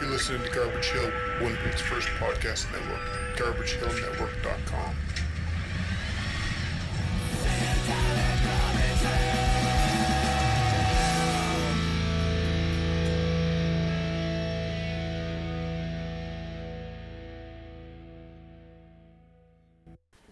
You're 0.00 0.10
listening 0.10 0.42
to 0.44 0.50
Garbage 0.50 0.86
Hill, 0.90 1.10
Winnipeg's 1.40 1.80
first 1.80 2.06
podcast 2.20 2.70
network, 2.70 3.00
garbagehillnetwork.com. 3.36 4.94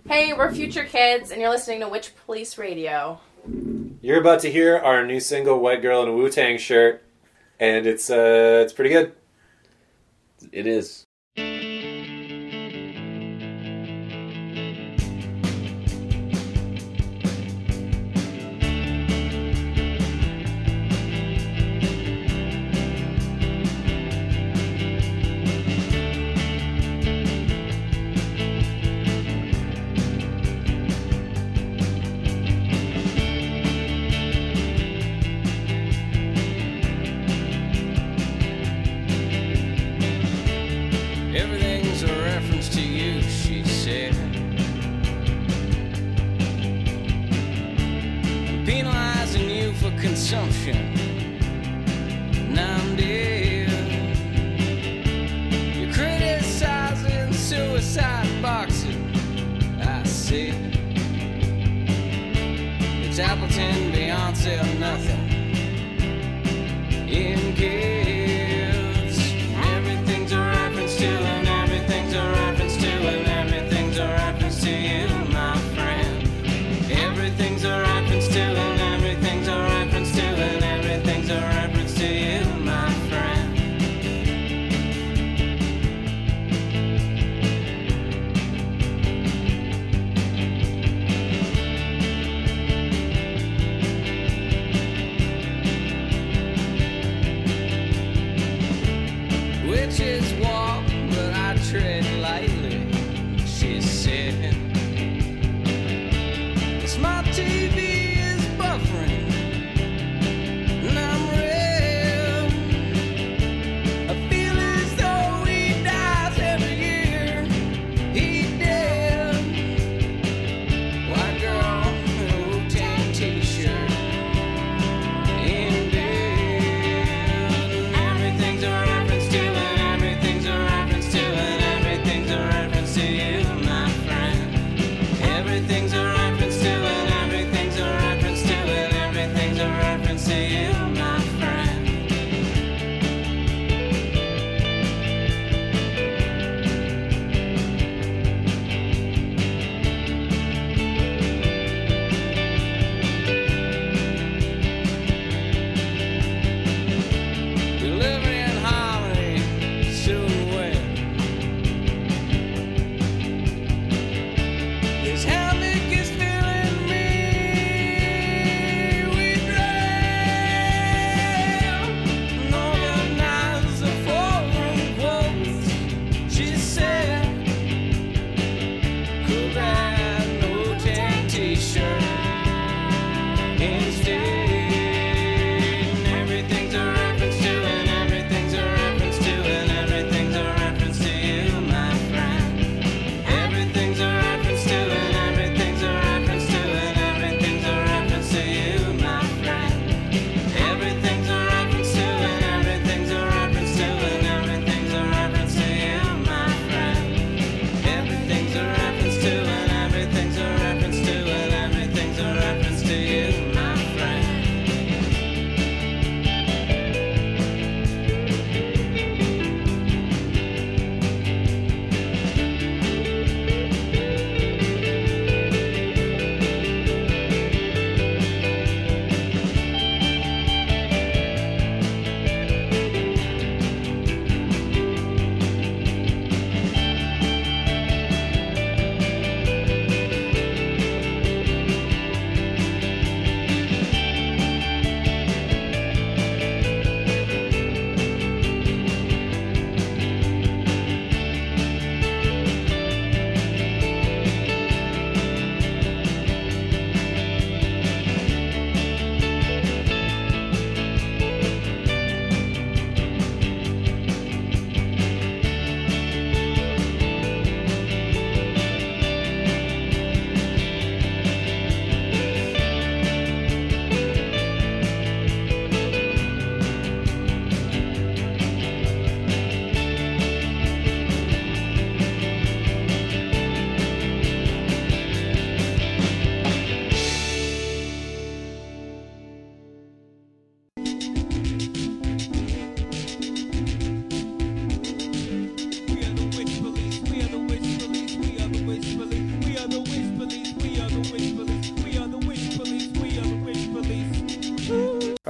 Hey, 0.07 0.33
we're 0.33 0.53
Future 0.55 0.85
Kids, 0.85 1.33
and 1.33 1.41
you're 1.41 1.51
listening 1.51 1.81
to 1.81 1.89
Witch 1.89 2.13
Police 2.25 2.57
Radio. 2.57 3.19
You're 4.01 4.21
about 4.21 4.39
to 4.41 4.53
hear 4.53 4.77
our 4.77 5.05
new 5.05 5.19
single 5.19 5.59
"White 5.59 5.83
Girl 5.83 6.05
in 6.05 6.09
a 6.09 6.13
Wu 6.13 6.31
Tang 6.31 6.57
Shirt," 6.59 7.03
and 7.59 7.85
it's 7.85 8.09
uh, 8.09 8.63
it's 8.63 8.73
pretty 8.73 8.91
good. 8.91 9.13
It 10.57 10.67
is. 10.67 11.06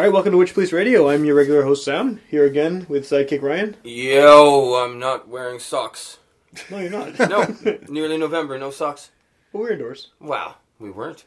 Right, 0.07 0.13
welcome 0.13 0.31
to 0.33 0.39
Witch 0.39 0.55
Police 0.55 0.73
Radio. 0.73 1.09
I'm 1.11 1.25
your 1.25 1.35
regular 1.35 1.63
host 1.65 1.85
Sam, 1.85 2.21
here 2.31 2.45
again 2.45 2.87
with 2.89 3.09
sidekick 3.09 3.43
Ryan. 3.43 3.77
Yo, 3.83 4.75
I'm 4.85 4.99
not 5.01 5.27
wearing 5.27 5.59
socks. 5.59 6.19
No, 6.71 6.79
you're 6.79 6.91
not. 6.91 7.19
No, 7.19 7.79
nearly 7.89 8.17
November, 8.17 8.57
no 8.57 8.71
socks. 8.71 9.11
But 9.53 9.59
we're 9.59 9.73
indoors. 9.73 10.11
Wow, 10.21 10.57
we 10.79 10.91
weren't. 10.91 11.25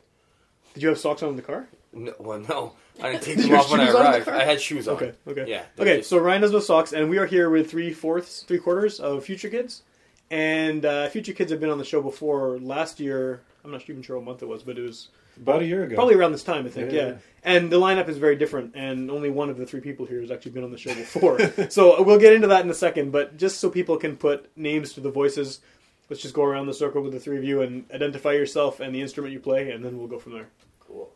Did 0.74 0.84
you 0.84 0.90
have 0.90 0.98
socks 0.98 1.22
on 1.24 1.30
in 1.30 1.36
the 1.36 1.42
car? 1.42 1.68
No, 1.92 2.14
well, 2.20 2.40
no, 2.40 2.74
I 3.04 3.12
didn't 3.12 3.24
take 3.24 3.38
them 3.40 3.54
off 3.56 3.70
when 3.70 3.82
I 3.82 3.88
shoes 3.88 3.96
on 3.96 4.06
in 4.06 4.12
the 4.12 4.18
arrived. 4.18 4.30
I 4.30 4.46
had 4.46 4.62
shoes 4.62 4.88
on. 4.88 4.96
Okay, 4.96 5.14
okay. 5.28 5.46
Yeah. 5.48 5.64
Okay, 5.78 5.98
just- 5.98 6.10
so 6.10 6.18
Ryan 6.18 6.44
has 6.44 6.52
no 6.52 6.60
socks, 6.60 6.94
and 6.94 7.10
we 7.10 7.18
are 7.18 7.26
here 7.26 7.50
with 7.50 7.70
three 7.70 7.92
fourths, 7.94 8.44
three 8.44 8.60
quarters 8.60 9.00
of 9.02 9.26
Future 9.26 9.50
Kids. 9.50 9.84
And 10.32 10.86
uh, 10.86 11.10
Future 11.10 11.34
Kids 11.34 11.52
have 11.52 11.60
been 11.60 11.72
on 11.72 11.80
the 11.80 11.86
show 11.86 12.02
before. 12.02 12.60
Last 12.60 13.00
year, 13.00 13.42
I'm 13.66 13.72
not 13.72 13.82
even 13.90 14.04
sure 14.04 14.16
what 14.18 14.26
month 14.26 14.44
it 14.44 14.48
was, 14.48 14.64
but 14.64 14.78
it 14.78 14.82
was 14.82 15.10
About 15.42 15.62
a 15.62 15.66
year 15.66 15.84
ago. 15.84 15.96
probably 15.96 16.16
around 16.16 16.32
this 16.34 16.44
time, 16.44 16.66
I 16.66 16.70
think. 16.70 16.92
Yeah. 16.92 17.08
Yeah. 17.08 17.18
And 17.44 17.72
the 17.72 17.80
lineup 17.80 18.10
is 18.10 18.18
very 18.18 18.36
different, 18.36 18.76
and 18.76 19.10
only 19.10 19.30
one 19.30 19.50
of 19.50 19.58
the 19.58 19.66
three 19.66 19.80
people 19.80 20.06
here 20.06 20.20
has 20.20 20.30
actually 20.30 20.52
been 20.52 20.64
on 20.64 20.72
the 20.72 20.78
show 20.78 20.94
before. 20.94 21.40
so 21.70 21.98
uh, 21.98 22.04
we'll 22.04 22.20
get 22.20 22.34
into 22.34 22.48
that 22.48 22.66
in 22.66 22.70
a 22.70 22.74
second, 22.74 23.12
but 23.12 23.38
just 23.38 23.60
so 23.60 23.70
people 23.70 23.98
can 23.98 24.18
put 24.18 24.50
names 24.58 24.94
to 24.94 25.00
the 25.02 25.10
voices, 25.10 25.62
let's 26.10 26.22
just 26.22 26.34
go 26.34 26.44
around 26.44 26.68
the 26.68 26.74
circle 26.74 27.02
with 27.02 27.14
the 27.14 27.20
three 27.20 27.38
of 27.38 27.44
you 27.44 27.62
and 27.62 27.86
identify 27.94 28.34
yourself 28.34 28.82
and 28.82 28.94
the 28.94 29.02
instrument 29.02 29.34
you 29.34 29.40
play, 29.40 29.72
and 29.72 29.84
then 29.84 29.98
we'll 29.98 30.08
go 30.08 30.20
from 30.20 30.34
there. 30.34 30.50
Cool. 30.82 31.10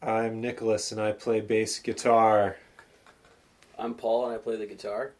I'm 0.00 0.40
Nicholas 0.40 0.92
and 0.92 1.00
I 1.00 1.12
play 1.12 1.40
bass 1.40 1.78
guitar. 1.78 2.56
I'm 3.78 3.94
Paul 3.94 4.26
and 4.26 4.34
I 4.34 4.38
play 4.38 4.56
the 4.56 4.66
guitar. 4.66 5.12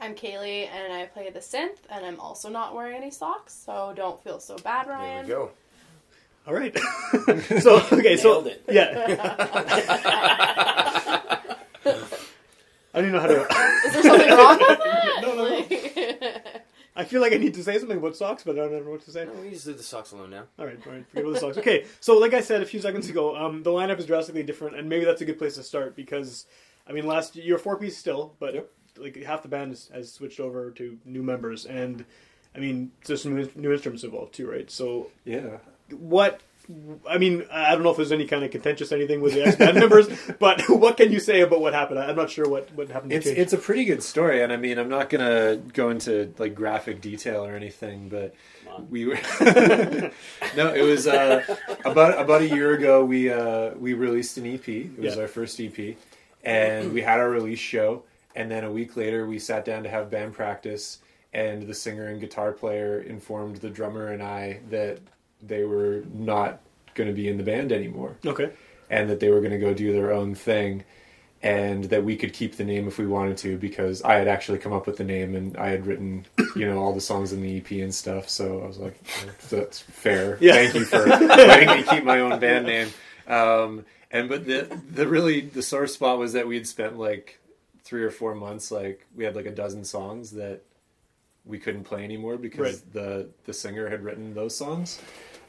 I'm 0.00 0.14
Kaylee 0.14 0.68
and 0.68 0.92
I 0.92 1.06
play 1.06 1.30
the 1.30 1.40
synth, 1.40 1.78
and 1.90 2.06
I'm 2.06 2.20
also 2.20 2.48
not 2.48 2.74
wearing 2.74 2.96
any 2.96 3.10
socks, 3.10 3.52
so 3.52 3.92
don't 3.96 4.22
feel 4.22 4.38
so 4.38 4.56
bad, 4.58 4.86
Ryan. 4.86 5.26
There 5.26 5.38
we 5.38 5.44
go. 5.46 5.50
All 6.48 6.54
right. 6.54 6.76
so 7.60 7.82
okay, 7.92 8.16
so 8.16 8.40
Nailed 8.40 8.46
it. 8.46 8.62
yeah. 8.70 9.16
I 12.94 13.02
don't 13.02 13.12
know 13.12 13.20
how 13.20 13.26
to. 13.26 13.46
Is 13.86 13.92
there 13.92 14.02
something 14.02 14.30
wrong 14.30 14.58
with 14.58 14.78
that? 14.78 15.04
No, 15.22 15.34
no, 15.34 15.44
no. 15.48 16.30
I 16.96 17.04
feel 17.04 17.20
like 17.20 17.32
I 17.32 17.36
need 17.36 17.54
to 17.54 17.62
say 17.62 17.78
something 17.78 17.98
about 17.98 18.16
socks, 18.16 18.42
but 18.44 18.58
I 18.58 18.62
don't 18.62 18.84
know 18.84 18.90
what 18.92 19.02
to 19.04 19.10
say. 19.12 19.24
No, 19.26 19.32
we 19.34 19.50
just 19.50 19.66
leave 19.66 19.76
the 19.76 19.82
socks 19.82 20.12
alone 20.12 20.30
now. 20.30 20.44
All 20.58 20.64
right, 20.66 20.78
all 20.86 20.92
right. 20.92 21.06
Forget 21.08 21.24
about 21.24 21.34
the 21.34 21.40
socks. 21.40 21.58
Okay, 21.58 21.84
so 22.00 22.16
like 22.18 22.32
I 22.34 22.40
said 22.40 22.62
a 22.62 22.66
few 22.66 22.80
seconds 22.80 23.08
ago, 23.10 23.36
um, 23.36 23.62
the 23.62 23.70
lineup 23.70 23.98
is 23.98 24.06
drastically 24.06 24.42
different, 24.42 24.76
and 24.76 24.88
maybe 24.88 25.04
that's 25.04 25.20
a 25.20 25.24
good 25.26 25.38
place 25.38 25.54
to 25.56 25.62
start 25.62 25.94
because, 25.94 26.46
I 26.88 26.92
mean, 26.92 27.06
last 27.06 27.36
you're 27.36 27.58
four 27.58 27.76
piece 27.76 27.96
still, 27.98 28.34
but 28.40 28.54
Yep. 28.54 28.70
like 28.96 29.16
half 29.22 29.42
the 29.42 29.48
band 29.48 29.72
has, 29.72 29.88
has 29.92 30.10
switched 30.12 30.40
over 30.40 30.70
to 30.72 30.98
new 31.04 31.22
members, 31.22 31.66
and 31.66 32.04
I 32.56 32.58
mean, 32.58 32.90
there's 33.04 33.22
some 33.22 33.36
new, 33.36 33.48
new 33.54 33.72
instruments 33.72 34.02
involved 34.02 34.32
too, 34.34 34.50
right? 34.50 34.68
So 34.70 35.08
Yeah. 35.24 35.58
What? 35.90 36.40
I 37.08 37.16
mean, 37.16 37.46
I 37.50 37.72
don't 37.72 37.82
know 37.82 37.90
if 37.90 37.96
there's 37.96 38.12
any 38.12 38.26
kind 38.26 38.44
of 38.44 38.50
contentious 38.50 38.92
anything 38.92 39.22
with 39.22 39.32
the 39.32 39.42
ex 39.46 39.56
band 39.56 39.74
members, 39.80 40.06
but 40.38 40.60
what 40.68 40.98
can 40.98 41.10
you 41.10 41.18
say 41.18 41.40
about 41.40 41.62
what 41.62 41.72
happened? 41.72 41.98
I'm 41.98 42.14
not 42.16 42.28
sure 42.30 42.46
what 42.46 42.70
what 42.74 42.90
happened. 42.90 43.10
to 43.10 43.16
It's 43.16 43.24
change. 43.26 43.38
it's 43.38 43.52
a 43.54 43.58
pretty 43.58 43.86
good 43.86 44.02
story, 44.02 44.42
and 44.42 44.52
I 44.52 44.56
mean, 44.56 44.78
I'm 44.78 44.90
not 44.90 45.08
gonna 45.08 45.56
go 45.72 45.88
into 45.88 46.32
like 46.38 46.54
graphic 46.54 47.00
detail 47.00 47.42
or 47.44 47.54
anything, 47.56 48.10
but 48.10 48.34
we 48.90 49.06
were 49.06 49.18
no, 50.56 50.74
it 50.74 50.82
was 50.84 51.06
uh, 51.06 51.42
about 51.84 52.20
about 52.20 52.42
a 52.42 52.48
year 52.48 52.74
ago. 52.74 53.04
We 53.04 53.32
uh, 53.32 53.70
we 53.78 53.94
released 53.94 54.36
an 54.36 54.46
EP. 54.54 54.68
It 54.68 54.98
was 54.98 55.16
Yeah. 55.16 55.22
our 55.22 55.28
first 55.28 55.58
EP, 55.60 55.96
and 56.44 56.92
we 56.92 57.00
had 57.02 57.18
our 57.18 57.30
release 57.30 57.58
show. 57.58 58.04
And 58.36 58.50
then 58.50 58.62
a 58.64 58.70
week 58.70 58.96
later, 58.96 59.26
we 59.26 59.38
sat 59.38 59.64
down 59.64 59.82
to 59.82 59.88
have 59.88 60.10
band 60.10 60.32
practice, 60.34 60.98
and 61.32 61.62
the 61.66 61.74
singer 61.74 62.08
and 62.08 62.20
guitar 62.20 62.52
player 62.52 63.00
informed 63.00 63.56
the 63.56 63.70
drummer 63.70 64.08
and 64.08 64.22
I 64.22 64.60
that 64.70 65.00
they 65.42 65.64
were 65.64 66.02
not 66.12 66.60
going 66.94 67.08
to 67.08 67.14
be 67.14 67.28
in 67.28 67.36
the 67.36 67.42
band 67.44 67.72
anymore 67.72 68.16
okay. 68.26 68.50
and 68.90 69.08
that 69.10 69.20
they 69.20 69.30
were 69.30 69.40
going 69.40 69.52
to 69.52 69.58
go 69.58 69.72
do 69.74 69.92
their 69.92 70.12
own 70.12 70.34
thing 70.34 70.84
and 71.40 71.84
that 71.84 72.02
we 72.02 72.16
could 72.16 72.32
keep 72.32 72.56
the 72.56 72.64
name 72.64 72.88
if 72.88 72.98
we 72.98 73.06
wanted 73.06 73.36
to 73.36 73.56
because 73.56 74.02
I 74.02 74.14
had 74.14 74.26
actually 74.26 74.58
come 74.58 74.72
up 74.72 74.86
with 74.88 74.96
the 74.96 75.04
name 75.04 75.36
and 75.36 75.56
I 75.56 75.68
had 75.68 75.86
written 75.86 76.26
you 76.56 76.66
know 76.66 76.78
all 76.78 76.92
the 76.92 77.00
songs 77.00 77.32
in 77.32 77.40
the 77.40 77.58
EP 77.58 77.70
and 77.70 77.94
stuff 77.94 78.28
so 78.28 78.62
I 78.62 78.66
was 78.66 78.78
like 78.78 78.98
"Oh, 79.24 79.30
that's 79.48 79.78
fair 79.80 80.36
Yeah. 80.40 80.54
thank 80.54 80.74
you 80.74 80.84
for 80.84 81.06
letting 81.06 81.68
me 81.68 81.82
keep 81.84 82.02
my 82.04 82.18
own 82.20 82.40
band 82.40 82.66
name 82.66 82.88
um, 83.28 83.84
and 84.10 84.28
but 84.28 84.46
the 84.46 84.80
the 84.90 85.06
really 85.06 85.42
the 85.42 85.62
sore 85.62 85.86
spot 85.86 86.18
was 86.18 86.32
that 86.32 86.48
we 86.48 86.56
had 86.56 86.66
spent 86.66 86.98
like 86.98 87.38
three 87.84 88.02
or 88.02 88.10
four 88.10 88.34
months 88.34 88.72
like 88.72 89.06
we 89.14 89.22
had 89.24 89.36
like 89.36 89.46
a 89.46 89.52
dozen 89.54 89.84
songs 89.84 90.32
that 90.32 90.62
we 91.44 91.58
couldn't 91.58 91.84
play 91.84 92.02
anymore 92.02 92.36
because 92.36 92.58
Right. 92.82 92.92
the 92.92 93.28
the 93.44 93.52
singer 93.52 93.88
had 93.88 94.02
written 94.02 94.34
those 94.34 94.56
songs 94.56 95.00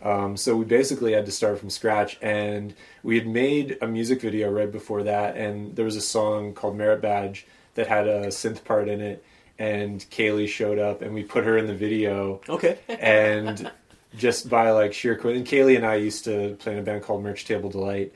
um, 0.01 0.37
so 0.37 0.55
we 0.55 0.65
basically 0.65 1.13
had 1.13 1.25
to 1.25 1.31
start 1.31 1.59
from 1.59 1.69
scratch, 1.69 2.17
and 2.21 2.73
we 3.03 3.15
had 3.17 3.27
made 3.27 3.77
a 3.81 3.87
music 3.87 4.21
video 4.21 4.49
right 4.51 4.71
before 4.71 5.03
that, 5.03 5.35
and 5.37 5.75
there 5.75 5.85
was 5.85 5.95
a 5.95 6.01
song 6.01 6.53
called 6.53 6.77
"Merit 6.77 7.01
Badge" 7.01 7.45
that 7.75 7.87
had 7.87 8.07
a 8.07 8.27
synth 8.27 8.63
part 8.63 8.87
in 8.87 9.01
it, 9.01 9.23
and 9.57 9.99
Kaylee 10.09 10.47
showed 10.47 10.79
up, 10.79 11.01
and 11.01 11.13
we 11.13 11.23
put 11.23 11.43
her 11.45 11.57
in 11.57 11.67
the 11.67 11.75
video, 11.75 12.41
Okay. 12.49 12.77
and 12.87 13.71
just 14.17 14.49
by 14.49 14.71
like 14.71 14.93
sheer 14.93 15.15
coincidence, 15.15 15.49
Kaylee 15.49 15.75
and 15.75 15.85
I 15.85 15.95
used 15.95 16.23
to 16.25 16.55
play 16.59 16.73
in 16.73 16.79
a 16.79 16.81
band 16.81 17.03
called 17.03 17.23
Merch 17.23 17.45
Table 17.45 17.69
Delight, 17.69 18.13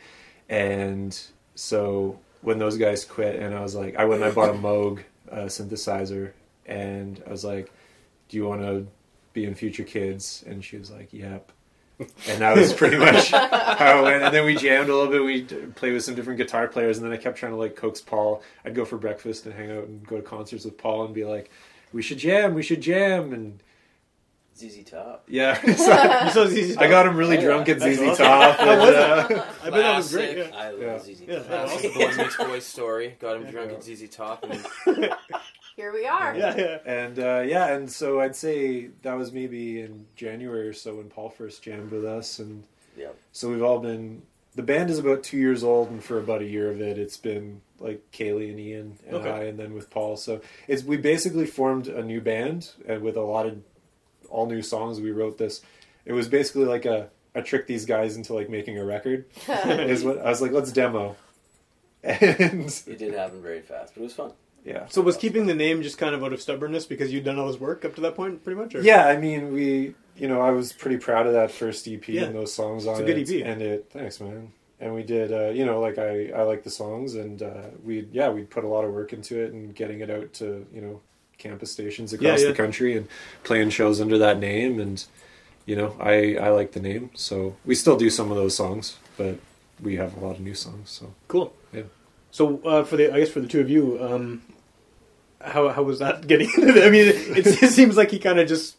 and 0.50 1.20
so 1.56 2.20
when 2.42 2.60
those 2.60 2.78
guys 2.78 3.06
quit, 3.06 3.36
and 3.38 3.54
I 3.56 3.62
was 3.62 3.76
like, 3.76 3.96
I 3.96 4.06
went 4.06 4.22
and 4.22 4.32
I 4.32 4.34
bought 4.34 4.50
a 4.50 4.54
Moog 4.54 5.00
uh, 5.32 5.46
synthesizer, 5.46 6.32
and 6.66 7.22
I 7.28 7.30
was 7.32 7.44
like, 7.46 7.72
"Do 8.30 8.38
you 8.38 8.46
want 8.46 8.62
to 8.62 8.88
be 9.34 9.46
in 9.46 9.56
Future 9.56 9.84
Kids?" 9.84 10.44
And 10.48 10.64
she 10.64 10.78
was 10.78 10.90
like, 10.92 11.14
"Yep." 11.14 11.52
And 12.30 12.42
that 12.42 12.56
was 12.56 12.74
pretty 12.74 12.98
much 12.98 13.30
how 13.32 14.00
it 14.00 14.04
went. 14.04 14.24
And 14.24 14.34
then 14.34 14.46
we 14.46 14.56
jammed 14.56 14.90
a 14.90 14.96
little 14.96 15.12
bit. 15.12 15.24
We 15.24 15.44
played 15.72 15.94
with 15.94 16.04
some 16.04 16.16
different 16.16 16.38
guitar 16.38 16.68
players, 16.68 16.98
and 16.98 17.06
then 17.06 17.14
I 17.14 17.22
kept 17.22 17.38
trying 17.38 17.52
to 17.54 17.58
like 17.58 17.76
coax 17.76 18.02
Paul. 18.02 18.42
I'd 18.66 18.76
go 18.76 18.86
for 18.86 18.98
breakfast 18.98 19.46
and 19.46 19.54
hang 19.54 19.72
out 19.72 19.86
and 19.86 20.06
go 20.06 20.18
to 20.18 20.22
concerts 20.22 20.66
with 20.66 20.78
Paul 20.78 21.06
and 21.06 21.14
be 21.14 21.26
like, 21.26 21.50
"We 21.92 22.02
should 22.02 22.18
jam, 22.20 22.54
we 22.54 22.64
should 22.64 22.82
jam," 22.82 23.34
and 23.34 23.62
ZZ 24.56 24.84
Top. 24.86 25.24
yeah. 25.28 25.60
so 25.76 26.30
So 26.32 26.44
it's 26.44 26.54
easy 26.54 26.78
I 26.78 26.88
got 26.88 27.08
him 27.08 27.18
really 27.18 27.38
drunk 27.38 27.70
at 27.70 27.80
That's 27.80 27.96
ZZ 27.98 28.20
awesome. 28.20 28.26
Top. 28.26 28.60
And, 28.60 28.70
uh, 29.40 29.46
I 29.64 29.70
bet 29.72 29.74
that 29.74 29.98
was 29.98 30.12
great. 30.12 30.38
Yeah. 30.38 30.50
I 30.56 30.70
love 30.70 30.80
Yeah. 30.80 31.00
ZZ 31.00 31.20
Top. 31.22 31.28
Yeah. 31.28 31.40
Classic 31.44 31.94
Boy 31.96 32.12
Meets 32.16 32.36
Boy 32.38 32.60
story. 32.60 33.16
Got 33.20 33.38
him 33.38 33.50
drunk 33.50 33.72
Yeah. 33.72 33.78
at 33.78 33.84
ZZ 33.84 34.10
Top. 34.10 34.44
And 34.48 34.64
Here 35.76 35.92
we 35.92 36.06
are. 36.06 36.36
Yeah, 36.36 36.56
yeah. 36.56 36.78
And 36.86 37.20
uh, 37.20 37.44
yeah, 37.46 37.74
and 37.74 37.92
so 37.92 38.20
I'd 38.22 38.36
say 38.36 38.90
that 39.02 39.14
was 39.18 39.32
maybe 39.32 39.82
in 39.82 40.06
January 40.16 40.68
or 40.68 40.74
so 40.74 40.96
when 40.96 41.10
Paul 41.10 41.30
first 41.30 41.64
jammed 41.64 41.92
with 41.92 42.06
us, 42.06 42.40
and 42.40 42.64
Yep. 42.98 43.16
so 43.32 43.50
we've 43.50 43.64
all 43.64 43.80
been. 43.80 44.22
The 44.56 44.62
band 44.62 44.92
is 44.92 45.00
about 45.00 45.24
two 45.24 45.38
years 45.38 45.64
old, 45.64 45.90
and 45.90 46.04
for 46.04 46.20
about 46.20 46.42
a 46.44 46.46
year 46.46 46.70
of 46.70 46.80
it, 46.80 47.00
it's 47.00 47.18
been 47.18 47.62
like 47.80 48.04
Kaylee 48.12 48.52
and 48.52 48.60
Ian 48.60 49.00
and 49.08 49.16
Okay. 49.16 49.30
I, 49.32 49.44
and 49.46 49.58
then 49.58 49.74
with 49.74 49.90
Paul. 49.90 50.16
So 50.16 50.42
it's 50.68 50.84
we 50.84 50.98
basically 50.98 51.48
formed 51.48 51.88
a 51.88 52.04
new 52.04 52.22
band, 52.22 52.70
and 52.88 53.02
with 53.02 53.18
a 53.18 53.22
lot 53.22 53.48
of 53.48 53.58
all 54.30 54.46
new 54.46 54.62
songs. 54.62 55.02
We 55.02 55.10
wrote 55.12 55.40
this. 55.40 55.62
It 56.06 56.14
was 56.14 56.28
basically 56.28 56.66
like 56.66 56.86
a 56.86 57.10
I 57.34 57.42
tricked 57.42 57.68
these 57.68 57.88
guys 57.88 58.16
into 58.16 58.36
like 58.36 58.48
making 58.48 58.78
a 58.78 58.86
record. 58.86 59.26
is 59.48 60.04
what 60.04 60.20
I 60.20 60.30
was 60.30 60.40
like. 60.40 60.52
Let's 60.52 60.72
demo, 60.72 61.16
and 62.04 62.84
It 62.86 63.00
did 63.00 63.16
happen 63.16 63.42
very 63.42 63.62
fast, 63.62 63.96
but 63.96 64.02
it 64.02 64.04
was 64.04 64.14
fun. 64.14 64.34
Yeah. 64.66 64.86
So 64.88 65.02
was 65.02 65.18
keeping 65.18 65.46
the 65.46 65.54
name 65.56 65.82
just 65.84 65.98
kind 65.98 66.16
of 66.16 66.24
out 66.24 66.34
of 66.34 66.42
stubbornness 66.42 66.86
because 66.86 67.12
you'd 67.12 67.24
done 67.26 67.38
all 67.40 67.48
this 67.48 67.60
work 67.60 67.84
up 67.86 67.96
to 67.96 68.02
that 68.02 68.16
point, 68.16 68.44
pretty 68.44 68.60
much? 68.60 68.76
Or? 68.76 68.82
Yeah, 68.82 69.08
I 69.08 69.18
mean, 69.18 69.52
we, 69.54 69.96
you 70.16 70.28
know, 70.28 70.42
I 70.42 70.52
was 70.52 70.74
pretty 70.74 70.98
proud 70.98 71.28
of 71.28 71.34
that 71.34 71.52
first 71.52 71.88
EP 71.88 72.08
Yeah. 72.08 72.24
and 72.24 72.36
those 72.36 72.54
songs 72.54 72.86
on 72.88 72.94
It's 72.94 73.02
a 73.02 73.06
good 73.06 73.18
it. 73.18 73.42
EP. 73.42 73.46
And 73.46 73.62
it, 73.62 73.90
thanks, 73.92 74.20
man. 74.22 74.52
And 74.80 74.94
we 74.94 75.04
did, 75.04 75.32
uh, 75.32 75.50
you 75.50 75.66
know, 75.66 75.80
like 75.80 75.98
I, 75.98 76.30
I 76.36 76.42
like 76.44 76.64
the 76.64 76.70
songs, 76.70 77.16
and 77.16 77.42
uh, 77.42 77.68
we, 77.86 78.08
yeah, 78.12 78.30
we 78.30 78.44
put 78.44 78.64
a 78.66 78.68
lot 78.68 78.84
of 78.84 78.92
work 78.94 79.14
into 79.14 79.40
it 79.42 79.54
and 79.54 79.74
getting 79.74 80.02
it 80.02 80.10
out 80.10 80.34
to, 80.36 80.66
you 80.74 80.82
know, 80.82 81.00
campus 81.38 81.72
stations 81.72 82.12
across 82.14 82.40
Yeah, 82.40 82.46
yeah. 82.46 82.52
the 82.52 82.58
country 82.58 82.96
and 82.98 83.08
playing 83.44 83.70
shows 83.70 84.00
under 84.02 84.18
that 84.18 84.40
name. 84.40 84.80
And 84.80 85.04
you 85.66 85.76
know, 85.78 85.96
I, 86.00 86.36
I 86.36 86.50
like 86.50 86.74
the 86.74 86.82
name, 86.82 87.12
so 87.14 87.56
we 87.66 87.76
still 87.76 87.96
do 87.98 88.10
some 88.10 88.30
of 88.32 88.36
those 88.38 88.56
songs, 88.56 88.98
but 89.16 89.38
we 89.82 89.96
have 89.96 90.18
a 90.18 90.20
lot 90.20 90.36
of 90.36 90.42
new 90.42 90.54
songs. 90.54 90.90
So 90.90 91.14
Cool. 91.30 91.54
Yeah. 91.74 91.84
So 92.32 92.60
uh, 92.66 92.84
for 92.84 92.98
the, 92.98 93.14
I 93.14 93.20
guess 93.20 93.30
for 93.30 93.40
the 93.40 93.48
two 93.48 93.62
of 93.62 93.70
you, 93.70 94.04
um, 94.04 94.42
how 95.44 95.70
how 95.70 95.84
was 95.84 96.00
that 96.00 96.26
getting? 96.28 96.50
into 96.58 96.72
the- 96.74 96.86
I 96.86 96.90
mean, 96.90 97.08
it, 97.08 97.46
it 97.64 97.70
seems 97.72 97.98
like 97.98 98.12
he 98.12 98.20
kind 98.20 98.40
of 98.40 98.48
just 98.48 98.78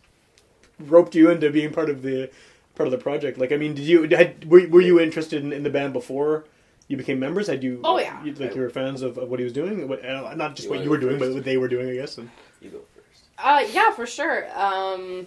roped 0.81 1.15
you 1.15 1.31
into 1.31 1.51
being 1.51 1.73
part 1.73 1.91
of 1.91 2.03
the 2.03 2.31
part 2.75 2.87
of 2.87 2.91
the 2.91 2.99
project. 2.99 3.39
Like, 3.39 3.53
I 3.53 3.57
mean, 3.57 3.75
did 3.75 3.85
you 3.85 4.09
had, 4.09 4.45
were 4.51 4.67
were 4.69 4.81
you 4.81 4.99
interested 5.01 5.43
in, 5.45 5.53
in 5.53 5.63
the 5.63 5.71
band 5.71 5.93
before 5.93 6.45
you 6.89 6.97
became 6.97 7.19
members? 7.21 7.47
Had 7.47 7.63
you? 7.63 7.81
Oh, 7.85 7.99
yeah. 7.99 8.23
You, 8.25 8.33
like 8.35 8.55
you 8.55 8.61
were 8.63 8.71
fans 8.71 9.03
of, 9.03 9.17
of 9.19 9.29
what 9.29 9.39
he 9.39 9.45
was 9.45 9.53
doing. 9.53 9.89
What, 9.89 10.05
uh, 10.05 10.35
not 10.35 10.57
just 10.57 10.65
You 10.69 10.75
what 10.75 10.85
you 10.85 10.91
were 10.91 10.99
go 10.99 11.09
doing, 11.09 11.19
but 11.19 11.33
what 11.33 11.45
they 11.45 11.57
were 11.57 11.69
doing. 11.69 11.89
I 11.89 11.95
guess. 11.95 12.19
And, 12.19 12.31
You 12.61 12.71
go 12.71 12.81
first. 12.95 13.25
Uh, 13.39 13.65
yeah, 13.73 13.91
for 13.93 14.07
sure. 14.07 14.47
Um, 14.59 15.27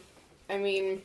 I 0.50 0.58
mean, 0.58 1.02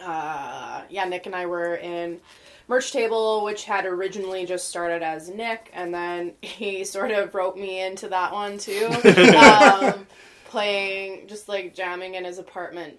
uh, 0.00 0.82
yeah, 0.88 1.04
Nick 1.04 1.26
and 1.26 1.34
I 1.34 1.46
were 1.46 1.74
in 1.76 2.20
Merch 2.70 2.92
Table, 2.92 3.44
which 3.44 3.64
had 3.64 3.84
originally 3.84 4.46
just 4.46 4.68
started 4.68 5.02
as 5.02 5.28
Nick, 5.28 5.70
and 5.74 5.92
then 5.92 6.32
he 6.42 6.84
sort 6.84 7.10
of 7.10 7.34
roped 7.34 7.58
me 7.58 7.82
into 7.82 8.08
that 8.08 8.32
one 8.32 8.56
too. 8.56 8.86
um, 9.36 10.06
playing, 10.46 11.28
just 11.28 11.48
like 11.48 11.74
jamming 11.74 12.14
in 12.14 12.24
his 12.24 12.38
apartment 12.38 12.98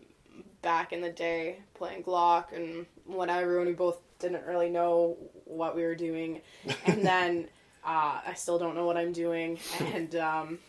back 0.62 0.94
in 0.94 1.02
the 1.02 1.10
day, 1.10 1.58
playing 1.74 2.04
Glock 2.04 2.56
and 2.56 2.86
whatever, 3.06 3.58
when 3.58 3.68
we 3.68 3.74
both 3.74 3.98
didn't 4.20 4.46
really 4.46 4.70
know 4.70 5.18
what 5.46 5.76
we 5.76 5.82
were 5.82 5.96
doing. 5.96 6.42
And 6.86 7.04
then 7.04 7.48
Uh, 7.84 8.22
I 8.28 8.34
still 8.36 8.60
don't 8.60 8.76
know 8.76 8.86
what 8.86 8.96
I'm 8.96 9.12
doing, 9.12 9.58
and 9.80 10.16
um, 10.16 10.60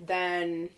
then 0.00 0.70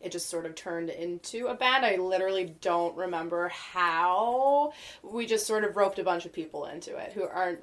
it 0.00 0.12
just 0.12 0.28
sort 0.28 0.46
of 0.46 0.54
turned 0.54 0.90
into 0.90 1.48
a 1.48 1.54
band. 1.54 1.84
I 1.84 1.96
literally 1.96 2.54
don't 2.60 2.96
remember 2.96 3.48
how. 3.48 4.72
We 5.02 5.26
just 5.26 5.46
sort 5.46 5.64
of 5.64 5.76
roped 5.76 5.98
a 5.98 6.04
bunch 6.04 6.24
of 6.24 6.32
people 6.32 6.66
into 6.66 6.96
it 6.96 7.12
who 7.12 7.24
aren't. 7.24 7.58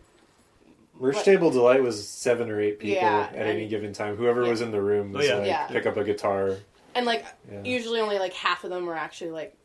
Merch 1.00 1.16
What- 1.16 1.26
Table 1.26 1.52
Delight 1.52 1.82
was 1.84 2.08
seven 2.08 2.50
or 2.50 2.60
eight 2.62 2.80
people 2.80 2.96
Yeah, 2.96 3.30
at 3.34 3.48
any 3.48 3.68
given 3.68 3.92
time. 3.94 4.16
Whoever 4.16 4.44
Yeah. 4.44 4.50
was 4.50 4.62
in 4.62 4.72
the 4.72 4.82
room 4.82 5.12
was 5.12 5.26
Oh, 5.26 5.30
yeah. 5.30 5.36
like, 5.40 5.48
Yeah. 5.48 5.68
pick 5.68 5.86
up 5.86 5.98
a 5.98 6.04
guitar. 6.06 6.58
And 6.94 7.06
like, 7.06 7.26
Yeah. 7.52 7.64
usually 7.64 8.00
only 8.00 8.18
like 8.20 8.34
half 8.34 8.64
of 8.64 8.70
them 8.70 8.86
were 8.86 8.96
actually 8.96 9.32
like 9.32 9.56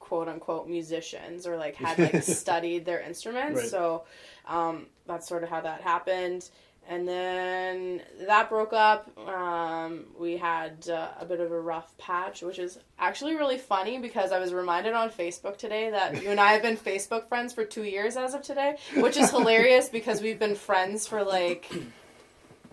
quote 0.00 0.28
unquote 0.28 0.68
musicians 0.68 1.46
or 1.46 1.56
like 1.56 1.76
had 1.76 1.98
like 1.98 2.22
studied 2.22 2.84
their 2.84 3.00
instruments. 3.00 3.60
Right. 3.62 3.68
So 3.70 4.04
um, 4.46 4.86
that's 5.06 5.26
sort 5.26 5.42
of 5.44 5.48
how 5.48 5.62
that 5.62 5.80
happened. 5.80 6.50
And 6.88 7.08
then 7.08 8.02
that 8.26 8.50
broke 8.50 8.72
up. 8.72 9.10
Um, 9.18 10.04
we 10.18 10.36
had 10.36 10.88
uh, 10.88 11.08
a 11.18 11.24
bit 11.24 11.40
of 11.40 11.50
a 11.50 11.58
rough 11.60 11.96
patch, 11.96 12.42
which 12.42 12.58
is 12.58 12.78
actually 12.98 13.36
really 13.36 13.56
funny 13.58 13.98
because 13.98 14.32
I 14.32 14.38
was 14.38 14.52
reminded 14.52 14.92
on 14.92 15.10
Facebook 15.10 15.56
today 15.56 15.90
that 15.90 16.22
you 16.22 16.30
and 16.30 16.38
I 16.38 16.52
have 16.52 16.62
been 16.62 16.76
Facebook 16.76 17.28
friends 17.28 17.52
for 17.54 17.64
two 17.64 17.84
years 17.84 18.16
as 18.16 18.34
of 18.34 18.42
today, 18.42 18.76
which 18.96 19.16
is 19.16 19.30
hilarious 19.32 19.88
because 19.88 20.20
we've 20.20 20.38
been 20.38 20.54
friends 20.54 21.06
for 21.06 21.24
like 21.24 21.70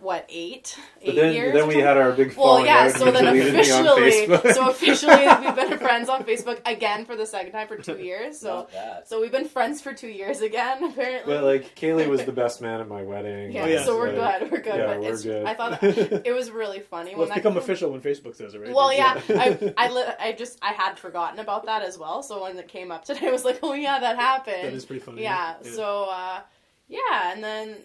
what 0.02 0.26
eight, 0.30 0.78
eight 1.02 1.06
But 1.08 1.16
then, 1.16 1.34
years. 1.34 1.54
then 1.54 1.68
we 1.68 1.76
had 1.76 1.96
our 1.98 2.12
big 2.12 2.36
Well, 2.36 2.66
yeah. 2.66 2.90
So 2.90 3.12
then 3.12 3.36
you 3.36 3.44
deleted 3.44 3.68
me 3.68 3.72
on 3.72 3.88
officially, 3.88 4.54
so 4.54 4.70
officially, 4.70 5.28
we've 5.46 5.56
been 5.56 5.78
friends 5.78 6.10
on 6.10 6.24
Facebook 6.24 6.60
again 6.66 7.06
for 7.06 7.16
the 7.16 7.26
second 7.26 7.52
time 7.52 7.68
for 7.68 7.78
two 7.78 7.98
years. 8.04 8.40
So, 8.40 8.68
so 9.06 9.22
we've 9.22 9.32
been 9.32 9.48
friends 9.48 9.82
for 9.82 9.94
two 9.94 10.08
years 10.10 10.42
again. 10.42 10.84
Apparently, 10.92 11.34
But 11.34 11.44
like 11.44 11.76
Kaylee 11.76 12.08
was 12.08 12.26
the 12.26 12.32
best 12.32 12.62
man 12.62 12.82
at 12.82 12.88
my 12.88 13.04
wedding. 13.04 13.52
yeah, 13.52 13.64
Oh, 13.64 13.68
yeah. 13.68 13.84
So 13.86 13.98
we're 13.98 14.12
Like, 14.14 14.40
good. 14.40 14.52
We're 14.52 14.62
good. 14.62 14.76
Yeah, 14.76 14.86
but 14.88 15.00
we're 15.02 15.14
it's, 15.14 15.24
good. 15.24 15.46
I 15.46 15.54
thought 15.54 15.84
it 15.84 16.34
was 16.34 16.50
really 16.52 16.80
funny 16.80 17.12
Well, 17.12 17.20
when 17.20 17.28
it's 17.28 17.36
that 17.36 17.44
become 17.44 17.58
official 17.58 17.92
when 17.92 18.02
Facebook 18.02 18.36
says 18.36 18.54
it, 18.54 18.60
right? 18.60 18.74
Well, 18.74 18.92
yeah, 18.94 19.22
I, 19.30 19.74
I, 19.78 19.90
li- 19.90 20.14
I 20.20 20.32
just 20.34 20.58
I 20.62 20.74
had 20.74 20.98
forgotten 20.98 21.40
about 21.40 21.66
that 21.68 21.84
as 21.84 21.98
well. 21.98 22.24
So 22.24 22.42
when 22.44 22.58
it 22.58 22.68
came 22.68 22.92
up 22.92 23.06
today, 23.06 23.28
I 23.28 23.32
was 23.32 23.46
like, 23.46 23.60
oh 23.62 23.74
yeah, 23.74 24.00
that 24.00 24.18
happened. 24.18 24.64
That 24.64 24.74
is 24.74 24.86
pretty 24.86 25.02
funny. 25.02 25.22
Yeah. 25.22 25.56
So 25.62 26.08
uh, 26.10 26.40
yeah, 26.88 27.32
and 27.34 27.44
then 27.44 27.76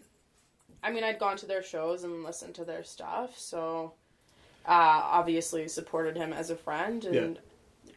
I 0.82 0.90
mean, 0.92 1.04
I'd 1.04 1.18
gone 1.18 1.36
to 1.38 1.46
their 1.46 1.62
shows 1.62 2.04
and 2.04 2.22
listened 2.22 2.54
to 2.56 2.64
their 2.64 2.84
stuff, 2.84 3.38
so 3.38 3.92
uh, 4.66 4.70
obviously 5.04 5.68
supported 5.68 6.16
him 6.16 6.32
as 6.32 6.50
a 6.50 6.56
friend, 6.56 7.04
and 7.04 7.38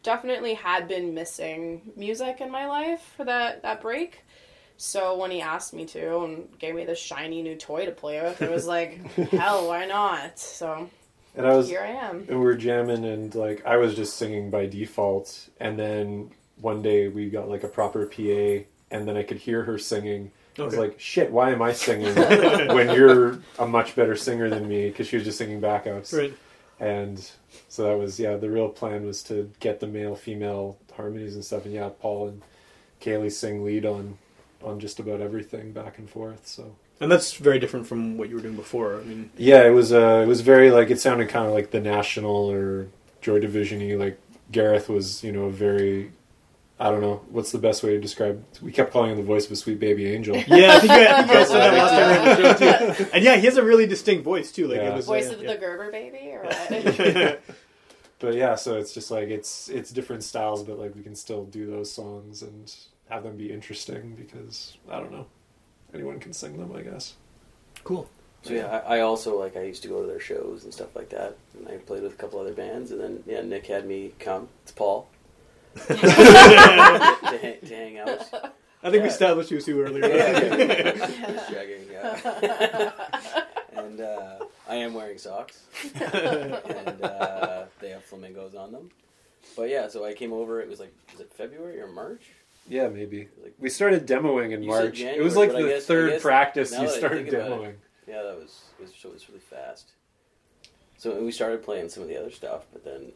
definitely 0.02 0.54
had 0.54 0.88
been 0.88 1.14
missing 1.14 1.92
music 1.96 2.40
in 2.40 2.50
my 2.50 2.66
life 2.66 3.02
for 3.16 3.24
that 3.24 3.62
that 3.62 3.80
break. 3.80 4.24
So 4.76 5.16
when 5.18 5.30
he 5.30 5.42
asked 5.42 5.74
me 5.74 5.84
to 5.86 6.20
and 6.20 6.58
gave 6.58 6.74
me 6.74 6.84
this 6.86 6.98
shiny 6.98 7.42
new 7.42 7.54
toy 7.54 7.84
to 7.84 7.92
play 7.92 8.22
with, 8.22 8.40
it 8.40 8.50
was 8.50 8.66
like, 8.76 9.04
hell, 9.30 9.68
why 9.68 9.84
not? 9.86 10.38
So 10.38 10.88
And 11.36 11.46
I 11.46 11.54
was 11.54 11.68
here 11.68 11.82
I 11.82 11.90
am. 11.90 12.20
and 12.28 12.38
we 12.38 12.44
were 12.44 12.54
jamming 12.56 13.04
and 13.04 13.34
like 13.34 13.64
I 13.66 13.76
was 13.76 13.94
just 13.94 14.16
singing 14.16 14.50
by 14.50 14.66
default 14.66 15.48
and 15.60 15.78
then 15.78 16.30
one 16.60 16.80
day 16.82 17.08
we 17.08 17.28
got 17.30 17.48
like 17.48 17.62
a 17.62 17.68
proper 17.68 18.06
PA 18.06 18.64
and 18.90 19.06
then 19.06 19.16
I 19.16 19.22
could 19.22 19.36
hear 19.38 19.64
her 19.64 19.78
singing. 19.78 20.32
I 20.60 20.64
was 20.64 20.76
like, 20.76 21.00
shit, 21.00 21.30
why 21.30 21.50
am 21.50 21.62
I 21.62 21.72
singing 21.72 22.14
when 22.74 22.94
you're 22.94 23.40
a 23.58 23.66
much 23.66 23.96
better 23.96 24.16
singer 24.16 24.48
than 24.48 24.68
me? 24.68 24.88
Because 24.88 25.08
she 25.08 25.16
was 25.16 25.24
just 25.24 25.38
singing 25.38 25.60
backups. 25.60 26.16
Right. 26.16 26.34
And 26.78 27.30
so 27.68 27.84
that 27.84 27.98
was, 27.98 28.18
yeah, 28.18 28.36
the 28.36 28.50
real 28.50 28.68
plan 28.68 29.04
was 29.04 29.22
to 29.24 29.50
get 29.60 29.80
the 29.80 29.86
male 29.86 30.14
female 30.14 30.78
harmonies 30.96 31.34
and 31.34 31.44
stuff. 31.44 31.64
And 31.64 31.74
yeah, 31.74 31.90
Paul 32.00 32.28
and 32.28 32.42
Kaylee 33.00 33.32
sing 33.32 33.64
lead 33.64 33.84
on 33.84 34.18
on 34.62 34.78
just 34.78 35.00
about 35.00 35.20
everything 35.20 35.72
back 35.72 35.98
and 35.98 36.08
forth. 36.08 36.46
So 36.46 36.76
And 37.00 37.10
that's 37.10 37.34
very 37.34 37.58
different 37.58 37.86
from 37.86 38.18
what 38.18 38.28
you 38.28 38.34
were 38.34 38.42
doing 38.42 38.56
before. 38.56 38.96
I 39.00 39.04
mean, 39.04 39.30
yeah, 39.36 39.62
it 39.66 39.70
was 39.70 39.92
uh, 39.92 40.20
it 40.22 40.26
was 40.26 40.42
very 40.42 40.70
like 40.70 40.90
it 40.90 41.00
sounded 41.00 41.28
kind 41.28 41.46
of 41.46 41.52
like 41.52 41.70
the 41.70 41.80
National 41.80 42.50
or 42.50 42.88
Joy 43.20 43.40
Division-y. 43.40 43.94
Like 43.96 44.18
Gareth 44.52 44.88
was, 44.88 45.22
you 45.24 45.32
know, 45.32 45.44
a 45.44 45.50
very. 45.50 46.12
I 46.80 46.90
don't 46.90 47.02
know 47.02 47.20
what's 47.28 47.52
the 47.52 47.58
best 47.58 47.82
way 47.82 47.90
to 47.90 48.00
describe. 48.00 48.42
We 48.62 48.72
kept 48.72 48.90
calling 48.90 49.10
him 49.10 49.18
the 49.18 49.22
voice 49.22 49.44
of 49.44 49.52
a 49.52 49.56
sweet 49.56 49.78
baby 49.78 50.06
angel. 50.10 50.34
yeah, 50.48 50.76
I 50.76 50.78
think 50.80 50.90
I, 50.92 51.18
I 51.18 51.22
think 51.24 51.36
I 51.36 51.44
said 51.44 51.58
that 51.58 51.74
last 51.74 51.90
time 51.92 52.20
on 52.20 52.24
the 52.24 52.58
show 52.58 52.94
too. 53.04 53.10
And 53.14 53.22
yeah, 53.22 53.36
he 53.36 53.44
has 53.44 53.58
a 53.58 53.62
really 53.62 53.86
distinct 53.86 54.24
voice 54.24 54.50
too. 54.50 54.66
Like 54.66 54.78
Yeah. 54.78 54.92
it 54.92 54.96
was 54.96 55.04
The 55.06 55.12
Voice 55.12 55.28
uh, 55.28 55.34
of 55.34 55.42
yeah. 55.42 55.52
the 55.52 55.58
Gerber 55.58 55.90
baby, 55.90 56.32
or 56.32 56.42
what? 56.44 57.42
But 58.18 58.34
yeah, 58.34 58.54
so 58.54 58.78
it's 58.78 58.92
just 58.94 59.10
like 59.10 59.28
it's 59.28 59.68
it's 59.68 59.90
different 59.90 60.22
styles, 60.24 60.62
but 60.62 60.78
like 60.78 60.94
we 60.94 61.02
can 61.02 61.14
still 61.14 61.44
do 61.44 61.66
those 61.66 61.92
songs 61.92 62.42
and 62.42 62.74
have 63.10 63.24
them 63.24 63.36
be 63.36 63.52
interesting 63.52 64.14
because 64.14 64.76
I 64.90 65.00
don't 65.00 65.12
know, 65.12 65.26
anyone 65.94 66.18
can 66.18 66.32
sing 66.32 66.56
them, 66.58 66.74
I 66.74 66.82
guess. 66.82 67.14
cool. 67.84 68.08
So 68.42 68.54
yeah, 68.54 68.82
I, 68.86 68.96
I 68.96 69.00
also 69.00 69.38
like 69.38 69.54
I 69.56 69.64
used 69.64 69.82
to 69.82 69.88
go 69.88 70.00
to 70.00 70.06
their 70.06 70.20
shows 70.20 70.64
and 70.64 70.72
stuff 70.72 70.96
like 70.96 71.10
that, 71.10 71.36
and 71.58 71.68
I 71.68 71.76
played 71.76 72.02
with 72.02 72.14
a 72.14 72.16
couple 72.16 72.40
other 72.40 72.54
bands, 72.54 72.90
and 72.90 72.98
then 73.00 73.22
yeah, 73.26 73.42
Nick 73.42 73.66
had 73.66 73.86
me 73.86 74.12
come. 74.18 74.48
It's 74.62 74.72
Paul 74.72 75.08
to, 75.76 75.96
hang, 77.38 77.60
to 77.60 77.74
hang 77.74 77.98
out. 77.98 78.10
I 78.82 78.90
think 78.90 78.94
we 78.94 78.98
Yeah. 79.00 79.06
established 79.06 79.50
you 79.50 79.60
two 79.60 79.80
earlier. 79.82 80.06
Yeah, 80.06 80.40
Just 80.96 81.50
checking, 81.50 81.90
yeah. 81.90 82.92
and 83.74 84.00
uh, 84.00 84.38
I 84.68 84.76
am 84.76 84.94
wearing 84.94 85.18
socks, 85.18 85.60
and 86.00 87.02
uh, 87.02 87.64
they 87.80 87.90
have 87.90 88.02
flamingos 88.04 88.54
on 88.54 88.72
them. 88.72 88.90
But 89.56 89.68
yeah, 89.68 89.88
so 89.88 90.04
I 90.04 90.14
came 90.14 90.32
over. 90.32 90.60
It 90.60 90.68
was 90.68 90.80
like 90.80 90.94
was 91.12 91.20
it 91.20 91.32
February 91.32 91.80
or 91.80 91.88
March? 91.88 92.22
Yeah, 92.68 92.88
maybe. 92.88 93.28
Like 93.42 93.54
We 93.58 93.68
started 93.68 94.06
demoing 94.06 94.52
in 94.52 94.62
You 94.62 94.70
said 94.72 94.82
March. 94.84 95.00
It 95.00 95.22
was 95.22 95.36
like 95.36 95.52
the 95.52 95.62
guess- 95.62 95.86
third 95.86 96.20
practice 96.22 96.72
now 96.72 96.82
you 96.82 96.88
started 96.88 97.24
think 97.30 97.34
about 97.34 97.50
it, 97.52 97.54
demoing. 97.62 97.74
yeah, 98.06 98.22
that 98.22 98.36
was 98.38 98.60
was, 98.80 98.92
so 98.96 99.08
it 99.10 99.14
was 99.14 99.28
really 99.28 99.40
fast. 99.40 99.92
So 100.98 101.22
we 101.22 101.32
started 101.32 101.62
playing 101.62 101.88
some 101.88 102.02
of 102.02 102.08
the 102.08 102.18
other 102.18 102.30
stuff, 102.30 102.64
but 102.72 102.84
then 102.84 103.12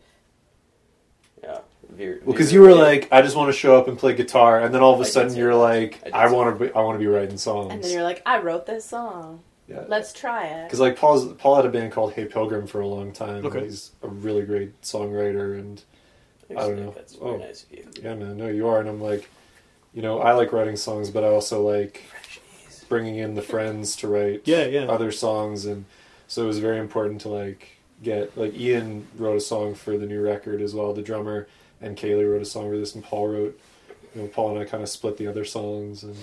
yeah, 1.45 1.59
veer, 1.91 2.21
Well, 2.25 2.33
because 2.33 2.53
you 2.53 2.61
were 2.61 2.71
away. 2.71 2.81
like, 3.01 3.09
I 3.13 3.23
just 3.23 3.37
want 3.37 3.49
to 3.53 3.59
show 3.59 3.77
up 3.79 3.87
and 3.89 3.99
play 3.99 4.15
guitar, 4.15 4.61
and 4.61 4.75
then 4.75 4.83
all 4.83 4.95
of 4.95 5.01
a 5.01 5.05
I 5.05 5.07
sudden 5.07 5.37
you're 5.37 5.55
like, 5.55 6.01
I 6.13 6.25
I 6.25 6.33
want 6.33 6.59
to, 6.59 6.65
be, 6.67 6.73
I 6.75 6.81
want 6.81 6.97
to 6.97 6.99
be 7.01 7.07
writing 7.07 7.37
songs. 7.39 7.73
and 7.73 7.83
then 7.85 7.91
you're 7.93 8.03
like, 8.03 8.23
I 8.27 8.39
wrote 8.41 8.67
this 8.67 8.85
song. 8.85 9.41
yeah. 9.69 9.85
Let's 9.89 10.13
try 10.13 10.47
it. 10.47 10.65
Because 10.65 10.81
like 10.81 10.97
Paul's 10.97 11.33
Paul 11.35 11.57
had 11.57 11.67
a 11.67 11.71
band 11.71 11.93
called 11.93 12.13
Hey 12.15 12.25
Pilgrim 12.25 12.67
for 12.67 12.81
a 12.81 12.87
long 12.87 13.13
time. 13.13 13.45
Okay. 13.47 13.65
He's 13.65 13.93
a 14.03 14.09
really 14.09 14.43
great 14.43 14.81
songwriter, 14.83 15.59
and 15.59 15.83
Thanks, 16.49 16.63
I 16.63 16.67
don't 16.69 16.81
know. 16.85 16.91
That's 16.91 17.15
very 17.15 17.31
Oh. 17.31 17.37
nice 17.39 17.63
of 17.65 17.73
you. 17.73 17.89
yeah, 18.03 18.15
man, 18.15 18.37
no, 18.37 18.49
you 18.49 18.67
are. 18.69 18.81
And 18.81 18.89
I'm 18.89 19.01
like, 19.01 19.29
you 19.95 20.03
know, 20.03 20.19
I 20.21 20.33
like 20.33 20.53
writing 20.53 20.77
songs, 20.77 21.11
but 21.11 21.25
I 21.25 21.29
also 21.29 21.63
like 21.67 22.03
bringing 22.89 23.17
in 23.17 23.35
the 23.35 23.43
friends 23.43 23.97
to 23.97 24.09
write 24.09 24.43
Yeah, 24.45 24.65
yeah. 24.67 24.83
other 24.85 25.11
songs, 25.11 25.65
and 25.65 25.85
so 26.29 26.45
it 26.45 26.47
was 26.47 26.59
very 26.59 26.79
important 26.79 27.21
to 27.23 27.29
like 27.31 27.69
get 28.03 28.37
like 28.37 28.55
Ian 28.55 29.07
wrote 29.17 29.37
a 29.37 29.41
song 29.41 29.75
for 29.75 29.97
the 29.97 30.07
new 30.07 30.21
record 30.21 30.61
as 30.61 30.75
well, 30.75 30.93
the 30.93 31.03
drummer, 31.03 31.47
and 31.81 31.97
Kaylee 31.97 32.31
wrote 32.31 32.43
a 32.43 32.47
song 32.47 32.71
for 32.71 32.77
this, 32.79 32.95
and 32.95 33.05
Paul 33.05 33.29
wrote. 33.29 33.61
You 34.15 34.23
know, 34.23 34.29
Paul 34.29 34.51
and 34.51 34.61
I 34.61 34.65
kind 34.65 34.81
of 34.81 34.89
split 34.89 35.17
the 35.17 35.27
other 35.27 35.45
songs, 35.45 36.05
and 36.05 36.15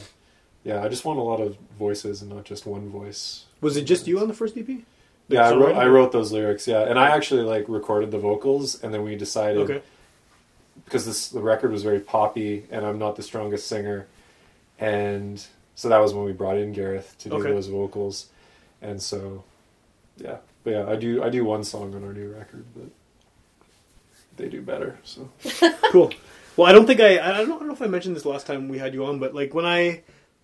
yeah, 0.63 0.81
I 0.81 0.87
just 0.87 1.03
want 1.03 1.19
a 1.19 1.21
lot 1.23 1.41
of 1.41 1.57
voices 1.77 2.21
and 2.21 2.31
not 2.31 2.45
just 2.45 2.65
one 2.65 2.87
voice. 2.89 3.43
Was 3.59 3.75
it 3.75 3.83
just 3.83 4.07
you 4.07 4.19
on 4.19 4.29
the 4.29 4.33
first 4.33 4.57
EP? 4.57 4.65
Yeah, 5.27 5.49
I 5.49 5.53
wrote, 5.53 5.75
I 5.75 5.87
wrote 5.87 6.13
those 6.13 6.31
lyrics. 6.31 6.67
Yeah, 6.67 6.83
and 6.83 6.97
I 6.97 7.09
actually 7.09 7.41
like 7.43 7.65
recorded 7.67 8.11
the 8.11 8.17
vocals, 8.17 8.81
and 8.81 8.93
then 8.93 9.03
we 9.03 9.17
decided 9.17 9.63
Okay. 9.63 9.81
because 10.85 11.05
this 11.05 11.27
the 11.27 11.41
record 11.41 11.71
was 11.71 11.83
very 11.83 11.99
poppy, 11.99 12.65
and 12.71 12.85
I'm 12.85 12.97
not 12.97 13.17
the 13.17 13.23
strongest 13.23 13.67
singer, 13.67 14.07
and 14.79 15.45
so 15.75 15.89
that 15.89 15.97
was 15.99 16.13
when 16.13 16.23
we 16.23 16.31
brought 16.31 16.57
in 16.57 16.71
Gareth 16.71 17.15
to 17.19 17.29
do 17.29 17.35
Okay. 17.35 17.51
those 17.51 17.67
vocals, 17.67 18.27
and 18.81 19.01
so 19.01 19.43
yeah, 20.17 20.37
but 20.63 20.71
yeah, 20.71 20.85
I 20.87 20.95
do 20.95 21.23
I 21.23 21.29
do 21.29 21.43
one 21.45 21.63
song 21.63 21.95
on 21.95 22.03
our 22.03 22.13
new 22.13 22.29
record, 22.29 22.65
but 22.75 22.89
they 24.37 24.49
do 24.49 24.61
better. 24.61 24.99
So 25.03 25.29
cool. 25.91 26.11
Well, 26.57 26.67
I 26.67 26.71
don't 26.71 26.85
think 26.85 26.99
I 26.99 27.19
I 27.19 27.37
don't, 27.37 27.39
I 27.39 27.45
don't 27.45 27.67
know 27.67 27.73
if 27.73 27.81
I 27.81 27.87
mentioned 27.87 28.15
this 28.15 28.25
last 28.25 28.45
time 28.47 28.67
we 28.67 28.77
had 28.77 28.93
you 28.93 29.05
on, 29.05 29.19
but 29.19 29.33
like 29.33 29.53
when 29.53 29.65
I 29.65 30.01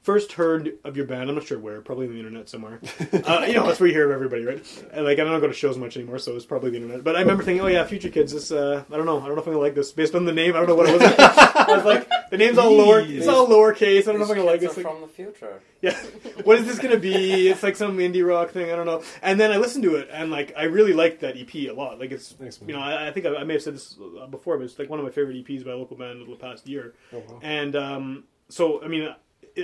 first 0.08 0.32
heard 0.32 0.72
of 0.86 0.96
your 0.96 1.06
band, 1.06 1.30
I'm 1.30 1.36
not 1.36 1.46
sure 1.46 1.60
where, 1.60 1.82
probably 1.82 2.08
on 2.08 2.14
the 2.14 2.20
internet 2.20 2.48
somewhere. 2.48 2.80
uh, 3.12 3.44
you 3.46 3.56
know, 3.56 3.68
that's 3.68 3.78
where 3.82 3.88
you 3.88 3.94
hear 3.94 4.06
of 4.06 4.12
everybody, 4.12 4.46
right? 4.46 4.86
And 4.94 5.04
like 5.04 5.20
I 5.20 5.26
don't 5.26 5.42
go 5.42 5.48
to 5.48 5.54
shows 5.54 5.78
much 5.78 5.98
anymore, 5.98 6.18
so 6.18 6.34
it's 6.38 6.46
probably 6.46 6.70
the 6.70 6.78
internet. 6.78 7.04
But 7.04 7.18
I 7.18 7.20
remember 7.20 7.44
thinking, 7.44 7.62
oh 7.62 7.68
yeah, 7.68 7.84
Future 7.84 8.08
Kids. 8.08 8.32
This 8.32 8.50
uh, 8.50 8.86
I 8.90 8.96
don't 8.96 9.06
know, 9.06 9.20
I 9.20 9.26
don't 9.26 9.36
know 9.36 9.42
if 9.42 9.48
I'm 9.48 9.52
gonna 9.52 9.60
like 9.66 9.76
this 9.76 9.92
based 9.92 10.16
on 10.16 10.24
the 10.24 10.32
name. 10.32 10.56
I 10.56 10.60
don't 10.60 10.68
know 10.70 10.76
what 10.76 10.88
it 10.88 10.94
was. 10.94 11.02
I 11.20 11.76
was 11.76 11.84
like, 11.84 12.08
the 12.32 12.38
name's 12.38 12.58
all 12.58 12.72
lower, 12.72 13.02
it's 13.02 13.28
all 13.28 13.48
lowercase. 13.50 14.04
I 14.04 14.14
don't 14.14 14.20
know 14.20 14.24
if 14.24 14.30
I'm 14.30 14.38
gonna 14.38 14.44
like 14.46 14.62
These 14.62 14.70
this. 14.76 14.76
kids 14.76 14.86
Like, 14.86 14.94
from 14.98 15.02
the 15.02 15.14
future. 15.14 15.60
yeah, 15.82 15.98
what 16.46 16.58
is 16.58 16.66
this 16.68 16.80
gonna 16.80 16.98
be? 16.98 17.50
It's 17.50 17.62
like 17.62 17.76
some 17.76 17.98
indie 17.98 18.26
rock 18.26 18.52
thing. 18.52 18.72
I 18.72 18.78
don't 18.78 18.86
know. 18.86 19.04
And 19.22 19.38
then 19.38 19.52
I 19.52 19.58
listened 19.58 19.84
to 19.84 19.98
it, 19.98 20.08
and 20.10 20.32
like 20.32 20.54
I 20.56 20.64
really 20.64 20.94
liked 20.94 21.20
that 21.20 21.36
EP 21.36 21.54
a 21.54 21.72
lot. 21.74 22.00
Like 22.00 22.12
it's 22.12 22.32
Thanks, 22.32 22.62
you 22.66 22.74
know 22.74 22.80
I, 22.80 23.10
I 23.10 23.12
think 23.12 23.26
I, 23.26 23.36
I 23.36 23.44
may 23.44 23.56
have 23.56 23.62
said 23.62 23.76
this 23.76 23.98
uh, 24.22 24.26
before, 24.28 24.58
but 24.58 24.64
it's 24.64 24.80
like 24.80 24.90
one 24.90 25.00
of 25.00 25.06
my 25.06 25.12
favorite 25.12 25.36
EPs 25.46 25.66
by 25.66 25.72
a 25.72 25.76
local 25.76 25.98
band 25.98 26.22
of 26.22 26.30
the 26.30 26.36
past 26.38 26.66
year. 26.66 26.94
oh, 27.12 27.20
wow. 27.28 27.40
And 27.42 27.76
um, 27.76 28.24
so 28.48 28.82
I 28.82 28.88
mean, 28.88 29.14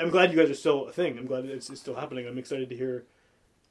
I'm 0.01 0.09
glad 0.09 0.31
you 0.31 0.37
guys 0.37 0.49
are 0.49 0.55
still 0.55 0.87
a 0.87 0.91
thing. 0.91 1.17
I'm 1.17 1.25
glad 1.25 1.45
it's, 1.45 1.69
it's 1.69 1.79
still 1.79 1.95
happening. 1.95 2.27
I'm 2.27 2.37
excited 2.37 2.69
to 2.69 2.75
hear 2.75 3.03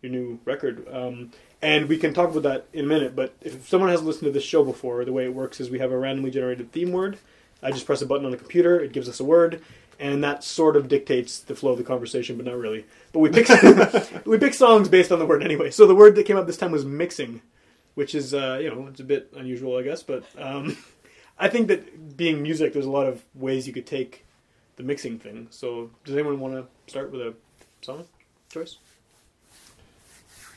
your 0.02 0.12
new 0.12 0.40
record. 0.44 0.86
Um, 0.90 1.30
and 1.60 1.88
we 1.88 1.96
can 1.96 2.12
talk 2.12 2.30
about 2.30 2.42
that 2.42 2.66
in 2.72 2.84
a 2.84 2.88
minute. 2.88 3.14
But 3.14 3.34
if 3.40 3.68
someone 3.68 3.90
hasn't 3.90 4.06
listened 4.06 4.26
to 4.26 4.32
this 4.32 4.44
show 4.44 4.64
before, 4.64 5.04
the 5.04 5.12
way 5.12 5.24
it 5.24 5.34
works 5.34 5.60
is 5.60 5.70
we 5.70 5.78
have 5.78 5.92
a 5.92 5.98
randomly 5.98 6.30
generated 6.30 6.72
theme 6.72 6.92
word, 6.92 7.18
I 7.62 7.70
just 7.70 7.86
press 7.86 8.02
a 8.02 8.06
button 8.06 8.24
on 8.24 8.32
the 8.32 8.36
computer, 8.36 8.80
it 8.80 8.92
gives 8.92 9.08
us 9.08 9.20
a 9.20 9.24
word, 9.24 9.62
and 10.00 10.24
that 10.24 10.42
sort 10.42 10.76
of 10.76 10.88
dictates 10.88 11.38
the 11.38 11.54
flow 11.54 11.72
of 11.72 11.78
the 11.78 11.84
conversation, 11.84 12.36
but 12.36 12.46
not 12.46 12.56
really. 12.56 12.84
But 13.12 13.20
we 13.20 13.30
pick 13.30 13.48
we 14.26 14.38
pick 14.38 14.54
songs 14.54 14.88
based 14.88 15.12
on 15.12 15.20
the 15.20 15.26
word 15.26 15.44
anyway. 15.44 15.70
So 15.70 15.86
the 15.86 15.94
word 15.94 16.16
that 16.16 16.26
came 16.26 16.36
up 16.36 16.46
this 16.46 16.56
time 16.56 16.72
was 16.72 16.84
mixing, 16.84 17.40
which 17.94 18.14
is 18.14 18.34
uh, 18.34 18.58
you 18.60 18.68
know 18.68 18.88
it's 18.88 19.00
a 19.00 19.04
bit 19.04 19.32
unusual, 19.36 19.76
I 19.76 19.82
guess, 19.82 20.02
but 20.02 20.24
um, 20.36 20.76
I 21.38 21.48
think 21.48 21.68
that 21.68 22.16
being 22.16 22.42
music, 22.42 22.72
there's 22.72 22.86
a 22.86 22.90
lot 22.90 23.06
of 23.06 23.22
ways 23.34 23.68
you 23.68 23.72
could 23.72 23.86
take 23.86 24.24
the 24.82 24.88
mixing 24.88 25.18
thing. 25.18 25.46
So 25.50 25.90
does 26.04 26.14
anyone 26.14 26.40
want 26.40 26.54
to 26.54 26.66
start 26.90 27.12
with 27.12 27.20
a 27.22 27.34
song 27.82 28.04
choice? 28.50 28.76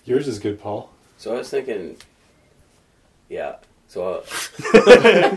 Yours 0.06 0.28
is 0.28 0.40
good, 0.40 0.60
Paul. 0.60 0.92
So 1.18 1.34
I 1.34 1.38
was 1.40 1.50
thinking, 1.50 1.98
yeah. 3.30 3.56
So, 3.88 4.24
uh, 4.74 5.36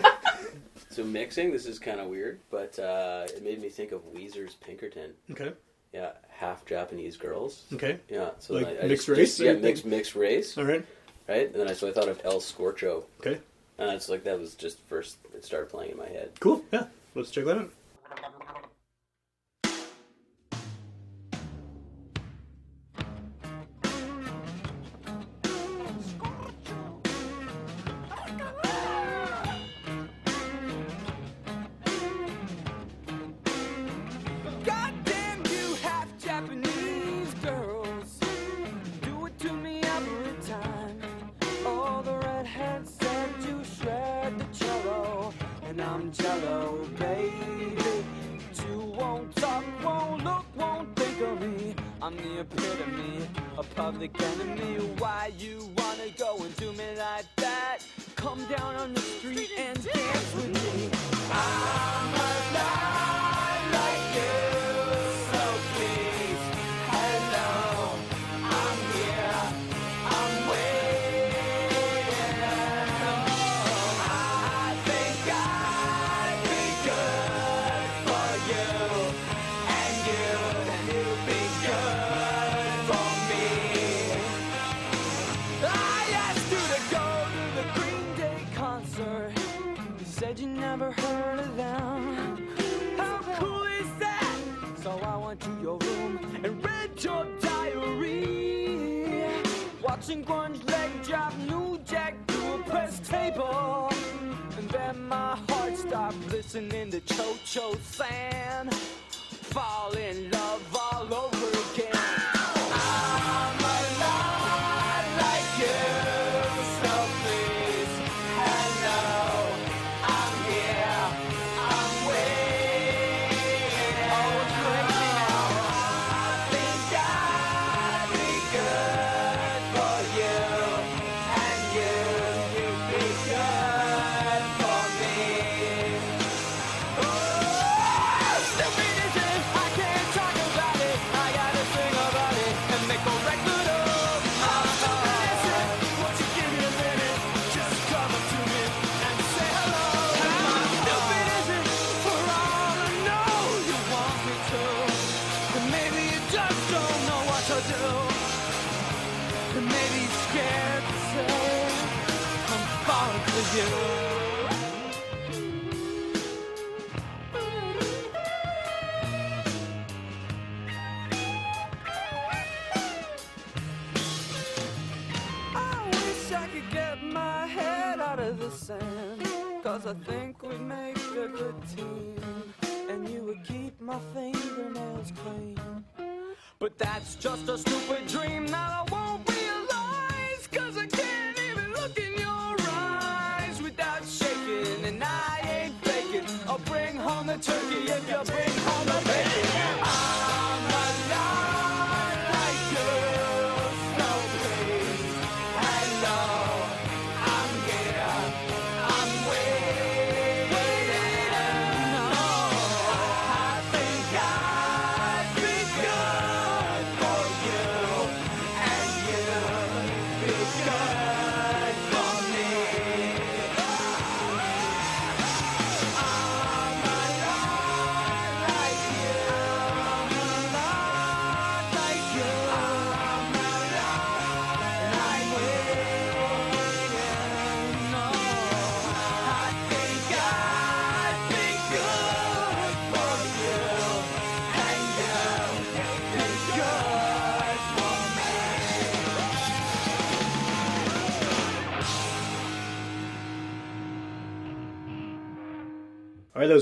so 0.90 1.04
mixing. 1.04 1.52
This 1.52 1.66
is 1.66 1.78
kind 1.78 2.00
of 2.00 2.08
weird, 2.08 2.40
but 2.50 2.78
uh, 2.78 3.26
it 3.28 3.44
made 3.44 3.60
me 3.60 3.68
think 3.68 3.92
of 3.92 4.00
Weezer's 4.14 4.54
Pinkerton. 4.54 5.12
Okay. 5.30 5.52
Yeah, 5.92 6.10
half 6.28 6.66
Japanese 6.66 7.16
girls. 7.16 7.64
Okay. 7.72 7.98
Yeah, 8.10 8.30
so 8.40 8.54
Like 8.54 8.66
I, 8.66 8.70
I 8.84 8.86
mixed 8.88 9.06
just, 9.06 9.08
race, 9.08 9.18
just- 9.36 9.40
yeah, 9.40 9.52
mixed 9.54 9.86
mixed 9.86 10.14
race, 10.14 10.58
All 10.58 10.64
right. 10.64 10.84
right? 11.28 11.46
And 11.46 11.54
then 11.54 11.68
I 11.68 11.72
so 11.72 11.88
I 11.88 11.92
thought 11.92 12.08
of 12.08 12.20
El 12.24 12.40
Scorcho, 12.40 13.04
Okay. 13.20 13.38
and 13.78 13.90
it's 13.92 14.08
like 14.10 14.24
that 14.24 14.38
was 14.38 14.54
just 14.54 14.80
first 14.88 15.16
it 15.34 15.44
started 15.44 15.70
playing 15.70 15.92
in 15.92 15.96
my 15.96 16.08
head. 16.08 16.32
Cool. 16.40 16.62
Yeah. 16.72 16.86
Let's 17.14 17.30
check 17.30 17.44
that 17.46 17.56
out. 17.58 17.70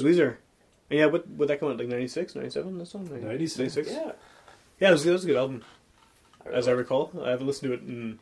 Weezer. 0.07 0.37
And 0.90 0.99
yeah, 1.01 1.07
what 1.07 1.29
would 1.31 1.49
that 1.49 1.59
come 1.61 1.71
out 1.71 1.79
like 1.79 1.88
96, 1.88 2.35
97, 2.37 2.79
This 2.79 2.90
song 2.90 3.09
96. 3.11 3.77
Yeah, 3.90 4.12
Yeah, 4.79 4.88
it 4.88 4.92
was, 4.92 5.05
it 5.07 5.11
was 5.12 5.25
a 5.25 5.27
good 5.27 5.37
album, 5.37 5.64
I 6.47 6.51
as 6.51 6.69
I 6.69 6.73
recall. 6.73 7.11
I 7.25 7.31
haven't 7.31 7.47
listened 7.47 7.71
to 7.71 7.75
it 7.75 7.81
in 7.81 8.19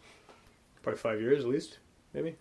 probably 0.83 0.99
five 0.99 1.21
years 1.21 1.45
at 1.45 1.51
least, 1.51 1.79
maybe. 2.15 2.37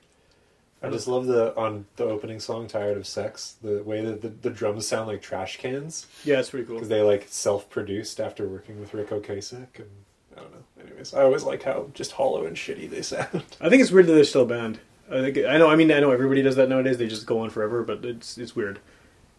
I 0.81 0.89
just 0.89 1.07
love 1.07 1.27
the 1.27 1.55
on 1.55 1.85
the 1.95 2.03
opening 2.03 2.41
song 2.41 2.67
"Tired 2.67 2.97
of 2.97 3.07
Sex." 3.07 3.55
The 3.63 3.81
way 3.83 4.03
that 4.03 4.21
the, 4.21 4.27
the 4.27 4.49
drums 4.49 4.85
sound 4.85 5.07
like 5.07 5.21
trash 5.21 5.55
cans 5.57 6.07
Yeah, 6.25 6.39
it's 6.39 6.49
pretty 6.49 6.65
cool. 6.65 6.75
because 6.75 6.89
they 6.89 7.01
like 7.01 7.27
self-produced 7.29 8.19
after 8.19 8.45
working 8.49 8.81
with 8.81 8.93
Ric 8.93 9.09
Ocasek, 9.09 9.67
and 9.77 9.89
I 10.35 10.41
don't 10.41 10.51
know. 10.51 10.83
Anyways, 10.85 11.13
I 11.13 11.21
always 11.23 11.43
like 11.43 11.63
how 11.63 11.87
just 11.93 12.11
hollow 12.11 12.45
and 12.45 12.57
shitty 12.57 12.89
they 12.89 13.01
sound. 13.13 13.43
I 13.61 13.69
think 13.69 13.81
it's 13.81 13.91
weird 13.91 14.07
that 14.07 14.13
they're 14.13 14.25
still 14.25 14.45
banned. 14.45 14.79
I 15.09 15.21
think 15.21 15.37
I 15.47 15.57
know. 15.57 15.69
I 15.69 15.77
mean, 15.77 15.89
I 15.89 16.01
know 16.01 16.11
everybody 16.11 16.41
does 16.41 16.57
that 16.57 16.67
nowadays. 16.67 16.97
They 16.97 17.07
just 17.07 17.25
go 17.25 17.39
on 17.39 17.49
forever, 17.49 17.81
but 17.83 18.03
it's 18.03 18.37
it's 18.37 18.53
weird 18.53 18.79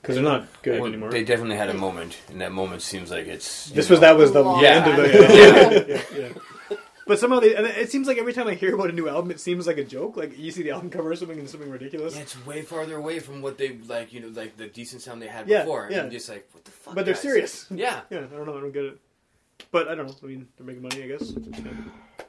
because 0.05 0.17
they're 0.17 0.25
not 0.25 0.47
good 0.63 0.81
Well, 0.81 0.89
anymore. 0.89 1.11
They 1.11 1.25
definitely 1.25 1.57
had 1.57 1.71
a 1.71 1.75
moment, 1.75 2.19
and 2.29 2.41
that 2.43 2.53
moment 2.53 2.83
seems 2.83 3.11
like 3.11 3.27
it's. 3.27 3.71
This 3.71 3.89
know, 3.89 3.95
was 3.95 4.01
that 4.01 4.17
was 4.19 4.33
the 4.33 4.43
Long 4.43 4.63
end 4.65 4.87
of 4.87 4.97
time 4.97 5.03
the 5.03 5.89
yeah, 5.89 5.97
yeah, 6.19 6.29
yeah. 6.71 6.77
But 7.07 7.19
somehow 7.19 7.41
they, 7.41 7.55
and 7.55 7.67
it 7.67 7.91
seems 7.91 8.07
like 8.07 8.17
every 8.19 8.33
time 8.33 8.47
I 8.47 8.55
hear 8.55 8.75
about 8.75 8.89
a 8.91 8.93
new 8.93 9.09
album, 9.09 9.31
it 9.31 9.41
seems 9.41 9.67
like 9.67 9.77
a 9.79 9.85
joke. 9.85 10.17
Like 10.17 10.39
you 10.39 10.51
see 10.51 10.63
the 10.63 10.71
album 10.73 10.91
cover 10.91 11.11
or 11.11 11.17
something 11.17 11.39
and 11.39 11.49
something 11.49 11.71
ridiculous. 11.71 12.15
Yeah, 12.17 12.23
it's 12.23 12.47
way 12.47 12.63
farther 12.63 12.97
away 12.97 13.19
from 13.19 13.43
what 13.43 13.59
they 13.59 13.77
like. 13.89 14.13
You 14.13 14.21
know, 14.21 14.29
like 14.29 14.57
the 14.57 14.69
decent 14.69 15.03
sound 15.03 15.21
they 15.21 15.27
had 15.27 15.49
Yeah, 15.49 15.61
before. 15.65 15.89
yeah. 15.91 16.01
And 16.03 16.13
just 16.13 16.29
like, 16.29 16.49
what 16.53 16.65
the 16.65 16.71
fuck? 16.71 16.95
but 16.95 17.05
they're 17.05 17.15
guys? 17.15 17.23
serious. 17.23 17.67
Yeah. 17.71 18.01
Yeah, 18.11 18.19
I 18.21 18.37
don't 18.37 18.47
know. 18.47 18.57
I 18.57 18.61
don't 18.61 18.73
get 18.73 18.85
it. 18.85 18.99
But 19.71 19.89
I 19.89 19.95
don't 19.95 20.07
know. 20.07 20.15
I 20.23 20.27
mean, 20.27 20.49
they're 20.57 20.67
making 20.67 20.83
money, 20.83 21.03
I 21.03 21.07
guess. 21.09 21.31
Yeah. 21.31 22.24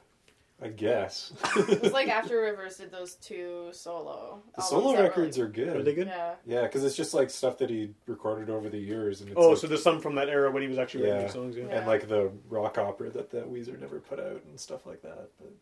I 0.62 0.68
guess 0.68 1.32
It 1.56 1.82
was 1.82 1.92
like 1.92 2.08
after 2.20 2.40
Rivers 2.40 2.78
did 2.78 2.90
those 2.90 3.14
two 3.16 3.68
solo. 3.72 4.42
the 4.54 4.62
solo 4.62 4.98
records 4.98 5.36
like- 5.36 5.46
are 5.46 5.50
good. 5.50 5.76
Are 5.76 5.82
they 5.82 5.94
good? 5.94 6.06
Yeah. 6.06 6.34
Yeah, 6.46 6.62
because 6.62 6.82
it's 6.82 6.96
just 6.96 7.12
like 7.12 7.28
stuff 7.28 7.58
that 7.58 7.68
he 7.68 7.90
recorded 8.06 8.48
over 8.48 8.70
the 8.70 8.78
years, 8.78 9.20
and 9.20 9.28
it's 9.30 9.38
Oh, 9.38 9.50
like, 9.50 9.58
so 9.58 9.66
there's 9.66 9.82
some 9.82 10.00
from 10.00 10.14
that 10.14 10.30
era 10.30 10.50
when 10.50 10.62
he 10.62 10.68
was 10.68 10.78
actually 10.78 11.04
writing 11.04 11.18
Yeah. 11.20 11.26
new 11.26 11.32
songs. 11.32 11.56
Yeah. 11.58 11.64
Yeah. 11.66 11.76
and 11.78 11.86
like 11.86 12.08
the 12.08 12.30
rock 12.48 12.78
opera 12.78 13.10
that 13.10 13.30
that 13.32 13.52
Weezer 13.52 13.78
never 13.78 14.00
put 14.00 14.18
out 14.18 14.42
and 14.48 14.58
stuff 14.58 14.86
like 14.86 15.02
that. 15.02 15.28
But 15.38 15.52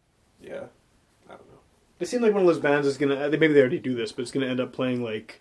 yeah, 0.41 0.65
I 1.29 1.33
don't 1.33 1.49
know. 1.49 1.59
They 1.99 2.07
seem 2.07 2.23
like 2.23 2.33
one 2.33 2.43
of 2.43 2.47
those 2.47 2.61
bands 2.61 2.87
is 2.87 2.97
gonna. 2.97 3.17
Uh, 3.17 3.29
maybe 3.31 3.49
they 3.49 3.61
already 3.61 3.81
do 3.81 3.95
this, 3.95 4.13
but 4.13 4.23
it's 4.23 4.31
gonna 4.31 4.47
end 4.47 4.61
up 4.61 4.73
playing 4.73 5.03
like 5.03 5.41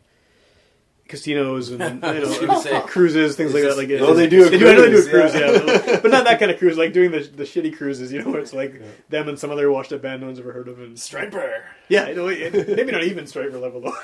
casinos 1.14 1.70
and 1.70 1.80
you 2.42 2.48
know 2.48 2.60
say, 2.60 2.82
cruises, 2.82 3.36
things 3.36 3.54
like 3.54 3.64
that. 3.64 3.78
Like 3.78 3.90
No, 3.90 4.08
oh, 4.08 4.14
they 4.14 4.28
do 4.28 4.46
a 4.46 4.50
They 4.50 4.58
do. 4.58 4.68
I 4.68 4.74
know 4.74 4.82
they 4.82 4.90
do 4.90 4.98
a 5.06 5.10
cruise, 5.10 5.32
cruise, 5.32 5.36
yeah, 5.36 6.00
but 6.02 6.12
not 6.12 6.26
that 6.26 6.40
kind 6.40 6.50
of 6.52 6.58
cruise. 6.58 6.78
Like 6.78 6.92
doing 6.94 7.12
the 7.12 7.20
the 7.20 7.44
shitty 7.44 7.78
cruises, 7.78 8.12
you 8.12 8.22
know, 8.24 8.32
where 8.32 8.42
it's 8.42 8.54
like 8.54 8.74
Yeah. 8.74 8.88
them 9.10 9.30
and 9.30 9.38
some 9.38 9.52
other 9.52 9.72
washed 9.72 9.94
up 9.94 10.02
band 10.02 10.22
no 10.22 10.28
one's 10.28 10.40
ever 10.40 10.52
heard 10.52 10.68
of. 10.68 10.80
And 10.80 10.98
Stryper. 10.98 11.62
yeah, 11.88 12.10
you 12.10 12.16
know, 12.16 12.28
it, 12.28 12.54
maybe 12.76 12.92
not 12.92 13.04
even 13.04 13.26
Stryper 13.26 13.62
level 13.62 13.82
though. 13.82 13.96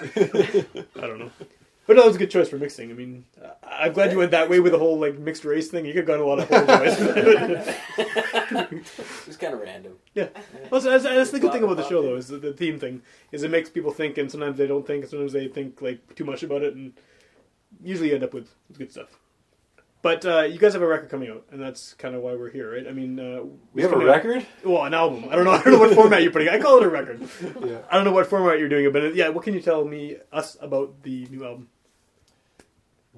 I 1.01 1.07
don't 1.07 1.19
know. 1.19 1.31
But 1.89 1.95
no, 1.95 2.03
that 2.03 2.07
was 2.09 2.17
a 2.17 2.19
good 2.19 2.29
choice 2.29 2.47
for 2.47 2.59
mixing. 2.59 2.91
I 2.91 2.93
mean, 2.93 3.25
uh, 3.43 3.47
I'm 3.63 3.93
glad 3.93 4.11
you 4.11 4.19
went 4.19 4.29
that 4.29 4.47
way 4.47 4.59
with 4.59 4.73
the 4.73 4.77
whole 4.77 4.99
like 4.99 5.17
mixed 5.17 5.43
race 5.43 5.69
thing. 5.69 5.85
You 5.87 5.93
could 5.93 6.07
have 6.07 6.19
gone 6.19 6.19
a 6.19 6.23
lot 6.23 6.37
of 6.37 6.47
horrible 6.47 6.79
ways. 6.85 6.99
It's 9.27 9.37
kind 9.37 9.55
of 9.55 9.59
random. 9.61 9.93
Yeah, 10.13 10.27
well, 10.69 10.81
so 10.81 10.91
that's, 10.91 11.03
that's 11.03 11.31
the 11.31 11.39
good 11.39 11.51
thing 11.51 11.63
about 11.63 11.77
the 11.77 11.89
show, 11.89 12.03
though, 12.03 12.15
is 12.15 12.27
the, 12.27 12.37
the 12.37 12.53
theme 12.53 12.79
thing. 12.79 13.01
Is 13.31 13.41
it 13.41 13.49
makes 13.49 13.71
people 13.71 13.91
think, 13.91 14.19
and 14.19 14.29
sometimes 14.29 14.57
they 14.59 14.67
don't 14.67 14.85
think, 14.85 15.01
and 15.03 15.09
sometimes 15.09 15.33
they 15.33 15.47
think 15.47 15.81
like 15.81 16.13
too 16.15 16.25
much 16.25 16.43
about 16.43 16.61
it, 16.61 16.75
and 16.75 16.93
usually 17.83 18.09
you 18.09 18.13
end 18.15 18.23
up 18.23 18.35
with, 18.35 18.53
with 18.67 18.77
good 18.77 18.91
stuff. 18.91 19.17
But 20.01 20.25
uh, 20.25 20.41
you 20.43 20.59
guys 20.59 20.73
have 20.73 20.81
a 20.83 20.87
record 20.87 21.09
coming 21.09 21.29
out, 21.29 21.43
and 21.51 21.59
that's 21.61 21.93
kind 21.95 22.13
of 22.15 22.21
why 22.21 22.33
we're 22.35 22.51
here, 22.51 22.71
right? 22.73 22.87
I 22.87 22.91
mean, 22.93 23.19
uh, 23.19 23.41
We 23.73 23.81
have 23.81 23.91
a 23.91 23.95
coming 23.95 24.07
out- 24.09 24.23
record. 24.23 24.45
Well, 24.63 24.83
an 24.85 24.93
album. 24.93 25.25
I 25.29 25.35
don't 25.35 25.43
know. 25.43 25.51
I 25.51 25.63
don't 25.63 25.73
know 25.73 25.79
what 25.79 25.93
format 25.95 26.21
you're 26.23 26.31
putting. 26.31 26.47
it. 26.49 26.53
I 26.53 26.59
call 26.59 26.77
it 26.77 26.85
a 26.85 26.89
record. 26.89 27.27
Yeah. 27.65 27.79
I 27.89 27.95
don't 27.95 28.05
know 28.05 28.11
what 28.13 28.27
format 28.27 28.59
you're 28.59 28.69
doing 28.69 28.85
it, 28.85 28.93
but 28.93 29.03
uh, 29.03 29.09
yeah. 29.09 29.29
What 29.29 29.43
can 29.43 29.55
you 29.55 29.59
tell 29.61 29.83
me 29.83 30.17
us 30.31 30.55
about 30.61 31.01
the 31.03 31.25
new 31.31 31.43
album? 31.43 31.67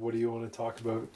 What 0.01 0.13
do 0.13 0.17
you 0.17 0.31
want 0.31 0.51
to 0.51 0.57
talk 0.57 0.79
about? 0.79 1.07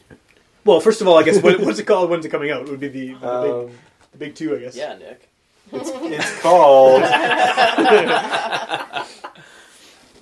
Well, 0.64 0.80
first 0.80 1.02
of 1.02 1.08
all, 1.08 1.18
I 1.18 1.24
guess 1.24 1.42
what, 1.42 1.60
what's 1.66 1.80
it 1.80 1.86
called? 1.86 2.12
When's 2.12 2.24
it 2.24 2.30
coming 2.30 2.52
out? 2.52 2.62
It 2.62 2.70
would 2.70 2.80
be 2.80 2.88
the, 2.88 3.08
the, 3.08 3.14
big, 3.14 3.24
Um, 3.24 3.72
the 4.12 4.18
big 4.20 4.36
two, 4.36 4.56
I 4.56 4.60
guess. 4.60 4.76
Yeah, 4.76 4.96
Nick. 4.96 5.28
it's, 5.72 5.90
it's 5.92 6.42
called. 6.42 7.02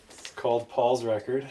it's 0.10 0.32
called 0.38 0.70
Paul's 0.70 1.04
record. 1.04 1.46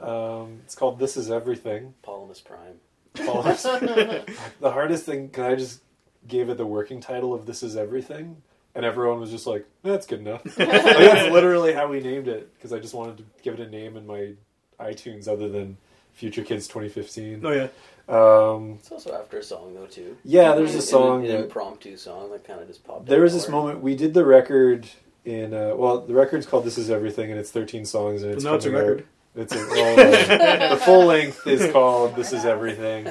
Um, 0.00 0.58
it's 0.64 0.74
called 0.74 0.98
"This 0.98 1.16
Is 1.16 1.30
Everything." 1.30 1.94
Polymus 2.02 2.40
Prime. 2.40 2.80
Paul's. 3.24 3.62
the 3.62 4.24
hardest 4.72 5.06
thing, 5.06 5.28
because 5.28 5.44
I 5.44 5.54
just 5.54 5.80
gave 6.26 6.48
it 6.48 6.56
the 6.56 6.66
working 6.66 7.00
title 7.00 7.34
of 7.34 7.46
"This 7.46 7.62
Is 7.62 7.76
Everything," 7.76 8.42
and 8.74 8.84
everyone 8.84 9.20
was 9.20 9.30
just 9.30 9.46
like, 9.46 9.64
"That's 9.84 10.06
good 10.06 10.18
enough." 10.18 10.44
like, 10.58 10.68
that's 10.68 11.30
literally 11.30 11.72
how 11.72 11.86
we 11.86 12.00
named 12.00 12.26
it 12.26 12.52
because 12.54 12.72
I 12.72 12.80
just 12.80 12.94
wanted 12.94 13.18
to 13.18 13.24
give 13.44 13.54
it 13.54 13.60
a 13.60 13.70
name 13.70 13.96
in 13.96 14.08
my 14.08 14.32
iTunes 14.80 15.28
other 15.28 15.48
than 15.48 15.76
Future 16.14 16.42
Kids 16.42 16.66
2015. 16.68 17.40
Oh 17.44 17.50
yeah. 17.50 17.68
Um, 18.08 18.78
It's 18.80 18.90
also 18.90 19.14
after 19.14 19.38
a 19.38 19.42
song 19.42 19.74
though 19.74 19.86
too. 19.86 20.16
yeah, 20.24 20.54
there's 20.54 20.72
An- 20.72 20.78
a 20.78 20.82
song 20.82 21.24
an, 21.24 21.30
that 21.32 21.40
impromptu 21.44 21.96
song 21.96 22.30
that 22.32 22.44
kind 22.46 22.60
of 22.60 22.66
just 22.66 22.84
popped. 22.84 23.06
There 23.06 23.20
was 23.22 23.32
this 23.32 23.48
moment 23.48 23.80
we 23.80 23.94
did 23.94 24.12
the 24.14 24.24
record 24.24 24.86
in 25.24 25.54
uh, 25.54 25.74
well, 25.76 26.00
the 26.00 26.14
record's 26.14 26.46
called 26.46 26.64
"This 26.64 26.78
Is 26.78 26.90
Everything" 26.90 27.30
and 27.30 27.38
it's 27.38 27.50
13 27.52 27.84
songs 27.84 28.22
and 28.22 28.32
it's 28.32 28.44
now 28.44 28.54
it's 28.54 28.66
a 28.66 28.70
coming 28.70 28.82
out- 28.84 28.88
record. 28.88 29.06
It's 29.34 29.54
a, 29.54 29.56
well, 29.56 30.00
uh, 30.00 30.68
the 30.74 30.76
full 30.76 31.06
length 31.06 31.46
is 31.46 31.72
called 31.72 32.14
"This 32.16 32.32
Is 32.34 32.44
Everything," 32.44 33.06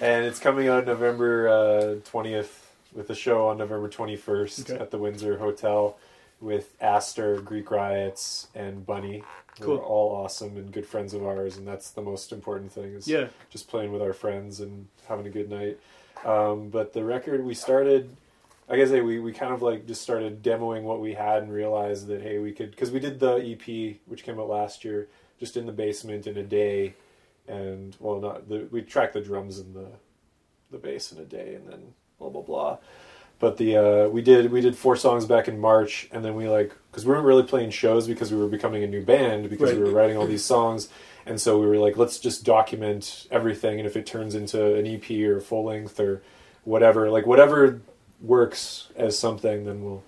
and 0.00 0.24
it's 0.26 0.40
coming 0.40 0.66
out 0.68 0.84
November 0.86 1.48
uh, 1.48 1.94
twentieth 2.04 2.72
with 2.92 3.08
a 3.10 3.14
show 3.14 3.46
on 3.48 3.58
November 3.58 3.88
twenty 3.88 4.16
first 4.16 4.68
Okay. 4.68 4.80
at 4.82 4.90
the 4.90 4.98
Windsor 4.98 5.38
Hotel 5.38 5.96
with 6.44 6.76
Aster, 6.80 7.40
Greek 7.40 7.70
Riots, 7.70 8.48
and 8.54 8.84
Bunny. 8.84 9.24
Cool. 9.60 9.76
They're 9.76 9.84
all 9.84 10.10
awesome 10.14 10.56
and 10.56 10.70
good 10.70 10.86
friends 10.86 11.14
of 11.14 11.24
ours, 11.24 11.56
and 11.56 11.66
that's 11.66 11.90
the 11.90 12.02
most 12.02 12.32
important 12.32 12.70
thing. 12.70 12.92
Is 12.94 13.08
Yeah. 13.08 13.28
just 13.50 13.66
playing 13.68 13.92
with 13.92 14.02
our 14.02 14.12
friends 14.12 14.60
and 14.60 14.86
having 15.08 15.26
a 15.26 15.30
good 15.30 15.48
night. 15.48 15.78
Um, 16.24 16.68
but 16.68 16.92
the 16.92 17.02
record 17.04 17.44
we 17.44 17.54
started, 17.54 18.14
I 18.68 18.76
guess 18.76 18.90
we 18.90 19.18
we 19.20 19.32
kind 19.32 19.52
of 19.54 19.62
like 19.62 19.86
just 19.86 20.02
started 20.02 20.42
demoing 20.42 20.82
what 20.82 21.00
we 21.00 21.14
had 21.14 21.42
and 21.42 21.52
realized 21.52 22.06
that 22.08 22.22
hey 22.22 22.38
we 22.38 22.52
could 22.52 22.70
because 22.70 22.90
we 22.90 23.00
did 23.00 23.20
the 23.20 23.36
EP 23.36 23.96
which 24.06 24.22
came 24.22 24.38
out 24.38 24.48
last 24.48 24.84
year 24.84 25.08
just 25.38 25.56
in 25.56 25.66
the 25.66 25.72
basement 25.72 26.26
in 26.26 26.36
a 26.36 26.42
day, 26.42 26.94
and 27.48 27.96
well 28.00 28.20
not 28.20 28.48
the 28.48 28.68
we 28.70 28.82
tracked 28.82 29.14
the 29.14 29.20
drums 29.20 29.58
and 29.58 29.74
the 29.74 29.88
the 30.70 30.78
bass 30.78 31.12
in 31.12 31.18
a 31.18 31.24
day 31.24 31.54
and 31.54 31.68
then 31.68 31.94
blah 32.18 32.28
blah 32.28 32.42
blah. 32.42 32.78
But 33.40 33.56
the 33.58 33.76
uh, 33.76 34.08
we 34.08 34.22
did 34.22 34.50
we 34.52 34.60
did 34.60 34.76
four 34.76 34.96
songs 34.96 35.26
back 35.26 35.48
in 35.48 35.58
March, 35.60 36.08
and 36.12 36.24
then 36.24 36.34
we 36.34 36.48
like 36.48 36.72
because 36.90 37.04
we 37.04 37.12
weren't 37.12 37.26
really 37.26 37.42
playing 37.42 37.70
shows 37.70 38.06
because 38.06 38.32
we 38.32 38.38
were 38.38 38.48
becoming 38.48 38.82
a 38.84 38.86
new 38.86 39.02
band 39.04 39.50
because 39.50 39.72
we 39.74 39.80
were 39.80 39.90
writing 39.90 40.16
all 40.16 40.26
these 40.26 40.44
songs, 40.44 40.88
and 41.26 41.40
so 41.40 41.58
we 41.58 41.66
were 41.66 41.76
like, 41.78 41.96
let's 41.96 42.18
just 42.18 42.44
document 42.44 43.26
everything, 43.30 43.78
and 43.78 43.86
if 43.86 43.96
it 43.96 44.06
turns 44.06 44.34
into 44.34 44.76
an 44.76 44.86
EP 44.86 45.10
or 45.28 45.40
full 45.40 45.64
length 45.64 45.98
or 46.00 46.22
whatever, 46.62 47.10
like 47.10 47.26
whatever 47.26 47.82
works 48.20 48.88
as 48.96 49.18
something, 49.18 49.64
then 49.64 49.82
we'll 49.84 50.02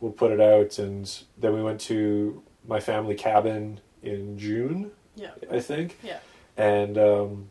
we'll 0.00 0.12
put 0.12 0.30
it 0.30 0.40
out. 0.40 0.78
And 0.78 1.10
then 1.38 1.54
we 1.54 1.62
went 1.62 1.80
to 1.82 2.42
my 2.68 2.78
family 2.80 3.14
cabin 3.14 3.80
in 4.02 4.38
June, 4.38 4.90
Yeah. 5.16 5.30
I 5.50 5.60
think, 5.60 5.98
Yeah. 6.02 6.18
and 6.56 6.98
um, 6.98 7.48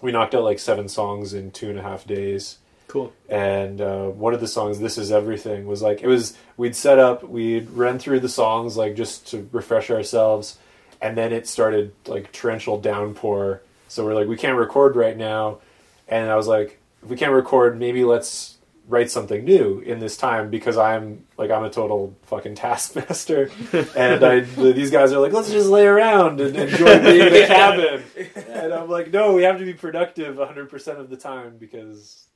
we 0.00 0.12
knocked 0.12 0.34
out 0.34 0.44
like 0.44 0.60
seven 0.60 0.88
songs 0.88 1.34
in 1.34 1.50
two 1.50 1.68
and 1.68 1.78
a 1.78 1.82
half 1.82 2.06
days 2.06 2.58
Cool. 2.92 3.10
and 3.30 3.80
uh, 3.80 4.08
one 4.08 4.34
of 4.34 4.40
the 4.40 4.46
songs 4.46 4.78
this 4.78 4.98
is 4.98 5.10
everything 5.10 5.64
was 5.66 5.80
like 5.80 6.02
it 6.02 6.06
was 6.08 6.36
we'd 6.58 6.76
set 6.76 6.98
up 6.98 7.22
we'd 7.24 7.70
run 7.70 7.98
through 7.98 8.20
the 8.20 8.28
songs 8.28 8.76
like 8.76 8.94
just 8.96 9.26
to 9.28 9.48
refresh 9.50 9.90
ourselves 9.90 10.58
and 11.00 11.16
then 11.16 11.32
it 11.32 11.48
started 11.48 11.92
like 12.06 12.30
torrential 12.32 12.78
downpour. 12.78 13.62
So 13.88 14.04
we're 14.04 14.14
like 14.14 14.28
we 14.28 14.36
can't 14.36 14.58
record 14.58 14.94
right 14.94 15.16
now. 15.16 15.60
And 16.06 16.30
i 16.30 16.36
was 16.36 16.46
like 16.46 16.78
if 17.02 17.08
we 17.08 17.16
can't 17.16 17.32
record 17.32 17.78
maybe 17.78 18.04
let's 18.04 18.58
write 18.88 19.10
something 19.10 19.44
new 19.44 19.78
in 19.78 20.00
this 20.00 20.16
time 20.16 20.50
because 20.50 20.76
i'm 20.76 21.24
like 21.38 21.50
i'm 21.50 21.64
a 21.64 21.70
total 21.70 22.14
fucking 22.24 22.54
taskmaster. 22.56 23.50
And 23.96 24.22
i 24.22 24.40
these 24.40 24.90
guys 24.90 25.12
are 25.14 25.20
like 25.20 25.32
let's 25.32 25.50
just 25.50 25.70
lay 25.70 25.86
around 25.86 26.40
and 26.42 26.54
enjoy 26.54 26.98
being 27.02 27.26
in 27.28 27.32
the 27.32 27.46
cabin. 27.46 28.02
And 28.48 28.72
i'm 28.74 28.90
like 28.90 29.10
no 29.12 29.32
we 29.32 29.44
have 29.44 29.58
to 29.58 29.64
be 29.64 29.72
productive 29.72 30.36
100% 30.36 30.98
of 30.98 31.08
the 31.08 31.16
time 31.16 31.56
because 31.58 32.26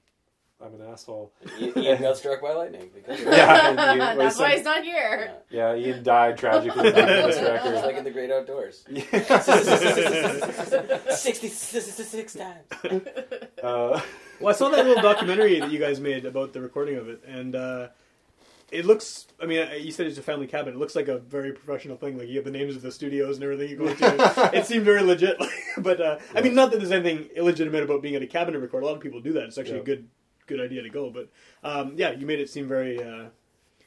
i'm 0.64 0.74
an 0.74 0.80
asshole 0.90 1.32
Ian, 1.60 1.78
Ian 1.78 2.00
got 2.02 2.16
struck 2.16 2.40
by 2.40 2.52
lightning 2.52 2.90
because 2.94 3.20
Yeah, 3.24 3.68
and 3.70 4.00
That's 4.20 4.38
why 4.38 4.54
he's 4.56 4.64
not 4.64 4.82
here. 4.84 5.34
Yeah. 5.50 5.74
Yeah, 5.74 5.86
Ian 5.86 6.02
died 6.02 6.38
tragically 6.38 6.82
making 6.84 7.06
this 7.06 7.36
It's 7.36 7.84
like 7.86 7.96
in 7.96 8.04
the 8.04 8.10
great 8.10 8.30
outdoors. 8.30 8.84
Yeah. 8.90 9.04
Sixty-six 11.14 12.34
times. 12.34 13.06
Uh, 13.62 14.00
Well, 14.40 14.50
I 14.50 14.52
saw 14.52 14.68
that 14.68 14.84
little 14.86 15.02
documentary 15.02 15.60
that 15.60 15.70
you 15.70 15.78
guys 15.78 15.98
made 16.00 16.26
about 16.26 16.52
the 16.52 16.60
recording 16.60 16.96
of 16.96 17.08
it, 17.08 17.22
and 17.26 17.54
uh, 17.56 17.88
it 18.70 18.84
looks. 18.84 19.26
I 19.40 19.46
mean, 19.46 19.66
you 19.80 19.90
said 19.92 20.06
it's 20.06 20.18
a 20.18 20.22
family 20.22 20.46
cabin. 20.46 20.74
It 20.74 20.78
looks 20.78 20.94
like 20.94 21.08
a 21.08 21.18
very 21.18 21.52
professional 21.52 21.96
thing. 21.96 22.18
Like 22.18 22.28
you 22.28 22.36
have 22.36 22.44
the 22.44 22.50
names 22.50 22.76
of 22.76 22.82
the 22.82 22.92
studios 22.92 23.36
and 23.36 23.44
everything 23.44 23.70
you 23.70 23.76
go 23.76 23.94
to. 23.94 24.50
it 24.54 24.66
seemed 24.66 24.84
very 24.84 25.02
legit. 25.02 25.38
but 25.78 26.00
uh, 26.00 26.18
I 26.34 26.42
mean, 26.42 26.54
not 26.54 26.70
that 26.70 26.78
there's 26.78 26.92
anything 26.92 27.30
illegitimate 27.34 27.82
about 27.82 28.02
being 28.02 28.14
at 28.14 28.22
a 28.22 28.26
cabin 28.26 28.52
to 28.54 28.60
record. 28.60 28.82
A 28.82 28.86
lot 28.86 28.94
of 28.96 29.00
people 29.02 29.20
do 29.20 29.32
that. 29.34 29.44
It's 29.44 29.56
actually 29.58 29.76
Yeah. 29.76 29.82
a 29.82 29.84
good 29.84 30.08
good 30.46 30.60
idea 30.60 30.82
to 30.82 30.90
go. 30.90 31.10
But 31.10 31.28
um, 31.62 31.94
yeah, 31.96 32.12
you 32.12 32.26
made 32.26 32.40
it 32.40 32.50
seem 32.50 32.68
very 32.68 33.02
uh, 33.02 33.26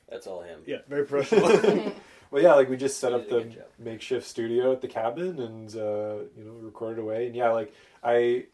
That's 0.09 0.27
all 0.27 0.41
him. 0.41 0.61
yeah 0.65 0.77
very 0.87 1.05
professional. 1.05 1.93
well, 2.31 2.43
yeah, 2.43 2.53
like 2.53 2.69
we 2.69 2.77
just 2.77 2.99
set 2.99 3.13
up 3.13 3.29
the 3.29 3.51
makeshift 3.77 4.27
studio 4.27 4.71
at 4.71 4.81
the 4.81 4.87
cabin 4.87 5.39
and 5.39 5.75
uh, 5.75 6.23
you 6.37 6.43
know 6.43 6.53
recorded 6.61 6.99
away. 7.01 7.27
And 7.27 7.35
yeah, 7.35 7.49
like 7.51 7.73
I, 8.03 8.45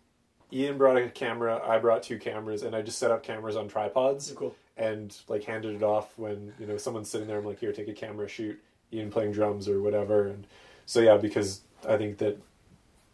Ian 0.53 0.77
brought 0.77 0.97
a 0.97 1.09
camera, 1.09 1.61
I 1.65 1.79
brought 1.79 2.03
two 2.03 2.17
cameras, 2.19 2.63
and 2.63 2.75
I 2.75 2.81
just 2.81 2.99
set 2.99 3.11
up 3.11 3.23
cameras 3.23 3.55
on 3.55 3.67
tripods 3.67 4.31
cool. 4.35 4.55
and 4.77 5.15
like 5.27 5.43
handed 5.43 5.75
it 5.75 5.83
off 5.83 6.17
when 6.17 6.53
you 6.59 6.65
know 6.67 6.77
someone's 6.77 7.09
sitting 7.09 7.27
there. 7.27 7.39
I'm 7.39 7.45
like, 7.45 7.59
here, 7.59 7.71
take 7.71 7.87
a 7.87 7.93
camera, 7.93 8.27
shoot. 8.27 8.59
Ian 8.93 9.11
playing 9.11 9.31
drums 9.31 9.67
or 9.67 9.81
whatever. 9.81 10.27
And 10.27 10.45
so 10.85 11.01
yeah, 11.01 11.17
because 11.17 11.61
I 11.87 11.97
think 11.97 12.19
that 12.19 12.39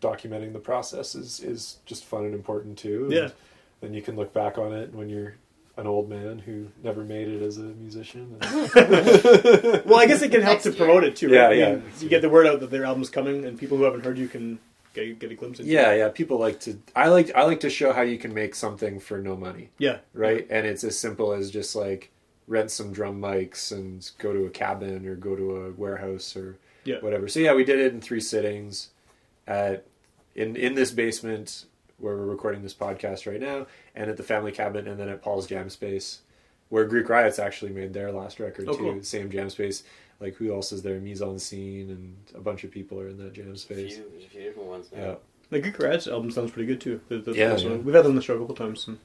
documenting 0.01 0.54
the 0.54 0.60
process 0.60 1.15
is 1.15 1.39
is 1.39 1.77
just 1.86 2.04
fun 2.04 2.25
and 2.25 2.34
important 2.34 2.77
too. 2.77 3.06
And 3.06 3.13
Yeah. 3.13 3.30
Then 3.82 3.94
you 3.94 4.02
can 4.02 4.15
look 4.15 4.34
back 4.34 4.58
on 4.58 4.72
it 4.74 4.94
when 4.94 5.10
you're 5.10 5.36
an 5.78 5.88
old 5.88 6.10
man 6.10 6.38
who 6.39 6.67
never 6.84 7.04
made 7.04 7.28
it 7.28 7.41
as 7.41 7.58
a 7.58 7.62
musician. 7.63 8.38
Well, 9.86 10.00
I 10.00 10.06
guess 10.08 10.22
it 10.22 10.30
can 10.32 10.41
help 10.41 10.56
Next 10.56 10.63
to 10.63 10.70
year. 10.70 10.78
promote 10.78 11.04
it 11.04 11.15
too. 11.15 11.30
Yeah, 11.30 11.46
right? 11.46 11.52
I 11.52 11.56
yeah. 11.56 11.76
mean, 11.76 11.84
You 12.00 12.10
get 12.10 12.22
the 12.22 12.30
word 12.30 12.48
out 12.48 12.60
that 12.60 12.70
their 12.70 12.86
album's 12.86 13.10
coming, 13.10 13.46
and 13.46 13.58
people 13.58 13.78
who 13.78 13.84
haven't 13.84 14.06
heard 14.06 14.17
you 14.17 14.28
can 14.28 14.60
get, 14.94 15.20
get 15.20 15.32
a 15.32 15.36
glimpse 15.36 15.60
into 15.60 15.72
yeah, 15.72 15.91
it. 15.91 15.98
yeah. 16.00 16.10
People 16.10 16.38
like 16.39 16.60
to. 16.62 16.78
I 16.96 17.08
like. 17.10 17.32
I 17.36 17.44
like 17.44 17.60
to 17.62 17.70
show 17.70 17.94
how 17.94 18.02
you 18.02 18.17
can 18.17 18.34
make 18.34 18.56
something 18.56 19.00
for 19.00 19.17
no 19.20 19.36
money. 19.36 19.70
Yeah. 19.78 19.98
right? 20.13 20.46
And 20.50 20.65
it's 20.67 20.84
as 20.84 20.98
simple 20.98 21.34
as 21.34 21.50
just 21.52 21.76
like 21.76 22.12
rent 22.48 22.70
some 22.72 22.91
drum 22.91 23.20
mics 23.22 23.72
and 23.72 24.10
go 24.17 24.34
to 24.34 24.46
a 24.46 24.50
cabin 24.50 25.08
or 25.08 25.15
go 25.15 25.36
to 25.36 25.65
a 25.65 25.72
warehouse 25.72 26.36
or 26.36 26.58
Yeah. 26.84 27.00
whatever. 27.00 27.28
So 27.28 27.39
yeah, 27.39 27.54
we 27.54 27.63
did 27.63 27.80
it 27.80 27.94
in 27.94 28.02
three 28.02 28.22
sittings 28.22 28.89
at 29.48 29.86
in 30.36 30.56
in 30.56 30.76
this 30.76 30.91
basement 30.91 31.65
where 32.02 32.16
we're 32.16 32.26
recording 32.26 32.62
this 32.64 32.74
podcast 32.74 33.30
right 33.32 33.40
now, 33.42 33.68
and 33.96 34.10
at 34.10 34.18
the 34.18 34.24
family 34.24 34.52
cabin, 34.52 34.88
and 34.88 35.00
then 35.00 35.08
at 35.10 35.22
Paul's 35.22 35.48
Jam 35.48 35.70
Space, 35.70 36.22
where 36.70 36.86
Greek 36.86 37.08
Riots 37.10 37.40
actually 37.40 37.72
made 37.72 37.94
their 37.94 38.12
last 38.12 38.40
record 38.40 38.68
Oh, 38.68 38.74
too. 38.74 38.78
cool. 38.80 39.04
Same 39.04 39.30
jam 39.30 39.50
space. 39.50 39.84
Like 40.20 40.36
who 40.36 40.54
else 40.54 40.72
is 40.72 40.84
there? 40.84 41.00
Mise 41.00 41.22
en 41.22 41.40
scene 41.40 41.90
and 41.90 42.16
a 42.36 42.42
bunch 42.42 42.64
of 42.64 42.72
people 42.72 43.00
are 43.00 43.08
in 43.08 43.18
that 43.18 43.34
jam 43.34 43.52
A 43.54 43.58
space. 43.58 43.96
few, 43.96 44.06
there's 44.12 44.26
a 44.26 44.30
few 44.30 44.42
different 44.44 44.70
ones 44.70 44.90
now. 44.96 45.02
Yeah, 45.04 45.16
The 45.50 45.60
Greek 45.60 45.80
Riots 45.80 46.08
album 46.08 46.30
sounds 46.32 46.52
pretty 46.52 46.68
good 46.68 46.80
too. 46.80 47.02
The, 47.10 47.18
the, 47.18 47.32
Yeah, 47.34 47.56
yeah. 47.58 47.76
We've 47.78 47.96
had 47.96 48.04
them 48.06 48.12
on 48.12 48.16
the 48.16 48.22
show 48.22 48.36
a 48.36 48.40
couple 48.40 48.56
times. 48.56 48.88
And, 48.88 49.00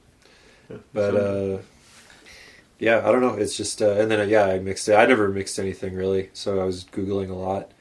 yeah, 0.69 0.77
but 0.93 1.11
so- 1.13 1.57
uh, 1.57 1.61
yeah, 2.79 2.99
I 3.07 3.11
don't 3.11 3.21
know. 3.21 3.33
It's 3.33 3.57
just 3.57 3.81
uh, 3.81 3.91
and 3.93 4.11
then 4.11 4.19
uh, 4.19 4.23
yeah, 4.23 4.45
I 4.45 4.59
mixed 4.59 4.87
it. 4.87 4.93
I 4.93 5.05
never 5.07 5.29
mixed 5.29 5.57
anything 5.57 5.95
really, 5.95 6.29
so 6.33 6.59
I 6.61 6.63
was 6.65 6.83
googling 6.85 7.31
a 7.31 7.33
lot, 7.33 7.71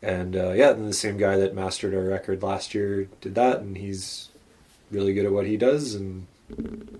and 0.00 0.34
uh, 0.34 0.52
yeah, 0.52 0.70
and 0.70 0.88
the 0.88 0.94
same 0.94 1.18
guy 1.18 1.36
that 1.36 1.54
mastered 1.54 1.94
our 1.94 2.00
record 2.04 2.42
last 2.42 2.74
year 2.74 3.08
did 3.20 3.34
that, 3.34 3.60
and 3.60 3.76
he's 3.76 4.27
really 4.90 5.12
good 5.14 5.26
at 5.26 5.32
what 5.32 5.46
he 5.46 5.56
does. 5.56 5.94
And 5.94 6.26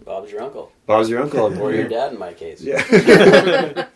Bob's 0.05 0.31
your 0.33 0.42
uncle, 0.42 0.72
Bob's 0.87 1.09
your 1.09 1.22
uncle, 1.22 1.61
or 1.61 1.72
your 1.72 1.88
dad 1.88 2.12
in 2.12 2.18
my 2.18 2.33
case. 2.33 2.61
Yeah. 2.62 2.83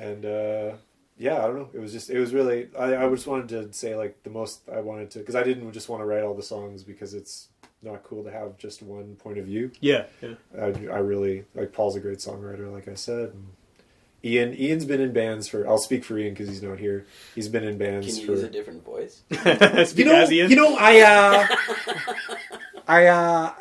and 0.00 0.24
uh, 0.24 0.72
yeah, 1.18 1.38
I 1.38 1.46
don't 1.48 1.56
know. 1.56 1.68
It 1.72 1.80
was 1.80 1.92
just 1.92 2.10
it 2.10 2.18
was 2.18 2.32
really 2.32 2.68
I, 2.78 3.04
I 3.04 3.08
just 3.10 3.26
wanted 3.26 3.48
to 3.50 3.72
say 3.72 3.96
like 3.96 4.22
the 4.22 4.30
most 4.30 4.60
I 4.72 4.80
wanted 4.80 5.10
to 5.12 5.18
because 5.20 5.34
I 5.34 5.42
didn't 5.42 5.70
just 5.72 5.88
want 5.88 6.00
to 6.02 6.06
write 6.06 6.22
all 6.22 6.34
the 6.34 6.42
songs 6.42 6.82
because 6.84 7.14
it's 7.14 7.48
not 7.82 8.02
cool 8.02 8.24
to 8.24 8.30
have 8.30 8.56
just 8.58 8.82
one 8.82 9.14
point 9.16 9.38
of 9.38 9.44
view. 9.46 9.70
yeah, 9.80 10.06
yeah. 10.20 10.34
I, 10.58 10.64
I 10.66 10.98
really 10.98 11.44
like 11.54 11.72
Paul's 11.72 11.94
a 11.96 12.00
great 12.00 12.18
songwriter, 12.18 12.72
like 12.72 12.88
I 12.88 12.94
said. 12.94 13.30
And 13.34 13.48
Ian 14.24 14.52
Ian's 14.58 14.84
been 14.84 15.00
in 15.00 15.12
bands 15.12 15.46
for. 15.48 15.66
I'll 15.68 15.78
speak 15.78 16.04
for 16.04 16.18
Ian 16.18 16.34
because 16.34 16.48
he's 16.48 16.62
not 16.62 16.78
here. 16.78 17.06
He's 17.36 17.48
been 17.48 17.62
in 17.62 17.78
Can 17.78 17.78
bands 17.78 18.18
you 18.18 18.26
for. 18.26 18.32
use 18.32 18.42
a 18.42 18.48
different 18.50 18.84
voice? 18.84 19.22
You 19.96 20.04
know, 20.04 20.16
as 20.16 20.32
Ian. 20.32 20.50
you 20.50 20.56
know, 20.56 20.76
I 20.76 21.00
uh, 21.00 21.46
I 22.88 23.06
uh, 23.06 23.52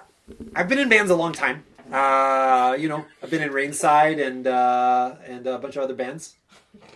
I've 0.56 0.70
been 0.70 0.80
in 0.80 0.90
bands 0.90 1.12
a 1.12 1.16
long 1.16 1.34
time. 1.34 1.66
Uh, 1.92 2.76
you 2.80 2.88
know, 2.88 3.06
I've 3.22 3.30
been 3.30 3.42
in 3.42 3.50
Rainside 3.50 4.26
and 4.26 4.48
uh, 4.48 5.16
and 5.26 5.46
a 5.46 5.58
bunch 5.60 5.76
of 5.76 5.84
other 5.84 5.94
bands 5.94 6.36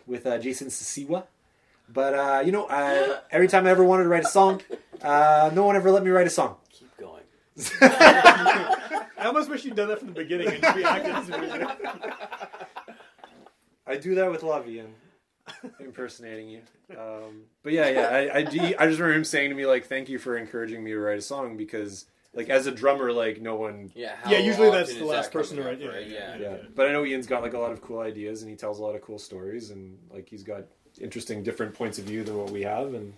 with 0.08 0.26
uh, 0.26 0.38
Jason 0.38 0.68
Sisiwa. 0.68 1.26
But 1.90 2.14
uh, 2.14 2.42
you 2.46 2.52
know, 2.52 2.66
uh, 2.66 3.20
every 3.32 3.48
time 3.48 3.68
I 3.68 3.72
ever 3.72 3.84
wanted 3.84 4.04
to 4.04 4.10
write 4.10 4.24
a 4.24 4.30
song, 4.30 4.62
uh, 5.02 5.52
no 5.54 5.66
one 5.66 5.76
ever 5.76 5.92
let 5.92 6.04
me 6.04 6.10
write 6.10 6.28
a 6.28 6.32
song. 6.32 6.56
Keep 6.72 6.98
going. 6.98 7.24
I 7.82 9.26
almost 9.26 9.50
wish 9.50 9.66
you'd 9.66 9.76
done 9.76 9.90
that 9.90 10.00
from 10.00 10.08
the 10.08 10.14
beginning 10.14 10.48
and 10.48 10.62
just 10.62 10.76
be 10.76 10.84
acting 10.84 11.12
as 11.12 11.30
a 11.30 11.78
I 13.86 13.98
do 13.98 14.16
that 14.16 14.32
with 14.32 14.42
love, 14.42 14.70
Ian. 14.70 14.94
Impersonating 15.80 16.48
you. 16.50 16.62
Um, 16.98 17.44
but 17.62 17.74
yeah, 17.74 17.90
yeah, 17.90 18.08
I, 18.08 18.38
I, 18.38 18.44
do- 18.44 18.60
I 18.80 18.88
just 18.88 19.00
remember 19.00 19.14
him 19.14 19.24
saying 19.26 19.50
to 19.50 19.56
me 19.56 19.66
like, 19.66 19.86
"Thank 19.86 20.08
you 20.08 20.18
for 20.18 20.38
encouraging 20.38 20.84
me 20.84 20.92
to 20.92 21.00
write 21.00 21.18
a 21.18 21.22
song," 21.22 21.58
because 21.58 22.06
like 22.34 22.50
as 22.50 22.66
a 22.68 22.72
drummer, 22.72 23.12
like 23.12 23.42
no 23.42 23.56
one 23.56 23.92
Yeah, 23.96 24.16
Yeah, 24.30 24.40
usually 24.40 24.70
that's 24.72 24.94
the 24.94 25.04
last 25.06 25.32
that 25.32 25.38
person 25.38 25.58
to 25.58 25.64
write, 25.64 25.76
up, 25.76 25.82
yeah, 25.82 25.88
right? 25.90 26.08
yeah, 26.08 26.38
Yeah. 26.38 26.52
yeah. 26.52 26.58
But 26.76 26.88
I 26.88 26.92
know 26.94 27.06
Ian's 27.06 27.28
got 27.28 27.42
like 27.42 27.54
a 27.54 27.60
lot 27.60 27.72
of 27.72 27.82
cool 27.82 28.00
ideas 28.00 28.42
and 28.42 28.50
he 28.50 28.56
tells 28.56 28.80
a 28.80 28.84
lot 28.84 28.96
of 28.96 29.02
cool 29.02 29.20
stories 29.20 29.70
and 29.72 29.98
like 30.12 30.30
he's 30.30 30.44
got 30.44 30.64
interesting 31.00 31.44
different 31.44 31.74
points 31.74 32.00
of 32.00 32.06
view 32.06 32.24
than 32.24 32.38
what 32.38 32.50
we 32.52 32.62
have 32.64 32.94
and 32.94 33.14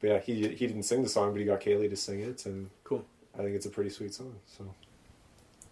but 0.00 0.08
yeah, 0.10 0.18
he 0.20 0.34
he 0.48 0.66
didn't 0.66 0.82
sing 0.84 1.02
the 1.02 1.08
song 1.08 1.32
but 1.32 1.40
he 1.40 1.44
got 1.46 1.60
Kaylee 1.60 1.90
to 1.90 1.96
sing 1.96 2.20
it 2.20 2.46
and 2.46 2.70
Cool. 2.84 3.04
I 3.34 3.38
think 3.42 3.54
it's 3.56 3.66
a 3.66 3.70
pretty 3.70 3.90
sweet 3.90 4.14
song. 4.14 4.34
So 4.56 4.64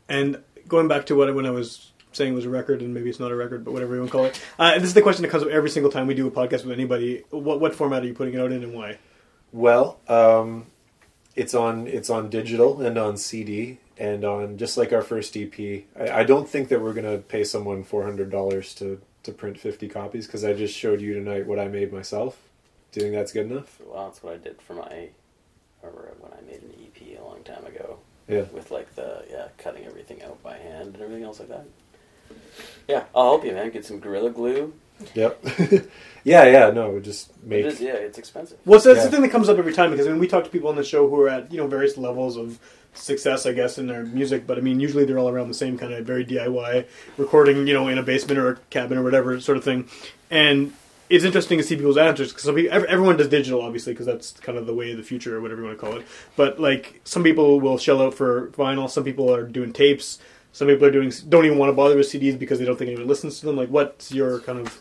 And 0.08 0.42
going 0.68 0.88
back 0.88 1.06
to 1.06 1.14
what 1.14 1.34
when 1.34 1.46
I 1.46 1.50
was 1.50 1.92
saying 2.12 2.32
it 2.32 2.36
was 2.36 2.44
a 2.44 2.50
record, 2.50 2.80
and 2.80 2.94
maybe 2.94 3.10
it's 3.10 3.18
not 3.18 3.32
a 3.32 3.34
record, 3.36 3.64
but 3.64 3.72
whatever 3.72 3.94
you 3.94 4.00
want 4.00 4.10
to 4.12 4.16
call 4.16 4.24
it. 4.26 4.40
Uh, 4.58 4.74
this 4.74 4.84
is 4.84 4.94
the 4.94 5.02
question 5.02 5.22
that 5.22 5.30
comes 5.30 5.42
up 5.42 5.48
every 5.50 5.68
single 5.68 5.90
time 5.90 6.06
we 6.06 6.14
do 6.14 6.26
a 6.26 6.30
podcast 6.30 6.64
with 6.64 6.70
anybody. 6.70 7.24
What 7.30 7.60
what 7.60 7.74
format 7.74 8.02
are 8.02 8.06
you 8.06 8.14
putting 8.14 8.34
it 8.34 8.40
out 8.40 8.52
in, 8.52 8.62
and 8.62 8.72
why? 8.72 8.98
Well, 9.52 9.98
um, 10.08 10.66
it's 11.34 11.54
on 11.54 11.86
it's 11.86 12.10
on 12.10 12.30
digital 12.30 12.80
and 12.80 12.96
on 12.98 13.16
CD 13.16 13.78
and 13.98 14.24
on 14.24 14.58
just 14.58 14.76
like 14.76 14.92
our 14.92 15.02
first 15.02 15.36
EP. 15.36 15.58
I, 15.98 16.20
I 16.20 16.24
don't 16.24 16.48
think 16.48 16.68
that 16.68 16.80
we're 16.80 16.92
gonna 16.92 17.18
pay 17.18 17.44
someone 17.44 17.84
four 17.84 18.04
hundred 18.04 18.30
dollars 18.30 18.74
to 18.76 19.00
to 19.24 19.32
print 19.32 19.58
fifty 19.58 19.88
copies 19.88 20.26
because 20.26 20.44
I 20.44 20.52
just 20.52 20.76
showed 20.76 21.00
you 21.00 21.14
tonight 21.14 21.46
what 21.46 21.58
I 21.58 21.68
made 21.68 21.92
myself. 21.92 22.38
Do 22.92 23.00
you 23.00 23.06
think 23.06 23.16
that's 23.16 23.32
good 23.32 23.50
enough? 23.50 23.80
Well, 23.84 24.06
that's 24.06 24.22
what 24.22 24.34
I 24.34 24.36
did 24.36 24.62
for 24.62 24.74
my, 24.74 25.08
when 25.80 26.32
I 26.32 26.40
made 26.46 26.62
an 26.62 26.72
EP 26.80 27.18
a 27.18 27.24
long 27.24 27.42
time 27.42 27.66
ago. 27.66 27.98
Yeah. 28.28 28.44
With 28.52 28.70
like 28.70 28.94
the 28.94 29.24
yeah, 29.28 29.48
cutting 29.58 29.84
everything 29.84 30.22
out 30.22 30.40
by 30.42 30.56
hand 30.56 30.94
and 30.94 31.02
everything 31.02 31.24
else 31.24 31.40
like 31.40 31.48
that. 31.48 31.66
Yeah, 32.88 33.04
I'll 33.14 33.24
help 33.24 33.44
you, 33.44 33.52
man. 33.52 33.70
Get 33.70 33.84
some 33.84 33.98
gorilla 33.98 34.30
glue. 34.30 34.72
Yep. 35.14 35.44
yeah, 36.24 36.44
yeah. 36.44 36.70
No, 36.70 36.96
it 36.96 37.02
just 37.02 37.30
It 37.30 37.36
make. 37.46 37.64
is, 37.66 37.80
yeah, 37.80 37.92
it's 37.94 38.18
expensive. 38.18 38.58
Well, 38.64 38.80
so 38.80 38.88
that's 38.92 39.04
Yeah. 39.04 39.10
the 39.10 39.16
thing 39.16 39.22
that 39.22 39.30
comes 39.30 39.48
up 39.48 39.58
every 39.58 39.72
time 39.72 39.90
because 39.90 40.06
I 40.06 40.10
mean 40.10 40.18
we 40.18 40.28
talk 40.28 40.44
to 40.44 40.50
people 40.50 40.68
on 40.68 40.76
the 40.76 40.84
show 40.84 41.08
who 41.08 41.20
are 41.20 41.28
at 41.28 41.50
you 41.52 41.58
know 41.58 41.66
various 41.66 41.96
levels 41.96 42.36
of 42.36 42.58
success, 42.94 43.44
I 43.44 43.52
guess, 43.52 43.76
in 43.78 43.86
their 43.88 44.04
music. 44.04 44.46
But 44.46 44.56
I 44.58 44.60
mean, 44.60 44.78
usually 44.80 45.04
they're 45.04 45.18
all 45.18 45.28
around 45.28 45.48
the 45.48 45.54
same 45.54 45.76
kind 45.76 45.92
of 45.92 46.06
very 46.06 46.24
DIY 46.24 46.84
recording, 47.16 47.66
you 47.66 47.74
know, 47.74 47.88
in 47.88 47.98
a 47.98 48.02
basement 48.02 48.38
or 48.38 48.50
a 48.50 48.56
cabin 48.70 48.98
or 48.98 49.02
whatever 49.02 49.40
sort 49.40 49.58
of 49.58 49.64
thing. 49.64 49.88
And 50.30 50.72
it's 51.10 51.24
interesting 51.24 51.58
to 51.58 51.64
see 51.64 51.76
people's 51.76 51.98
answers 51.98 52.32
because 52.32 52.48
everyone 52.48 53.16
does 53.16 53.28
digital, 53.28 53.60
obviously, 53.62 53.92
because 53.92 54.06
that's 54.06 54.32
kind 54.32 54.56
of 54.56 54.66
the 54.66 54.74
way 54.74 54.92
of 54.92 54.96
the 54.96 55.02
future 55.02 55.36
or 55.36 55.40
whatever 55.40 55.60
you 55.60 55.66
want 55.66 55.78
to 55.78 55.84
call 55.86 55.96
it. 55.96 56.06
But 56.36 56.60
like 56.60 57.00
some 57.04 57.22
people 57.24 57.60
will 57.60 57.78
shell 57.78 58.00
out 58.00 58.14
for 58.14 58.48
vinyl, 58.50 58.88
some 58.88 59.04
people 59.04 59.32
are 59.34 59.42
doing 59.42 59.72
tapes. 59.72 60.18
Some 60.52 60.68
people 60.68 60.86
are 60.86 60.92
doing 60.92 61.12
don't 61.28 61.44
even 61.44 61.58
want 61.58 61.70
to 61.70 61.74
bother 61.74 61.96
with 61.96 62.06
CDs 62.06 62.38
because 62.38 62.60
they 62.60 62.64
don't 62.64 62.76
think 62.78 62.88
anyone 62.88 63.08
listens 63.08 63.40
to 63.40 63.46
them. 63.46 63.56
Like, 63.56 63.70
what's 63.70 64.12
your 64.12 64.38
kind 64.38 64.60
of 64.60 64.80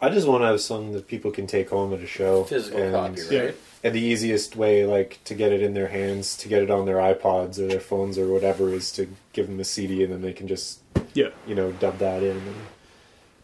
I 0.00 0.10
just 0.10 0.28
want 0.28 0.42
to 0.42 0.46
have 0.46 0.54
a 0.54 0.60
song 0.60 0.92
that 0.92 1.08
people 1.08 1.30
can 1.30 1.46
take 1.46 1.70
home 1.70 1.92
at 1.92 2.00
a 2.00 2.06
show. 2.06 2.44
Physical 2.44 2.80
and, 2.80 2.92
copy, 2.92 3.20
right? 3.22 3.30
Yeah. 3.30 3.50
And 3.82 3.94
the 3.94 4.00
easiest 4.00 4.56
way, 4.56 4.84
like, 4.84 5.20
to 5.24 5.34
get 5.34 5.52
it 5.52 5.62
in 5.62 5.74
their 5.74 5.88
hands, 5.88 6.36
to 6.38 6.48
get 6.48 6.62
it 6.62 6.70
on 6.70 6.86
their 6.86 6.96
iPods 6.96 7.58
or 7.58 7.66
their 7.66 7.80
phones 7.80 8.18
or 8.18 8.28
whatever, 8.28 8.70
is 8.70 8.90
to 8.92 9.08
give 9.32 9.46
them 9.46 9.58
a 9.60 9.64
CD 9.64 10.02
and 10.02 10.12
then 10.12 10.20
they 10.22 10.32
can 10.32 10.48
just, 10.48 10.80
yeah? 11.14 11.28
you 11.46 11.54
know, 11.54 11.72
dub 11.72 11.98
that 11.98 12.22
in. 12.22 12.36
And, 12.36 12.56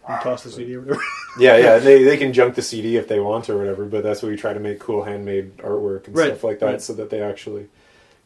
You 0.08 0.16
toss 0.22 0.42
the 0.42 0.50
CD 0.50 0.74
or 0.76 0.80
whatever. 0.80 1.02
yeah, 1.38 1.56
yeah. 1.56 1.78
They 1.78 2.02
they 2.04 2.16
can 2.16 2.32
junk 2.32 2.56
the 2.56 2.62
CD 2.62 2.96
if 2.96 3.08
they 3.08 3.20
want 3.20 3.48
or 3.48 3.56
whatever, 3.56 3.84
but 3.84 4.02
that's 4.02 4.22
what 4.22 4.30
we 4.30 4.36
try 4.36 4.52
to 4.52 4.60
make 4.60 4.78
cool 4.80 5.04
handmade 5.04 5.56
artwork 5.58 6.06
and 6.06 6.16
Right, 6.16 6.26
stuff 6.28 6.44
like 6.44 6.58
that, 6.60 6.66
right. 6.66 6.82
so 6.82 6.92
that 6.94 7.10
they 7.10 7.22
actually 7.22 7.68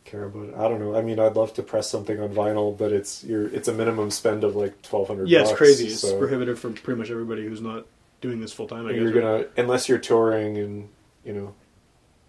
care 0.05 0.25
about 0.25 0.49
it. 0.49 0.55
I 0.57 0.69
don't 0.69 0.81
know. 0.81 0.97
I 0.97 1.03
mean, 1.03 1.21
I'd 1.21 1.37
love 1.37 1.55
to 1.55 1.63
press 1.63 1.89
something 1.89 2.19
on 2.21 2.31
vinyl, 2.31 2.77
but 2.77 2.91
it's 2.91 3.23
you're 3.23 3.47
it's 3.49 3.69
a 3.69 3.73
minimum 3.73 4.11
spend 4.11 4.43
of 4.45 4.57
like 4.57 4.81
twelve 4.83 5.07
hundred. 5.09 5.29
Yeah, 5.29 5.43
it's 5.43 5.53
crazy. 5.53 5.87
It's 5.87 6.01
so 6.01 6.19
prohibitive 6.19 6.59
for 6.59 6.71
pretty 6.71 6.99
much 6.99 7.11
everybody 7.11 7.45
who's 7.47 7.61
not 7.61 7.87
doing 8.21 8.41
this 8.41 8.53
full 8.53 8.67
time. 8.67 8.87
I 8.87 8.93
guess. 8.93 9.01
you're 9.03 9.13
gonna 9.13 9.45
unless 9.57 9.89
you're 9.89 9.99
touring 9.99 10.59
and 10.59 10.89
you 11.25 11.33
know 11.33 11.55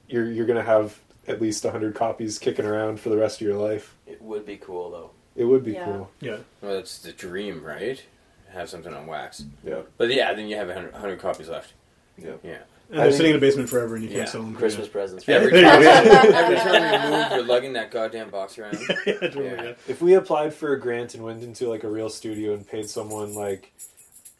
you're 0.08 0.26
you're 0.32 0.46
gonna 0.46 0.64
have 0.64 1.00
at 1.28 1.42
least 1.42 1.64
hundred 1.66 1.96
copies 1.96 2.40
kicking 2.40 2.66
around 2.66 3.00
for 3.00 3.10
the 3.10 3.18
rest 3.18 3.42
of 3.42 3.48
your 3.48 3.58
life. 3.58 3.96
It 4.08 4.22
would 4.22 4.46
be 4.46 4.58
cool 4.58 4.90
though. 4.92 5.12
It 5.36 5.46
would 5.46 5.64
be 5.64 5.74
Yeah. 5.74 5.86
cool. 5.86 6.10
yeah. 6.20 6.38
Well, 6.62 6.76
that's 6.76 7.00
the 7.00 7.12
dream, 7.14 7.64
right? 7.64 8.04
Have 8.52 8.68
something 8.70 8.94
on 8.94 9.06
wax. 9.06 9.44
Yeah, 9.64 9.82
But 9.98 10.10
yeah, 10.10 10.34
then 10.34 10.48
you 10.48 10.56
have 10.56 10.68
100, 10.68 10.92
100 10.92 11.20
copies 11.20 11.48
left. 11.50 11.74
yeah. 12.18 12.32
Yeah. 12.44 12.58
And 12.92 13.00
I 13.00 13.04
they're 13.04 13.12
think- 13.12 13.18
sitting 13.18 13.32
in 13.34 13.38
a 13.38 13.40
basement 13.40 13.70
forever, 13.70 13.94
and 13.96 14.04
you 14.04 14.10
can't 14.10 14.28
sell 14.28 14.42
them. 14.42 14.56
Christmas 14.56 14.88
presents. 14.88 15.30
Every 15.30 15.52
time, 15.62 15.82
you 15.84 15.88
every 15.88 16.56
time 16.56 17.04
you 17.04 17.18
move, 17.18 17.32
you're 17.34 17.44
lugging 17.46 17.74
that 17.74 17.92
goddamn 17.92 18.32
box 18.32 18.58
around. 18.58 18.80
yeah, 19.06 19.14
totally, 19.14 19.46
Yeah. 19.46 19.64
yeah. 19.64 19.74
If 19.88 20.02
we 20.02 20.16
applied 20.16 20.56
for 20.56 20.74
a 20.74 20.80
grant 20.80 21.14
and 21.14 21.24
went 21.24 21.44
into 21.44 21.70
like 21.70 21.84
a 21.84 21.88
real 21.90 22.10
studio 22.10 22.54
and 22.56 22.68
paid 22.68 22.90
someone 22.90 23.36
like 23.36 23.72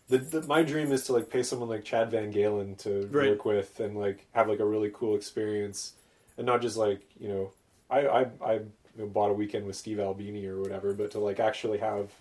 the, 0.10 0.18
the 0.18 0.42
my 0.48 0.64
dream 0.64 0.92
is 0.92 1.04
to 1.06 1.14
like 1.14 1.30
pay 1.30 1.44
someone 1.44 1.70
like 1.70 1.84
Chad 1.84 2.12
VanGaalen 2.12 2.78
to 2.80 3.08
Right. 3.12 3.30
work 3.30 3.46
with 3.46 3.80
and 3.80 3.98
like 3.98 4.26
have 4.34 4.50
like 4.50 4.60
a 4.60 4.66
really 4.66 4.92
cool 4.94 5.16
experience 5.16 5.94
and 6.38 6.46
not 6.46 6.62
just 6.62 6.78
like 6.78 7.02
you 7.20 7.28
know 7.30 7.52
I 7.90 8.08
I, 8.08 8.22
I 8.44 8.54
you 8.54 8.62
know, 8.98 9.06
bought 9.08 9.30
a 9.32 9.34
weekend 9.34 9.66
with 9.66 9.76
Steve 9.76 10.00
Albini 10.00 10.46
or 10.48 10.60
whatever, 10.60 10.94
but 10.94 11.12
to 11.12 11.20
like 11.20 11.40
actually 11.40 11.78
have 11.78 12.12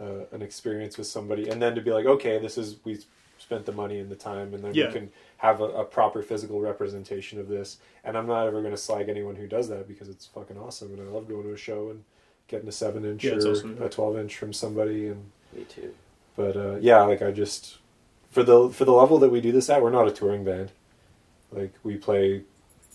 uh, 0.00 0.24
an 0.32 0.42
experience 0.42 0.98
with 0.98 1.06
somebody 1.06 1.48
and 1.48 1.62
then 1.62 1.74
to 1.74 1.80
be 1.80 1.92
like 1.92 2.06
okay 2.06 2.38
this 2.38 2.58
is 2.58 2.76
we 2.84 2.98
spent 3.38 3.64
the 3.66 3.72
money 3.72 3.98
and 4.00 4.10
the 4.10 4.16
time 4.16 4.52
and 4.54 4.64
then 4.64 4.74
Yeah. 4.74 4.86
we 4.86 4.92
can 4.92 5.10
have 5.36 5.60
a, 5.60 5.64
a 5.64 5.84
proper 5.84 6.22
physical 6.22 6.60
representation 6.60 7.38
of 7.38 7.46
this 7.48 7.78
and 8.02 8.16
I'm 8.16 8.26
not 8.26 8.46
ever 8.46 8.60
going 8.60 8.72
to 8.74 8.80
slag 8.80 9.08
anyone 9.08 9.36
who 9.36 9.46
does 9.46 9.68
that 9.68 9.86
because 9.86 10.08
it's 10.08 10.26
fucking 10.26 10.58
awesome 10.58 10.92
and 10.94 11.00
I 11.00 11.12
love 11.12 11.28
going 11.28 11.44
to 11.44 11.52
a 11.52 11.56
show 11.56 11.90
and 11.90 12.02
getting 12.48 12.68
a 12.68 12.72
seven 12.72 13.04
inch 13.04 13.24
Yeah, 13.24 13.34
or 13.34 13.50
awesome, 13.52 13.82
a 13.82 13.88
twelve 13.88 14.18
inch 14.18 14.36
from 14.36 14.52
somebody 14.52 15.08
and 15.08 15.30
Me 15.54 15.64
too. 15.64 15.94
But 16.36 16.56
uh, 16.56 16.76
yeah 16.80 17.02
like 17.02 17.22
I 17.22 17.30
just 17.30 17.78
for 18.30 18.42
the 18.42 18.68
for 18.70 18.84
the 18.84 18.92
level 18.92 19.18
that 19.18 19.30
we 19.30 19.40
do 19.40 19.52
this 19.52 19.70
at, 19.70 19.82
we're 19.82 19.90
not 19.90 20.08
a 20.08 20.10
touring 20.10 20.44
band. 20.44 20.72
Like 21.52 21.72
we 21.84 21.96
play 21.96 22.42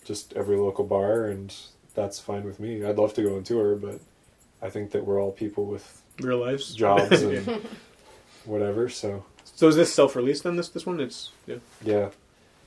just 0.04 0.34
every 0.34 0.58
local 0.58 0.84
bar, 0.86 1.26
and 1.26 1.54
that's 1.96 2.20
fine 2.20 2.44
with 2.44 2.60
me. 2.60 2.84
I'd 2.84 2.98
love 2.98 3.14
to 3.14 3.24
go 3.24 3.36
on 3.38 3.44
tour, 3.44 3.76
but 3.76 4.00
I 4.62 4.70
think 4.70 4.92
that 4.92 5.06
we're 5.06 5.22
all 5.22 5.32
people 5.32 5.66
with 5.66 6.02
Real 6.20 6.40
lives. 6.40 6.74
jobs 6.76 7.22
Yeah. 7.24 7.30
and 7.48 7.62
whatever. 8.46 8.90
So 8.90 9.24
So 9.46 9.68
is 9.70 9.76
this 9.78 9.94
self-released 9.94 10.44
then? 10.44 10.58
This 10.58 10.70
this 10.70 10.86
one? 10.86 11.00
It's 11.00 11.32
yeah. 11.48 11.56
yeah, 11.84 12.10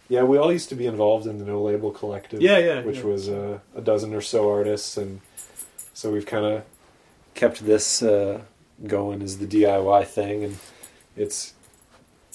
yeah. 0.09 0.23
We 0.23 0.39
all 0.39 0.51
used 0.53 0.71
to 0.71 0.75
be 0.75 0.87
involved 0.87 1.27
in 1.27 1.39
the 1.39 1.45
No 1.45 1.63
Label 1.63 1.91
Collective. 1.91 2.41
Yeah, 2.41 2.57
yeah, 2.59 2.81
Which 2.83 2.99
yeah. 2.99 3.05
was 3.05 3.29
uh, 3.29 3.59
a 3.77 3.81
dozen 3.83 4.15
or 4.15 4.23
so 4.23 4.49
artists, 4.51 4.97
and 4.97 5.21
so 5.93 6.11
we've 6.11 6.25
kind 6.27 6.47
of 6.47 6.63
kept 7.35 7.67
this 7.67 8.03
uh, 8.03 8.41
going 8.87 9.23
as 9.23 9.39
the 9.39 9.47
DIY 9.47 10.07
thing, 10.07 10.45
and 10.45 10.59
it's 11.17 11.55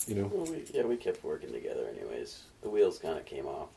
you 0.08 0.16
know 0.16 0.32
Well, 0.34 0.46
we, 0.46 0.64
yeah, 0.74 0.84
we 0.84 0.96
kept 0.98 1.24
working 1.24 1.52
together 1.52 1.88
anyways. 1.98 2.44
The 2.62 2.70
wheels 2.70 3.00
kind 3.00 3.18
of 3.18 3.26
came 3.26 3.46
off. 3.46 3.70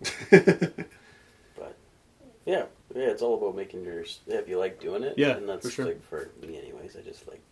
but 0.30 1.76
yeah, 2.46 2.64
yeah, 2.94 3.10
it's 3.10 3.22
all 3.22 3.34
about 3.36 3.56
making 3.56 3.84
your. 3.84 4.04
Yeah, 4.26 4.36
if 4.38 4.48
you 4.48 4.58
like 4.58 4.80
doing 4.80 5.02
it, 5.02 5.14
Yeah, 5.16 5.36
and 5.36 5.48
that's 5.48 5.64
for 5.66 5.72
sure. 5.72 5.86
like 5.86 6.02
for 6.08 6.30
me 6.42 6.58
anyways. 6.58 6.96
I 6.96 7.00
just 7.00 7.26
like 7.28 7.42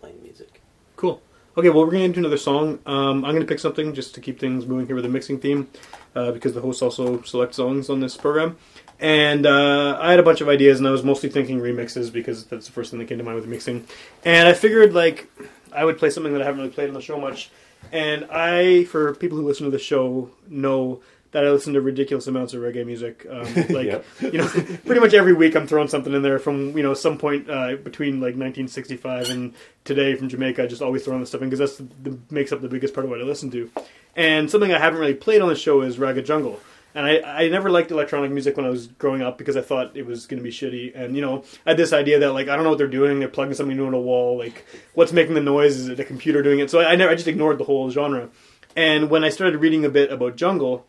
playing 0.00 0.22
music. 0.22 0.60
Cool. 0.96 1.22
Okay, 1.58 1.68
well, 1.68 1.80
we're 1.80 1.90
going 1.90 1.98
to 1.98 2.04
into 2.04 2.20
another 2.20 2.36
song. 2.36 2.78
Um, 2.86 3.24
I'm 3.24 3.32
going 3.32 3.40
to 3.40 3.46
pick 3.46 3.58
something 3.58 3.92
just 3.92 4.14
to 4.14 4.20
keep 4.20 4.38
things 4.38 4.66
moving 4.66 4.86
here 4.86 4.94
with 4.94 5.02
the 5.02 5.10
mixing 5.10 5.40
theme, 5.40 5.66
uh, 6.14 6.30
because 6.30 6.54
the 6.54 6.60
host 6.60 6.80
also 6.80 7.22
selects 7.22 7.56
songs 7.56 7.90
on 7.90 7.98
this 7.98 8.16
program. 8.16 8.56
And 9.00 9.44
uh, 9.44 9.98
I 10.00 10.12
had 10.12 10.20
a 10.20 10.22
bunch 10.22 10.40
of 10.40 10.48
ideas, 10.48 10.78
and 10.78 10.86
I 10.86 10.92
was 10.92 11.02
mostly 11.02 11.28
thinking 11.28 11.58
remixes 11.58 12.12
because 12.12 12.44
that's 12.44 12.66
the 12.66 12.72
first 12.72 12.92
thing 12.92 13.00
that 13.00 13.06
came 13.06 13.18
to 13.18 13.24
mind 13.24 13.34
with 13.34 13.48
mixing. 13.48 13.84
And 14.24 14.46
I 14.46 14.52
figured, 14.52 14.94
like, 14.94 15.28
I 15.72 15.84
would 15.84 15.98
play 15.98 16.10
something 16.10 16.32
that 16.34 16.40
I 16.40 16.44
haven't 16.44 16.60
really 16.60 16.72
played 16.72 16.86
on 16.86 16.94
the 16.94 17.02
show 17.02 17.18
much. 17.18 17.50
And 17.90 18.26
I, 18.30 18.84
for 18.84 19.16
people 19.16 19.36
who 19.36 19.44
listen 19.44 19.64
to 19.64 19.72
the 19.72 19.78
show, 19.80 20.30
know 20.48 21.00
that 21.32 21.44
I 21.46 21.50
listen 21.50 21.74
to 21.74 21.80
ridiculous 21.80 22.26
amounts 22.26 22.54
of 22.54 22.60
reggae 22.62 22.84
music. 22.84 23.26
Um, 23.30 23.42
like, 23.70 23.86
Yep. 23.86 24.04
you 24.20 24.32
know, 24.38 24.48
pretty 24.86 25.00
much 25.00 25.14
every 25.14 25.32
week 25.32 25.54
I'm 25.54 25.66
throwing 25.66 25.88
something 25.88 26.12
in 26.12 26.22
there 26.22 26.38
from 26.38 26.76
you 26.76 26.82
know 26.82 26.94
some 26.94 27.18
point 27.18 27.48
uh, 27.48 27.76
between 27.76 28.14
like 28.14 28.34
1965 28.36 29.30
and 29.30 29.54
today 29.84 30.14
from 30.14 30.28
Jamaica. 30.28 30.64
I 30.64 30.66
just 30.66 30.82
always 30.82 31.04
throw 31.04 31.14
in 31.14 31.20
the 31.20 31.26
stuff 31.26 31.42
in 31.42 31.48
because 31.50 31.58
that's 31.58 31.76
the, 31.76 32.10
the, 32.10 32.18
makes 32.30 32.52
up 32.52 32.60
the 32.60 32.68
biggest 32.68 32.94
part 32.94 33.04
of 33.04 33.10
what 33.10 33.20
I 33.20 33.24
listen 33.24 33.50
to. 33.52 33.70
And 34.16 34.50
something 34.50 34.72
I 34.72 34.78
haven't 34.78 34.98
really 34.98 35.14
played 35.14 35.40
on 35.40 35.48
the 35.48 35.54
show 35.54 35.82
is 35.82 35.96
Ragga 35.98 36.24
Jungle. 36.24 36.58
And 36.92 37.06
I, 37.06 37.20
I 37.20 37.48
never 37.48 37.70
liked 37.70 37.92
electronic 37.92 38.32
music 38.32 38.56
when 38.56 38.66
I 38.66 38.68
was 38.68 38.88
growing 38.88 39.22
up 39.22 39.38
because 39.38 39.56
I 39.56 39.60
thought 39.60 39.96
it 39.96 40.04
was 40.04 40.26
going 40.26 40.38
to 40.38 40.42
be 40.42 40.50
shitty. 40.50 40.92
And 40.96 41.14
you 41.14 41.22
know, 41.22 41.44
I 41.64 41.70
had 41.70 41.76
this 41.76 41.92
idea 41.92 42.18
that 42.18 42.32
like 42.32 42.48
I 42.48 42.56
don't 42.56 42.64
know 42.64 42.70
what 42.70 42.78
they're 42.78 42.88
doing. 42.88 43.20
They're 43.20 43.28
plugging 43.28 43.54
something 43.54 43.78
into 43.78 43.96
a 43.96 44.00
wall. 44.00 44.36
Like, 44.36 44.66
what's 44.94 45.12
making 45.12 45.34
the 45.34 45.40
noise? 45.40 45.76
Is 45.76 45.88
it 45.88 46.00
a 46.00 46.04
computer 46.04 46.42
doing 46.42 46.58
it? 46.58 46.68
So 46.68 46.80
I, 46.80 46.92
I 46.92 46.96
never, 46.96 47.12
I 47.12 47.14
just 47.14 47.28
ignored 47.28 47.58
the 47.58 47.64
whole 47.64 47.88
genre. 47.90 48.28
And 48.74 49.08
when 49.08 49.22
I 49.22 49.28
started 49.28 49.60
reading 49.60 49.84
a 49.84 49.88
bit 49.88 50.10
about 50.12 50.34
jungle, 50.36 50.86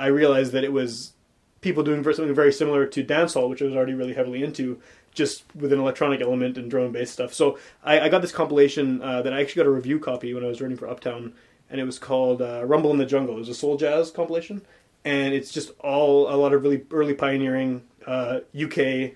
I 0.00 0.06
realized 0.06 0.52
that 0.52 0.64
it 0.64 0.72
was 0.72 1.12
people 1.60 1.82
doing 1.82 2.02
something 2.02 2.34
very 2.34 2.52
similar 2.52 2.86
to 2.86 3.04
dancehall, 3.04 3.48
which 3.50 3.60
I 3.60 3.66
was 3.66 3.74
already 3.74 3.94
really 3.94 4.14
heavily 4.14 4.42
into, 4.42 4.80
just 5.12 5.44
with 5.54 5.72
an 5.72 5.78
electronic 5.78 6.20
element 6.20 6.56
and 6.56 6.70
drone 6.70 6.90
based 6.90 7.12
stuff. 7.12 7.34
So 7.34 7.58
I, 7.84 8.00
I 8.00 8.08
got 8.08 8.22
this 8.22 8.32
compilation 8.32 9.02
uh, 9.02 9.22
that 9.22 9.32
I 9.34 9.40
actually 9.40 9.60
got 9.60 9.68
a 9.68 9.74
review 9.74 9.98
copy 9.98 10.32
when 10.32 10.44
I 10.44 10.48
was 10.48 10.60
writing 10.60 10.76
for 10.76 10.88
Uptown, 10.88 11.34
and 11.68 11.80
it 11.80 11.84
was 11.84 11.98
called 11.98 12.40
uh, 12.40 12.64
Rumble 12.64 12.90
in 12.90 12.98
the 12.98 13.06
Jungle. 13.06 13.36
It 13.36 13.40
was 13.40 13.48
a 13.50 13.54
soul 13.54 13.76
jazz 13.76 14.10
compilation, 14.10 14.62
and 15.04 15.34
it's 15.34 15.52
just 15.52 15.70
all 15.80 16.32
a 16.32 16.36
lot 16.36 16.54
of 16.54 16.62
really 16.62 16.84
early 16.90 17.14
pioneering 17.14 17.82
uh, 18.06 18.40
UK 18.58 19.12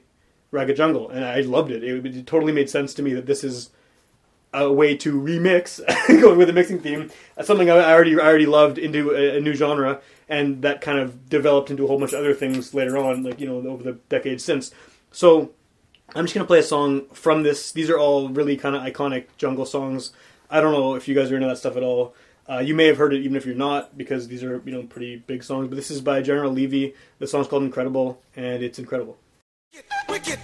ragga 0.53 0.77
jungle, 0.77 1.09
and 1.09 1.25
I 1.25 1.41
loved 1.41 1.71
it. 1.71 1.83
it. 1.83 2.07
It 2.07 2.27
totally 2.27 2.53
made 2.53 2.69
sense 2.71 2.95
to 2.95 3.03
me 3.03 3.15
that 3.15 3.27
this 3.27 3.43
is 3.43 3.71
a 4.53 4.73
way 4.73 4.97
to 4.97 5.21
remix, 5.21 5.81
going 6.21 6.39
with 6.39 6.49
a 6.49 6.53
mixing 6.53 6.79
theme, 6.79 7.11
something 7.43 7.71
I 7.71 7.93
already 7.93 8.15
I 8.19 8.25
already 8.25 8.47
loved 8.47 8.79
into 8.79 9.11
a, 9.11 9.39
a 9.39 9.41
new 9.41 9.55
genre, 9.55 10.01
and 10.29 10.63
that 10.63 10.81
kind 10.81 10.99
of 10.99 11.29
developed 11.29 11.71
into 11.71 11.85
a 11.85 11.87
whole 11.87 11.99
bunch 11.99 12.13
of 12.13 12.21
other 12.21 12.35
things 12.35 12.75
later 12.75 12.97
on, 12.97 13.23
like 13.23 13.41
you 13.41 13.47
know 13.47 13.57
over 13.69 13.83
the 13.83 13.93
decades 14.09 14.45
since. 14.45 14.71
So 15.11 15.53
I'm 16.15 16.25
just 16.25 16.35
gonna 16.35 16.47
play 16.47 16.61
a 16.61 16.65
song 16.65 17.07
from 17.13 17.43
this. 17.43 17.73
These 17.73 17.91
are 17.91 17.99
all 17.99 18.29
really 18.29 18.57
kind 18.57 18.77
of 18.77 18.83
iconic 18.83 19.27
jungle 19.37 19.67
songs. 19.67 20.13
I 20.51 20.61
don't 20.61 20.73
know 20.73 20.95
if 20.95 21.09
you 21.09 21.15
guys 21.15 21.31
are 21.31 21.37
into 21.37 21.49
that 21.49 21.59
stuff 21.59 21.77
at 21.77 21.83
all. 21.83 22.15
Uh, 22.49 22.59
you 22.59 22.75
may 22.75 22.87
have 22.87 22.99
heard 22.99 23.15
it 23.15 23.23
even 23.23 23.37
if 23.37 23.47
you're 23.47 23.55
not, 23.55 23.97
because 23.97 24.29
these 24.29 24.45
are 24.45 24.63
you 24.65 24.73
know 24.73 24.83
pretty 24.83 25.17
big 25.17 25.43
songs. 25.43 25.69
But 25.69 25.77
this 25.77 25.91
is 25.91 26.01
by 26.01 26.21
General 26.23 26.53
Levy. 26.53 26.95
The 27.19 27.27
song's 27.27 27.49
called 27.49 27.63
"Incredible," 27.63 28.21
and 28.37 28.63
it's 28.63 28.79
incredible. 28.79 29.19
Wicked, 30.09 30.39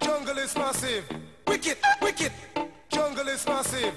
jungle 0.00 0.38
is 0.38 0.54
massive. 0.56 1.04
Wicked, 1.46 1.76
wicked, 2.02 2.32
jungle 2.90 3.28
is 3.28 3.46
massive. 3.46 3.94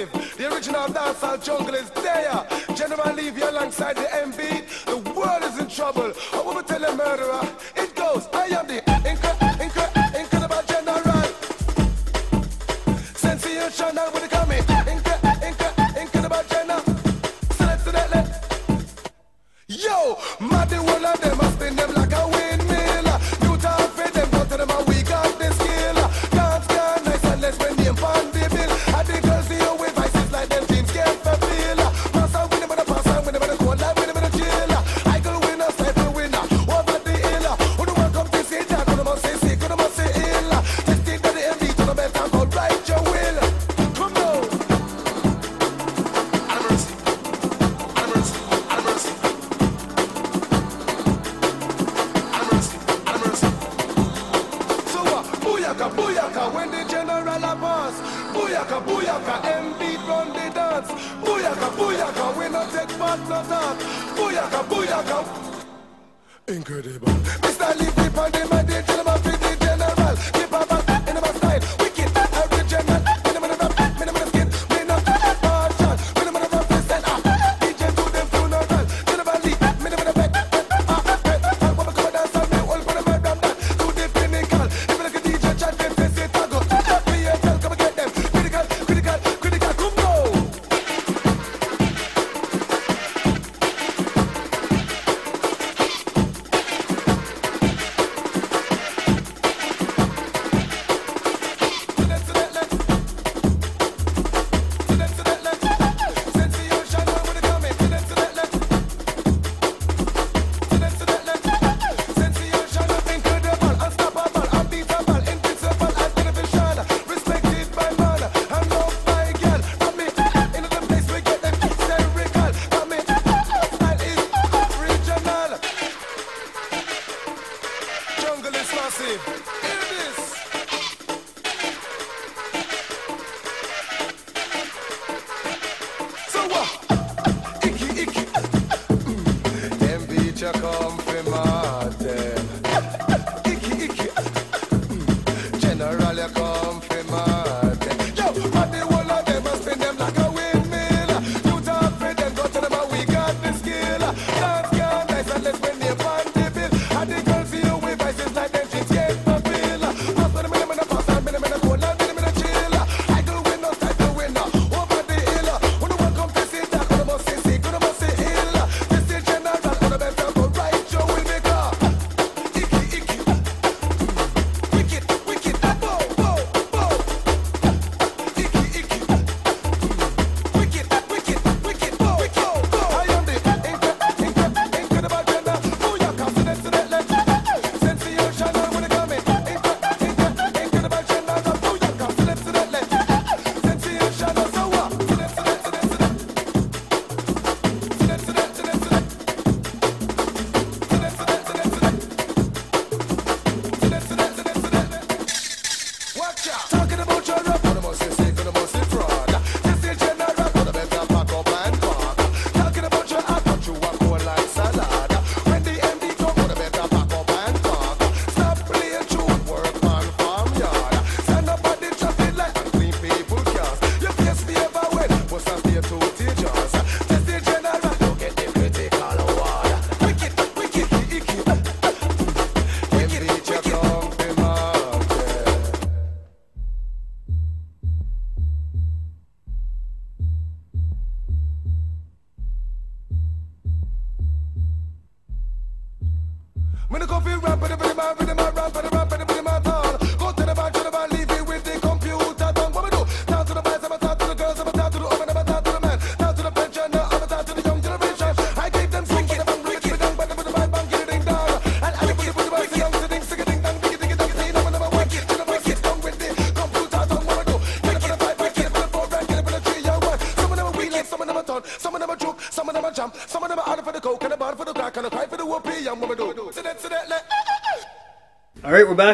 Massive. 0.00 0.36
The 0.36 0.52
original 0.52 0.86
dancehall 0.86 1.42
jungle 1.44 1.74
is 1.74 1.90
there. 1.90 2.46
General 2.74 3.14
Levy 3.14 3.42
alongside 3.42 3.96
the 3.96 4.14
M-Beat. 4.22 4.64
The 4.86 4.96
world 5.14 5.42
is 5.44 5.58
in 5.58 5.68
trouble. 5.68 6.12
I 6.32 6.40
want 6.42 6.66
to 6.66 6.72
tell 6.72 6.84
a 6.84 6.96
murderer. 6.96 7.40
It 7.76 7.94
goes, 7.94 8.28
I 8.32 8.46
am 8.46 8.66
the 8.66 8.80
incre- 9.04 9.38
incre- 9.58 10.20
incredible 10.20 10.62
general. 10.66 11.22
Sensational 13.14 14.10
when 14.12 14.24
it 14.24 14.30
coming. 14.30 14.62
Incre- 14.62 15.20
incre- 15.48 16.00
incredible 16.00 16.42
general. 16.48 16.82
Select 17.52 17.86
left. 18.14 19.10
Yo, 19.68 20.16
mad 20.40 20.68
the 20.70 20.76
whole 20.76 21.06
of 21.06 21.20
them 21.20 21.49
Booyaka, 58.60 58.80
booyaka, 58.84 59.34
M-Beat 59.42 60.00
run 60.06 60.28
the 60.34 60.50
dance. 60.52 60.90
Booyaka, 61.24 61.68
booyaka, 61.78 62.36
we 62.36 62.48
no 62.50 62.62
take 62.70 62.98
part 62.98 63.20
no 63.20 63.42
talk. 63.48 63.78
Booyaka, 64.16 64.60
booyaka. 64.68 65.24
Incredible. 66.46 67.08
Mr. 67.08 67.78
Lee, 67.80 67.86
keep 67.86 68.18
on 68.18 68.30
the 68.30 68.48
man, 68.50 68.66
the 68.66 68.82
gentleman, 68.82 69.29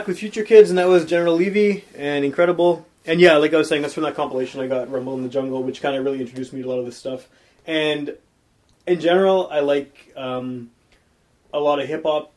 back 0.07 0.11
with 0.11 0.21
Future 0.21 0.45
Kids, 0.45 0.71
and 0.71 0.79
that 0.79 0.87
was 0.87 1.05
General 1.05 1.35
Levy 1.35 1.83
and 1.97 2.25
Incredible. 2.25 2.87
And 3.07 3.21
yeah, 3.21 3.39
like 3.39 3.53
I 3.53 3.57
was 3.57 3.69
saying, 3.69 3.83
that's 3.83 3.95
from 3.95 4.05
that 4.05 4.15
compilation 4.15 4.61
I 4.61 4.69
got, 4.69 4.89
Rumble 4.89 5.15
in 5.15 5.25
the 5.25 5.29
Jungle, 5.29 5.65
which 5.65 5.83
kind 5.83 5.97
of 5.97 6.05
really 6.05 6.21
introduced 6.21 6.53
me 6.53 6.63
to 6.63 6.69
a 6.69 6.71
lot 6.71 6.79
of 6.79 6.87
this 6.87 6.97
stuff. 6.97 7.27
And 7.67 8.17
in 8.87 9.01
general, 9.01 9.49
I 9.51 9.61
like 9.61 10.13
um, 10.17 10.71
a 11.53 11.59
lot 11.59 11.81
of 11.81 11.89
hip 11.89 12.05
hop 12.05 12.33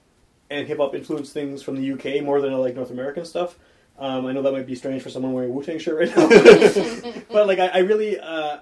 and 0.49 0.67
hip 0.67 0.79
hop 0.79 0.95
influenced 0.95 1.31
things 1.31 1.61
from 1.61 1.79
the 1.79 1.91
UK 1.91 2.23
more 2.23 2.41
than 2.41 2.51
I 2.51 2.55
like 2.55 2.75
North 2.75 2.89
American 2.89 3.23
stuff. 3.23 3.55
Um, 3.99 4.25
I 4.25 4.31
know 4.31 4.41
that 4.41 4.51
might 4.51 4.65
be 4.65 4.73
strange 4.73 5.03
for 5.03 5.11
someone 5.11 5.33
wearing 5.33 5.51
a 5.51 5.53
Wu 5.53 5.61
Tang 5.61 5.77
shirt 5.77 5.99
right 5.99 6.17
now, 6.17 6.27
but 7.31 7.45
like 7.45 7.59
I, 7.59 7.67
I 7.67 7.77
really, 7.79 8.19
uh, 8.19 8.61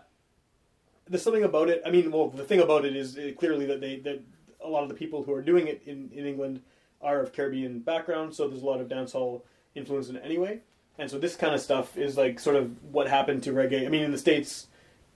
there's 1.08 1.24
something 1.24 1.45
about 1.45 1.70
it. 1.70 1.82
I 1.86 1.91
mean, 1.91 2.12
well, 2.12 2.28
the 2.28 2.43
thing 2.43 2.60
about 2.60 2.84
it 2.84 2.93
is 2.93 3.18
uh, 3.18 3.32
clearly 3.38 3.68
that 3.68 3.80
they 3.80 3.99
that 4.01 4.22
a 4.60 4.68
lot 4.68 4.84
of 4.84 4.89
the 4.89 4.95
people 4.95 5.24
who 5.24 5.32
are 5.34 5.41
doing 5.41 5.68
it 5.68 5.84
in, 5.86 6.10
in 6.12 6.26
England 6.26 6.62
are 7.02 7.22
of 7.22 7.34
Caribbean 7.34 7.80
background, 7.80 8.34
so 8.34 8.48
there's 8.48 8.62
a 8.62 8.66
lot 8.66 8.82
of 8.82 8.88
dancehall 8.88 9.41
influence 9.76 10.10
in 10.10 10.16
it 10.16 10.24
anyway. 10.26 10.60
And 10.98 11.10
so 11.10 11.20
this 11.20 11.36
kind 11.36 11.54
of 11.54 11.62
stuff 11.62 11.98
is 11.98 12.18
like 12.18 12.39
sort 12.39 12.56
of 12.56 12.72
what 12.91 13.08
happened 13.08 13.43
to 13.43 13.52
reggae. 13.52 13.86
I 13.86 13.89
mean, 13.89 14.04
in 14.04 14.12
the 14.12 14.18
states, 14.18 14.68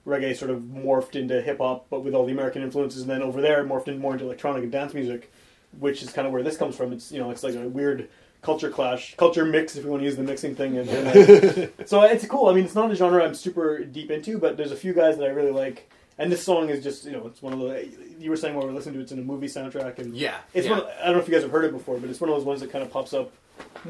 reggae 0.06 0.36
sort 0.36 0.52
of 0.52 0.60
morphed 0.60 1.16
into 1.16 1.42
hip 1.42 1.58
hop, 1.58 1.88
but 1.90 2.04
with 2.04 2.14
all 2.14 2.26
the 2.26 2.32
American 2.32 2.62
influences, 2.62 3.02
and 3.02 3.10
then 3.10 3.22
over 3.22 3.42
there, 3.42 3.62
it 3.62 3.68
morphed 3.68 3.88
in 3.88 4.00
more 4.00 4.14
into 4.14 4.26
electronic 4.26 4.64
and 4.64 4.72
dance 4.72 4.94
music, 4.94 5.32
which 5.80 6.04
is 6.04 6.12
kind 6.12 6.28
of 6.28 6.34
where 6.34 6.44
this 6.44 6.58
comes 6.58 6.76
from. 6.76 6.94
It's 6.94 7.12
you 7.12 7.20
know, 7.20 7.32
it's 7.32 7.44
like 7.44 7.56
a 7.56 7.68
weird 7.68 8.10
culture 8.42 8.70
clash, 8.70 9.16
culture 9.18 9.46
mix, 9.46 9.76
if 9.76 9.84
you 9.84 9.90
want 9.90 10.02
to 10.02 10.06
use 10.06 10.16
the 10.16 10.24
mixing 10.24 10.56
thing. 10.56 10.78
And, 10.78 10.90
and 10.90 11.08
uh, 11.08 11.68
so 11.86 12.02
it's 12.04 12.26
cool. 12.26 12.48
I 12.48 12.54
mean, 12.54 12.66
it's 12.66 12.76
not 12.76 12.92
a 12.92 12.96
genre 12.96 13.24
I'm 13.24 13.36
super 13.36 13.84
deep 13.84 14.12
into, 14.12 14.38
but 14.38 14.58
there's 14.58 14.72
a 14.72 14.76
few 14.76 14.94
guys 14.94 15.18
that 15.18 15.26
I 15.26 15.30
really 15.30 15.52
like. 15.52 15.90
And 16.22 16.32
this 16.32 16.44
song 16.44 16.70
is 16.70 16.84
just 16.84 17.04
you 17.06 17.12
know, 17.14 17.26
it's 17.26 17.42
one 17.42 17.52
of 17.54 17.60
the 17.60 17.90
you 18.20 18.30
were 18.30 18.38
saying 18.38 18.54
while 18.54 18.64
we 18.66 18.70
were 18.72 18.76
listening 18.78 18.94
to 18.94 19.00
it, 19.00 19.04
it's 19.04 19.12
in 19.12 19.18
a 19.18 19.24
movie 19.24 19.48
soundtrack, 19.48 19.98
and 19.98 20.16
Yeah. 20.16 20.38
it's 20.54 20.68
yeah. 20.68 20.74
one. 20.74 20.82
Of, 20.82 20.88
I 21.02 21.06
don't 21.06 21.14
know 21.16 21.20
if 21.20 21.28
you 21.28 21.34
guys 21.34 21.42
have 21.42 21.52
heard 21.52 21.66
it 21.66 21.72
before, 21.72 21.98
but 21.98 22.10
it's 22.12 22.22
one 22.22 22.30
of 22.30 22.36
those 22.36 22.46
ones 22.46 22.62
that 22.62 22.72
kind 22.72 22.84
of 22.84 22.92
pops 22.92 23.14
up 23.14 23.32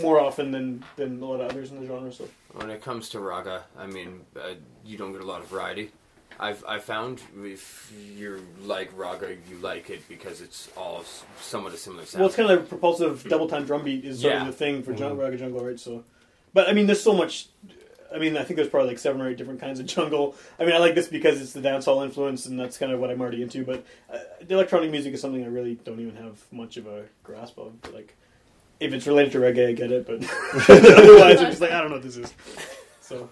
more 0.01 0.17
often 0.19 0.51
than 0.51 0.83
than 0.95 1.21
a 1.21 1.25
lot 1.25 1.41
of 1.41 1.49
others 1.51 1.71
in 1.71 1.81
the 1.81 1.85
genre. 1.87 2.11
So 2.13 2.29
When 2.53 2.69
it 2.69 2.81
comes 2.81 3.09
to 3.09 3.17
ragga, 3.17 3.63
I 3.77 3.87
mean, 3.87 4.21
uh, 4.37 4.53
you 4.85 4.97
don't 4.97 5.11
get 5.11 5.21
a 5.21 5.25
lot 5.25 5.41
of 5.41 5.47
variety. 5.47 5.91
I've 6.39 6.63
I 6.65 6.79
found 6.79 7.21
if 7.43 7.91
you 8.17 8.41
like 8.63 8.95
ragga, 8.97 9.37
you 9.49 9.57
like 9.57 9.89
it 9.89 10.07
because 10.07 10.39
it's 10.39 10.69
all 10.77 11.03
somewhat 11.41 11.73
a 11.73 11.77
similar 11.77 12.05
sound. 12.05 12.21
well, 12.21 12.27
it's 12.29 12.37
kind 12.37 12.49
of 12.49 12.59
like 12.59 12.69
propulsive 12.69 13.25
double 13.27 13.49
time 13.49 13.65
drum 13.65 13.83
beat 13.83 14.05
is 14.05 14.21
sort 14.21 14.33
Yeah. 14.35 14.41
of 14.41 14.47
the 14.47 14.53
thing 14.53 14.83
for 14.83 14.93
jungle, 14.93 15.17
ragga 15.21 15.37
jungle, 15.37 15.65
right? 15.65 15.77
So, 15.79 16.05
but 16.53 16.69
I 16.69 16.73
mean, 16.73 16.85
there's 16.85 17.03
so 17.03 17.13
much. 17.13 17.49
I 18.13 18.19
mean, 18.19 18.35
I 18.37 18.43
think 18.43 18.57
there's 18.57 18.67
probably 18.69 18.89
like 18.89 18.99
seven 18.99 19.21
or 19.21 19.29
eight 19.29 19.37
different 19.37 19.61
kinds 19.61 19.79
of 19.79 19.85
jungle. 19.85 20.35
I 20.59 20.65
mean, 20.65 20.73
I 20.73 20.79
like 20.79 20.95
this 20.95 21.07
because 21.07 21.41
it's 21.41 21.53
the 21.53 21.61
dancehall 21.61 22.03
influence, 22.03 22.45
and 22.45 22.59
that's 22.59 22.77
kind 22.77 22.91
of 22.91 22.99
what 22.99 23.09
I'm 23.09 23.21
already 23.21 23.41
into. 23.41 23.63
But 23.63 23.85
uh, 24.11 24.17
the 24.45 24.53
electronic 24.55 24.91
music 24.91 25.13
is 25.13 25.21
something 25.21 25.43
I 25.43 25.47
really 25.47 25.75
don't 25.75 25.99
even 25.99 26.15
have 26.17 26.41
much 26.51 26.77
of 26.77 26.87
a 26.87 27.05
grasp 27.23 27.57
of. 27.57 27.73
Like, 27.93 28.15
if 28.79 28.93
it's 28.93 29.07
related 29.07 29.31
to 29.33 29.39
reggae, 29.39 29.69
I 29.69 29.71
get 29.73 29.91
it, 29.91 30.05
but 30.05 30.23
otherwise, 30.69 31.39
I'm 31.39 31.49
just 31.51 31.61
like, 31.61 31.71
I 31.71 31.79
don't 31.79 31.89
know 31.89 31.95
what 31.95 32.03
this 32.03 32.17
is. 32.17 32.33
So, 32.99 33.29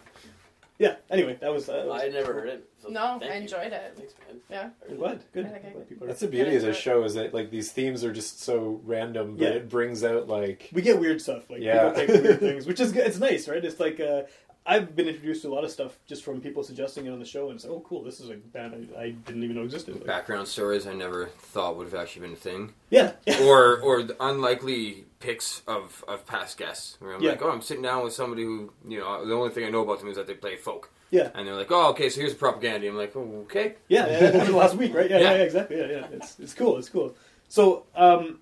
yeah. 0.78 0.96
Anyway, 1.10 1.38
that 1.42 1.52
was. 1.52 1.68
Uh, 1.68 1.74
that 1.74 1.88
was 1.88 2.02
I 2.02 2.06
had 2.06 2.14
never 2.14 2.34
heard 2.34 2.48
it. 2.50 2.70
So 2.82 2.88
No, 2.88 3.18
thank 3.20 3.32
I 3.32 3.36
you. 3.36 3.42
enjoyed 3.42 3.74
it. 3.74 3.94
Thanks, 3.98 4.14
man. 4.30 4.40
Yeah. 4.50 4.70
I'm 4.90 4.96
glad. 4.96 5.24
Good. 5.34 5.46
I 5.48 5.50
I- 5.50 5.60
Glad 5.98 6.10
That's 6.10 6.22
the 6.22 6.28
beauty 6.28 6.56
of 6.56 6.62
this 6.62 6.78
but- 6.78 6.82
show 6.82 7.04
is 7.04 7.16
that 7.16 7.34
like 7.34 7.50
these 7.52 7.72
themes 7.74 8.06
are 8.06 8.14
just 8.14 8.42
so 8.42 8.80
random, 8.86 9.36
but 9.36 9.44
Yeah. 9.44 9.50
it 9.56 9.70
brings 9.70 10.06
out 10.06 10.30
like 10.30 10.70
we 10.72 10.82
get 10.82 10.98
weird 11.00 11.22
stuff. 11.22 11.50
Like 11.50 11.62
Yeah. 11.62 11.90
people 11.90 12.16
take 12.16 12.24
weird 12.24 12.40
things, 12.40 12.66
which 12.66 12.80
is 12.80 12.94
good. 12.94 13.06
It's 13.06 13.20
nice, 13.20 13.50
right? 13.50 13.64
It's 13.66 13.82
like 13.82 14.00
uh, 14.00 14.22
I've 14.70 14.96
been 14.96 15.08
introduced 15.08 15.42
to 15.42 15.48
a 15.48 15.54
lot 15.54 15.64
of 15.64 15.72
stuff 15.72 15.98
just 16.06 16.24
from 16.24 16.42
people 16.42 16.62
suggesting 16.64 17.08
it 17.08 17.10
on 17.10 17.18
the 17.18 17.26
show, 17.26 17.48
and 17.50 17.56
it's 17.56 17.66
like, 17.66 17.74
oh, 17.74 17.80
cool, 17.88 18.04
this 18.04 18.20
is 18.20 18.30
a 18.30 18.36
band 18.36 18.88
I, 18.96 19.02
I 19.02 19.10
didn't 19.10 19.44
even 19.44 19.56
know 19.56 19.64
existed. 19.64 19.96
Like, 19.96 20.06
Background 20.06 20.48
stories 20.48 20.86
I 20.86 20.94
never 20.94 21.26
thought 21.26 21.76
would 21.76 21.86
have 21.92 22.00
actually 22.00 22.22
been 22.28 22.34
a 22.34 22.36
thing, 22.38 22.74
yeah, 22.92 23.14
or 23.42 23.80
or 23.82 24.04
the 24.04 24.16
unlikely 24.20 25.06
picks 25.20 25.64
of, 25.68 26.06
of 26.08 26.26
past 26.28 26.58
guests. 26.60 26.98
Where 27.00 27.14
I'm 27.14 27.22
Yeah. 27.24 27.32
like, 27.32 27.42
oh, 27.42 27.50
I'm 27.50 27.62
sitting 27.64 27.84
down 27.84 28.04
with 28.04 28.14
somebody 28.14 28.44
who 28.44 28.72
you 28.88 29.00
know 29.00 29.26
the 29.26 29.34
only 29.34 29.50
thing 29.50 29.66
I 29.66 29.70
know 29.70 29.82
about 29.82 30.00
them 30.00 30.10
is 30.10 30.18
that 30.18 30.28
they 30.28 30.36
play 30.36 30.56
folk, 30.56 30.92
yeah, 31.10 31.30
and 31.34 31.48
they're 31.48 31.56
like, 31.56 31.72
oh, 31.72 31.90
okay, 31.90 32.10
so 32.10 32.22
here's 32.22 32.36
propaganda. 32.36 32.88
I'm 32.88 32.96
like, 32.96 33.16
oh, 33.16 33.42
okay. 33.46 33.74
yeah. 33.88 34.08
yeah 34.08 34.20
that 34.20 34.34
happened 34.36 34.56
last 34.56 34.76
week, 34.76 34.94
right? 34.94 35.10
Yeah, 35.10 35.18
yeah, 35.18 35.24
Yeah. 35.24 35.34
yeah, 35.38 35.44
exactly. 35.44 35.78
Yeah, 35.80 35.88
yeah. 35.88 36.08
It's 36.12 36.40
it's 36.40 36.54
cool. 36.54 36.78
It's 36.78 36.90
cool. 36.90 37.16
So, 37.48 37.86
um, 37.96 38.40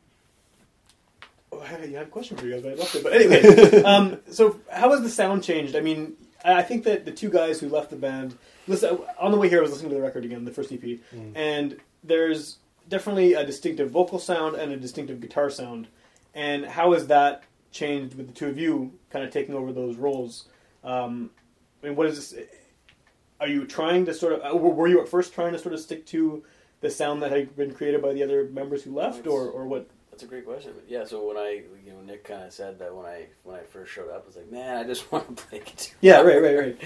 oh, 1.51 1.59
I 1.61 1.65
had 1.65 1.81
I 1.81 1.87
had 1.87 2.03
a 2.07 2.09
question 2.09 2.37
for 2.37 2.45
you 2.45 2.53
guys, 2.53 2.63
but 2.63 2.71
I 2.73 2.75
left 2.75 2.95
it. 2.95 3.03
But 3.03 3.13
anyway, 3.13 3.81
um, 3.83 4.19
so 4.29 4.59
how 4.71 4.91
has 4.91 5.01
the 5.01 5.09
sound 5.09 5.43
changed? 5.43 5.75
I 5.75 5.81
mean, 5.81 6.15
I 6.43 6.55
I 6.59 6.63
think 6.63 6.83
that 6.85 7.05
the 7.05 7.11
two 7.11 7.29
guys 7.29 7.59
who 7.59 7.69
left 7.69 7.89
the 7.89 7.95
band, 7.95 8.37
listen, 8.67 8.99
on 9.19 9.31
the 9.31 9.37
way 9.37 9.49
here, 9.49 9.59
I 9.59 9.61
was 9.61 9.71
listening 9.71 9.89
to 9.91 9.95
the 9.95 10.01
record 10.01 10.25
again, 10.25 10.45
the 10.45 10.51
first 10.51 10.71
EP, 10.71 10.99
and 11.35 11.77
there's 12.03 12.57
definitely 12.89 13.33
a 13.33 13.45
distinctive 13.45 13.89
vocal 13.91 14.19
sound 14.19 14.55
and 14.55 14.71
a 14.71 14.77
distinctive 14.77 15.19
guitar 15.19 15.49
sound. 15.49 15.87
And 16.33 16.65
how 16.65 16.93
has 16.93 17.07
that 17.07 17.43
changed 17.71 18.15
with 18.15 18.27
the 18.27 18.33
two 18.33 18.47
of 18.47 18.57
you 18.57 18.93
kind 19.09 19.25
of 19.25 19.31
taking 19.31 19.55
over 19.55 19.73
those 19.73 19.97
roles? 19.97 20.47
Um, 20.83 21.31
I 21.83 21.87
mean, 21.87 21.95
what 21.95 22.07
is 22.07 22.31
this? 22.31 22.45
Are 23.39 23.47
you 23.47 23.65
trying 23.65 24.05
to 24.05 24.13
sort 24.13 24.33
of? 24.33 24.41
uh, 24.41 24.57
Were 24.57 24.69
were 24.73 24.87
you 24.87 25.01
at 25.01 25.09
first 25.09 25.33
trying 25.33 25.53
to 25.53 25.59
sort 25.59 25.73
of 25.73 25.79
stick 25.79 26.05
to 26.07 26.43
the 26.81 26.89
sound 26.89 27.21
that 27.21 27.31
had 27.31 27.55
been 27.55 27.73
created 27.73 28.01
by 28.01 28.13
the 28.13 28.23
other 28.23 28.45
members 28.45 28.83
who 28.83 28.93
left, 28.93 29.27
or 29.27 29.47
or 29.49 29.65
what? 29.65 29.87
That's 30.17 30.23
a 30.25 30.29
great 30.29 30.47
question. 30.47 30.71
But 30.73 30.85
yeah, 30.89 31.05
so 31.05 31.27
when 31.27 31.37
I, 31.37 31.61
you 31.85 31.91
know, 31.93 32.01
Nick 32.03 32.23
kind 32.23 32.41
of 32.43 32.51
said 32.51 32.79
that 32.79 32.91
when 32.95 33.05
I 33.05 33.27
when 33.43 33.55
I 33.55 33.59
first 33.59 33.91
showed 33.91 34.09
up, 34.09 34.23
I 34.23 34.25
was 34.25 34.35
like, 34.35 34.51
man, 34.51 34.77
I 34.77 34.83
just 34.83 35.11
want 35.11 35.37
to 35.37 35.43
play 35.45 35.59
guitar. 35.59 35.95
Yeah, 36.01 36.21
right, 36.21 36.41
right, 36.41 36.57
right. 36.57 36.77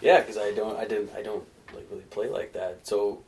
Yeah, 0.00 0.20
because 0.20 0.38
I 0.38 0.52
don't, 0.54 0.74
I 0.78 0.86
didn't, 0.86 1.10
I 1.14 1.20
don't 1.20 1.44
like 1.74 1.86
really 1.90 2.04
play 2.04 2.28
like 2.30 2.54
that. 2.54 2.86
So 2.86 3.22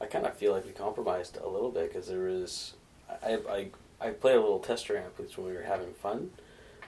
I 0.00 0.06
kind 0.06 0.26
of 0.26 0.34
feel 0.36 0.52
like 0.54 0.64
we 0.66 0.72
compromised 0.72 1.36
a 1.36 1.48
little 1.48 1.70
bit 1.70 1.92
because 1.92 2.08
there 2.08 2.24
was, 2.24 2.74
I, 3.24 3.38
I, 3.48 3.68
I 4.00 4.10
played 4.10 4.34
a 4.34 4.40
little 4.40 4.58
tester 4.58 4.98
amp 4.98 5.16
which 5.20 5.38
when 5.38 5.46
we 5.46 5.52
were 5.52 5.62
having 5.62 5.94
fun, 5.94 6.30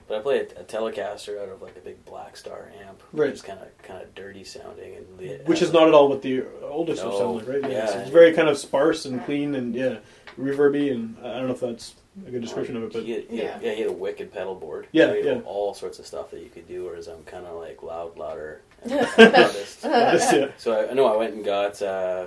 but 0.09 0.19
I 0.19 0.21
played 0.21 0.53
a, 0.57 0.63
a 0.63 0.65
Telecaster 0.65 1.41
out 1.41 1.51
of 1.51 1.63
like 1.63 1.77
a 1.77 1.81
big 1.81 2.05
Blackstar 2.05 2.65
amp, 2.85 3.01
Right. 3.13 3.27
which 3.29 3.35
is 3.35 3.43
kind 3.43 3.61
of 3.61 3.69
kind 3.85 4.03
of 4.03 4.13
dirty 4.17 4.43
sounding 4.43 4.97
and 4.97 5.07
the- 5.21 5.41
Which 5.45 5.63
is 5.63 5.73
not 5.73 5.87
at 5.87 5.95
all 5.95 6.09
what 6.09 6.23
the 6.23 6.43
older 6.65 6.97
stuff 6.97 7.13
No. 7.13 7.35
like, 7.35 7.47
right? 7.47 7.63
Yeah. 7.63 7.85
It's, 7.85 7.95
it's 7.95 8.11
very 8.11 8.33
kind 8.33 8.49
of 8.49 8.59
sparse 8.59 9.05
and 9.05 9.25
clean 9.25 9.55
and 9.55 9.73
yeah, 9.73 9.99
reverby, 10.39 10.93
and 10.93 11.17
I 11.25 11.35
don't 11.39 11.47
know 11.49 11.55
if 11.55 11.61
that's 11.61 11.95
a 12.27 12.31
good 12.31 12.43
description 12.43 12.77
of 12.77 12.83
it, 12.85 12.93
but 12.93 13.03
he 13.05 13.13
had, 13.13 13.25
he 13.25 13.39
had- 13.39 13.63
Yeah. 13.63 13.69
yeah, 13.71 13.75
he 13.75 13.81
had 13.83 13.91
a 13.91 13.95
wicked 13.95 14.33
pedal 14.33 14.55
board. 14.55 14.87
Yeah, 14.93 15.11
he 15.15 15.27
had 15.27 15.39
yeah. 15.39 15.43
all 15.45 15.75
sorts 15.75 15.99
of 15.99 16.07
stuff 16.07 16.31
that 16.31 16.41
you 16.43 16.49
could 16.49 16.67
do. 16.69 16.85
Whereas 16.85 17.07
I'm 17.09 17.23
kind 17.25 17.47
of 17.47 17.57
like 17.57 17.83
loud, 17.83 18.17
louder, 18.19 18.61
and 18.83 18.93
loudest. 18.93 19.83
Just, 19.83 20.33
yeah. 20.35 20.49
So 20.59 20.73
I, 20.73 20.91
I 20.91 20.95
know 20.95 21.07
I 21.07 21.17
went 21.17 21.35
and 21.35 21.45
got, 21.45 21.81
uh, 21.83 22.27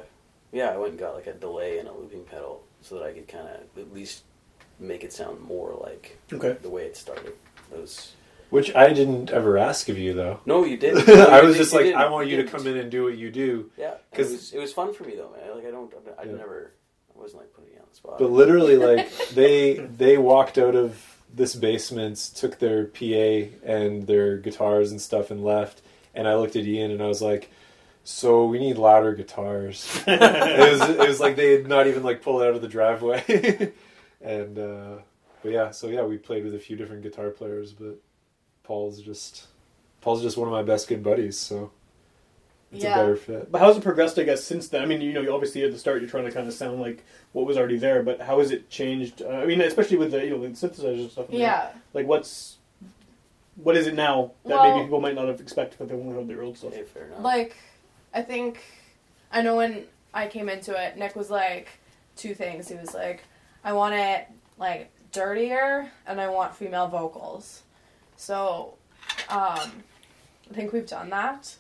yeah, 0.51 0.69
I 0.69 0.77
went 0.77 0.91
and 0.91 0.99
got 0.99 1.15
like 1.15 1.27
a 1.27 1.33
delay 1.33 1.79
and 1.79 1.87
a 1.87 1.93
looping 1.93 2.23
pedal 2.25 2.63
so 2.81 2.95
that 2.95 3.03
I 3.05 3.13
could 3.13 3.27
kind 3.27 3.47
of 3.47 3.77
at 3.77 3.93
least 3.93 4.23
make 4.79 5.03
it 5.03 5.13
sound 5.13 5.39
more 5.41 5.77
like 5.83 6.17
Okay. 6.33 6.57
the 6.61 6.69
way 6.69 6.85
it 6.85 6.97
started. 6.97 7.33
It 7.71 7.79
was 7.79 8.13
which 8.49 8.75
I 8.75 8.91
didn't 8.91 9.29
ever 9.31 9.57
ask 9.57 9.87
of 9.87 9.97
you 9.97 10.13
though. 10.13 10.41
no, 10.45 10.65
you 10.65 10.75
did. 10.75 11.07
I 11.29 11.41
was 11.41 11.55
just 11.55 11.71
like, 11.71 11.93
I 11.95 12.09
want 12.09 12.27
you 12.27 12.35
to 12.37 12.43
come 12.43 12.67
in 12.67 12.75
and 12.77 12.91
do 12.91 13.05
what 13.05 13.17
you 13.17 13.31
do. 13.31 13.71
Yeah, 13.77 13.93
because 14.09 14.29
it 14.29 14.33
was, 14.33 14.53
it 14.53 14.59
was 14.59 14.73
fun 14.73 14.93
for 14.93 15.05
me 15.05 15.15
though, 15.15 15.31
man. 15.31 15.55
Like 15.55 15.65
I 15.65 15.71
don't, 15.71 15.93
I 16.19 16.23
Yeah. 16.23 16.31
never, 16.33 16.71
I 16.73 16.80
wasn't 17.21 17.41
like 17.43 17.53
putting 17.53 17.73
you 17.73 17.79
on 17.79 17.85
the 17.89 17.95
spot. 17.95 18.19
But 18.19 18.31
literally, 18.31 18.77
like 18.77 19.11
they 19.29 19.75
they 19.75 20.17
walked 20.17 20.57
out 20.57 20.75
of 20.75 21.21
this 21.33 21.55
basement, 21.55 22.17
took 22.35 22.59
their 22.59 22.85
PA 22.85 23.55
and 23.65 24.05
their 24.07 24.37
guitars 24.37 24.91
and 24.91 25.01
stuff, 25.01 25.31
and 25.31 25.43
left. 25.43 25.81
And 26.13 26.27
I 26.27 26.35
looked 26.35 26.55
at 26.55 26.65
Ian 26.65 26.91
and 26.91 27.01
I 27.01 27.07
was 27.07 27.21
like, 27.21 27.49
"So 28.03 28.45
we 28.45 28.59
need 28.59 28.77
louder 28.77 29.13
guitars." 29.13 30.01
it 30.07 30.71
was 30.71 30.89
it 30.89 31.07
was 31.07 31.19
like 31.19 31.35
they 31.35 31.53
had 31.53 31.67
not 31.67 31.87
even 31.87 32.03
like 32.03 32.21
pulled 32.21 32.41
out 32.41 32.55
of 32.55 32.61
the 32.61 32.67
driveway. 32.67 33.71
and 34.21 34.59
uh, 34.59 34.95
but 35.41 35.51
yeah, 35.51 35.71
so 35.71 35.87
yeah, 35.87 36.03
we 36.03 36.17
played 36.17 36.43
with 36.43 36.55
a 36.55 36.59
few 36.59 36.75
different 36.75 37.03
guitar 37.03 37.29
players, 37.29 37.73
but 37.73 37.97
Paul's 38.63 39.01
just 39.01 39.47
Paul's 40.01 40.21
just 40.21 40.37
one 40.37 40.47
of 40.47 40.51
my 40.51 40.63
best 40.63 40.87
good 40.87 41.03
buddies, 41.03 41.37
so 41.37 41.71
it's 42.71 42.83
Yeah. 42.83 42.93
a 42.95 43.03
better 43.03 43.15
fit. 43.15 43.51
But 43.51 43.59
how's 43.61 43.77
it 43.77 43.83
progressed, 43.83 44.17
I 44.19 44.23
guess, 44.23 44.43
since 44.43 44.67
then? 44.69 44.81
I 44.81 44.85
mean, 44.85 45.01
you 45.01 45.13
know, 45.13 45.33
obviously 45.33 45.63
at 45.63 45.71
the 45.71 45.77
start 45.77 46.01
you're 46.01 46.09
trying 46.09 46.25
to 46.25 46.31
kind 46.31 46.47
of 46.47 46.53
sound 46.53 46.79
like 46.81 47.03
what 47.33 47.45
was 47.45 47.57
already 47.57 47.77
there, 47.77 48.01
but 48.03 48.21
how 48.21 48.39
has 48.39 48.51
it 48.51 48.69
changed? 48.69 49.21
Uh, 49.21 49.27
I 49.29 49.45
mean, 49.45 49.61
especially 49.61 49.97
with 49.97 50.11
the 50.11 50.23
you 50.23 50.31
know 50.31 50.41
the 50.41 50.49
synthesizer 50.49 51.09
stuff. 51.09 51.25
in 51.29 51.31
there. 51.39 51.41
Yeah. 51.41 51.69
Like, 51.93 52.07
what's 52.07 52.57
what 53.61 53.75
is 53.75 53.85
it 53.87 53.93
now 53.95 54.31
that 54.45 54.55
Well- 54.55 54.71
maybe 54.75 54.85
people 54.85 55.01
might 55.01 55.15
not 55.15 55.27
have 55.27 55.39
expected 55.41 55.77
because 55.77 55.89
they 55.91 55.95
only 56.01 56.15
heard 56.15 56.27
their 56.27 56.41
old 56.41 56.57
stuff? 56.57 56.71
okay, 56.73 56.83
fair 56.83 57.05
enough. 57.07 57.19
Like, 57.21 57.55
I 58.13 58.21
think, 58.21 58.61
I 59.31 59.41
know 59.41 59.57
when 59.57 59.85
I 60.13 60.27
came 60.27 60.49
into 60.49 60.73
it, 60.81 60.97
Nick 60.97 61.15
was 61.15 61.29
like, 61.29 61.67
two 62.15 62.33
things. 62.33 62.69
He 62.69 62.75
was 62.75 62.93
like, 62.93 63.23
I 63.63 63.73
want 63.73 63.93
it, 63.93 64.27
like, 64.57 64.89
dirtier 65.11 65.91
and 66.07 66.19
I 66.21 66.29
want 66.29 66.55
female 66.55 66.87
vocals. 66.87 67.61
So, 68.15 68.73
um, 69.29 69.83
I 70.49 70.53
think 70.53 70.71
we've 70.73 70.87
done 70.87 71.09
that. 71.11 71.55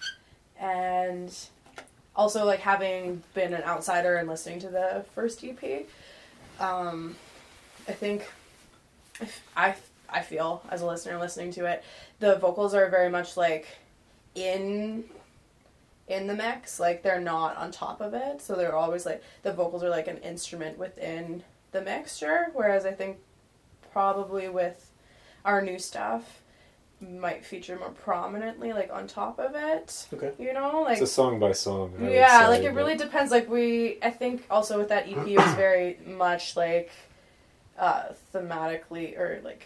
And 0.61 1.35
also, 2.15 2.45
like, 2.45 2.59
having 2.59 3.23
been 3.33 3.53
an 3.53 3.63
outsider 3.63 4.15
and 4.15 4.29
listening 4.29 4.59
to 4.59 4.69
the 4.69 5.03
first 5.13 5.43
EP, 5.43 5.85
um, 6.59 7.15
I 7.87 7.91
think 7.91 8.29
I, 9.57 9.75
I 10.09 10.21
feel 10.21 10.63
as 10.69 10.81
a 10.81 10.85
listener 10.85 11.17
listening 11.17 11.51
to 11.53 11.65
it, 11.65 11.83
the 12.19 12.35
vocals 12.37 12.73
are 12.73 12.89
very 12.89 13.09
much 13.09 13.35
like 13.35 13.67
in 14.35 15.03
in 16.07 16.27
the 16.27 16.33
mix. 16.35 16.79
Like 16.79 17.03
they're 17.03 17.21
not 17.21 17.57
on 17.57 17.71
top 17.71 18.01
of 18.01 18.13
it. 18.13 18.41
So 18.41 18.55
they're 18.55 18.75
always 18.75 19.05
like 19.05 19.23
the 19.43 19.53
vocals 19.53 19.83
are 19.83 19.89
like 19.89 20.07
an 20.07 20.17
instrument 20.17 20.77
within 20.77 21.43
the 21.71 21.81
mixture. 21.81 22.47
Whereas 22.53 22.85
i 22.85 22.91
think 22.91 23.17
probably 23.91 24.47
with 24.49 24.91
our 25.43 25.61
new 25.61 25.79
stuff 25.79 26.41
might 27.01 27.43
feature 27.43 27.77
more 27.79 27.89
prominently 27.89 28.73
like 28.73 28.91
on 28.93 29.07
top 29.07 29.39
of 29.39 29.55
it 29.55 30.07
Okay. 30.13 30.31
you 30.37 30.53
know 30.53 30.81
like 30.83 30.93
It's 30.99 31.09
a 31.09 31.13
song 31.13 31.39
by 31.39 31.51
song. 31.51 31.93
I 31.99 32.09
yeah 32.11 32.41
say, 32.41 32.47
like 32.47 32.61
it 32.61 32.65
but- 32.67 32.75
really 32.75 32.95
depends 32.95 33.31
like 33.31 33.49
we 33.49 33.97
i 34.03 34.09
think 34.11 34.43
also 34.51 34.77
with 34.77 34.89
that 34.89 35.07
ep 35.09 35.27
it 35.27 35.37
was 35.37 35.53
very 35.55 35.97
much 36.05 36.55
like 36.55 36.91
uh 37.79 38.03
thematically 38.33 39.17
or 39.17 39.41
like 39.43 39.65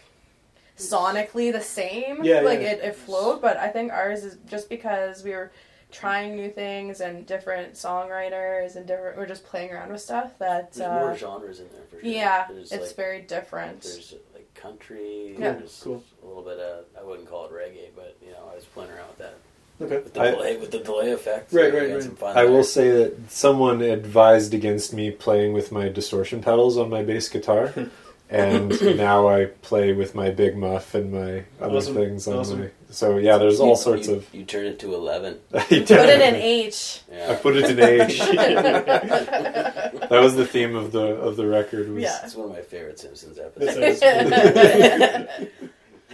sonically 0.78 1.52
the 1.52 1.60
same 1.60 2.22
Yeah, 2.24 2.40
like 2.40 2.60
yeah. 2.60 2.72
It, 2.72 2.84
it 2.84 2.96
flowed 2.96 3.40
but 3.42 3.56
i 3.56 3.68
think 3.68 3.92
ours 3.92 4.24
is 4.24 4.38
just 4.46 4.68
because 4.68 5.22
we 5.24 5.30
were 5.32 5.50
trying 5.92 6.36
new 6.36 6.50
things 6.50 7.00
and 7.00 7.24
different 7.26 7.74
songwriters 7.74 8.76
and 8.76 8.86
different 8.86 9.16
we're 9.16 9.26
just 9.26 9.44
playing 9.46 9.70
around 9.72 9.90
with 9.92 10.00
stuff 10.00 10.36
that 10.38 10.72
There's 10.72 10.86
uh, 10.88 10.94
more 11.00 11.16
genres 11.16 11.60
in 11.60 11.68
there 11.72 11.82
for 11.90 12.00
sure. 12.00 12.10
yeah 12.10 12.46
There's 12.50 12.72
it's 12.72 12.86
like, 12.88 12.96
very 12.96 13.20
different 13.22 13.82
There's 13.82 14.12
like 14.12 14.25
country. 14.60 15.36
Yeah. 15.38 15.52
There's 15.52 15.80
Cool. 15.82 16.02
a 16.22 16.26
little 16.26 16.42
bit 16.42 16.58
of 16.58 16.84
I 16.98 17.02
wouldn't 17.04 17.28
call 17.28 17.46
it 17.46 17.52
reggae, 17.52 17.88
but 17.94 18.16
you 18.24 18.32
know 18.32 18.48
I 18.50 18.54
was 18.54 18.64
playing 18.64 18.90
around 18.90 19.08
with 19.08 19.18
that 19.18 19.34
Okay. 19.80 19.96
with 19.96 20.14
the 20.14 20.20
I- 20.20 20.30
delay 20.30 20.56
with 20.56 20.70
the 20.70 20.78
delay 20.78 21.12
effect. 21.12 21.52
Right, 21.52 21.72
right, 21.72 21.90
right. 21.92 22.02
Some 22.02 22.16
fun 22.16 22.36
I 22.36 22.42
there. 22.44 22.50
will 22.50 22.64
say 22.64 22.90
that 22.90 23.30
someone 23.30 23.82
advised 23.82 24.54
against 24.54 24.92
me 24.94 25.10
playing 25.10 25.52
with 25.52 25.70
my 25.70 25.88
distortion 25.88 26.42
pedals 26.42 26.76
on 26.78 26.88
my 26.88 27.02
bass 27.02 27.28
guitar, 27.28 27.72
and 28.28 28.70
now 28.96 29.28
I 29.28 29.46
play 29.46 29.92
with 29.92 30.14
my 30.14 30.30
big 30.30 30.56
muff 30.56 30.94
and 30.94 31.12
my 31.12 31.44
other 31.60 31.76
Awesome. 31.76 31.94
things 31.94 32.26
on 32.26 32.38
Awesome. 32.38 32.60
my. 32.60 32.70
So 32.90 33.18
yeah, 33.18 33.38
there's 33.38 33.60
all 33.60 33.70
You- 33.70 33.76
sorts 33.76 34.08
you, 34.08 34.14
of. 34.14 34.34
You 34.34 34.44
turn 34.44 34.66
it 34.66 34.78
to 34.80 34.94
eleven. 34.94 35.34
put 35.50 35.70
it 35.72 35.90
in 35.90 36.34
h 36.34 37.02
I 37.10 37.14
Yeah, 37.14 37.36
put 37.36 37.56
it 37.56 37.70
in 37.70 37.80
H. 37.80 38.18
that 38.18 40.08
was 40.10 40.34
the 40.36 40.46
theme 40.46 40.74
of 40.76 40.92
the 40.92 41.00
of 41.16 41.36
the 41.36 41.46
record. 41.46 41.88
Was, 41.92 42.02
Yeah. 42.02 42.18
it's 42.24 42.34
one 42.34 42.48
of 42.50 42.52
my 42.54 42.62
favorite 42.62 42.98
Simpsons 42.98 43.38
episodes. 43.38 44.02